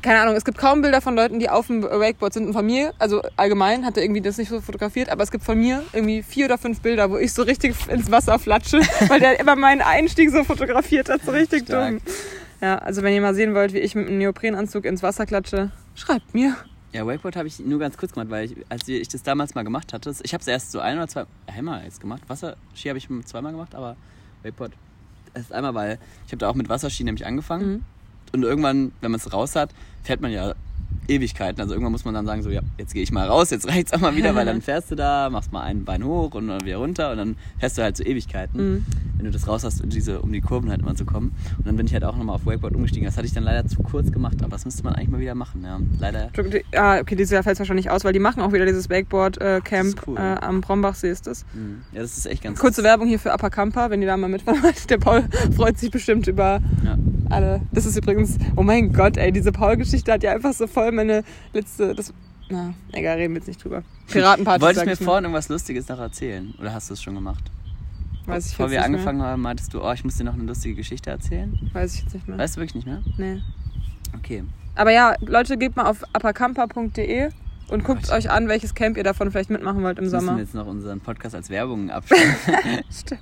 keine 0.00 0.20
Ahnung, 0.20 0.36
es 0.36 0.44
gibt 0.44 0.58
kaum 0.58 0.82
Bilder 0.82 1.00
von 1.00 1.16
Leuten, 1.16 1.40
die 1.40 1.48
auf 1.48 1.66
dem 1.66 1.82
Wakeboard 1.82 2.34
sind. 2.34 2.46
Und 2.46 2.52
von 2.52 2.66
mir, 2.66 2.92
also 2.98 3.22
allgemein, 3.36 3.84
hat 3.84 3.96
er 3.96 4.04
irgendwie 4.04 4.20
das 4.20 4.36
nicht 4.36 4.50
so 4.50 4.60
fotografiert, 4.60 5.08
aber 5.08 5.22
es 5.22 5.30
gibt 5.30 5.44
von 5.44 5.58
mir 5.58 5.82
irgendwie 5.92 6.22
vier 6.22 6.44
oder 6.44 6.58
fünf 6.58 6.80
Bilder, 6.80 7.10
wo 7.10 7.16
ich 7.16 7.32
so 7.32 7.42
richtig 7.42 7.74
ins 7.88 8.10
Wasser 8.10 8.38
flatsche, 8.38 8.80
weil 9.08 9.18
der 9.18 9.40
immer 9.40 9.56
meinen 9.56 9.80
Einstieg 9.80 10.30
so 10.30 10.44
fotografiert 10.44 11.08
hat, 11.08 11.22
so 11.24 11.32
richtig 11.32 11.64
Stark. 11.64 11.90
dumm. 11.92 12.00
Ja, 12.64 12.78
also 12.78 13.02
wenn 13.02 13.12
ihr 13.12 13.20
mal 13.20 13.34
sehen 13.34 13.54
wollt, 13.54 13.74
wie 13.74 13.78
ich 13.78 13.94
mit 13.94 14.08
einem 14.08 14.16
Neoprenanzug 14.16 14.86
ins 14.86 15.02
Wasser 15.02 15.26
klatsche, 15.26 15.70
schreibt 15.94 16.32
mir. 16.32 16.56
Ja, 16.94 17.06
Wakeboard 17.06 17.36
habe 17.36 17.46
ich 17.46 17.58
nur 17.58 17.78
ganz 17.78 17.98
kurz 17.98 18.12
gemacht, 18.12 18.30
weil 18.30 18.46
ich, 18.46 18.56
als 18.70 18.88
ich 18.88 19.06
das 19.06 19.22
damals 19.22 19.54
mal 19.54 19.64
gemacht 19.64 19.92
hatte, 19.92 20.14
ich 20.22 20.32
habe 20.32 20.40
es 20.40 20.48
erst 20.48 20.72
so 20.72 20.80
ein 20.80 20.96
oder 20.96 21.06
zwei, 21.06 21.26
einmal 21.46 21.84
jetzt 21.84 22.00
gemacht. 22.00 22.22
Wasserski 22.26 22.88
habe 22.88 22.96
ich 22.96 23.06
zweimal 23.26 23.52
gemacht, 23.52 23.74
aber 23.74 23.96
Wakeboard 24.44 24.72
erst 25.34 25.52
einmal, 25.52 25.74
weil 25.74 25.98
ich 26.24 26.32
habe 26.32 26.38
da 26.38 26.48
auch 26.48 26.54
mit 26.54 26.70
Wasserski 26.70 27.04
nämlich 27.04 27.26
angefangen. 27.26 27.70
Mhm. 27.70 27.82
Und 28.32 28.42
irgendwann, 28.44 28.92
wenn 29.02 29.10
man 29.10 29.20
es 29.20 29.30
raus 29.30 29.56
hat, 29.56 29.74
fährt 30.02 30.22
man 30.22 30.32
ja 30.32 30.54
Ewigkeiten. 31.08 31.60
Also 31.60 31.74
irgendwann 31.74 31.92
muss 31.92 32.04
man 32.04 32.14
dann 32.14 32.26
sagen, 32.26 32.42
so, 32.42 32.50
ja, 32.50 32.60
jetzt 32.78 32.94
gehe 32.94 33.02
ich 33.02 33.12
mal 33.12 33.26
raus, 33.26 33.50
jetzt 33.50 33.68
reicht's 33.68 33.92
auch 33.92 34.00
mal 34.00 34.16
wieder, 34.16 34.34
weil 34.34 34.46
dann 34.46 34.60
fährst 34.62 34.90
du 34.90 34.94
da, 34.94 35.28
machst 35.30 35.52
mal 35.52 35.62
ein 35.62 35.84
Bein 35.84 36.04
hoch 36.04 36.34
und 36.34 36.48
dann 36.48 36.64
wieder 36.64 36.78
runter 36.78 37.10
und 37.12 37.18
dann 37.18 37.36
fährst 37.58 37.78
du 37.78 37.82
halt 37.82 37.96
so 37.96 38.04
Ewigkeiten, 38.04 38.54
Mhm. 38.60 38.86
wenn 39.16 39.26
du 39.26 39.30
das 39.32 39.46
raus 39.48 39.64
hast, 39.64 39.82
um 39.82 39.90
diese, 39.90 40.20
um 40.20 40.32
die 40.32 40.40
Kurven 40.40 40.70
halt 40.70 40.80
immer 40.80 40.94
zu 40.94 41.04
kommen. 41.04 41.32
Und 41.58 41.66
dann 41.66 41.76
bin 41.76 41.86
ich 41.86 41.92
halt 41.92 42.04
auch 42.04 42.16
nochmal 42.16 42.36
auf 42.36 42.46
Wakeboard 42.46 42.74
umgestiegen. 42.74 43.06
Das 43.06 43.16
hatte 43.16 43.26
ich 43.26 43.32
dann 43.34 43.44
leider 43.44 43.66
zu 43.68 43.82
kurz 43.82 44.10
gemacht, 44.12 44.36
aber 44.40 44.50
das 44.50 44.64
müsste 44.64 44.82
man 44.84 44.94
eigentlich 44.94 45.08
mal 45.10 45.20
wieder 45.20 45.34
machen, 45.34 45.62
ja. 45.64 45.78
Leider. 45.98 46.30
Ja, 46.72 47.00
okay, 47.00 47.14
dieses 47.16 47.30
Jahr 47.32 47.42
fällt 47.42 47.54
es 47.54 47.60
wahrscheinlich 47.60 47.90
aus, 47.90 48.04
weil 48.04 48.12
die 48.12 48.18
machen 48.18 48.40
auch 48.42 48.52
wieder 48.52 48.66
dieses 48.66 48.88
Wakeboard-Camp 48.90 49.88
ist 49.88 50.06
cool. 50.06 50.16
äh, 50.16 50.20
am 50.20 50.60
Brombachsee 50.60 51.10
ist 51.10 51.26
das. 51.26 51.44
Mhm. 51.54 51.82
Ja, 51.92 52.00
das 52.02 52.16
ist 52.16 52.26
echt 52.26 52.42
ganz 52.42 52.58
Kurze 52.58 52.82
Werbung 52.82 53.08
hier 53.08 53.18
für 53.18 53.32
Apakampa, 53.32 53.90
wenn 53.90 54.00
ihr 54.02 54.08
da 54.08 54.16
mal 54.16 54.28
mitfahren 54.28 54.62
wollt. 54.62 54.88
Der 54.90 54.98
Paul 54.98 55.24
freut 55.56 55.78
sich 55.78 55.90
bestimmt 55.90 56.26
über 56.26 56.60
Ja. 56.84 56.96
Alle. 57.30 57.60
Das 57.72 57.86
ist 57.86 57.96
übrigens, 57.96 58.38
oh 58.56 58.62
mein 58.62 58.92
Gott, 58.92 59.16
ey, 59.16 59.32
diese 59.32 59.52
Paul-Geschichte 59.52 60.12
hat 60.12 60.22
ja 60.22 60.32
einfach 60.32 60.52
so 60.52 60.66
voll 60.66 60.92
meine 60.92 61.22
letzte, 61.52 61.94
das, 61.94 62.12
na, 62.48 62.74
egal, 62.92 63.16
reden 63.16 63.34
wir 63.34 63.38
jetzt 63.40 63.48
nicht 63.48 63.62
drüber. 63.62 63.82
Piratenparty, 64.08 64.60
Wolltest 64.62 64.78
sag 64.80 64.84
du 64.84 64.88
mir 64.90 64.92
ich 64.94 65.00
mal. 65.00 65.04
vorhin 65.06 65.24
irgendwas 65.24 65.48
Lustiges 65.48 65.88
noch 65.88 65.98
erzählen? 65.98 66.54
Oder 66.60 66.72
hast 66.74 66.90
du 66.90 66.94
es 66.94 67.02
schon 67.02 67.14
gemacht? 67.14 67.44
Weiß 68.26 68.46
ich 68.46 68.52
Bevor 68.52 68.70
wir 68.70 68.84
angefangen 68.84 69.20
haben, 69.22 69.42
meintest 69.42 69.74
du, 69.74 69.82
oh, 69.82 69.92
ich 69.92 70.02
muss 70.04 70.16
dir 70.16 70.24
noch 70.24 70.34
eine 70.34 70.44
lustige 70.44 70.74
Geschichte 70.74 71.10
erzählen. 71.10 71.50
mehr. 71.50 71.74
Weiß 71.74 71.94
ich 71.94 72.02
jetzt 72.02 72.14
nicht 72.14 72.26
mehr. 72.28 72.38
Weißt 72.38 72.56
du 72.56 72.60
wirklich 72.60 72.74
nicht 72.74 72.86
mehr? 72.86 73.02
Nee. 73.18 73.42
Okay. 74.16 74.44
Aber 74.76 74.92
ja, 74.92 75.14
Leute, 75.20 75.56
geht 75.58 75.76
mal 75.76 75.84
auf 75.86 76.02
apakampa.de 76.14 77.28
und 77.68 77.84
guckt 77.84 78.04
Gott. 78.08 78.12
euch 78.12 78.30
an, 78.30 78.48
welches 78.48 78.74
Camp 78.74 78.96
ihr 78.96 79.04
davon 79.04 79.30
vielleicht 79.30 79.50
mitmachen 79.50 79.82
wollt 79.82 79.98
im 79.98 80.04
müssen 80.04 80.14
wir 80.16 80.20
Sommer. 80.20 80.38
jetzt 80.38 80.54
noch 80.54 80.66
unseren 80.66 81.00
Podcast 81.00 81.34
als 81.34 81.50
Werbung 81.50 81.90
abstellen. 81.90 82.34
Stimmt. 82.90 83.20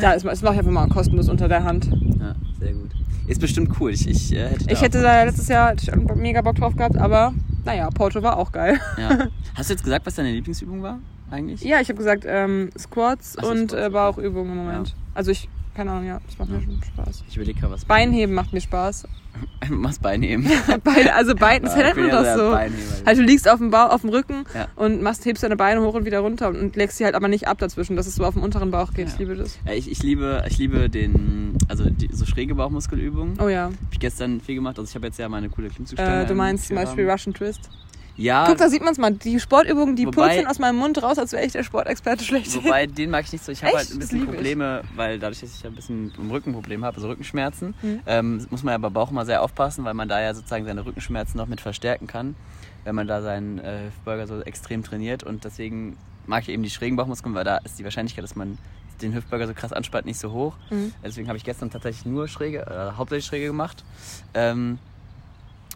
Ja, 0.00 0.14
das 0.14 0.22
das 0.22 0.42
mache 0.42 0.54
ich 0.54 0.58
einfach 0.60 0.72
mal 0.72 0.88
kostenlos 0.88 1.28
unter 1.28 1.48
der 1.48 1.64
Hand. 1.64 1.86
ja, 2.20 2.34
sehr 2.58 2.72
gut. 2.72 2.90
Ist 3.26 3.40
bestimmt 3.40 3.70
cool. 3.80 3.90
Ich, 3.90 4.06
ich 4.08 4.32
äh, 4.32 4.48
hätte 4.48 4.64
da 4.66 4.72
Ich 4.72 4.80
hätte 4.82 5.02
da 5.02 5.24
letztes 5.24 5.48
Jahr 5.48 5.74
mega 6.14 6.42
Bock 6.42 6.56
drauf 6.56 6.76
gehabt, 6.76 6.96
aber 6.96 7.32
naja, 7.64 7.88
Porto 7.90 8.22
war 8.22 8.38
auch 8.38 8.52
geil. 8.52 8.78
Ja. 8.98 9.28
Hast 9.56 9.70
du 9.70 9.74
jetzt 9.74 9.82
gesagt, 9.82 10.06
was 10.06 10.14
deine 10.14 10.30
Lieblingsübung 10.32 10.82
war? 10.82 11.00
Eigentlich? 11.30 11.62
Ja, 11.62 11.80
ich 11.80 11.88
habe 11.88 11.98
gesagt, 11.98 12.24
ähm, 12.26 12.70
Squats 12.78 13.32
so, 13.32 13.48
und 13.48 13.70
Squats, 13.70 13.86
äh. 13.86 13.90
Bauchübungen 13.90 14.52
im 14.52 14.58
Moment. 14.58 14.94
Also 15.14 15.32
ich, 15.32 15.48
keine 15.76 15.90
Ahnung, 15.92 16.06
ja, 16.06 16.20
das 16.26 16.38
macht 16.38 16.48
mir 16.50 16.56
Ja. 16.56 16.62
schon 16.64 16.80
Spaß. 16.82 17.24
Ich 17.28 17.36
überlege 17.36 17.60
gerade, 17.60 17.72
was. 17.74 17.84
Beinheben 17.84 18.34
macht 18.34 18.52
mir 18.52 18.60
Spaß. 18.60 19.06
Mach's 19.68 19.98
Bein 19.98 20.22
heben. 20.22 20.44
Bein, 20.84 21.08
also 21.14 21.34
Bein, 21.34 21.62
das 21.62 21.76
nennt 21.76 21.96
man 21.96 22.08
doch 22.10 22.24
so. 22.36 22.54
Halt, 22.56 22.72
du 23.18 23.22
liegst 23.22 23.46
auf 23.48 23.58
dem 23.58 23.70
Bauch, 23.70 23.90
auf 23.90 24.00
dem 24.00 24.08
Rücken 24.10 24.44
Ja. 24.54 24.68
und 24.76 25.02
machst, 25.02 25.26
hebst 25.26 25.42
deine 25.42 25.56
Beine 25.56 25.82
hoch 25.82 25.92
und 25.94 26.06
wieder 26.06 26.20
runter 26.20 26.48
und 26.48 26.74
legst 26.74 26.96
sie 26.96 27.04
halt 27.04 27.14
aber 27.14 27.28
nicht 27.28 27.46
ab 27.46 27.58
dazwischen, 27.58 27.96
dass 27.96 28.06
es 28.06 28.14
so 28.14 28.24
auf 28.24 28.32
dem 28.32 28.42
unteren 28.42 28.70
Bauch 28.70 28.94
geht. 28.94 29.08
Ja. 29.08 29.12
Ich 29.12 29.18
liebe 29.18 29.36
das. 29.36 29.58
Ja, 29.66 29.72
ich, 29.74 29.90
ich 29.90 30.02
liebe, 30.02 30.42
ich 30.48 30.56
liebe 30.56 30.88
den, 30.88 31.58
also 31.68 31.84
die, 31.90 32.08
so 32.12 32.24
schräge 32.24 32.54
Bauchmuskelübungen. 32.54 33.38
Oh 33.38 33.48
ja. 33.48 33.64
Hab 33.66 33.72
ich 33.92 34.00
gestern 34.00 34.40
viel 34.40 34.54
gemacht. 34.54 34.78
Also 34.78 34.88
ich 34.88 34.94
habe 34.94 35.06
jetzt 35.06 35.18
ja 35.18 35.28
meine 35.28 35.50
coole 35.50 35.68
Klimmzugstange. 35.68 36.22
Äh, 36.22 36.26
du 36.26 36.34
meinst 36.34 36.68
zum 36.68 36.76
Beispiel. 36.76 37.08
Russian 37.10 37.34
Twist. 37.34 37.68
Ja, 38.16 38.46
Guck, 38.46 38.56
da 38.58 38.68
sieht 38.70 38.82
man 38.82 38.92
es 38.92 38.98
mal. 38.98 39.12
Die 39.12 39.38
Sportübungen, 39.38 39.94
die 39.94 40.06
Wobei- 40.06 40.28
purzeln 40.28 40.46
aus 40.46 40.58
meinem 40.58 40.76
Mund 40.76 41.02
raus, 41.02 41.18
als 41.18 41.32
wäre 41.32 41.44
ich 41.44 41.52
der 41.52 41.62
Sportexperte 41.64 42.24
schlecht. 42.24 42.54
Wobei, 42.54 42.86
den 42.86 43.10
mag 43.10 43.24
ich 43.26 43.32
nicht 43.32 43.44
so. 43.44 43.52
Ich 43.52 43.62
habe 43.62 43.76
halt 43.76 43.90
ein 43.90 43.98
bisschen. 43.98 44.24
Probleme, 44.26 44.82
weil 44.94 45.18
dadurch, 45.18 45.40
dass 45.40 45.54
ich 45.54 45.66
ein 45.66 45.74
bisschen 45.74 46.12
ein 46.18 46.30
Rückenproblem 46.30 46.84
habe, 46.84 46.96
also 46.96 47.08
Rückenschmerzen, 47.08 47.74
Mhm. 47.82 48.00
ähm, 48.06 48.46
muss 48.50 48.62
man 48.62 48.72
ja 48.72 48.78
bei 48.78 48.88
Bauch 48.88 49.10
immer 49.10 49.26
sehr 49.26 49.42
aufpassen, 49.42 49.84
weil 49.84 49.94
man 49.94 50.08
da 50.08 50.20
ja 50.20 50.32
sozusagen 50.34 50.64
seine 50.64 50.84
Rückenschmerzen 50.86 51.36
noch 51.36 51.46
mit 51.46 51.60
verstärken 51.60 52.06
kann, 52.06 52.36
wenn 52.84 52.94
man 52.94 53.06
da 53.06 53.20
seinen 53.20 53.58
äh, 53.58 53.86
Hüftbeuger 53.88 54.26
so 54.26 54.40
extrem 54.40 54.82
trainiert. 54.82 55.22
Und 55.22 55.44
deswegen 55.44 55.98
mag 56.26 56.42
ich 56.44 56.48
eben 56.48 56.62
die 56.62 56.70
schrägen 56.70 56.96
Bauchmuskeln, 56.96 57.34
weil 57.34 57.44
da 57.44 57.58
ist 57.58 57.78
die 57.78 57.84
Wahrscheinlichkeit, 57.84 58.24
dass 58.24 58.34
man 58.34 58.56
den 59.02 59.14
Hüftbeuger 59.14 59.46
so 59.46 59.52
krass 59.52 59.74
anspannt, 59.74 60.06
nicht 60.06 60.18
so 60.18 60.32
hoch. 60.32 60.54
Mhm. 60.70 60.94
Deswegen 61.04 61.28
habe 61.28 61.36
ich 61.36 61.44
gestern 61.44 61.70
tatsächlich 61.70 62.06
nur 62.06 62.28
schräge, 62.28 62.60
äh, 62.66 62.96
hauptsächlich 62.96 63.26
schräge 63.26 63.46
gemacht. 63.48 63.84
Ähm, 64.32 64.78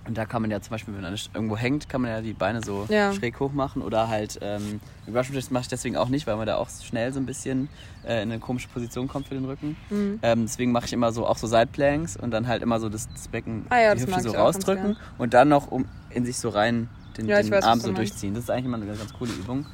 und 0.06 0.16
da 0.16 0.24
kann 0.24 0.42
man 0.42 0.50
ja 0.50 0.60
zum 0.60 0.70
Beispiel, 0.70 0.94
wenn 0.94 1.02
man 1.02 1.14
irgendwo 1.34 1.56
hängt, 1.56 1.88
kann 1.88 2.00
man 2.00 2.10
ja 2.10 2.20
die 2.20 2.32
Beine 2.32 2.62
so 2.62 2.86
Ja. 2.88 3.12
schräg 3.12 3.38
hoch 3.38 3.52
machen. 3.52 3.82
Oder 3.82 4.08
halt, 4.08 4.38
ähm, 4.40 4.80
Russian 5.06 5.34
Twist 5.34 5.50
mache 5.50 5.62
ich 5.62 5.68
deswegen 5.68 5.96
auch 5.96 6.08
nicht, 6.08 6.26
weil 6.26 6.36
man 6.36 6.46
da 6.46 6.56
auch 6.56 6.70
schnell 6.70 7.12
so 7.12 7.20
ein 7.20 7.26
bisschen 7.26 7.68
äh, 8.02 8.22
in 8.22 8.30
eine 8.32 8.40
komische 8.40 8.68
Position 8.68 9.08
kommt 9.08 9.28
für 9.28 9.34
den 9.34 9.44
Rücken. 9.44 9.76
Mhm. 9.90 10.18
Ähm, 10.22 10.42
deswegen 10.46 10.72
mache 10.72 10.86
ich 10.86 10.92
immer 10.92 11.12
so 11.12 11.26
auch 11.26 11.36
so 11.36 11.46
Sideplanks 11.46 12.16
und 12.16 12.30
dann 12.30 12.48
halt 12.48 12.62
immer 12.62 12.80
so 12.80 12.88
das, 12.88 13.08
das 13.12 13.28
Becken, 13.28 13.66
Ah 13.68 13.80
ja, 13.80 13.94
die 13.94 14.00
Hüfte 14.00 14.20
so 14.22 14.32
rausdrücken 14.32 14.96
und 15.18 15.34
dann 15.34 15.48
noch 15.48 15.70
um 15.70 15.84
in 16.08 16.24
sich 16.24 16.38
so 16.38 16.48
rein 16.48 16.88
den, 17.16 17.28
Ja, 17.28 17.40
den 17.42 17.50
weiß, 17.50 17.64
Arm 17.64 17.80
so 17.80 17.92
durchziehen. 17.92 18.34
Das 18.34 18.44
ist 18.44 18.50
eigentlich 18.50 18.64
immer 18.64 18.76
eine 18.76 18.86
ganz, 18.86 18.98
ganz 18.98 19.12
coole 19.12 19.32
Übung. 19.32 19.66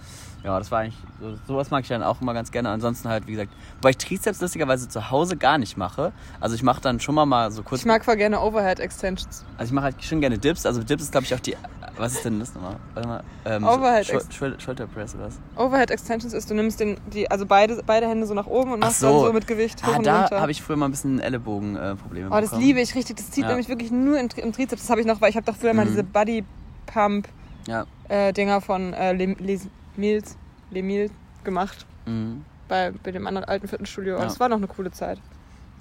Ja, 0.46 0.60
das 0.60 0.70
war 0.70 0.78
eigentlich, 0.78 0.94
so, 1.20 1.34
sowas 1.48 1.72
mag 1.72 1.82
ich 1.82 1.88
dann 1.88 2.04
auch 2.04 2.20
immer 2.20 2.32
ganz 2.32 2.52
gerne. 2.52 2.68
Ansonsten 2.68 3.08
halt, 3.08 3.26
wie 3.26 3.32
gesagt, 3.32 3.50
wobei 3.78 3.90
ich 3.90 3.96
Trizeps 3.98 4.40
lustigerweise 4.40 4.88
zu 4.88 5.10
Hause 5.10 5.36
gar 5.36 5.58
nicht 5.58 5.76
mache. 5.76 6.12
Also 6.38 6.54
ich 6.54 6.62
mache 6.62 6.80
dann 6.80 7.00
schon 7.00 7.16
mal, 7.16 7.26
mal 7.26 7.50
so 7.50 7.64
kurz, 7.64 7.80
Ich 7.80 7.86
mag 7.86 8.04
voll 8.04 8.16
gerne 8.16 8.40
Overhead 8.40 8.78
Extensions. 8.78 9.44
also 9.58 9.68
ich 9.70 9.72
mache 9.74 9.86
halt 9.86 10.04
schon 10.04 10.20
gerne 10.20 10.38
Dips. 10.38 10.64
Also 10.64 10.84
Dips 10.84 11.02
ist 11.02 11.10
glaube 11.10 11.24
ich 11.26 11.34
auch 11.34 11.40
die, 11.40 11.56
was 11.96 12.12
ist 12.12 12.24
denn 12.24 12.38
das 12.38 12.54
nochmal? 12.54 12.76
Warte 12.94 13.08
mal. 13.08 13.24
Ähm, 13.44 13.64
Overhead 13.64 14.04
so, 14.06 14.12
Schul- 14.12 14.20
Ex- 14.20 14.34
Schul- 14.36 14.60
Shoulder 14.60 14.86
Press 14.86 15.16
oder 15.16 15.24
was? 15.24 15.38
Overhead 15.56 15.90
Extensions 15.90 16.32
ist, 16.32 16.48
du 16.48 16.54
nimmst 16.54 16.78
den, 16.78 16.96
die, 17.12 17.28
also 17.28 17.44
beide, 17.44 17.82
beide 17.84 18.06
Hände 18.06 18.24
so 18.28 18.34
nach 18.34 18.46
oben 18.46 18.70
und 18.74 18.82
Ach 18.84 18.86
machst 18.86 19.00
so. 19.00 19.08
dann 19.08 19.26
so 19.26 19.32
mit 19.32 19.48
Gewicht 19.48 19.84
hoch 19.84 19.94
Ah, 19.94 19.96
und 19.96 20.06
da 20.06 20.20
runter. 20.20 20.40
habe 20.40 20.52
ich 20.52 20.62
früher 20.62 20.76
mal 20.76 20.84
ein 20.84 20.92
bisschen 20.92 21.18
Ellenbogen-Probleme 21.18 22.28
Oh, 22.30 22.40
das 22.40 22.52
liebe 22.52 22.80
ich 22.80 22.94
richtig. 22.94 23.16
Das 23.16 23.32
zieht 23.32 23.42
Ja. 23.42 23.48
nämlich 23.48 23.68
wirklich 23.68 23.90
nur 23.90 24.16
im, 24.20 24.28
im 24.36 24.52
Trizeps. 24.52 24.82
Das 24.82 24.90
habe 24.90 25.00
ich 25.00 25.08
noch, 25.08 25.20
weil 25.20 25.30
ich 25.30 25.36
habe 25.36 25.44
doch 25.46 25.56
früher 25.56 25.74
mal 25.74 25.86
Mhm. 25.86 25.90
diese 25.90 26.04
Body 26.04 26.44
Pump 26.86 27.26
Ja. 27.66 27.84
äh, 28.08 28.32
Dinger 28.32 28.60
von 28.60 28.92
äh, 28.92 29.12
Les, 29.12 29.66
Mills, 29.96 30.36
Les 30.70 30.82
Mills 30.82 31.12
gemacht. 31.44 31.86
Mhm. 32.06 32.44
Bei, 32.68 32.90
bei 32.90 33.12
dem 33.12 33.26
anderen 33.26 33.48
alten 33.48 33.68
Fitnessstudio. 33.68 34.16
Ja. 34.16 34.24
Das 34.24 34.40
war 34.40 34.48
noch 34.48 34.56
eine 34.56 34.66
coole 34.66 34.90
Zeit. 34.90 35.20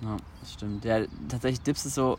Ja, 0.02 0.18
das 0.40 0.54
stimmt. 0.54 0.86
Ja, 0.86 1.02
tatsächlich 1.30 1.62
Dips 1.62 1.86
ist 1.86 1.96
so 1.96 2.18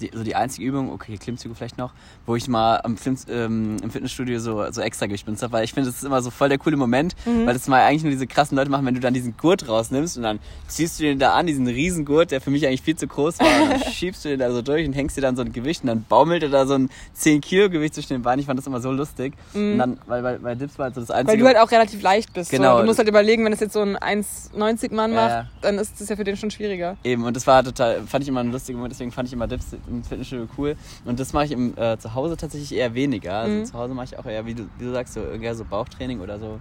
die, 0.00 0.10
so 0.14 0.22
die 0.24 0.34
einzige 0.34 0.66
Übung, 0.66 0.92
okay, 0.92 1.16
Klimmzüge 1.16 1.54
vielleicht 1.54 1.78
noch, 1.78 1.92
wo 2.26 2.36
ich 2.36 2.48
mal 2.48 2.80
am 2.84 2.96
Film, 2.96 3.16
ähm, 3.30 3.76
im 3.82 3.90
Fitnessstudio 3.90 4.38
so, 4.40 4.70
so 4.70 4.80
extra 4.80 5.06
Gewicht 5.06 5.24
benutzt 5.24 5.42
habe, 5.42 5.52
weil 5.54 5.64
ich 5.64 5.72
finde, 5.72 5.88
das 5.88 5.98
ist 5.98 6.04
immer 6.04 6.20
so 6.22 6.30
voll 6.30 6.48
der 6.48 6.58
coole 6.58 6.76
Moment, 6.76 7.14
Mhm. 7.24 7.46
weil 7.46 7.54
das 7.54 7.66
mal 7.68 7.80
eigentlich 7.82 8.02
nur 8.02 8.10
diese 8.12 8.26
krassen 8.26 8.56
Leute 8.56 8.70
machen, 8.70 8.84
wenn 8.86 8.94
du 8.94 9.00
dann 9.00 9.14
diesen 9.14 9.36
Gurt 9.36 9.68
rausnimmst 9.68 10.16
und 10.16 10.22
dann 10.22 10.38
ziehst 10.68 10.98
du 10.98 11.04
den 11.04 11.18
da 11.18 11.32
an, 11.34 11.46
diesen 11.46 11.66
riesen 11.66 12.04
Gurt, 12.04 12.30
der 12.30 12.40
für 12.40 12.50
mich 12.50 12.66
eigentlich 12.66 12.82
viel 12.82 12.96
zu 12.96 13.06
groß 13.06 13.38
war, 13.40 13.62
und 13.62 13.70
dann 13.72 13.80
schiebst 13.92 14.24
du 14.24 14.28
den 14.28 14.38
da 14.38 14.50
so 14.52 14.62
durch 14.62 14.86
und 14.86 14.92
hängst 14.92 15.16
dir 15.16 15.20
dann 15.22 15.36
so 15.36 15.42
ein 15.42 15.52
Gewicht 15.52 15.82
und 15.82 15.88
dann 15.88 16.04
baumelt 16.08 16.42
er 16.42 16.48
da 16.50 16.66
so 16.66 16.74
ein 16.74 16.90
10 17.14 17.40
Kilo 17.40 17.70
Gewicht 17.70 17.94
zwischen 17.94 18.12
den 18.14 18.22
Beinen. 18.22 18.40
Ich 18.40 18.46
fand 18.46 18.58
das 18.58 18.66
immer 18.66 18.80
so 18.80 18.90
lustig. 18.92 19.32
Und 19.54 19.78
dann, 19.78 19.98
weil, 20.06 20.22
weil, 20.22 20.42
weil 20.42 20.56
Dips 20.56 20.78
war 20.78 20.84
halt 20.86 20.94
so 20.94 21.00
das 21.00 21.10
einzige. 21.10 21.38
Mhm. 21.38 21.44
Weil 21.44 21.52
du 21.52 21.58
halt 21.58 21.66
auch 21.68 21.70
relativ 21.72 22.02
leicht 22.02 22.32
bist. 22.32 22.50
Genau. 22.50 22.74
So. 22.76 22.80
Du 22.80 22.86
musst 22.86 22.98
halt 22.98 23.08
überlegen, 23.08 23.44
wenn 23.44 23.52
es 23.52 23.60
jetzt 23.60 23.72
so 23.72 23.80
ein 23.82 23.96
1,90 23.96 24.92
Mann 24.94 25.12
Ja, 25.12 25.16
macht, 25.16 25.30
ja. 25.30 25.46
dann 25.62 25.78
ist 25.78 26.00
das 26.00 26.08
ja 26.08 26.16
für 26.16 26.24
den 26.24 26.36
schon 26.36 26.50
schwieriger. 26.50 26.96
Eben, 27.04 27.24
und 27.24 27.34
das 27.36 27.46
war 27.46 27.62
total, 27.64 28.02
fand 28.06 28.22
ich 28.24 28.28
immer 28.28 28.40
ein 28.40 28.52
lustiger 28.52 28.76
Moment, 28.78 28.92
deswegen 28.92 29.12
fand 29.12 29.28
ich 29.28 29.32
immer 29.32 29.46
Dips 29.46 29.66
im 29.88 30.02
Fitnessstudio 30.04 30.46
cool. 30.58 30.76
Und 31.04 31.18
das 31.20 31.32
mache 31.32 31.46
ich 31.46 31.52
im, 31.52 31.76
äh, 31.76 31.98
zu 31.98 32.14
Hause 32.14 32.36
tatsächlich 32.36 32.74
eher 32.74 32.94
weniger. 32.94 33.34
Also 33.38 33.56
Mhm. 33.58 33.64
zu 33.64 33.74
Hause 33.74 33.94
mache 33.94 34.06
ich 34.06 34.18
auch 34.18 34.26
eher, 34.26 34.44
wie 34.46 34.54
du, 34.54 34.64
wie 34.78 34.84
du 34.84 34.92
sagst, 34.92 35.14
so, 35.14 35.20
eher 35.20 35.54
so 35.54 35.64
Bauchtraining 35.64 36.20
oder 36.20 36.38
so. 36.38 36.60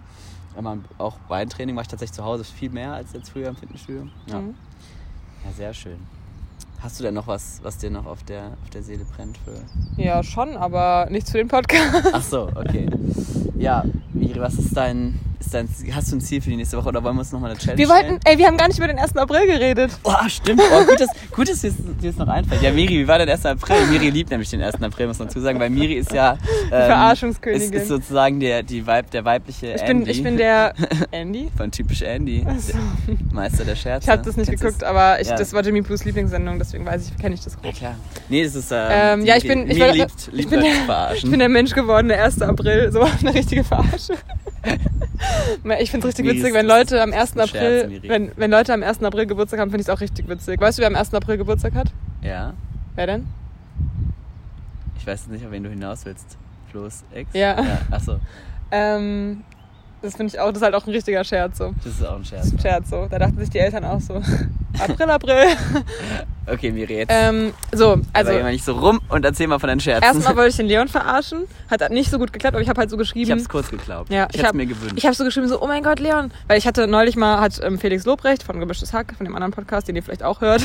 Aber 0.57 0.77
auch 0.99 1.17
Beintraining 1.27 1.75
mache 1.75 1.83
ich 1.83 1.87
tatsächlich 1.89 2.15
zu 2.15 2.23
Hause 2.23 2.43
viel 2.45 2.69
mehr 2.69 2.93
als 2.93 3.11
jetzt 3.13 3.29
früher 3.29 3.49
im 3.49 3.55
Fitnessstudio. 3.55 4.07
Ja, 4.27 4.39
Mhm. 4.39 4.55
ja 5.45 5.51
sehr 5.51 5.73
schön. 5.73 5.97
Hast 6.79 6.99
du 6.99 7.03
denn 7.03 7.13
noch 7.15 7.27
was, 7.27 7.59
was 7.63 7.77
dir 7.77 7.89
noch 7.89 8.05
auf 8.05 8.23
der, 8.23 8.51
auf 8.63 8.69
der 8.69 8.83
Seele 8.83 9.05
brennt 9.15 9.37
für. 9.39 10.01
Ja, 10.01 10.21
schon, 10.23 10.55
aber 10.55 11.07
nichts 11.09 11.31
für 11.31 11.39
den 11.39 11.47
Podcast. 11.47 12.07
Ach 12.13 12.21
so, 12.21 12.49
okay. 12.55 12.87
Ja, 13.57 13.83
Miri, 14.13 14.39
was 14.39 14.53
ist 14.55 14.75
dein, 14.77 15.19
dein. 15.53 15.67
Hast 15.93 16.11
du 16.11 16.15
ein 16.17 16.21
Ziel 16.21 16.41
für 16.41 16.49
die 16.49 16.55
nächste 16.55 16.77
Woche 16.77 16.89
oder 16.89 17.03
wollen 17.03 17.15
wir 17.15 17.19
uns 17.21 17.31
nochmal 17.31 17.51
eine 17.51 17.59
Challenge 17.59 17.77
Wir 17.77 17.85
stellen? 17.87 18.11
wollten, 18.13 18.19
ey, 18.25 18.37
wir 18.37 18.47
haben 18.47 18.57
gar 18.57 18.67
nicht 18.67 18.77
über 18.77 18.87
den 18.87 18.97
1. 18.99 19.15
April 19.17 19.47
geredet. 19.47 19.91
Oh, 20.03 20.13
stimmt. 20.27 20.61
Oh, 20.73 20.83
gut, 20.85 20.99
dass, 20.99 21.09
gut, 21.31 21.49
dass 21.49 21.61
dir 21.61 21.73
es- 22.09 22.17
noch 22.17 22.27
einfällt. 22.27 22.61
Ja, 22.61 22.71
Miri, 22.71 22.99
wie 22.99 23.07
war 23.07 23.17
denn 23.19 23.29
1. 23.29 23.45
April? 23.45 23.75
Miri 23.89 24.09
liebt 24.09 24.29
nämlich 24.31 24.49
den 24.49 24.61
1. 24.61 24.81
April, 24.81 25.07
muss 25.07 25.19
man 25.19 25.27
dazu 25.27 25.39
sagen, 25.41 25.59
weil 25.59 25.69
Miri 25.69 25.93
ist 25.93 26.11
ja. 26.11 26.37
Ähm, 26.63 26.69
Verarschungskönigin. 26.69 27.73
Ist, 27.73 27.81
ist 27.83 27.87
sozusagen 27.89 28.39
der, 28.39 28.63
die 28.63 28.85
Weib, 28.87 29.11
der 29.11 29.25
weibliche 29.25 29.73
Ich 29.73 29.81
bin, 29.85 29.99
Andy. 29.99 30.11
ich 30.11 30.23
bin 30.23 30.37
der 30.37 30.73
Andy. 31.11 31.49
Von 31.57 31.71
typisch 31.71 32.01
Andy. 32.01 32.45
Meister 33.31 33.65
der 33.65 33.75
Scherze. 33.75 34.05
Ich 34.05 34.09
habe 34.09 34.23
das 34.23 34.37
nicht 34.37 34.47
Kennst 34.49 34.63
geguckt, 34.63 34.81
du's? 34.81 34.87
aber 34.89 35.19
ich, 35.21 35.27
Ja. 35.27 35.35
das 35.35 35.53
war 35.53 35.61
Jimmy 35.63 35.81
Blues 35.81 36.05
Lieblingssendung, 36.05 36.57
deswegen 36.59 36.85
weiß 36.85 37.07
ich, 37.09 37.17
kenne 37.17 37.35
ich 37.35 37.41
das 37.41 37.53
Ja, 37.55 37.59
grob. 37.61 37.75
klar. 37.75 37.95
Nee, 38.29 38.43
das 38.43 38.55
ist. 38.55 38.71
Ähm, 38.71 38.77
Ähm, 38.91 39.25
ja, 39.25 39.35
ich 39.37 39.47
bin- 39.47 39.69
ich 39.69 39.79
war- 39.79 39.91
liebt, 39.91 40.11
ich 40.27 40.33
liebt 40.33 40.49
bin 40.49 40.59
Leute 40.61 40.71
der-. 40.87 41.13
Ich 41.15 41.29
bin 41.29 41.39
der 41.39 41.49
Mensch 41.49 41.73
geworden, 41.73 42.07
der 42.07 42.23
1. 42.23 42.41
April, 42.41 42.91
so 42.91 43.01
eine 43.19 43.33
richtige 43.33 43.63
Verarsche. 43.63 44.13
Ich 45.79 45.91
finde 45.91 46.07
es 46.07 46.17
richtig 46.17 46.35
witzig, 46.35 46.53
wenn 46.53 46.65
Leute 46.65 47.01
am 47.01 47.11
1. 47.13 47.37
ein 47.37 47.47
Scherz, 47.47 47.85
April, 47.85 48.01
wenn, 48.03 48.31
wenn 48.35 48.51
Leute 48.51 48.73
am 48.73 48.83
1. 48.83 49.03
April 49.03 49.25
Geburtstag 49.25 49.59
haben, 49.59 49.69
finde 49.69 49.81
ich 49.81 49.87
es 49.87 49.93
auch 49.93 50.01
richtig 50.01 50.27
witzig. 50.27 50.59
Weißt 50.59 50.77
du, 50.77 50.81
wer 50.81 50.87
am 50.87 50.95
1. 50.95 51.13
April 51.13 51.37
Geburtstag 51.37 51.73
hat? 51.73 51.91
ja. 52.21 52.53
Wer 52.95 53.07
denn? 53.07 53.27
Ich 54.97 55.05
weiß 55.05 55.21
jetzt 55.21 55.31
nicht, 55.31 55.45
auf 55.45 55.51
wen 55.51 55.63
du 55.63 55.69
hinaus 55.69 56.05
willst. 56.05 56.37
Flo's 56.71 57.03
Ex? 57.13 57.29
Ja. 57.33 57.61
ja 57.61 57.77
achso, 57.91 58.19
Ähm, 58.71 59.43
das 60.05 60.15
finde 60.15 60.33
ich 60.33 60.39
auch, 60.39 60.47
das 60.49 60.57
ist 60.57 60.63
halt 60.63 60.75
auch 60.75 60.85
ein 60.87 60.91
richtiger 60.91 61.23
Scherz 61.23 61.57
so. 61.57 61.73
das 61.83 61.93
ist 61.93 62.05
auch 62.05 62.15
ein 62.15 62.19
Das 62.21 62.29
Scherz. 62.29 62.45
ist 62.47 62.53
ein 62.53 62.59
Scherz 62.59 62.89
so. 62.89 63.07
Da 63.09 63.19
dachten 63.19 63.37
sich 63.39 63.49
die 63.49 63.59
Eltern 63.59 63.83
auch 63.85 63.99
so. 63.99 64.15
April, 64.79 65.09
April. 65.09 65.45
Okay, 66.47 66.71
Miri, 66.71 66.97
jetzt 66.97 67.11
ähm, 67.11 67.53
so, 67.73 67.99
also, 68.13 68.31
geh 68.31 68.43
mal 68.43 68.51
nicht 68.51 68.63
so 68.63 68.73
rum 68.73 68.99
und 69.09 69.25
erzähl 69.25 69.47
mal 69.47 69.57
von 69.57 69.67
deinen 69.67 69.79
Scherzen. 69.79 70.03
erstmal 70.03 70.35
wollte 70.35 70.51
ich 70.51 70.57
den 70.57 70.67
Leon 70.67 70.87
verarschen. 70.87 71.45
Hat 71.71 71.89
nicht 71.89 72.11
so 72.11 72.19
gut 72.19 72.31
geklappt, 72.31 72.53
aber 72.53 72.61
ich 72.61 72.69
habe 72.69 72.79
halt 72.81 72.91
so 72.91 72.97
geschrieben. 72.97 73.25
ich 73.25 73.31
hab's 73.31 73.49
kurz 73.49 73.71
geglaubt. 73.71 74.11
Ja, 74.11 74.27
ich 74.29 74.35
ich 74.35 74.41
hab's 74.41 74.49
hab- 74.49 74.55
mir 74.55 74.67
gewünscht. 74.67 74.93
Ich 74.95 75.05
habe 75.07 75.15
so 75.15 75.23
geschrieben, 75.23 75.47
so, 75.47 75.59
oh 75.59 75.65
mein 75.65 75.81
Gott, 75.81 75.99
Leon. 75.99 76.29
Weil 76.47 76.59
ich 76.59 76.67
hatte 76.67 76.85
neulich 76.85 77.15
mal, 77.15 77.39
hat 77.39 77.59
ähm, 77.63 77.79
Felix 77.79 78.05
Lobrecht 78.05 78.43
von 78.43 78.59
Gemischtes 78.59 78.93
Hack, 78.93 79.15
von 79.17 79.25
dem 79.25 79.33
anderen 79.33 79.53
Podcast, 79.53 79.87
den 79.87 79.95
ihr 79.95 80.03
vielleicht 80.03 80.21
auch 80.21 80.41
hört. 80.41 80.63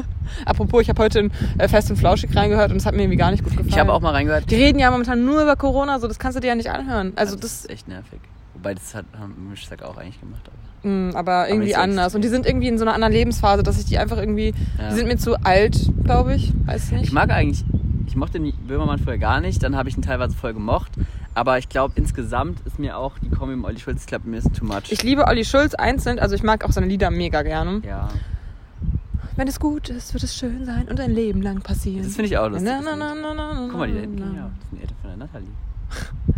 Apropos, 0.46 0.82
ich 0.82 0.88
habe 0.88 1.00
heute 1.00 1.20
in 1.20 1.30
äh, 1.58 1.68
Fest 1.68 1.90
und 1.90 1.96
Flauschig 1.96 2.34
reingehört 2.34 2.72
und 2.72 2.78
es 2.78 2.86
hat 2.86 2.96
mir 2.96 3.02
irgendwie 3.02 3.18
gar 3.18 3.30
nicht 3.30 3.44
gut 3.44 3.52
gefallen. 3.52 3.68
ich 3.68 3.78
habe 3.78 3.92
auch 3.92 4.00
mal 4.00 4.10
reingehört. 4.10 4.50
Die 4.50 4.56
reden 4.56 4.80
ja 4.80 4.90
momentan 4.90 5.24
nur 5.24 5.42
über 5.42 5.54
Corona, 5.54 6.00
so 6.00 6.08
das 6.08 6.18
kannst 6.18 6.34
du 6.36 6.40
dir 6.40 6.48
ja 6.48 6.54
nicht 6.56 6.70
anhören. 6.70 7.12
Also 7.14 7.36
das 7.36 7.42
das, 7.42 7.52
ist 7.60 7.70
echt 7.70 7.86
nervig. 7.86 8.18
Wobei, 8.62 8.74
das 8.74 8.94
hat 8.94 9.06
haben 9.18 9.48
Mischsack 9.50 9.82
auch 9.82 9.96
eigentlich 9.96 10.20
gemacht. 10.20 10.42
Aber. 10.82 10.90
mh, 10.90 11.16
aber 11.18 11.48
irgendwie 11.48 11.72
so 11.72 11.78
anders. 11.78 12.14
Und 12.14 12.22
die 12.22 12.28
sind 12.28 12.46
irgendwie 12.46 12.68
in 12.68 12.78
so 12.78 12.84
einer 12.84 12.94
anderen 12.94 13.12
Lebensphase, 13.12 13.62
dass 13.62 13.78
ich 13.78 13.86
die 13.86 13.98
einfach 13.98 14.18
irgendwie, 14.18 14.52
Ja. 14.78 14.90
die 14.90 14.94
sind 14.96 15.06
mir 15.08 15.16
zu 15.16 15.36
alt, 15.44 15.78
glaube 16.04 16.34
ich. 16.34 16.52
Weiß 16.66 16.92
nicht. 16.92 17.04
Ich 17.04 17.12
mag 17.12 17.30
eigentlich, 17.30 17.64
ich 18.06 18.16
mochte 18.16 18.38
den 18.40 18.52
Böhmermann 18.66 18.98
früher 18.98 19.18
gar 19.18 19.40
nicht, 19.40 19.62
dann 19.62 19.76
habe 19.76 19.88
ich 19.88 19.96
ihn 19.96 20.02
teilweise 20.02 20.34
voll 20.36 20.52
gemocht. 20.54 20.92
Aber 21.32 21.58
ich 21.58 21.68
glaube, 21.68 21.94
insgesamt 21.96 22.58
ist 22.66 22.78
mir 22.78 22.96
auch 22.98 23.16
die 23.18 23.30
Kombi 23.30 23.54
mit 23.56 23.64
Olli 23.64 23.78
Schulz, 23.78 24.00
ich 24.02 24.06
glaube, 24.08 24.28
mir 24.28 24.38
ist 24.38 24.52
too 24.54 24.64
much. 24.64 24.90
Ich 24.90 25.02
liebe 25.04 25.26
Olli 25.26 25.44
Schulz 25.44 25.74
einzeln, 25.74 26.18
also 26.18 26.34
ich 26.34 26.42
mag 26.42 26.64
auch 26.64 26.72
seine 26.72 26.86
Lieder 26.86 27.10
mega 27.10 27.42
gerne. 27.42 27.80
ja, 27.86 28.08
Wenn 29.36 29.46
es 29.46 29.60
gut 29.60 29.88
ist, 29.90 30.12
wird 30.12 30.24
es 30.24 30.34
schön 30.36 30.66
sein 30.66 30.88
und 30.88 30.98
ein 30.98 31.12
Leben 31.12 31.40
lang 31.40 31.60
passieren. 31.60 32.02
das 32.04 32.16
finde 32.16 32.26
ich 32.30 32.36
auch 32.36 32.48
lustig. 32.48 32.68
Na, 32.68 32.80
na, 32.84 32.96
na, 32.96 33.14
na, 33.14 33.32
na, 33.34 33.54
na, 33.54 33.66
Guck 33.70 33.78
mal, 33.78 33.86
die 33.86 33.94
da 33.94 34.00
hinten 34.00 34.18
ja. 34.18 34.26
Das 34.26 34.68
sind 34.68 34.72
die 34.72 34.82
Eltern 34.82 34.96
von 35.00 35.10
der 35.10 35.16
Nathalie. 35.18 35.48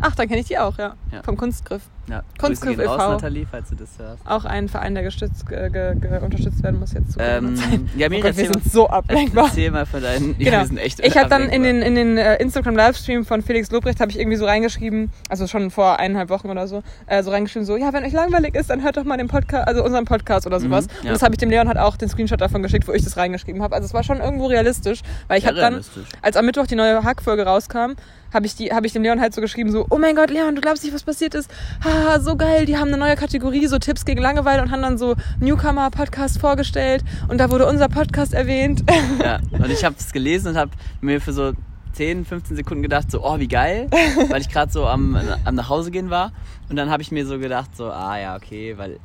Ach, 0.00 0.14
dann 0.16 0.26
kenne 0.28 0.40
ich 0.40 0.46
die 0.48 0.58
auch, 0.58 0.76
ja. 0.78 0.94
Ja. 1.12 1.22
Vom 1.22 1.36
Kunstgriff. 1.36 1.82
Ja, 2.08 2.22
Kunstgriff 2.36 2.76
raus, 2.80 2.96
e.V.. 2.98 3.12
Nathalie, 3.12 3.46
falls 3.48 3.68
du 3.68 3.76
das 3.76 3.90
hörst. 3.96 4.26
Auch 4.26 4.44
ein 4.44 4.68
Verein, 4.68 4.94
der 4.94 5.04
gestützt, 5.04 5.48
ge, 5.48 5.70
ge, 5.70 5.94
ge, 5.94 6.18
unterstützt 6.18 6.60
werden 6.64 6.80
muss 6.80 6.92
jetzt 6.94 7.12
zu 7.12 7.20
Ähm, 7.20 7.54
ja, 7.96 8.08
oh 8.10 8.20
Gott, 8.20 8.36
wir 8.36 8.50
sind 8.52 8.64
so 8.64 8.88
ablenkbar. 8.88 9.44
erzähl 9.46 9.70
mal 9.70 9.86
von 9.86 10.02
deinen. 10.02 10.34
Ja, 10.40 10.50
Genau. 10.50 10.58
wir 10.62 10.66
sind 10.66 10.78
echt 10.78 10.98
Ich 11.00 11.16
habe 11.16 11.28
dann 11.28 11.48
in 11.48 11.62
den, 11.62 11.80
in 11.80 11.94
den 11.94 12.18
äh, 12.18 12.36
Instagram-Livestream 12.42 13.24
von 13.24 13.42
Felix 13.42 13.70
Lobrecht 13.70 14.00
habe 14.00 14.10
ich 14.10 14.18
irgendwie 14.18 14.36
so 14.36 14.46
reingeschrieben, 14.46 15.12
also 15.28 15.46
schon 15.46 15.70
vor 15.70 16.00
eineinhalb 16.00 16.28
Wochen 16.30 16.50
oder 16.50 16.66
so, 16.66 16.82
äh, 17.06 17.22
so 17.22 17.30
reingeschrieben, 17.30 17.64
so, 17.64 17.76
ja, 17.76 17.92
wenn 17.92 18.04
euch 18.04 18.12
langweilig 18.12 18.56
ist, 18.56 18.70
dann 18.70 18.82
hört 18.82 18.96
doch 18.96 19.04
mal 19.04 19.16
den 19.16 19.28
Podcast, 19.28 19.68
also 19.68 19.84
unseren 19.84 20.04
Podcast 20.04 20.44
oder 20.48 20.58
sowas. 20.58 20.86
Mhm, 20.86 20.92
ja. 20.94 21.00
Und 21.02 21.10
das 21.10 21.22
habe 21.22 21.34
ich 21.34 21.38
dem 21.38 21.50
Leon 21.50 21.68
halt 21.68 21.78
auch 21.78 21.96
den 21.96 22.08
Screenshot 22.08 22.40
davon 22.40 22.64
geschickt, 22.64 22.88
wo 22.88 22.92
ich 22.92 23.04
das 23.04 23.16
reingeschrieben 23.16 23.62
habe. 23.62 23.76
Also 23.76 23.86
es 23.86 23.94
war 23.94 24.02
schon 24.02 24.18
irgendwo 24.18 24.46
realistisch, 24.46 25.02
weil 25.28 25.38
ich 25.38 25.44
Ja, 25.44 25.50
habe 25.50 25.60
dann, 25.60 25.74
realistisch. 25.74 26.08
als 26.20 26.36
am 26.36 26.46
Mittwoch 26.46 26.66
die 26.66 26.74
neue 26.74 27.04
Hack-Folge 27.04 27.44
rauskam, 27.46 27.92
habe 28.32 28.46
ich, 28.46 28.54
hab 28.72 28.84
ich 28.84 28.92
dem 28.92 29.02
Leon 29.02 29.20
halt 29.20 29.34
so 29.34 29.40
geschrieben, 29.40 29.70
so, 29.70 29.86
oh 29.90 29.98
mein 29.98 30.16
Gott, 30.16 30.30
Leon, 30.30 30.54
du 30.54 30.60
glaubst 30.60 30.84
nicht, 30.84 30.94
was 30.94 31.02
passiert 31.02 31.34
ist. 31.34 31.50
Haha, 31.84 32.20
so 32.20 32.36
geil, 32.36 32.66
die 32.66 32.76
haben 32.76 32.88
eine 32.88 32.98
neue 32.98 33.16
Kategorie, 33.16 33.66
so 33.66 33.78
Tipps 33.78 34.04
gegen 34.04 34.20
Langeweile 34.20 34.62
und 34.62 34.70
haben 34.70 34.82
dann 34.82 34.98
so 34.98 35.14
Newcomer-Podcast 35.40 36.38
vorgestellt 36.38 37.04
und 37.28 37.38
da 37.38 37.50
wurde 37.50 37.66
unser 37.66 37.88
Podcast 37.88 38.34
erwähnt. 38.34 38.82
Ja, 39.22 39.40
und 39.52 39.70
ich 39.70 39.84
habe 39.84 39.94
es 39.98 40.12
gelesen 40.12 40.48
und 40.48 40.56
habe 40.56 40.70
mir 41.00 41.20
für 41.20 41.32
so 41.32 41.52
10, 41.92 42.24
15 42.24 42.56
Sekunden 42.56 42.82
gedacht, 42.82 43.10
so, 43.10 43.24
oh, 43.24 43.38
wie 43.38 43.48
geil, 43.48 43.88
weil 44.28 44.40
ich 44.40 44.48
gerade 44.48 44.72
so 44.72 44.86
am, 44.86 45.16
am 45.44 45.54
Nachhausegehen 45.54 46.10
war. 46.10 46.32
Und 46.68 46.76
dann 46.76 46.90
habe 46.90 47.02
ich 47.02 47.12
mir 47.12 47.26
so 47.26 47.38
gedacht, 47.38 47.76
so, 47.76 47.90
ah 47.90 48.18
ja, 48.18 48.36
okay, 48.36 48.76
weil. 48.78 48.98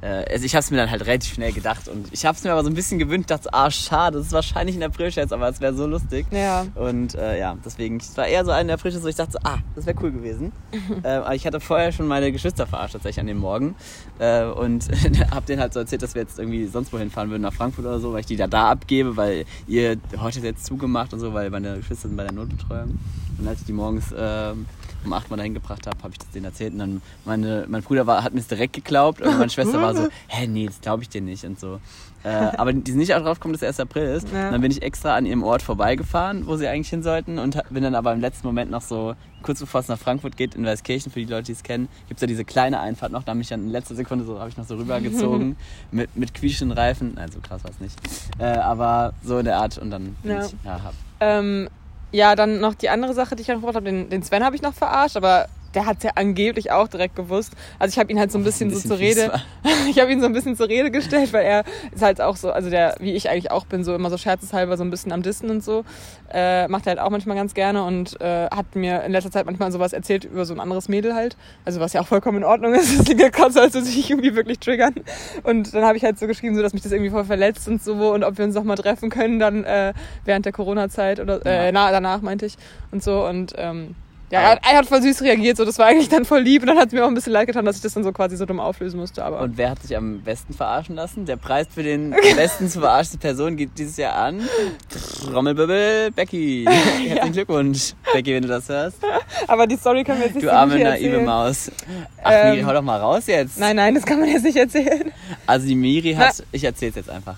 Äh, 0.00 0.24
also 0.30 0.44
ich 0.44 0.54
habe 0.54 0.60
es 0.60 0.70
mir 0.70 0.76
dann 0.76 0.90
halt 0.90 1.06
relativ 1.06 1.34
schnell 1.34 1.52
gedacht 1.52 1.88
und 1.88 2.08
ich 2.12 2.26
habe 2.26 2.36
es 2.36 2.44
mir 2.44 2.52
aber 2.52 2.62
so 2.62 2.70
ein 2.70 2.74
bisschen 2.74 2.98
gewünscht, 2.98 3.30
dachte, 3.30 3.52
ah, 3.52 3.70
schade, 3.70 4.18
das 4.18 4.26
ist 4.26 4.32
wahrscheinlich 4.32 4.76
ein 4.76 4.82
April-Scherz, 4.82 5.32
aber 5.32 5.48
es 5.48 5.60
wäre 5.60 5.74
so 5.74 5.86
lustig. 5.86 6.26
ja. 6.30 6.66
Und 6.74 7.14
äh, 7.14 7.38
ja, 7.38 7.56
deswegen, 7.64 7.96
es 7.98 8.16
war 8.16 8.26
eher 8.26 8.44
so 8.44 8.50
ein 8.50 8.70
April-Scherz, 8.70 9.02
wo 9.02 9.08
ich 9.08 9.16
dachte, 9.16 9.38
ah, 9.44 9.58
das 9.74 9.86
wäre 9.86 9.96
cool 10.02 10.12
gewesen. 10.12 10.52
ähm, 10.72 11.22
aber 11.22 11.34
ich 11.34 11.46
hatte 11.46 11.60
vorher 11.60 11.92
schon 11.92 12.06
meine 12.06 12.30
Geschwister 12.32 12.66
verarscht, 12.66 12.92
tatsächlich 12.92 13.20
an 13.20 13.26
dem 13.26 13.38
Morgen. 13.38 13.74
Äh, 14.18 14.44
und 14.44 14.88
habe 15.30 15.46
denen 15.46 15.60
halt 15.60 15.72
so 15.72 15.80
erzählt, 15.80 16.02
dass 16.02 16.14
wir 16.14 16.22
jetzt 16.22 16.38
irgendwie 16.38 16.66
sonst 16.66 16.92
wohin 16.92 17.10
fahren 17.10 17.30
würden, 17.30 17.42
nach 17.42 17.54
Frankfurt 17.54 17.86
oder 17.86 17.98
so, 17.98 18.12
weil 18.12 18.20
ich 18.20 18.26
die 18.26 18.36
da 18.36 18.46
da 18.46 18.70
abgebe, 18.70 19.16
weil 19.16 19.44
ihr 19.66 19.96
heute 20.20 20.38
ist 20.38 20.44
jetzt 20.44 20.66
zugemacht 20.66 21.12
und 21.12 21.20
so, 21.20 21.32
weil 21.32 21.50
meine 21.50 21.76
Geschwister 21.76 22.08
sind 22.08 22.16
bei 22.16 22.24
der 22.24 22.32
Notbetreuung. 22.32 22.98
Und 23.38 23.48
als 23.48 23.60
ich 23.60 23.66
die 23.66 23.72
morgens 23.72 24.14
ähm, 24.16 24.66
um 25.06 25.12
8 25.12 25.30
Mal 25.30 25.36
dahin 25.36 25.54
gebracht 25.54 25.86
habe, 25.86 25.96
habe 26.02 26.12
ich 26.12 26.18
das 26.18 26.30
denen 26.30 26.44
erzählt. 26.46 26.72
Und 26.74 26.78
dann 26.80 27.02
meine, 27.24 27.64
mein 27.68 27.82
Bruder 27.82 28.06
war, 28.06 28.22
hat 28.22 28.34
mir 28.34 28.40
es 28.40 28.48
direkt 28.48 28.74
geglaubt 28.74 29.20
und 29.22 29.38
meine 29.38 29.50
Schwester 29.50 29.80
war 29.80 29.94
so, 29.94 30.08
hä, 30.28 30.46
nee, 30.46 30.66
das 30.66 30.80
glaube 30.80 31.02
ich 31.02 31.08
dir 31.08 31.20
nicht 31.22 31.44
und 31.44 31.58
so. 31.58 31.80
Äh, 32.24 32.28
aber 32.28 32.72
die 32.72 32.90
sind 32.90 32.98
nicht 32.98 33.14
auch 33.14 33.20
drauf 33.22 33.38
gekommen, 33.38 33.52
dass 33.52 33.60
der 33.60 33.68
1. 33.68 33.78
April 33.80 34.06
ist. 34.16 34.26
Ja. 34.32 34.50
Dann 34.50 34.60
bin 34.60 34.72
ich 34.72 34.82
extra 34.82 35.14
an 35.14 35.26
ihrem 35.26 35.44
Ort 35.44 35.62
vorbeigefahren, 35.62 36.46
wo 36.48 36.56
sie 36.56 36.66
eigentlich 36.66 36.88
hin 36.88 37.02
sollten 37.04 37.38
und 37.38 37.56
bin 37.70 37.84
dann 37.84 37.94
aber 37.94 38.12
im 38.12 38.20
letzten 38.20 38.46
Moment 38.48 38.68
noch 38.70 38.80
so, 38.82 39.14
kurz 39.42 39.60
bevor 39.60 39.80
es 39.80 39.86
nach 39.86 39.98
Frankfurt 39.98 40.36
geht, 40.36 40.56
in 40.56 40.64
Weißkirchen, 40.66 41.12
für 41.12 41.20
die 41.20 41.26
Leute, 41.26 41.44
die 41.44 41.52
es 41.52 41.62
kennen, 41.62 41.88
gibt 42.08 42.18
es 42.18 42.22
ja 42.22 42.26
diese 42.26 42.44
kleine 42.44 42.80
Einfahrt 42.80 43.12
noch, 43.12 43.22
da 43.22 43.30
habe 43.30 43.40
ich 43.42 43.48
dann 43.48 43.60
in 43.66 43.70
letzter 43.70 43.94
Sekunde 43.94 44.24
so, 44.24 44.40
habe 44.40 44.48
ich 44.48 44.56
noch 44.56 44.66
so 44.66 44.74
rübergezogen 44.74 45.56
mit, 45.92 46.16
mit 46.16 46.34
quietschenden 46.34 46.76
Reifen. 46.76 47.16
Also 47.16 47.38
krass 47.40 47.62
war 47.62 47.70
es 47.70 47.78
nicht. 47.78 47.96
Äh, 48.40 48.44
aber 48.58 49.12
so 49.22 49.38
in 49.38 49.44
der 49.44 49.58
Art 49.58 49.78
und 49.78 49.90
dann 49.90 50.16
bin 50.24 50.32
Ja. 50.32 50.44
ich, 50.46 50.52
ja, 50.64 50.82
hab, 50.82 50.94
Ähm, 51.20 51.68
ja, 52.12 52.34
dann 52.34 52.60
noch 52.60 52.74
die 52.74 52.88
andere 52.88 53.14
Sache, 53.14 53.36
die 53.36 53.42
ich 53.42 53.50
angebracht 53.50 53.76
habe, 53.76 53.86
den, 53.86 54.08
den 54.08 54.22
Sven 54.22 54.44
habe 54.44 54.56
ich 54.56 54.62
noch 54.62 54.74
verarscht, 54.74 55.16
aber 55.16 55.48
der 55.74 55.86
hat 55.86 55.98
es 55.98 56.04
ja 56.04 56.12
angeblich 56.14 56.70
auch 56.70 56.88
direkt 56.88 57.16
gewusst. 57.16 57.52
Also 57.78 57.92
ich 57.92 57.98
habe 57.98 58.10
ihn 58.10 58.18
halt 58.18 58.32
so 58.32 58.38
ein 58.38 58.44
bisschen, 58.44 58.70
so 58.70 58.80
zur 58.80 58.98
Rede, 58.98 59.32
ich 59.90 59.98
habe 59.98 60.12
ihn 60.12 60.20
so 60.20 60.26
ein 60.26 60.32
bisschen 60.32 60.56
zur 60.56 60.68
Rede 60.68 60.90
gestellt, 60.90 61.32
weil 61.32 61.44
er 61.44 61.64
ist 61.92 62.02
halt 62.02 62.20
auch 62.20 62.36
so, 62.36 62.50
also 62.50 62.70
der, 62.70 62.96
wie 63.00 63.12
ich 63.12 63.28
eigentlich 63.30 63.50
auch 63.50 63.66
bin, 63.66 63.84
so 63.84 63.94
immer 63.94 64.10
so 64.10 64.18
scherzeshalber 64.18 64.76
so 64.76 64.84
ein 64.84 64.90
bisschen 64.90 65.12
am 65.12 65.22
Dissen 65.22 65.50
und 65.50 65.62
so. 65.62 65.84
Äh, 66.32 66.68
macht 66.68 66.86
er 66.86 66.90
halt 66.90 67.00
auch 67.00 67.10
manchmal 67.10 67.36
ganz 67.36 67.54
gerne 67.54 67.84
und 67.84 68.20
äh, 68.20 68.48
hat 68.50 68.74
mir 68.74 69.02
in 69.04 69.12
letzter 69.12 69.30
Zeit 69.30 69.46
manchmal 69.46 69.70
sowas 69.70 69.92
erzählt 69.92 70.24
über 70.24 70.44
so 70.44 70.54
ein 70.54 70.60
anderes 70.60 70.88
Mädel 70.88 71.14
halt. 71.14 71.36
Also 71.64 71.80
was 71.80 71.92
ja 71.92 72.00
auch 72.00 72.06
vollkommen 72.06 72.38
in 72.38 72.44
Ordnung 72.44 72.74
ist. 72.74 72.98
Das 72.98 73.04
klingt 73.04 73.20
ja 73.20 73.28
gerade 73.28 73.52
so, 73.52 73.60
als 73.60 73.74
würde 73.74 73.88
ich 73.88 74.10
irgendwie 74.10 74.34
wirklich 74.34 74.58
triggern. 74.58 74.94
Und 75.44 75.72
dann 75.74 75.84
habe 75.84 75.96
ich 75.96 76.04
halt 76.04 76.18
so 76.18 76.26
geschrieben, 76.26 76.56
so 76.56 76.62
dass 76.62 76.72
mich 76.72 76.82
das 76.82 76.92
irgendwie 76.92 77.10
voll 77.10 77.24
verletzt 77.24 77.68
und 77.68 77.82
so 77.82 78.12
und 78.12 78.24
ob 78.24 78.38
wir 78.38 78.44
uns 78.44 78.54
noch 78.54 78.64
mal 78.64 78.76
treffen 78.76 79.10
können 79.10 79.38
dann 79.38 79.64
äh, 79.64 79.92
während 80.24 80.44
der 80.44 80.52
Corona-Zeit 80.52 81.20
oder 81.20 81.44
äh, 81.46 81.72
na, 81.72 81.90
danach 81.90 82.22
meinte 82.22 82.46
ich 82.46 82.56
und 82.90 83.02
so 83.02 83.26
und 83.26 83.52
ähm, 83.56 83.94
ja, 84.30 84.40
er 84.40 84.48
hat, 84.50 84.60
er 84.68 84.76
hat 84.78 84.86
voll 84.86 85.02
süß 85.02 85.22
reagiert, 85.22 85.56
so 85.56 85.64
das 85.64 85.78
war 85.78 85.86
eigentlich 85.86 86.08
dann 86.08 86.24
voll 86.24 86.40
lieb 86.40 86.62
und 86.62 86.68
dann 86.68 86.78
hat 86.78 86.88
es 86.88 86.92
mir 86.92 87.04
auch 87.04 87.08
ein 87.08 87.14
bisschen 87.14 87.32
leid 87.32 87.46
getan, 87.46 87.64
dass 87.64 87.76
ich 87.76 87.82
das 87.82 87.94
dann 87.94 88.02
so 88.04 88.12
quasi 88.12 88.36
so 88.36 88.44
dumm 88.46 88.58
auflösen 88.60 88.98
musste, 88.98 89.24
aber 89.24 89.40
Und 89.40 89.56
wer 89.56 89.70
hat 89.70 89.82
sich 89.82 89.96
am 89.96 90.20
besten 90.22 90.52
verarschen 90.54 90.96
lassen? 90.96 91.26
Der 91.26 91.36
Preis 91.36 91.66
für 91.72 91.82
den 91.82 92.10
besten 92.36 92.68
zu 92.68 92.80
verarschende 92.80 93.18
Person 93.18 93.56
geht 93.56 93.70
dieses 93.78 93.96
Jahr 93.96 94.14
an. 94.16 94.40
Trommelbibbel, 95.24 96.10
Becky. 96.12 96.64
Herzlichen 97.06 97.32
Glückwunsch, 97.32 97.92
Becky, 98.12 98.34
wenn 98.34 98.42
du 98.42 98.48
das 98.48 98.68
hörst. 98.68 98.98
aber 99.46 99.66
die 99.66 99.76
Story 99.76 100.04
können 100.04 100.18
wir 100.18 100.26
jetzt 100.26 100.34
nicht 100.34 100.46
Du 100.46 100.52
arme, 100.52 100.74
hier 100.76 100.84
naive 100.84 101.04
erzählen. 101.06 101.24
Maus. 101.24 101.70
Ach, 102.22 102.32
Ähm, 102.32 102.50
Miri, 102.52 102.62
hau 102.62 102.72
doch 102.72 102.82
mal 102.82 103.00
raus 103.00 103.26
jetzt. 103.26 103.58
Nein, 103.58 103.76
nein, 103.76 103.94
das 103.94 104.04
kann 104.04 104.20
man 104.20 104.28
jetzt 104.28 104.42
nicht 104.44 104.56
erzählen. 104.56 105.12
Also 105.46 105.66
die 105.66 105.74
Miri 105.76 106.14
hat, 106.14 106.42
ich 106.52 106.64
erzähl's 106.64 106.96
jetzt 106.96 107.10
einfach. 107.10 107.36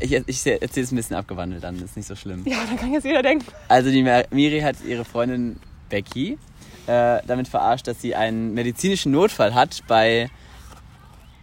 Ich, 0.00 0.12
ich 0.12 0.46
erzähle 0.46 0.60
es 0.84 0.92
ein 0.92 0.96
bisschen 0.96 1.16
abgewandelt, 1.16 1.64
dann 1.64 1.76
ist 1.82 1.96
nicht 1.96 2.06
so 2.06 2.14
schlimm. 2.14 2.42
Ja, 2.46 2.58
dann 2.68 2.76
kann 2.78 2.92
jetzt 2.92 3.04
jeder 3.04 3.22
denken. 3.22 3.44
Also 3.66 3.90
die 3.90 4.02
Miri 4.30 4.60
hat 4.60 4.76
ihre 4.86 5.04
Freundin 5.04 5.56
Becky 5.88 6.38
äh, 6.86 7.18
damit 7.26 7.48
verarscht, 7.48 7.86
dass 7.86 8.00
sie 8.00 8.14
einen 8.14 8.54
medizinischen 8.54 9.12
Notfall 9.12 9.54
hat 9.54 9.82
bei, 9.86 10.30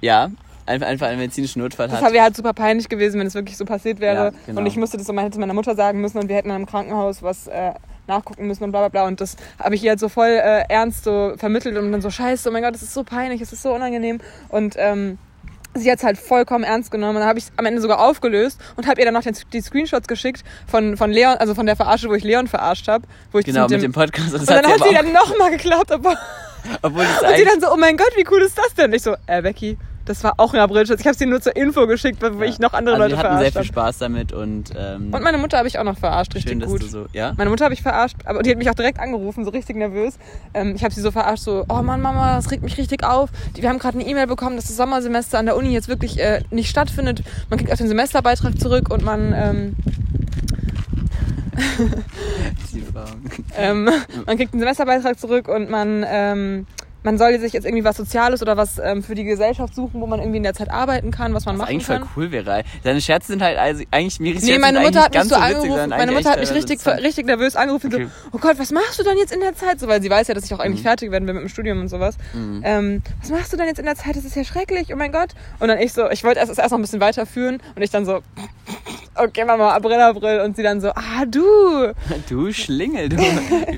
ja, 0.01 0.29
einfach, 0.65 0.87
einfach 0.87 1.07
einen 1.07 1.19
medizinischen 1.19 1.61
Notfall 1.61 1.87
Das 1.87 2.01
hat. 2.01 2.13
wäre 2.13 2.23
halt 2.23 2.35
super 2.35 2.53
peinlich 2.53 2.89
gewesen, 2.89 3.19
wenn 3.19 3.27
es 3.27 3.35
wirklich 3.35 3.57
so 3.57 3.65
passiert 3.65 3.99
wäre. 3.99 4.25
Ja, 4.25 4.31
genau. 4.45 4.61
Und 4.61 4.65
ich 4.67 4.77
musste 4.77 4.97
das 4.97 5.07
so 5.07 5.17
hätte 5.17 5.39
meiner 5.39 5.53
Mutter 5.53 5.75
sagen 5.75 6.01
müssen 6.01 6.17
und 6.17 6.29
wir 6.29 6.35
hätten 6.35 6.49
dann 6.49 6.61
im 6.61 6.65
Krankenhaus 6.65 7.21
was 7.21 7.47
äh, 7.47 7.73
nachgucken 8.07 8.47
müssen 8.47 8.63
und 8.63 8.71
bla 8.71 8.81
bla 8.81 8.89
bla. 8.89 9.07
Und 9.07 9.21
das 9.21 9.35
habe 9.59 9.75
ich 9.75 9.83
ihr 9.83 9.91
halt 9.91 9.99
so 9.99 10.09
voll 10.09 10.29
äh, 10.29 10.63
ernst 10.69 11.03
so 11.03 11.33
vermittelt 11.37 11.77
und 11.77 11.91
dann 11.91 12.01
so, 12.01 12.09
scheiße, 12.09 12.49
oh 12.49 12.51
mein 12.51 12.63
Gott, 12.63 12.73
das 12.73 12.81
ist 12.81 12.93
so 12.93 13.03
peinlich, 13.03 13.41
es 13.41 13.53
ist 13.53 13.61
so 13.61 13.73
unangenehm. 13.73 14.19
Und 14.49 14.75
ähm, 14.77 15.17
sie 15.75 15.91
hat 15.91 15.99
es 15.99 16.03
halt 16.03 16.17
vollkommen 16.17 16.63
ernst 16.63 16.91
genommen. 16.91 17.15
Und 17.15 17.21
dann 17.21 17.29
habe 17.29 17.39
ich 17.39 17.45
es 17.45 17.51
am 17.57 17.65
Ende 17.65 17.81
sogar 17.81 17.99
aufgelöst 17.99 18.59
und 18.75 18.87
habe 18.87 18.99
ihr 18.99 19.05
dann 19.05 19.13
noch 19.13 19.23
den, 19.23 19.35
die 19.53 19.61
Screenshots 19.61 20.07
geschickt 20.07 20.43
von, 20.67 20.97
von 20.97 21.11
Leon, 21.11 21.37
also 21.37 21.53
von 21.53 21.65
der 21.65 21.75
Verarsche, 21.75 22.09
wo 22.09 22.13
ich 22.13 22.23
Leon 22.23 22.47
verarscht 22.47 22.87
habe. 22.87 23.05
Wo 23.31 23.39
ich 23.39 23.45
das 23.45 23.53
Genau, 23.53 23.67
mit 23.67 23.81
dem 23.81 23.91
Podcast. 23.91 24.33
Und, 24.33 24.39
und 24.41 24.49
dann 24.49 24.65
hat 24.65 24.83
sie 24.83 24.93
dann 24.93 25.11
nochmal 25.11 25.51
auch, 25.53 26.17
obwohl 26.81 27.03
das 27.21 27.29
und 27.29 27.37
sie 27.37 27.45
dann 27.45 27.61
so, 27.61 27.71
oh 27.71 27.77
mein 27.77 27.97
Gott, 27.97 28.11
wie 28.15 28.25
cool 28.31 28.41
ist 28.41 28.57
das 28.57 28.73
denn? 28.73 28.91
Ich 28.93 29.03
so, 29.03 29.15
äh, 29.27 29.41
Becky, 29.41 29.77
das 30.05 30.23
war 30.23 30.33
auch 30.37 30.53
ein 30.53 30.59
Aprilscherz. 30.59 30.99
Ich 30.99 31.07
habe 31.07 31.17
sie 31.17 31.25
nur 31.25 31.41
zur 31.41 31.55
Info 31.55 31.87
geschickt, 31.87 32.21
wo 32.21 32.41
ich 32.43 32.59
noch 32.59 32.73
andere 32.73 32.95
also 32.95 33.03
Leute 33.07 33.17
wir 33.17 33.29
hatten 33.29 33.39
sehr 33.39 33.51
verarscht 33.51 33.71
viel 33.73 33.75
habe. 33.81 33.87
Spaß 33.87 33.97
damit 33.97 34.31
und, 34.33 34.71
ähm, 34.77 35.13
Und 35.13 35.23
meine 35.23 35.37
Mutter 35.37 35.57
habe 35.57 35.67
ich 35.67 35.77
auch 35.79 35.83
noch 35.83 35.97
verarscht, 35.97 36.35
richtig 36.35 36.51
schön, 36.51 36.59
dass 36.59 36.69
gut. 36.69 36.83
du 36.83 36.87
so, 36.87 37.05
ja? 37.11 37.33
Meine 37.37 37.49
Mutter 37.49 37.65
habe 37.65 37.73
ich 37.73 37.81
verarscht, 37.81 38.17
aber 38.25 38.43
die 38.43 38.51
hat 38.51 38.57
mich 38.57 38.69
auch 38.69 38.75
direkt 38.75 38.99
angerufen, 38.99 39.43
so 39.45 39.51
richtig 39.51 39.75
nervös. 39.75 40.17
Ähm, 40.53 40.73
ich 40.75 40.83
habe 40.83 40.93
sie 40.93 41.01
so 41.01 41.11
verarscht, 41.11 41.43
so, 41.43 41.65
oh 41.69 41.81
Mann, 41.81 42.01
Mama, 42.01 42.35
das 42.35 42.51
regt 42.51 42.63
mich 42.63 42.77
richtig 42.77 43.03
auf. 43.03 43.29
Die- 43.55 43.61
Wir 43.61 43.69
haben 43.69 43.79
gerade 43.79 43.97
eine 43.99 44.07
E-Mail 44.07 44.27
bekommen, 44.27 44.55
dass 44.55 44.65
das 44.67 44.77
Sommersemester 44.77 45.39
an 45.39 45.45
der 45.47 45.55
Uni 45.55 45.73
jetzt 45.73 45.87
wirklich 45.87 46.19
äh, 46.19 46.41
nicht 46.51 46.69
stattfindet. 46.69 47.23
Man 47.49 47.57
kriegt 47.59 47.71
auch 47.71 47.77
den 47.77 47.87
Semesterbeitrag 47.87 48.59
zurück 48.59 48.89
und 48.91 49.03
man, 49.03 49.33
ähm, 49.35 49.75
ähm, 53.57 53.89
man 54.25 54.37
kriegt 54.37 54.53
den 54.53 54.59
Semesterbeitrag 54.59 55.19
zurück 55.19 55.47
und 55.47 55.69
man, 55.69 56.05
ähm, 56.07 56.67
man 57.05 57.17
soll 57.17 57.39
sich 57.39 57.53
jetzt 57.53 57.65
irgendwie 57.65 57.83
was 57.85 57.95
Soziales 57.97 58.41
oder 58.41 58.57
was 58.57 58.79
ähm, 58.79 59.03
für 59.03 59.15
die 59.15 59.23
Gesellschaft 59.23 59.73
suchen, 59.75 60.01
wo 60.01 60.07
man 60.07 60.19
irgendwie 60.19 60.37
in 60.37 60.43
der 60.43 60.53
Zeit 60.55 60.69
arbeiten 60.71 61.11
kann, 61.11 61.33
was 61.33 61.45
man 61.45 61.55
Was 61.55 61.59
machen 61.59 61.69
eigentlich 61.69 61.87
kann. 61.87 61.99
voll 62.01 62.09
cool 62.25 62.31
wäre. 62.31 62.63
Seine 62.83 62.99
Scherze 62.99 63.27
sind 63.27 63.41
halt 63.41 63.57
also 63.57 63.83
eigentlich 63.91 64.19
Miris 64.19 64.43
Nee, 64.43 64.57
meine 64.57 64.79
Mutter 64.81 65.03
hat 65.03 65.15
eigentlich 65.15 65.23
mich 65.25 65.33
so 65.33 65.35
witzig, 65.39 65.55
angerufen. 65.55 65.89
Meine 65.89 66.01
eigentlich 66.01 66.15
Mutter 66.17 66.29
hat 66.31 66.39
mich 66.39 66.51
richtig, 66.53 66.85
richtig 66.85 67.25
nervös 67.27 67.55
angerufen. 67.55 67.93
Okay. 67.93 68.05
So, 68.05 68.29
oh 68.33 68.37
Gott, 68.39 68.59
was 68.59 68.71
machst 68.71 68.99
du 68.99 69.03
denn 69.03 69.17
jetzt 69.17 69.31
in 69.31 69.39
der 69.39 69.55
Zeit? 69.55 69.79
So, 69.79 69.87
weil 69.87 70.01
sie 70.01 70.09
weiß 70.09 70.27
ja, 70.27 70.33
dass 70.33 70.43
ich 70.45 70.53
auch 70.53 70.59
eigentlich 70.59 70.81
Mhm. 70.81 70.85
fertig 70.87 71.11
werden 71.11 71.27
will 71.27 71.35
mit 71.35 71.43
dem 71.43 71.49
Studium 71.49 71.79
und 71.79 71.87
sowas. 71.89 72.17
Ähm, 72.63 73.01
was 73.21 73.29
machst 73.29 73.53
du 73.53 73.57
denn 73.57 73.67
jetzt 73.67 73.79
in 73.79 73.85
der 73.85 73.95
Zeit? 73.95 74.15
Das 74.15 74.25
ist 74.25 74.35
ja 74.35 74.43
schrecklich. 74.43 74.91
Oh 74.91 74.97
mein 74.97 75.11
Gott. 75.11 75.29
Und 75.59 75.67
dann 75.67 75.77
ich 75.77 75.93
so, 75.93 76.09
ich 76.09 76.23
wollte 76.23 76.39
erst, 76.39 76.51
es 76.51 76.57
erst 76.57 76.71
noch 76.71 76.79
ein 76.79 76.81
bisschen 76.81 77.01
weiterführen 77.01 77.61
und 77.75 77.81
ich 77.83 77.91
dann 77.91 78.05
so, 78.05 78.21
okay, 79.15 79.45
Mama, 79.45 79.71
April, 79.75 79.99
April. 79.99 80.41
Und 80.41 80.55
sie 80.55 80.63
dann 80.63 80.81
so, 80.81 80.89
ah, 80.89 81.25
du. 81.29 81.43
Du 82.29 82.51
Schlingel, 82.51 83.09
du. 83.09 83.17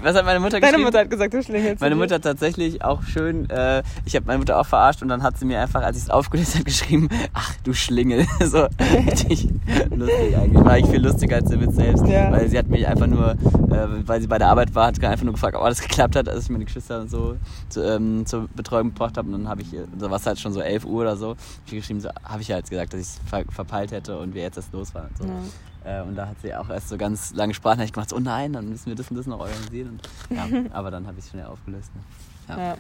Was 0.03 0.15
hat 0.15 0.25
meine 0.25 0.39
Mutter 0.39 0.59
Deine 0.59 0.71
geschrieben? 0.71 0.83
Mutter 0.83 0.99
hat 0.99 1.09
gesagt, 1.09 1.33
du 1.33 1.43
schlingelst. 1.43 1.81
Meine 1.81 1.95
Mutter 1.95 2.15
hat 2.15 2.21
tatsächlich 2.23 2.83
auch 2.83 3.03
schön, 3.03 3.49
äh, 3.49 3.83
ich 4.05 4.15
habe 4.15 4.25
meine 4.25 4.39
Mutter 4.39 4.59
auch 4.59 4.65
verarscht 4.65 5.01
und 5.01 5.07
dann 5.09 5.23
hat 5.23 5.38
sie 5.38 5.45
mir 5.45 5.59
einfach, 5.59 5.81
als 5.83 5.97
ich 5.97 6.03
es 6.03 6.09
aufgelöst 6.09 6.53
habe, 6.55 6.63
geschrieben, 6.63 7.09
ach 7.33 7.53
du 7.63 7.73
Schlingel. 7.73 8.25
so 8.45 8.67
richtig 9.05 9.49
lustig 9.95 10.38
eigentlich. 10.38 10.63
War 10.65 10.71
eigentlich 10.73 10.91
viel 10.91 11.03
lustiger 11.05 11.38
als 11.38 11.49
der 11.49 11.59
Witz 11.61 11.75
selbst. 11.75 12.05
Ja. 12.07 12.31
Weil 12.31 12.47
sie 12.49 12.57
hat 12.57 12.67
mich 12.67 12.88
einfach 12.88 13.07
nur, 13.07 13.31
äh, 13.31 13.88
weil 14.05 14.21
sie 14.21 14.27
bei 14.27 14.38
der 14.38 14.47
Arbeit 14.49 14.73
war, 14.75 14.88
hat 14.88 15.03
einfach 15.03 15.23
nur 15.25 15.33
gefragt, 15.33 15.55
ob 15.55 15.63
alles 15.63 15.81
geklappt 15.81 16.15
hat, 16.15 16.29
als 16.29 16.43
ich 16.45 16.49
meine 16.49 16.65
Geschwister 16.65 17.01
und 17.01 17.09
so 17.09 17.35
zu, 17.69 17.81
ähm, 17.83 18.25
zur 18.25 18.47
Betreuung 18.55 18.89
gebracht 18.93 19.17
habe. 19.17 19.27
Und 19.27 19.33
dann 19.33 19.49
habe 19.49 19.61
ich, 19.61 19.73
ihr- 19.73 19.88
so 19.99 20.09
was 20.09 20.25
halt 20.25 20.39
schon 20.39 20.53
so 20.53 20.61
11 20.61 20.85
Uhr 20.85 21.01
oder 21.01 21.15
so, 21.17 21.31
hab 21.31 21.38
ich 21.67 21.73
geschrieben, 21.73 22.01
so, 22.01 22.09
habe 22.23 22.41
ich 22.41 22.47
ja 22.47 22.57
jetzt 22.57 22.69
gesagt, 22.69 22.93
dass 22.93 22.99
ich 23.01 23.07
es 23.07 23.19
ver 23.29 23.43
verpeilt 23.49 23.91
hätte 23.91 24.17
und 24.17 24.33
wir 24.33 24.41
jetzt 24.43 24.57
erst 24.57 24.73
los 24.73 24.93
waren. 24.95 25.09
Und, 25.19 25.26
so. 25.28 25.89
Äh, 25.89 26.01
und 26.01 26.15
da 26.15 26.28
hat 26.28 26.41
sie 26.41 26.53
auch 26.53 26.69
erst 26.69 26.89
so 26.89 26.97
ganz 26.97 27.34
lange 27.34 27.53
Sprachnachricht 27.53 27.93
gemacht, 27.93 28.09
so, 28.09 28.17
oh 28.17 28.19
nein, 28.19 28.53
dann 28.53 28.69
müssen 28.69 28.88
wir 28.88 28.95
das 28.95 29.09
und 29.09 29.17
das 29.17 29.28
noch 29.28 29.39
organisieren. 29.39 29.99
Und, 30.30 30.36
ja, 30.36 30.45
aber 30.73 30.91
dann 30.91 31.07
habe 31.07 31.17
ich 31.19 31.25
es 31.25 31.32
schnell 31.32 31.45
aufgelöst. 31.45 31.91
Ne? 31.95 32.55
Ja. 32.57 32.78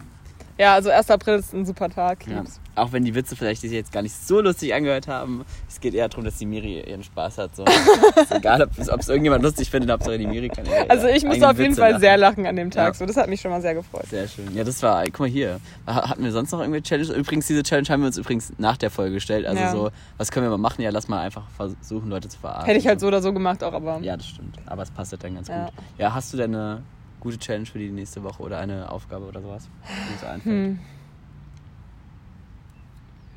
Ja. 0.57 0.73
also 0.73 0.89
1. 0.89 1.09
April 1.11 1.35
ist 1.39 1.53
ein 1.53 1.65
super 1.65 1.89
Tag. 1.89 2.25
Ja. 2.27 2.43
Auch 2.75 2.91
wenn 2.91 3.03
die 3.03 3.15
Witze 3.15 3.35
vielleicht 3.35 3.61
sich 3.61 3.71
jetzt 3.71 3.91
gar 3.91 4.03
nicht 4.03 4.13
so 4.15 4.39
lustig 4.39 4.73
angehört 4.73 5.07
haben, 5.07 5.43
es 5.67 5.79
geht 5.79 5.93
eher 5.95 6.07
darum, 6.09 6.25
dass 6.25 6.37
die 6.37 6.45
Miri 6.45 6.79
ihren 6.81 7.03
Spaß 7.03 7.37
hat. 7.39 7.55
So. 7.55 7.63
ist 7.65 8.31
egal, 8.31 8.61
ob 8.61 8.77
es 8.77 8.89
ob 8.89 9.07
irgendjemand 9.07 9.43
lustig 9.43 9.69
findet, 9.71 9.89
Hauptsache 9.91 10.17
die 10.19 10.27
Miri 10.27 10.49
kann. 10.49 10.65
Also 10.87 11.07
ich 11.07 11.23
musste 11.25 11.49
auf 11.49 11.57
jeden 11.57 11.71
Witze 11.71 11.81
Fall 11.81 11.91
lachen. 11.91 12.01
sehr 12.01 12.17
lachen 12.17 12.45
an 12.45 12.55
dem 12.55 12.69
Tag. 12.71 12.87
Ja. 12.89 12.93
So, 12.93 13.05
das 13.05 13.17
hat 13.17 13.29
mich 13.29 13.41
schon 13.41 13.49
mal 13.51 13.61
sehr 13.61 13.73
gefreut. 13.73 14.05
Sehr 14.09 14.27
schön. 14.27 14.55
Ja, 14.55 14.63
das 14.63 14.81
war, 14.83 15.03
guck 15.05 15.21
mal 15.21 15.29
hier. 15.29 15.59
Ha- 15.87 16.09
Hatten 16.09 16.23
wir 16.23 16.31
sonst 16.31 16.51
noch 16.51 16.59
irgendwelche 16.59 16.83
Challenge? 16.83 17.13
Übrigens, 17.13 17.47
diese 17.47 17.63
Challenge 17.63 17.87
haben 17.89 18.01
wir 18.01 18.07
uns 18.07 18.17
übrigens 18.17 18.53
nach 18.59 18.77
der 18.77 18.91
Folge 18.91 19.15
gestellt. 19.15 19.45
Also 19.47 19.61
Ja. 19.61 19.71
so, 19.71 19.89
was 20.17 20.29
können 20.31 20.45
wir 20.45 20.51
mal 20.51 20.57
machen? 20.57 20.81
Ja, 20.83 20.91
lass 20.91 21.07
mal 21.07 21.21
einfach 21.21 21.49
versuchen, 21.55 22.09
Leute 22.09 22.29
zu 22.29 22.37
verarschen. 22.37 22.65
Hätte 22.67 22.79
ich 22.79 22.87
halt 22.87 22.99
so 22.99 23.07
oder 23.07 23.21
so 23.23 23.33
gemacht 23.33 23.63
auch, 23.63 23.73
aber 23.73 23.99
Ja, 24.01 24.17
das 24.17 24.27
stimmt. 24.27 24.57
Aber 24.67 24.83
es 24.83 24.91
passt 24.91 25.11
halt 25.13 25.23
dann 25.23 25.33
ganz 25.35 25.47
gut. 25.47 25.57
Ja, 25.97 26.13
hast 26.13 26.31
du 26.33 26.37
denn 26.37 26.53
eine 26.53 26.83
gute 27.19 27.37
Challenge 27.39 27.65
für 27.65 27.79
die 27.79 27.89
nächste 27.91 28.23
Woche 28.23 28.41
oder 28.43 28.59
eine 28.59 28.91
Aufgabe 28.91 29.25
oder 29.25 29.41
sowas? 29.41 29.67
Die 29.87 30.19
so 30.19 30.25
einfällt? 30.27 30.55
Hm. 30.55 30.79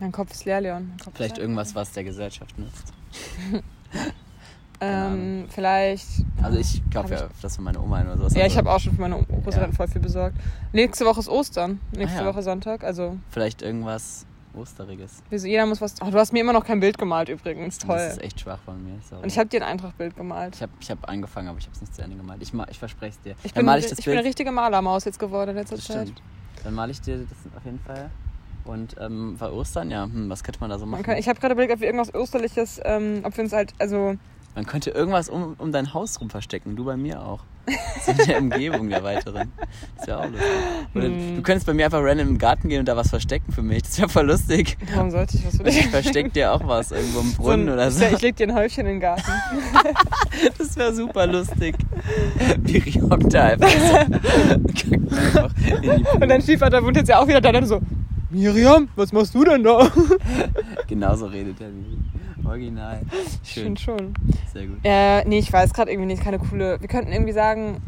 mein 0.01 0.12
Kopf 0.12 0.31
ist 0.33 0.45
leer, 0.45 0.61
Leon. 0.61 0.93
Vielleicht 1.14 1.37
leer. 1.37 1.45
irgendwas, 1.45 1.74
was 1.74 1.93
der 1.93 2.05
Gesellschaft 2.05 2.59
nützt. 2.59 2.93
Ähm, 4.83 5.45
vielleicht. 5.51 6.07
Also 6.43 6.59
ich 6.59 6.83
glaube 6.89 7.11
Hab 7.14 7.20
ja, 7.20 7.28
das 7.43 7.55
von 7.57 7.64
meiner 7.66 7.83
Oma 7.83 7.97
ein 7.97 8.07
oder 8.07 8.16
sowas. 8.16 8.33
Ja, 8.33 8.45
Also 8.45 8.53
ich 8.55 8.57
habe 8.57 8.70
auch 8.72 8.81
schon 8.81 8.95
für 8.95 9.03
meine 9.03 9.22
Großeltern 9.24 9.72
Ja. 9.72 9.76
voll 9.76 9.89
viel 9.89 10.01
besorgt. 10.01 10.37
Nächste 10.72 11.05
Woche 11.05 11.20
ist 11.20 11.28
Ostern. 11.28 11.81
Nächste 11.93 12.20
Ah, 12.20 12.22
ja. 12.22 12.28
Woche 12.33 12.43
Sonntag. 12.43 12.83
Also 12.83 13.18
Vielleicht 13.28 13.61
irgendwas 13.61 14.24
Osteriges. 14.55 15.23
wieso- 15.31 15.47
jeder 15.47 15.67
muss 15.67 15.81
was. 15.81 15.95
Oh, 16.03 16.11
du 16.11 16.19
hast 16.19 16.33
mir 16.33 16.41
immer 16.41 16.53
noch 16.53 16.65
kein 16.65 16.81
Bild 16.81 16.99
gemalt 16.99 17.29
übrigens. 17.29 17.79
Toll. 17.79 17.97
Das 17.97 18.15
ist 18.15 18.23
echt 18.23 18.41
schwach 18.41 18.59
von 18.65 18.83
mir. 18.85 18.99
Sorry. 19.09 19.23
Und 19.23 19.29
ich 19.29 19.39
habe 19.39 19.49
dir 19.49 19.63
ein 19.63 19.69
Eintrachtbild 19.69 20.17
gemalt. 20.17 20.57
ich 20.57 20.63
habe 20.63 20.73
ich 20.81 20.91
hab 20.91 21.09
angefangen, 21.09 21.49
aber 21.49 21.59
ich 21.59 21.65
habe 21.67 21.75
es 21.75 21.81
nicht 21.81 21.95
zu 21.95 22.03
Ende 22.03 22.17
gemalt. 22.17 22.43
Ich, 22.43 22.53
ich 22.71 22.79
verspreche 22.79 23.13
es 23.17 23.21
dir. 23.23 23.35
Ich 23.45 23.53
Dann 23.53 23.65
bin, 23.65 23.75
ich 23.77 23.87
das 23.87 23.99
ich 23.99 24.05
bin 24.05 24.15
eine 24.17 24.25
richtige 24.27 24.51
Malermaus 24.51 25.05
jetzt 25.05 25.19
geworden 25.19 25.51
in 25.51 25.57
letzter 25.57 25.77
das 25.77 25.85
Zeit. 25.87 26.09
stimmt. 26.09 26.23
Dann 26.65 26.75
male 26.75 26.91
ich 26.93 27.01
dir 27.01 27.19
das 27.19 27.29
auf 27.57 27.65
jeden 27.65 27.79
Fall. 27.81 28.11
Und 28.65 28.97
ähm, 29.01 29.37
bei 29.39 29.51
Ostern, 29.51 29.91
ja, 29.91 30.05
hm, 30.05 30.29
was 30.29 30.45
könnte 30.45 30.61
man 30.61 30.69
da 30.71 30.79
so 30.79 30.85
machen? 30.87 31.03
kann, 31.03 31.17
ich 31.17 31.29
habe 31.29 31.41
gerade 31.41 31.53
überlegt, 31.55 31.73
ob 31.73 31.81
wir 31.81 31.87
irgendwas 31.89 32.13
Österliches, 32.13 32.81
ähm, 32.85 33.21
ob 33.25 33.37
wir 33.37 33.45
uns 33.45 33.53
halt, 33.53 33.73
also 33.79 34.17
Man 34.55 34.67
könnte 34.67 34.91
irgendwas 34.91 35.29
um, 35.29 35.55
um 35.59 35.71
dein 35.73 35.95
Haus 35.95 36.21
rum 36.21 36.29
verstecken, 36.29 36.75
du 36.77 36.85
bei 36.85 36.97
mir 36.97 37.23
auch. 37.23 37.41
So 38.05 38.11
in 38.11 38.27
der 38.27 38.39
Umgebung 38.39 38.89
der 38.89 39.05
weiteren. 39.05 39.53
Das 39.97 40.09
wäre 40.09 40.19
auch 40.21 40.25
lustig. 40.29 40.49
Oder 40.95 41.05
Hm. 41.05 41.37
du 41.37 41.43
könntest 41.43 41.67
bei 41.67 41.75
mir 41.75 41.85
einfach 41.85 42.01
random 42.03 42.29
im 42.31 42.39
Garten 42.39 42.69
gehen 42.69 42.81
und 42.81 42.87
da 42.87 42.97
was 42.97 43.11
verstecken 43.11 43.53
für 43.53 43.63
mich. 43.63 43.83
Das 43.85 43.99
wäre 43.99 44.09
voll 44.09 44.27
lustig. 44.27 44.77
warum 44.93 45.11
sollte 45.13 45.37
ich 45.37 45.47
was 45.47 45.57
für 45.57 45.63
Und 45.63 45.69
ich 45.69 45.77
dich? 45.77 45.87
versteck 45.89 46.33
dir 46.33 46.53
auch 46.53 46.67
was 46.67 46.91
irgendwo 46.91 47.21
im 47.21 47.33
Brunnen 47.35 47.69
ein- 47.69 47.75
oder 47.75 47.91
so. 47.93 48.05
Ich 48.07 48.21
leg 48.23 48.35
dir 48.37 48.49
ein 48.49 48.55
Häufchen 48.55 48.87
in 48.87 48.95
den 48.95 49.01
Garten. 49.01 49.23
Das 50.59 50.77
wäre 50.77 50.95
super 50.95 51.27
lustig. 51.27 51.77
Miri 52.63 52.93
hockt 52.93 53.33
da 53.35 53.45
einfach 53.45 53.69
so. 53.69 53.97
und 53.99 55.89
einfach 55.89 56.15
Und 56.21 56.29
dein 56.29 56.41
Stiefvater 56.43 56.83
wohnt 56.85 56.97
jetzt 56.97 57.09
ja 57.09 57.19
auch 57.21 57.29
wieder 57.29 57.41
da, 57.41 57.53
dann 57.53 57.67
so, 57.67 57.81
Miriam, 58.31 58.89
was 58.97 59.13
machst 59.13 59.35
du 59.35 59.45
denn 59.45 59.63
da? 59.63 59.91
Genauso 60.87 61.27
redet 61.27 61.61
der 61.61 61.69
Miri. 61.69 61.99
Original. 62.51 63.01
Ich 63.43 63.53
Schön. 63.53 63.63
finde 63.65 63.81
schon. 63.81 64.15
Sehr 64.53 64.67
gut. 64.67 64.79
Äh, 64.85 65.25
nee, 65.25 65.39
ich 65.39 65.53
weiß 65.53 65.73
gerade 65.73 65.91
irgendwie 65.91 66.09
nicht, 66.09 66.23
keine 66.23 66.39
coole. 66.39 66.81
Wir 66.81 66.89
könnten 66.89 67.11
irgendwie 67.13 67.33
sagen, 67.33 67.81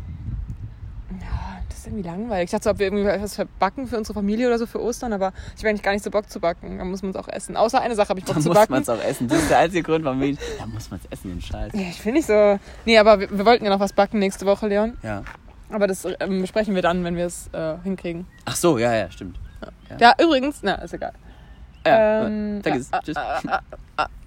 ja, 1.21 1.61
das 1.69 1.79
ist 1.79 1.87
irgendwie 1.89 2.09
langweilig. 2.09 2.45
Ich 2.47 2.51
dachte 2.53 2.65
so, 2.65 2.71
ob 2.71 2.79
wir 2.79 2.87
irgendwie 2.87 3.05
etwas 3.07 3.35
verbacken 3.37 3.87
für 3.87 3.97
unsere 3.99 4.15
Familie 4.15 4.47
oder 4.49 4.59
so 4.59 4.67
für 4.67 4.81
Ostern, 4.83 5.13
aber 5.13 5.33
ich 5.55 5.61
habe 5.63 5.69
eigentlich 5.71 5.83
gar 5.83 5.93
nicht 5.93 6.03
so 6.05 6.11
Bock 6.11 6.29
zu 6.31 6.41
backen. 6.41 6.79
Da 6.79 6.85
muss 6.85 7.03
man 7.03 7.11
es 7.11 7.17
auch 7.17 7.29
essen. 7.29 7.57
Außer 7.57 7.81
eine 7.81 7.95
Sache 7.95 8.09
habe 8.09 8.21
ich 8.21 8.25
Da 8.25 8.33
Bock 8.33 8.43
zu 8.43 8.49
muss 8.49 8.57
man 8.57 8.69
backen. 8.69 8.83
es 8.83 8.89
auch 8.89 9.03
essen. 9.05 9.29
Das 9.29 9.39
ist 9.39 9.51
der 9.51 9.59
einzige 9.59 9.83
Grund, 9.83 10.05
warum 10.05 10.21
wir. 10.21 10.37
Da 10.59 10.67
muss 10.67 10.91
man 10.91 11.01
es 11.05 11.19
essen, 11.19 11.31
den 11.31 11.43
Scheiß. 11.43 11.73
Ja, 11.75 11.81
ich 11.81 12.01
finde 12.01 12.19
nicht 12.19 12.27
so. 12.27 12.59
Nee, 12.87 12.99
aber 12.99 13.21
wir, 13.21 13.31
wir 13.31 13.45
wollten 13.47 13.65
ja 13.65 13.71
noch 13.71 13.81
was 13.81 13.93
backen 13.93 14.19
nächste 14.19 14.47
Woche, 14.47 14.67
Leon. 14.69 14.97
Ja. 15.03 15.23
Aber 15.71 15.87
das 15.87 16.05
ähm, 16.21 16.41
besprechen 16.41 16.75
wir 16.75 16.83
dann, 16.83 17.05
wenn 17.05 17.17
wir 17.17 17.27
es 17.27 17.49
äh, 17.53 17.77
hinkriegen. 17.85 18.27
Ach 18.45 18.57
so, 18.57 18.79
ja, 18.79 18.95
ja, 18.95 19.11
stimmt. 19.11 19.39
Ja, 20.01 20.15
übrigens, 20.21 20.61
na, 20.63 20.75
ist 20.77 20.95
egal. 20.95 21.13
Ja, 21.87 22.27
Ähm, 22.27 22.61
vergiss. 22.63 22.89
ah, 22.93 23.01
Tschüss. 23.05 23.17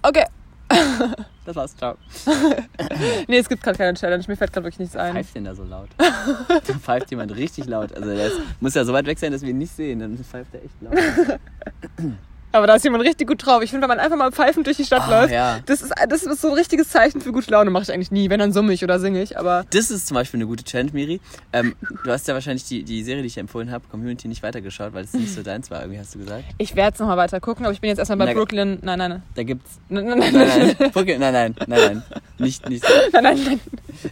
Okay. 0.02 0.24
Das 1.46 1.54
war's. 1.54 1.76
Ciao. 1.76 1.94
Nee, 3.28 3.38
es 3.38 3.48
gibt 3.48 3.62
gerade 3.62 3.78
keine 3.78 3.94
Challenge. 3.94 4.24
Mir 4.26 4.36
fällt 4.36 4.52
gerade 4.52 4.64
wirklich 4.64 4.80
nichts 4.80 4.96
ein. 4.96 5.12
Pfeift 5.14 5.36
denn 5.36 5.44
da 5.44 5.54
so 5.54 5.62
laut? 5.62 5.88
da 5.96 6.60
pfeift 6.60 7.08
jemand 7.12 7.36
richtig 7.36 7.66
laut. 7.66 7.92
Also 7.94 8.12
der 8.12 8.26
ist, 8.26 8.40
muss 8.58 8.74
ja 8.74 8.84
so 8.84 8.92
weit 8.92 9.06
weg 9.06 9.16
sein, 9.18 9.30
dass 9.30 9.42
wir 9.42 9.50
ihn 9.50 9.58
nicht 9.58 9.70
sehen. 9.72 10.00
Dann 10.00 10.18
pfeift 10.18 10.52
er 10.54 10.64
echt 10.64 10.74
laut. 10.80 10.96
Aber 12.56 12.66
da 12.66 12.74
ist 12.74 12.84
jemand 12.84 13.04
richtig 13.04 13.28
gut 13.28 13.44
drauf. 13.44 13.62
Ich 13.62 13.70
finde, 13.70 13.82
wenn 13.82 13.96
man 13.96 14.00
einfach 14.04 14.16
mal 14.16 14.32
pfeifend 14.32 14.66
durch 14.66 14.76
die 14.76 14.84
Stadt 14.84 15.02
Ah, 15.06 15.20
läuft, 15.20 15.32
ja. 15.32 15.58
das, 15.66 15.82
ist, 15.82 15.92
das 16.08 16.22
ist 16.22 16.40
so 16.40 16.48
ein 16.48 16.54
richtiges 16.54 16.88
Zeichen 16.88 17.20
für 17.20 17.32
gute 17.32 17.50
Laune. 17.50 17.70
Mache 17.70 17.84
ich 17.84 17.92
eigentlich 17.92 18.10
nie. 18.10 18.30
Wenn, 18.30 18.40
dann 18.40 18.52
summe 18.52 18.72
ich 18.72 18.82
oder 18.82 18.98
singe 18.98 19.22
ich. 19.22 19.38
Aber 19.38 19.64
Das 19.70 19.90
ist 19.90 20.06
zum 20.06 20.14
Beispiel 20.14 20.38
eine 20.38 20.46
gute 20.46 20.64
Challenge, 20.64 20.90
Miri. 20.92 21.20
Ähm, 21.52 21.74
du 22.04 22.10
hast 22.10 22.26
ja 22.28 22.34
wahrscheinlich 22.34 22.64
die, 22.64 22.82
die 22.82 23.02
Serie, 23.04 23.22
die 23.22 23.28
ich 23.28 23.38
empfohlen 23.38 23.70
habe, 23.70 23.84
Community, 23.90 24.28
nicht 24.28 24.42
weitergeschaut, 24.42 24.92
weil 24.94 25.04
es 25.04 25.12
nicht 25.12 25.32
so 25.34 25.42
deins 25.42 25.70
war, 25.70 25.80
irgendwie 25.82 25.98
hast 26.00 26.14
du 26.14 26.18
gesagt. 26.18 26.44
ich 26.58 26.74
werde 26.76 26.94
es 26.94 27.00
nochmal 27.00 27.16
weiter 27.16 27.40
gucken. 27.40 27.64
Aber 27.66 27.72
ich 27.72 27.80
bin 27.80 27.88
jetzt 27.88 27.98
erstmal 27.98 28.18
bei 28.18 28.26
Na, 28.26 28.32
Brooklyn. 28.32 28.78
Nein, 28.82 28.98
nein, 28.98 29.10
nein. 29.10 29.22
Da 29.34 29.42
gibt's. 29.42 29.78
Nein, 29.88 30.04
nein, 30.06 30.18
nein. 30.18 30.32
Nein, 30.32 30.76
nein, 30.78 30.90
Brücke, 30.92 31.18
nein, 31.18 31.32
nein, 31.32 31.54
nein, 31.66 31.80
nein. 31.80 32.02
Nicht, 32.38 32.68
nicht 32.68 32.84
so. 32.86 32.92
nein, 33.12 33.22
nein, 33.22 33.38
nein. 33.44 33.60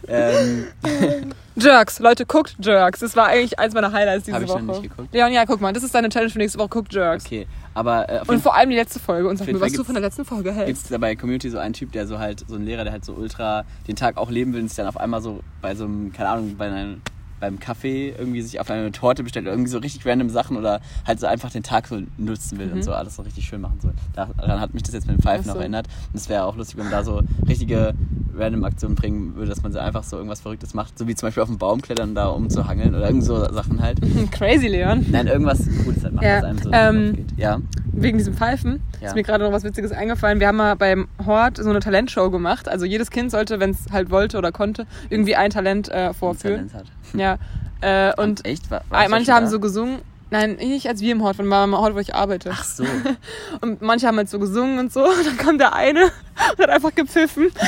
Ähm, 0.07 0.67
Jerks. 1.55 1.99
Leute, 1.99 2.25
guckt 2.25 2.55
Jerks. 2.59 2.99
Das 2.99 3.15
war 3.15 3.27
eigentlich 3.27 3.57
eins 3.59 3.73
meiner 3.73 3.91
Highlights 3.91 4.25
diese 4.25 4.35
Hab 4.35 4.43
ich 4.43 4.49
noch 4.49 4.55
Woche. 4.55 4.81
nicht 4.81 4.89
geguckt. 4.89 5.13
Leon, 5.13 5.31
ja, 5.31 5.45
guck 5.45 5.61
mal. 5.61 5.71
Das 5.73 5.83
ist 5.83 5.95
deine 5.95 6.09
Challenge 6.09 6.31
für 6.31 6.37
nächste 6.39 6.59
Woche. 6.59 6.69
Guckt 6.69 6.93
Jerks. 6.93 7.25
okay, 7.25 7.47
aber 7.75 8.09
äh, 8.09 8.21
Und 8.25 8.41
vor 8.41 8.55
allem 8.55 8.71
die 8.71 8.75
letzte 8.75 8.99
Folge. 8.99 9.29
Und 9.29 9.37
sag 9.37 9.45
mir, 9.47 9.61
was 9.61 9.73
du 9.73 9.83
von 9.83 9.93
der 9.93 10.01
letzten 10.01 10.25
Folge 10.25 10.45
gibt 10.49 10.55
hältst. 10.57 10.83
es 10.85 10.89
da 10.89 10.97
bei 10.97 11.15
Community 11.15 11.49
so 11.51 11.59
einen 11.59 11.73
Typ, 11.73 11.91
der 11.91 12.07
so 12.07 12.17
halt, 12.17 12.43
so 12.47 12.55
ein 12.55 12.63
Lehrer, 12.65 12.83
der 12.83 12.93
halt 12.93 13.05
so 13.05 13.13
ultra 13.13 13.63
den 13.87 13.95
Tag 13.95 14.17
auch 14.17 14.31
leben 14.31 14.53
will 14.53 14.61
und 14.61 14.69
sich 14.69 14.77
dann 14.77 14.87
auf 14.87 14.97
einmal 14.97 15.21
so 15.21 15.41
bei 15.61 15.75
so 15.75 15.83
einem, 15.85 16.11
keine 16.11 16.29
Ahnung, 16.29 16.55
bei 16.57 16.65
einem 16.71 17.01
beim 17.41 17.59
Kaffee 17.59 18.15
irgendwie 18.17 18.41
sich 18.41 18.61
auf 18.61 18.71
eine 18.71 18.93
Torte 18.93 19.21
bestellt 19.21 19.43
oder 19.45 19.51
irgendwie 19.53 19.69
so 19.69 19.77
richtig 19.79 20.05
random 20.05 20.29
Sachen 20.29 20.55
oder 20.55 20.79
halt 21.05 21.19
so 21.19 21.27
einfach 21.27 21.51
den 21.51 21.63
Tag 21.63 21.85
so 21.87 22.01
nutzen 22.17 22.57
will 22.57 22.71
und 22.71 22.81
so 22.81 22.93
alles 22.93 23.17
so 23.17 23.23
richtig 23.23 23.45
schön 23.45 23.59
machen 23.59 23.77
soll. 23.81 23.93
Daran 24.13 24.61
hat 24.61 24.73
mich 24.73 24.83
das 24.83 24.93
jetzt 24.93 25.05
mit 25.05 25.17
dem 25.17 25.21
Pfeifen 25.21 25.41
Mhm. 25.41 25.49
So. 25.49 25.53
noch 25.55 25.59
erinnert. 25.59 25.87
Und 26.13 26.15
es 26.19 26.29
wäre 26.29 26.45
auch 26.45 26.55
lustig, 26.55 26.77
wenn 26.77 26.85
man 26.85 26.93
da 26.93 27.03
so 27.03 27.21
richtige 27.45 27.93
random 28.37 28.63
Aktionen 28.63 28.95
bringen 28.95 29.35
würde, 29.35 29.49
dass 29.49 29.61
man 29.63 29.71
so 29.71 29.79
einfach 29.79 30.03
so 30.03 30.17
irgendwas 30.17 30.41
Verrücktes 30.41 30.73
macht, 30.73 30.97
so 30.97 31.07
wie 31.07 31.15
zum 31.15 31.27
Beispiel 31.27 31.43
auf 31.43 31.49
den 31.49 31.57
Baum 31.57 31.81
klettern, 31.81 32.15
da 32.15 32.27
um 32.27 32.49
zu 32.49 32.67
hangeln 32.67 32.93
oder 32.95 33.05
irgend 33.07 33.23
so 33.23 33.37
Sachen 33.51 33.81
halt. 33.81 33.99
Crazy, 34.31 34.67
Leon. 34.67 35.05
Nein, 35.09 35.27
irgendwas 35.27 35.59
Gutes 35.85 36.03
halt 36.03 36.13
machen, 36.13 36.25
Ja, 36.27 36.37
was 36.37 36.43
einem 36.43 36.57
so 36.59 36.69
ähm, 36.71 37.15
geht. 37.15 37.37
Ja. 37.37 37.59
Wegen 37.93 38.17
diesem 38.17 38.33
Pfeifen 38.33 38.81
Ja. 39.01 39.07
ist 39.09 39.15
mir 39.15 39.23
gerade 39.23 39.43
noch 39.43 39.51
was 39.51 39.63
Witziges 39.63 39.91
eingefallen. 39.91 40.39
Wir 40.39 40.47
haben 40.47 40.57
mal 40.57 40.75
beim 40.75 41.07
Hort 41.25 41.57
so 41.57 41.69
eine 41.69 41.79
Talentshow 41.79 42.29
gemacht. 42.29 42.67
Also 42.67 42.85
jedes 42.85 43.09
Kind 43.11 43.31
sollte, 43.31 43.59
wenn 43.59 43.71
es 43.71 43.85
halt 43.91 44.09
wollte 44.11 44.37
oder 44.37 44.51
konnte, 44.51 44.85
irgendwie 45.09 45.35
ein 45.35 45.49
Talent 45.51 45.89
äh, 45.89 46.13
vorführen. 46.13 46.69
Talent 46.69 46.73
hat. 46.73 46.85
Ja. 47.19 47.37
Äh, 47.81 48.13
und 48.21 48.45
Echt? 48.45 48.69
War, 48.71 48.81
äh, 48.91 49.07
manche 49.09 49.33
haben 49.33 49.47
so 49.47 49.59
gesungen. 49.59 49.99
Nein, 50.31 50.55
nicht 50.55 50.87
als 50.89 51.01
wir 51.01 51.11
im 51.11 51.21
Hort, 51.21 51.35
von 51.35 51.45
meinem 51.45 51.77
Hort, 51.77 51.93
wo 51.93 51.99
ich 51.99 52.15
arbeite. 52.15 52.49
Ach 52.51 52.63
so. 52.63 52.83
Und 53.61 53.81
manche 53.81 54.07
haben 54.07 54.17
halt 54.17 54.27
so 54.27 54.39
gesungen 54.39 54.79
und 54.79 54.91
so. 54.91 55.01
Und 55.05 55.25
dann 55.25 55.37
kommt 55.37 55.61
der 55.61 55.75
eine 55.75 56.05
und 56.05 56.11
hat 56.59 56.69
einfach 56.69 56.93
gepfiffen. 56.93 57.51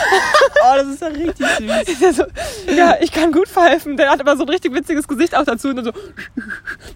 Oh, 0.59 0.75
das 0.75 0.87
ist 0.87 1.01
ja 1.01 1.07
richtig 1.07 1.45
süß. 1.95 2.15
So, 2.17 2.23
ja, 2.75 2.95
ich 2.99 3.11
kann 3.11 3.31
gut 3.31 3.47
pfeifen. 3.47 3.95
Der 3.95 4.09
hat 4.09 4.19
aber 4.19 4.35
so 4.35 4.43
ein 4.43 4.49
richtig 4.49 4.73
witziges 4.73 5.07
Gesicht 5.07 5.35
auch 5.35 5.43
dazu. 5.45 5.69
Und 5.69 5.83
so, 5.83 5.91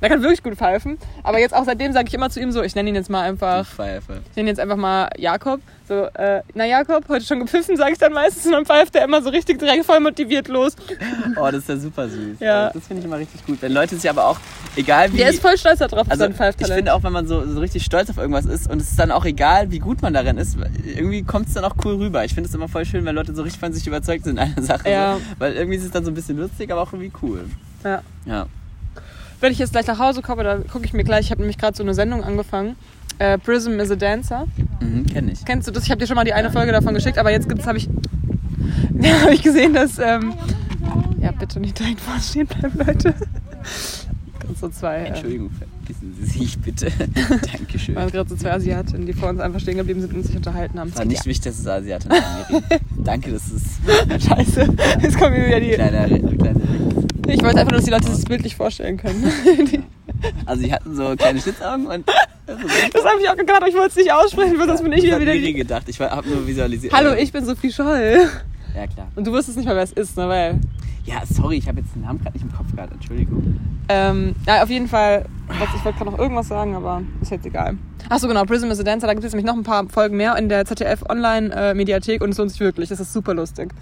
der 0.02 0.10
kann 0.10 0.22
wirklich 0.22 0.42
gut 0.42 0.56
pfeifen. 0.56 0.98
Aber 1.24 1.40
jetzt 1.40 1.54
auch 1.54 1.64
seitdem 1.64 1.94
sage 1.94 2.08
ich 2.08 2.14
immer 2.14 2.30
zu 2.30 2.40
ihm 2.40 2.52
so, 2.52 2.64
ich 2.64 2.76
nenne 2.76 2.90
ihn 2.90 2.96
jetzt 2.96 3.10
mal 3.10 3.22
einfach, 3.22 3.66
Pfeife. 3.66 4.22
ich 4.32 4.36
nenne 4.36 4.48
ihn 4.48 4.54
jetzt 4.54 4.60
einfach 4.60 4.78
mal 4.78 5.10
Jakob. 5.18 5.62
So, 5.88 6.06
äh, 6.14 6.42
na 6.54 6.66
Jakob, 6.66 7.08
heute 7.10 7.26
schon 7.26 7.40
gepfiffen, 7.40 7.76
sage 7.78 7.94
ich 7.94 7.98
dann 8.00 8.14
meistens. 8.14 8.46
Und 8.46 8.54
dann 8.54 8.66
pfeift 8.66 8.96
er 8.96 9.04
immer 9.04 9.22
so 9.22 9.30
richtig 9.30 9.60
direkt 9.60 9.86
voll 9.86 10.00
motiviert 10.00 10.48
los. 10.48 10.76
Oh, 11.38 11.46
das 11.46 11.56
ist 11.56 11.70
ja 11.70 11.78
super 11.78 12.08
süß. 12.10 12.40
Ja. 12.40 12.70
Das 12.72 12.88
finde 12.88 13.02
ich 13.02 13.06
immer 13.06 13.18
richtig 13.18 13.46
gut. 13.46 13.62
Wenn 13.62 13.74
Leute 13.74 13.96
sich 13.96 14.10
aber 14.10 14.26
auch, 14.26 14.40
egal 14.76 15.12
wie. 15.14 15.18
Der 15.18 15.30
ist 15.30 15.42
voll 15.42 15.58
stolz 15.58 15.80
darauf, 15.80 16.00
auf 16.00 16.10
also 16.10 16.24
sein 16.24 16.32
ich 16.32 16.38
Pfeiftalent. 16.38 16.74
finde 16.76 16.94
auch, 16.94 17.04
wenn 17.04 17.12
man 17.12 17.28
so, 17.28 17.46
so 17.46 17.60
richtig 17.60 17.84
stolz 17.84 18.10
auf 18.10 18.18
irgendwas 18.18 18.46
ist 18.46 18.70
und 18.70 18.82
es 18.82 18.92
ist 18.92 19.00
dann 19.00 19.12
auch 19.12 19.26
egal, 19.26 19.72
wie 19.72 19.80
gut 19.80 20.02
man 20.02 20.14
darin 20.14 20.38
ist, 20.38 20.58
irgendwie 20.86 21.24
kommt 21.24 21.48
es 21.48 21.54
dann 21.56 21.61
auch 21.66 21.76
cool 21.86 21.96
rüber. 21.96 22.24
Ich 22.26 22.34
finde 22.34 22.50
es 22.50 22.56
immer 22.56 22.68
voll 22.68 22.86
schön, 22.86 23.06
wenn 23.06 23.16
Leute 23.16 23.34
so 23.36 23.44
richtig 23.44 23.60
von 23.60 23.74
sich 23.74 23.86
überzeugt 23.88 24.24
sind 24.24 24.38
in 24.38 24.40
einer 24.40 24.62
Sache. 24.62 24.90
Ja. 24.90 25.16
So. 25.16 25.22
Weil 25.40 25.54
irgendwie 25.54 25.78
ist 25.78 25.86
es 25.86 25.92
dann 25.92 26.04
so 26.04 26.12
ein 26.12 26.14
bisschen 26.14 26.38
lustig, 26.38 26.72
aber 26.72 26.82
auch 26.82 26.94
irgendwie 26.94 27.12
cool. 27.22 27.46
ja. 27.84 28.02
Ja. 28.26 28.46
Wenn 29.40 29.52
ich 29.52 29.58
jetzt 29.58 29.72
gleich 29.72 29.88
nach 29.88 29.98
Hause 29.98 30.22
komme, 30.22 30.44
dann 30.44 30.68
gucke 30.68 30.86
ich 30.86 30.94
mir 30.94 31.04
gleich, 31.04 31.26
ich 31.26 31.32
habe 31.32 31.42
nämlich 31.42 31.58
gerade 31.58 31.76
so 31.76 31.82
eine 31.82 31.96
Sendung 31.96 32.24
angefangen. 32.24 32.76
Äh, 33.18 33.40
Prism 33.40 33.80
is 33.80 33.90
a 33.90 33.96
Dancer. 33.96 34.46
Mhm, 34.80 35.08
kenn 35.08 35.30
ich. 35.30 35.44
Kennst 35.46 35.68
du 35.68 35.72
das? 35.72 35.84
Ich 35.84 35.90
habe 35.90 36.00
dir 36.00 36.06
schon 36.06 36.16
mal 36.16 36.24
die 36.24 36.34
eine 36.34 36.52
Folge 36.52 36.72
davon 36.72 36.94
geschickt, 36.94 37.18
aber 37.18 37.32
jetzt 37.32 37.50
gibt's, 37.50 37.66
habe 37.66 37.80
ich, 37.80 37.90
ja, 39.02 39.22
habe 39.22 39.34
ich 39.34 39.42
gesehen, 39.42 39.74
dass, 39.74 39.98
ähm, 39.98 40.34
ja, 41.20 41.32
bitte 41.32 41.60
nicht 41.60 41.78
direkt 41.80 42.02
vorstehen 42.02 42.46
bleiben, 42.48 42.78
Leute. 42.78 43.16
Und 44.48 44.58
so 44.60 44.70
zwei, 44.70 45.06
äh, 45.06 45.14
Vergessen 45.92 46.16
Sie 46.20 46.40
sich 46.40 46.58
bitte. 46.60 46.92
Dankeschön. 47.52 47.96
waren 47.96 48.10
gerade 48.10 48.30
so 48.30 48.36
zwei 48.36 48.54
Asiatinnen, 48.54 49.06
die 49.06 49.14
vor 49.14 49.30
uns 49.30 49.42
einfach 49.42 49.60
stehen 49.60 49.78
geblieben 49.78 50.00
sind 50.02 50.14
und 50.14 50.24
sich 50.24 50.36
unterhalten 50.36 50.80
haben. 50.80 50.90
Es 50.90 50.98
war 50.98 51.06
nicht 51.06 51.26
wichtig, 51.26 51.52
dass 51.52 51.60
es 51.60 51.68
Asiaten 51.68 52.10
waren. 52.10 52.64
Danke, 53.04 53.32
dass 53.32 53.44
es 53.52 54.26
Scheiße, 54.26 54.68
jetzt 55.02 55.18
kommen 55.18 55.36
wieder 55.36 55.60
die. 55.60 55.72
kleiner, 55.72 56.08
kleiner 56.08 56.62
Ich 57.28 57.42
wollte 57.42 57.60
einfach, 57.60 57.72
nur, 57.72 57.80
dass 57.80 57.86
die 57.86 57.92
Leute 57.92 58.06
sich 58.06 58.16
das 58.16 58.26
bildlich 58.26 58.56
vorstellen 58.56 58.98
können. 58.98 59.32
Also 60.46 60.62
die 60.62 60.72
hatten 60.72 60.96
so 60.96 61.16
kleine 61.16 61.42
Schlitzaugen 61.42 61.88
und 61.88 62.08
Das 62.46 62.56
habe 62.56 63.22
ich 63.24 63.28
auch 63.28 63.36
gedacht, 63.36 63.58
aber 63.58 63.68
ich 63.68 63.74
wollte 63.74 63.88
es 63.88 63.96
nicht 63.96 64.12
aussprechen, 64.12 64.60
weil 64.60 64.68
sonst 64.68 64.84
bin 64.84 64.92
ich 64.92 65.10
das 65.10 65.20
wieder 65.20 65.34
Miri 65.34 65.42
die. 65.48 65.54
gedacht. 65.54 65.90
Ich 65.90 66.00
habe 66.00 66.30
nur 66.30 66.46
visualisiert. 66.46 66.94
Hallo, 66.94 67.16
ich 67.16 67.32
bin 67.32 67.44
Sophie 67.44 67.72
Scholl. 67.72 68.30
Ja, 68.76 68.86
klar. 68.86 69.08
Und 69.16 69.26
du 69.26 69.32
wusstest 69.32 69.58
nicht 69.58 69.66
mal, 69.66 69.76
wer 69.76 69.82
es 69.82 69.94
ist, 69.94 70.18
ne? 70.18 70.28
Weil 70.28 70.60
Ja, 71.06 71.22
sorry, 71.26 71.56
ich 71.58 71.68
habe 71.68 71.80
jetzt 71.80 71.96
den 71.96 72.04
Namen 72.04 72.20
gerade 72.20 72.34
nicht 72.38 72.44
im 72.44 72.52
Kopf 72.54 72.76
gehabt. 72.76 72.94
Entschuldigung. 72.94 73.60
Ähm, 73.90 74.36
ja, 74.46 74.62
auf 74.64 74.70
jeden 74.70 74.88
Fall, 74.88 75.26
was- 75.48 75.70
ich 75.76 75.84
wollte 75.84 75.98
gerade 75.98 76.12
noch 76.12 76.20
irgendwas 76.20 76.48
sagen, 76.48 76.76
aber 76.76 77.02
ist 77.22 77.32
jetzt 77.32 77.46
egal. 77.46 77.78
Ach 78.10 78.20
so, 78.20 78.28
genau, 78.28 78.44
Prism 78.46 78.68
is 78.68 78.80
a 78.80 78.84
Dancer, 78.84 79.08
da 79.08 79.14
gibt 79.14 79.26
es 79.26 79.34
nämlich 79.34 79.46
noch 79.46 79.56
ein 79.56 79.64
paar 79.64 79.88
Folgen 79.90 80.16
mehr 80.18 80.38
in 80.38 80.48
der 80.50 80.66
ZDF 80.66 81.04
Online-Mediathek 81.10 82.22
und 82.24 82.30
es 82.30 82.38
lohnt 82.38 82.52
sich 82.52 82.60
wirklich, 82.60 82.90
das 82.90 83.00
ist 83.00 83.14
super 83.14 83.34
lustig. 83.34 83.74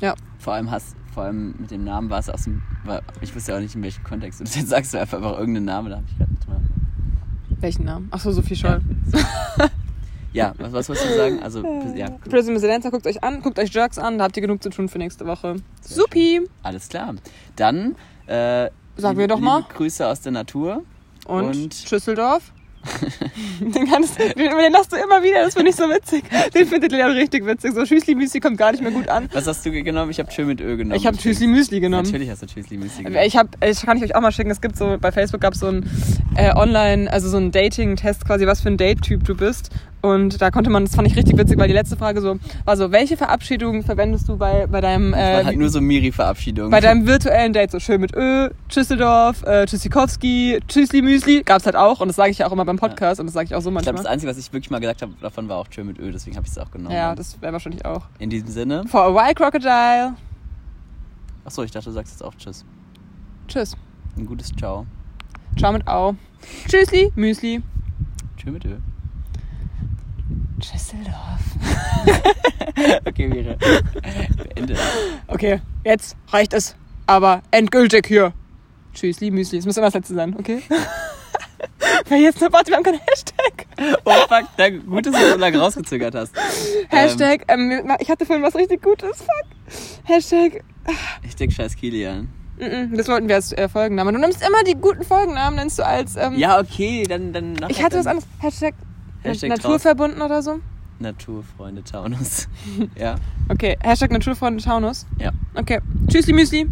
Ja, 0.00 0.14
Vor 0.38 0.54
allem 0.54 0.70
hast, 0.70 0.94
vor 1.14 1.24
allem 1.24 1.54
mit 1.58 1.70
dem 1.70 1.84
Namen 1.84 2.10
war 2.10 2.18
es 2.20 2.28
aus 2.30 2.42
dem. 2.44 2.62
War, 2.84 3.02
ich 3.20 3.34
wusste 3.34 3.52
ja 3.52 3.58
auch 3.58 3.62
nicht, 3.62 3.74
in 3.74 3.82
welchem 3.82 4.04
Kontext. 4.04 4.40
Und 4.40 4.54
jetzt 4.54 4.68
sagst 4.68 4.94
du 4.94 4.98
einfach, 5.00 5.18
einfach 5.18 5.38
irgendeinen 5.38 5.66
Namen, 5.66 5.90
da 5.90 5.96
habe 5.96 6.06
ich 6.08 6.16
gerade 6.18 6.32
nicht 6.32 6.48
mal. 6.48 6.60
welchen 7.60 7.84
Namen? 7.84 8.08
Ach 8.12 8.20
so, 8.20 8.30
Sophie 8.32 8.54
Scholl. 8.56 8.80
Ja, 9.58 9.66
was, 10.34 10.72
was 10.72 10.88
wolltest 10.88 11.08
du 11.10 11.16
sagen? 11.16 11.42
Also, 11.42 11.62
ja, 11.94 12.08
gut. 12.08 12.28
Prism 12.28 12.52
is 12.52 12.64
a 12.64 12.66
Dancer, 12.68 12.90
guckt 12.90 13.06
euch 13.06 13.22
an, 13.22 13.42
guckt 13.42 13.58
euch 13.58 13.72
Jerks 13.72 13.98
an, 13.98 14.18
da 14.18 14.24
habt 14.24 14.36
ihr 14.36 14.42
genug 14.42 14.62
zu 14.62 14.70
tun 14.70 14.88
für 14.88 14.98
nächste 14.98 15.26
Woche. 15.26 15.56
Supi! 15.82 16.40
alles 16.62 16.88
klar. 16.88 17.14
Dann, 17.56 17.96
äh, 18.26 18.68
Sagen 18.96 19.16
wir 19.18 19.28
doch 19.28 19.40
mal. 19.40 19.64
Grüße 19.74 20.06
aus 20.06 20.20
der 20.20 20.32
Natur. 20.32 20.82
Und, 21.26 21.44
Und- 21.44 21.74
Schüsseldorf. 21.74 22.52
den, 23.60 23.86
kannst, 23.88 24.18
den, 24.18 24.32
den 24.36 24.72
lachst 24.72 24.92
du 24.92 24.96
immer 24.96 25.22
wieder, 25.22 25.44
das 25.44 25.54
finde 25.54 25.70
ich 25.70 25.76
so 25.76 25.84
witzig. 25.84 26.24
Den 26.54 26.66
findet 26.66 26.92
Leon 26.92 27.10
richtig 27.10 27.44
witzig. 27.44 27.74
So 27.74 27.84
Schüsli 27.84 28.14
Müsli 28.14 28.40
kommt 28.40 28.56
gar 28.56 28.70
nicht 28.70 28.82
mehr 28.82 28.92
gut 28.92 29.08
an. 29.08 29.28
Was 29.32 29.46
hast 29.46 29.66
du 29.66 29.70
genommen? 29.70 30.10
Ich 30.10 30.18
habe 30.20 30.28
Tschö 30.30 30.44
mit 30.44 30.60
Ö 30.60 30.76
genommen. 30.76 30.96
Ich 30.96 31.06
habe 31.06 31.18
Schüsli 31.18 31.48
Müsli 31.48 31.80
genommen. 31.80 32.04
Natürlich 32.04 32.30
hast 32.30 32.42
du 32.42 32.46
Tschüssli 32.46 32.76
Müsli 32.76 33.04
genommen. 33.04 33.24
Ich 33.26 33.36
habe, 33.36 33.50
ich 33.64 33.82
kann 33.82 33.96
ich 33.96 34.04
euch 34.04 34.14
auch 34.14 34.20
mal 34.20 34.32
schicken. 34.32 34.50
Es 34.50 34.60
gibt 34.60 34.76
so 34.76 34.96
bei 35.00 35.12
Facebook 35.12 35.40
gab 35.40 35.54
es 35.54 35.60
so 35.60 35.66
ein 35.66 35.90
äh, 36.36 36.54
Online, 36.54 37.12
also 37.12 37.28
so 37.28 37.36
ein 37.36 37.50
Dating-Test 37.50 38.24
quasi, 38.24 38.46
was 38.46 38.60
für 38.60 38.68
ein 38.68 38.76
Date-Typ 38.76 39.24
du 39.24 39.36
bist. 39.36 39.70
Und 40.00 40.40
da 40.40 40.50
konnte 40.52 40.70
man, 40.70 40.84
das 40.84 40.94
fand 40.94 41.08
ich 41.08 41.16
richtig 41.16 41.36
witzig, 41.36 41.58
weil 41.58 41.66
die 41.66 41.74
letzte 41.74 41.96
Frage 41.96 42.20
so 42.20 42.38
war 42.64 42.76
so: 42.76 42.92
Welche 42.92 43.16
Verabschiedung 43.16 43.82
verwendest 43.82 44.28
du 44.28 44.36
bei 44.36 44.66
bei 44.68 44.80
deinem 44.80 45.10
Das 45.10 45.20
war 45.20 45.40
äh, 45.40 45.44
halt 45.46 45.58
nur 45.58 45.68
so 45.70 45.80
Miri-Verabschiedung. 45.80 46.70
bei 46.70 46.80
deinem 46.80 47.06
virtuellen 47.06 47.52
Date 47.52 47.72
so 47.72 47.80
schön 47.80 48.00
mit 48.00 48.14
Ö, 48.14 48.48
Tschüsseldorf, 48.68 49.42
äh, 49.42 49.66
Tschüssikowski, 49.66 50.60
Tschüssli 50.68 51.02
Müsli 51.02 51.42
gab's 51.42 51.66
halt 51.66 51.74
auch 51.74 52.00
und 52.00 52.08
das 52.08 52.16
sage 52.16 52.30
ich 52.30 52.38
ja 52.38 52.46
auch 52.46 52.52
immer 52.52 52.64
beim 52.64 52.76
Podcast 52.78 53.18
und 53.18 53.26
das 53.26 53.34
sage 53.34 53.46
ich 53.46 53.54
auch 53.54 53.60
so 53.60 53.70
ich 53.70 53.74
glaube, 53.74 53.86
manchmal. 53.86 54.04
das 54.04 54.06
Einzige, 54.12 54.30
was 54.30 54.38
ich 54.38 54.52
wirklich 54.52 54.70
mal 54.70 54.78
gesagt 54.78 55.02
habe, 55.02 55.12
davon 55.20 55.48
war 55.48 55.56
auch 55.56 55.66
Tschö 55.68 55.82
mit 55.82 55.98
Ö, 55.98 56.12
deswegen 56.12 56.36
habe 56.36 56.46
ich 56.46 56.52
es 56.52 56.58
auch 56.58 56.70
genommen. 56.70 56.94
ja, 56.94 57.14
das 57.16 57.40
wäre 57.42 57.52
wahrscheinlich 57.52 57.84
auch. 57.84 58.06
In 58.20 58.30
diesem 58.30 58.48
Sinne. 58.48 58.84
For 58.86 59.02
a 59.02 59.12
while 59.12 59.34
crocodile. 59.34 60.14
Achso, 61.44 61.62
ich 61.64 61.70
dachte, 61.70 61.86
du 61.86 61.92
sagst 61.92 62.12
jetzt 62.12 62.22
auch 62.22 62.34
Tschüss. 62.36 62.64
Tschüss. 63.48 63.76
Ein 64.16 64.26
gutes 64.26 64.52
Ciao. 64.56 64.86
Ciao 65.56 65.72
mit 65.72 65.86
Au. 65.88 66.14
Tschüssli, 66.68 67.10
Müsli. 67.16 67.62
Tschö 68.36 68.50
mit 68.52 68.64
Ö. 68.64 68.76
Tschüsseldorf. 70.60 71.40
Okay. 73.04 73.56
Beende. 74.54 74.76
Okay, 75.26 75.60
jetzt 75.84 76.16
reicht 76.28 76.52
es. 76.52 76.76
Aber 77.06 77.42
endgültig 77.50 78.06
hier. 78.06 78.32
Tschüssli, 78.94 79.30
Müsli. 79.32 79.58
Das 79.58 79.66
muss 79.66 79.76
immer 79.76 79.86
das 79.86 79.94
letzte 79.94 80.14
sein, 80.14 80.36
okay? 80.38 80.62
Weil 82.08 82.20
jetzt 82.22 82.40
noch, 82.40 82.52
warte, 82.52 82.70
wir 82.70 82.76
haben 82.76 82.84
keinen 82.84 83.00
Hashtag. 83.08 83.66
Oh 84.04 84.12
fuck, 84.28 84.44
da, 84.56 84.70
gut, 84.70 85.06
dass 85.06 85.12
du 85.14 85.30
so 85.32 85.36
lange 85.38 85.58
rausgezögert 85.58 86.14
hast. 86.14 86.32
Hashtag, 86.88 87.44
ähm, 87.48 87.90
ich 87.98 88.08
hatte 88.10 88.24
vorhin 88.24 88.44
was 88.44 88.54
richtig 88.54 88.80
Gutes, 88.82 89.18
fuck. 89.18 90.04
Hashtag, 90.04 90.62
Ich 91.22 91.34
denke, 91.34 91.54
scheiß 91.54 91.74
Kilian. 91.76 92.28
das 92.94 93.08
wollten 93.08 93.28
wir 93.28 93.34
als 93.36 93.52
äh, 93.52 93.68
Folgennamen. 93.68 94.14
Du 94.14 94.20
nimmst 94.20 94.40
immer 94.46 94.62
die 94.64 94.74
guten 94.74 95.02
Folgennamen, 95.04 95.56
nennst 95.56 95.78
du 95.78 95.84
als, 95.84 96.14
ähm, 96.16 96.36
Ja, 96.36 96.60
okay, 96.60 97.02
dann. 97.08 97.32
dann 97.32 97.56
ich 97.68 97.82
hatte 97.82 97.98
was 97.98 98.06
anderes. 98.06 98.28
Hashtag, 98.38 98.74
Hashtag 99.22 99.50
Naturverbunden 99.50 100.22
oder 100.22 100.42
so. 100.42 100.60
Naturfreunde 101.00 101.84
Taunus. 101.84 102.48
ja. 102.96 103.16
Okay, 103.48 103.76
Hashtag 103.80 104.10
Naturfreunde 104.10 104.62
Taunus. 104.62 105.06
Ja. 105.18 105.30
Okay, 105.54 105.80
Tschüssli, 106.08 106.32
Müsli. 106.32 106.66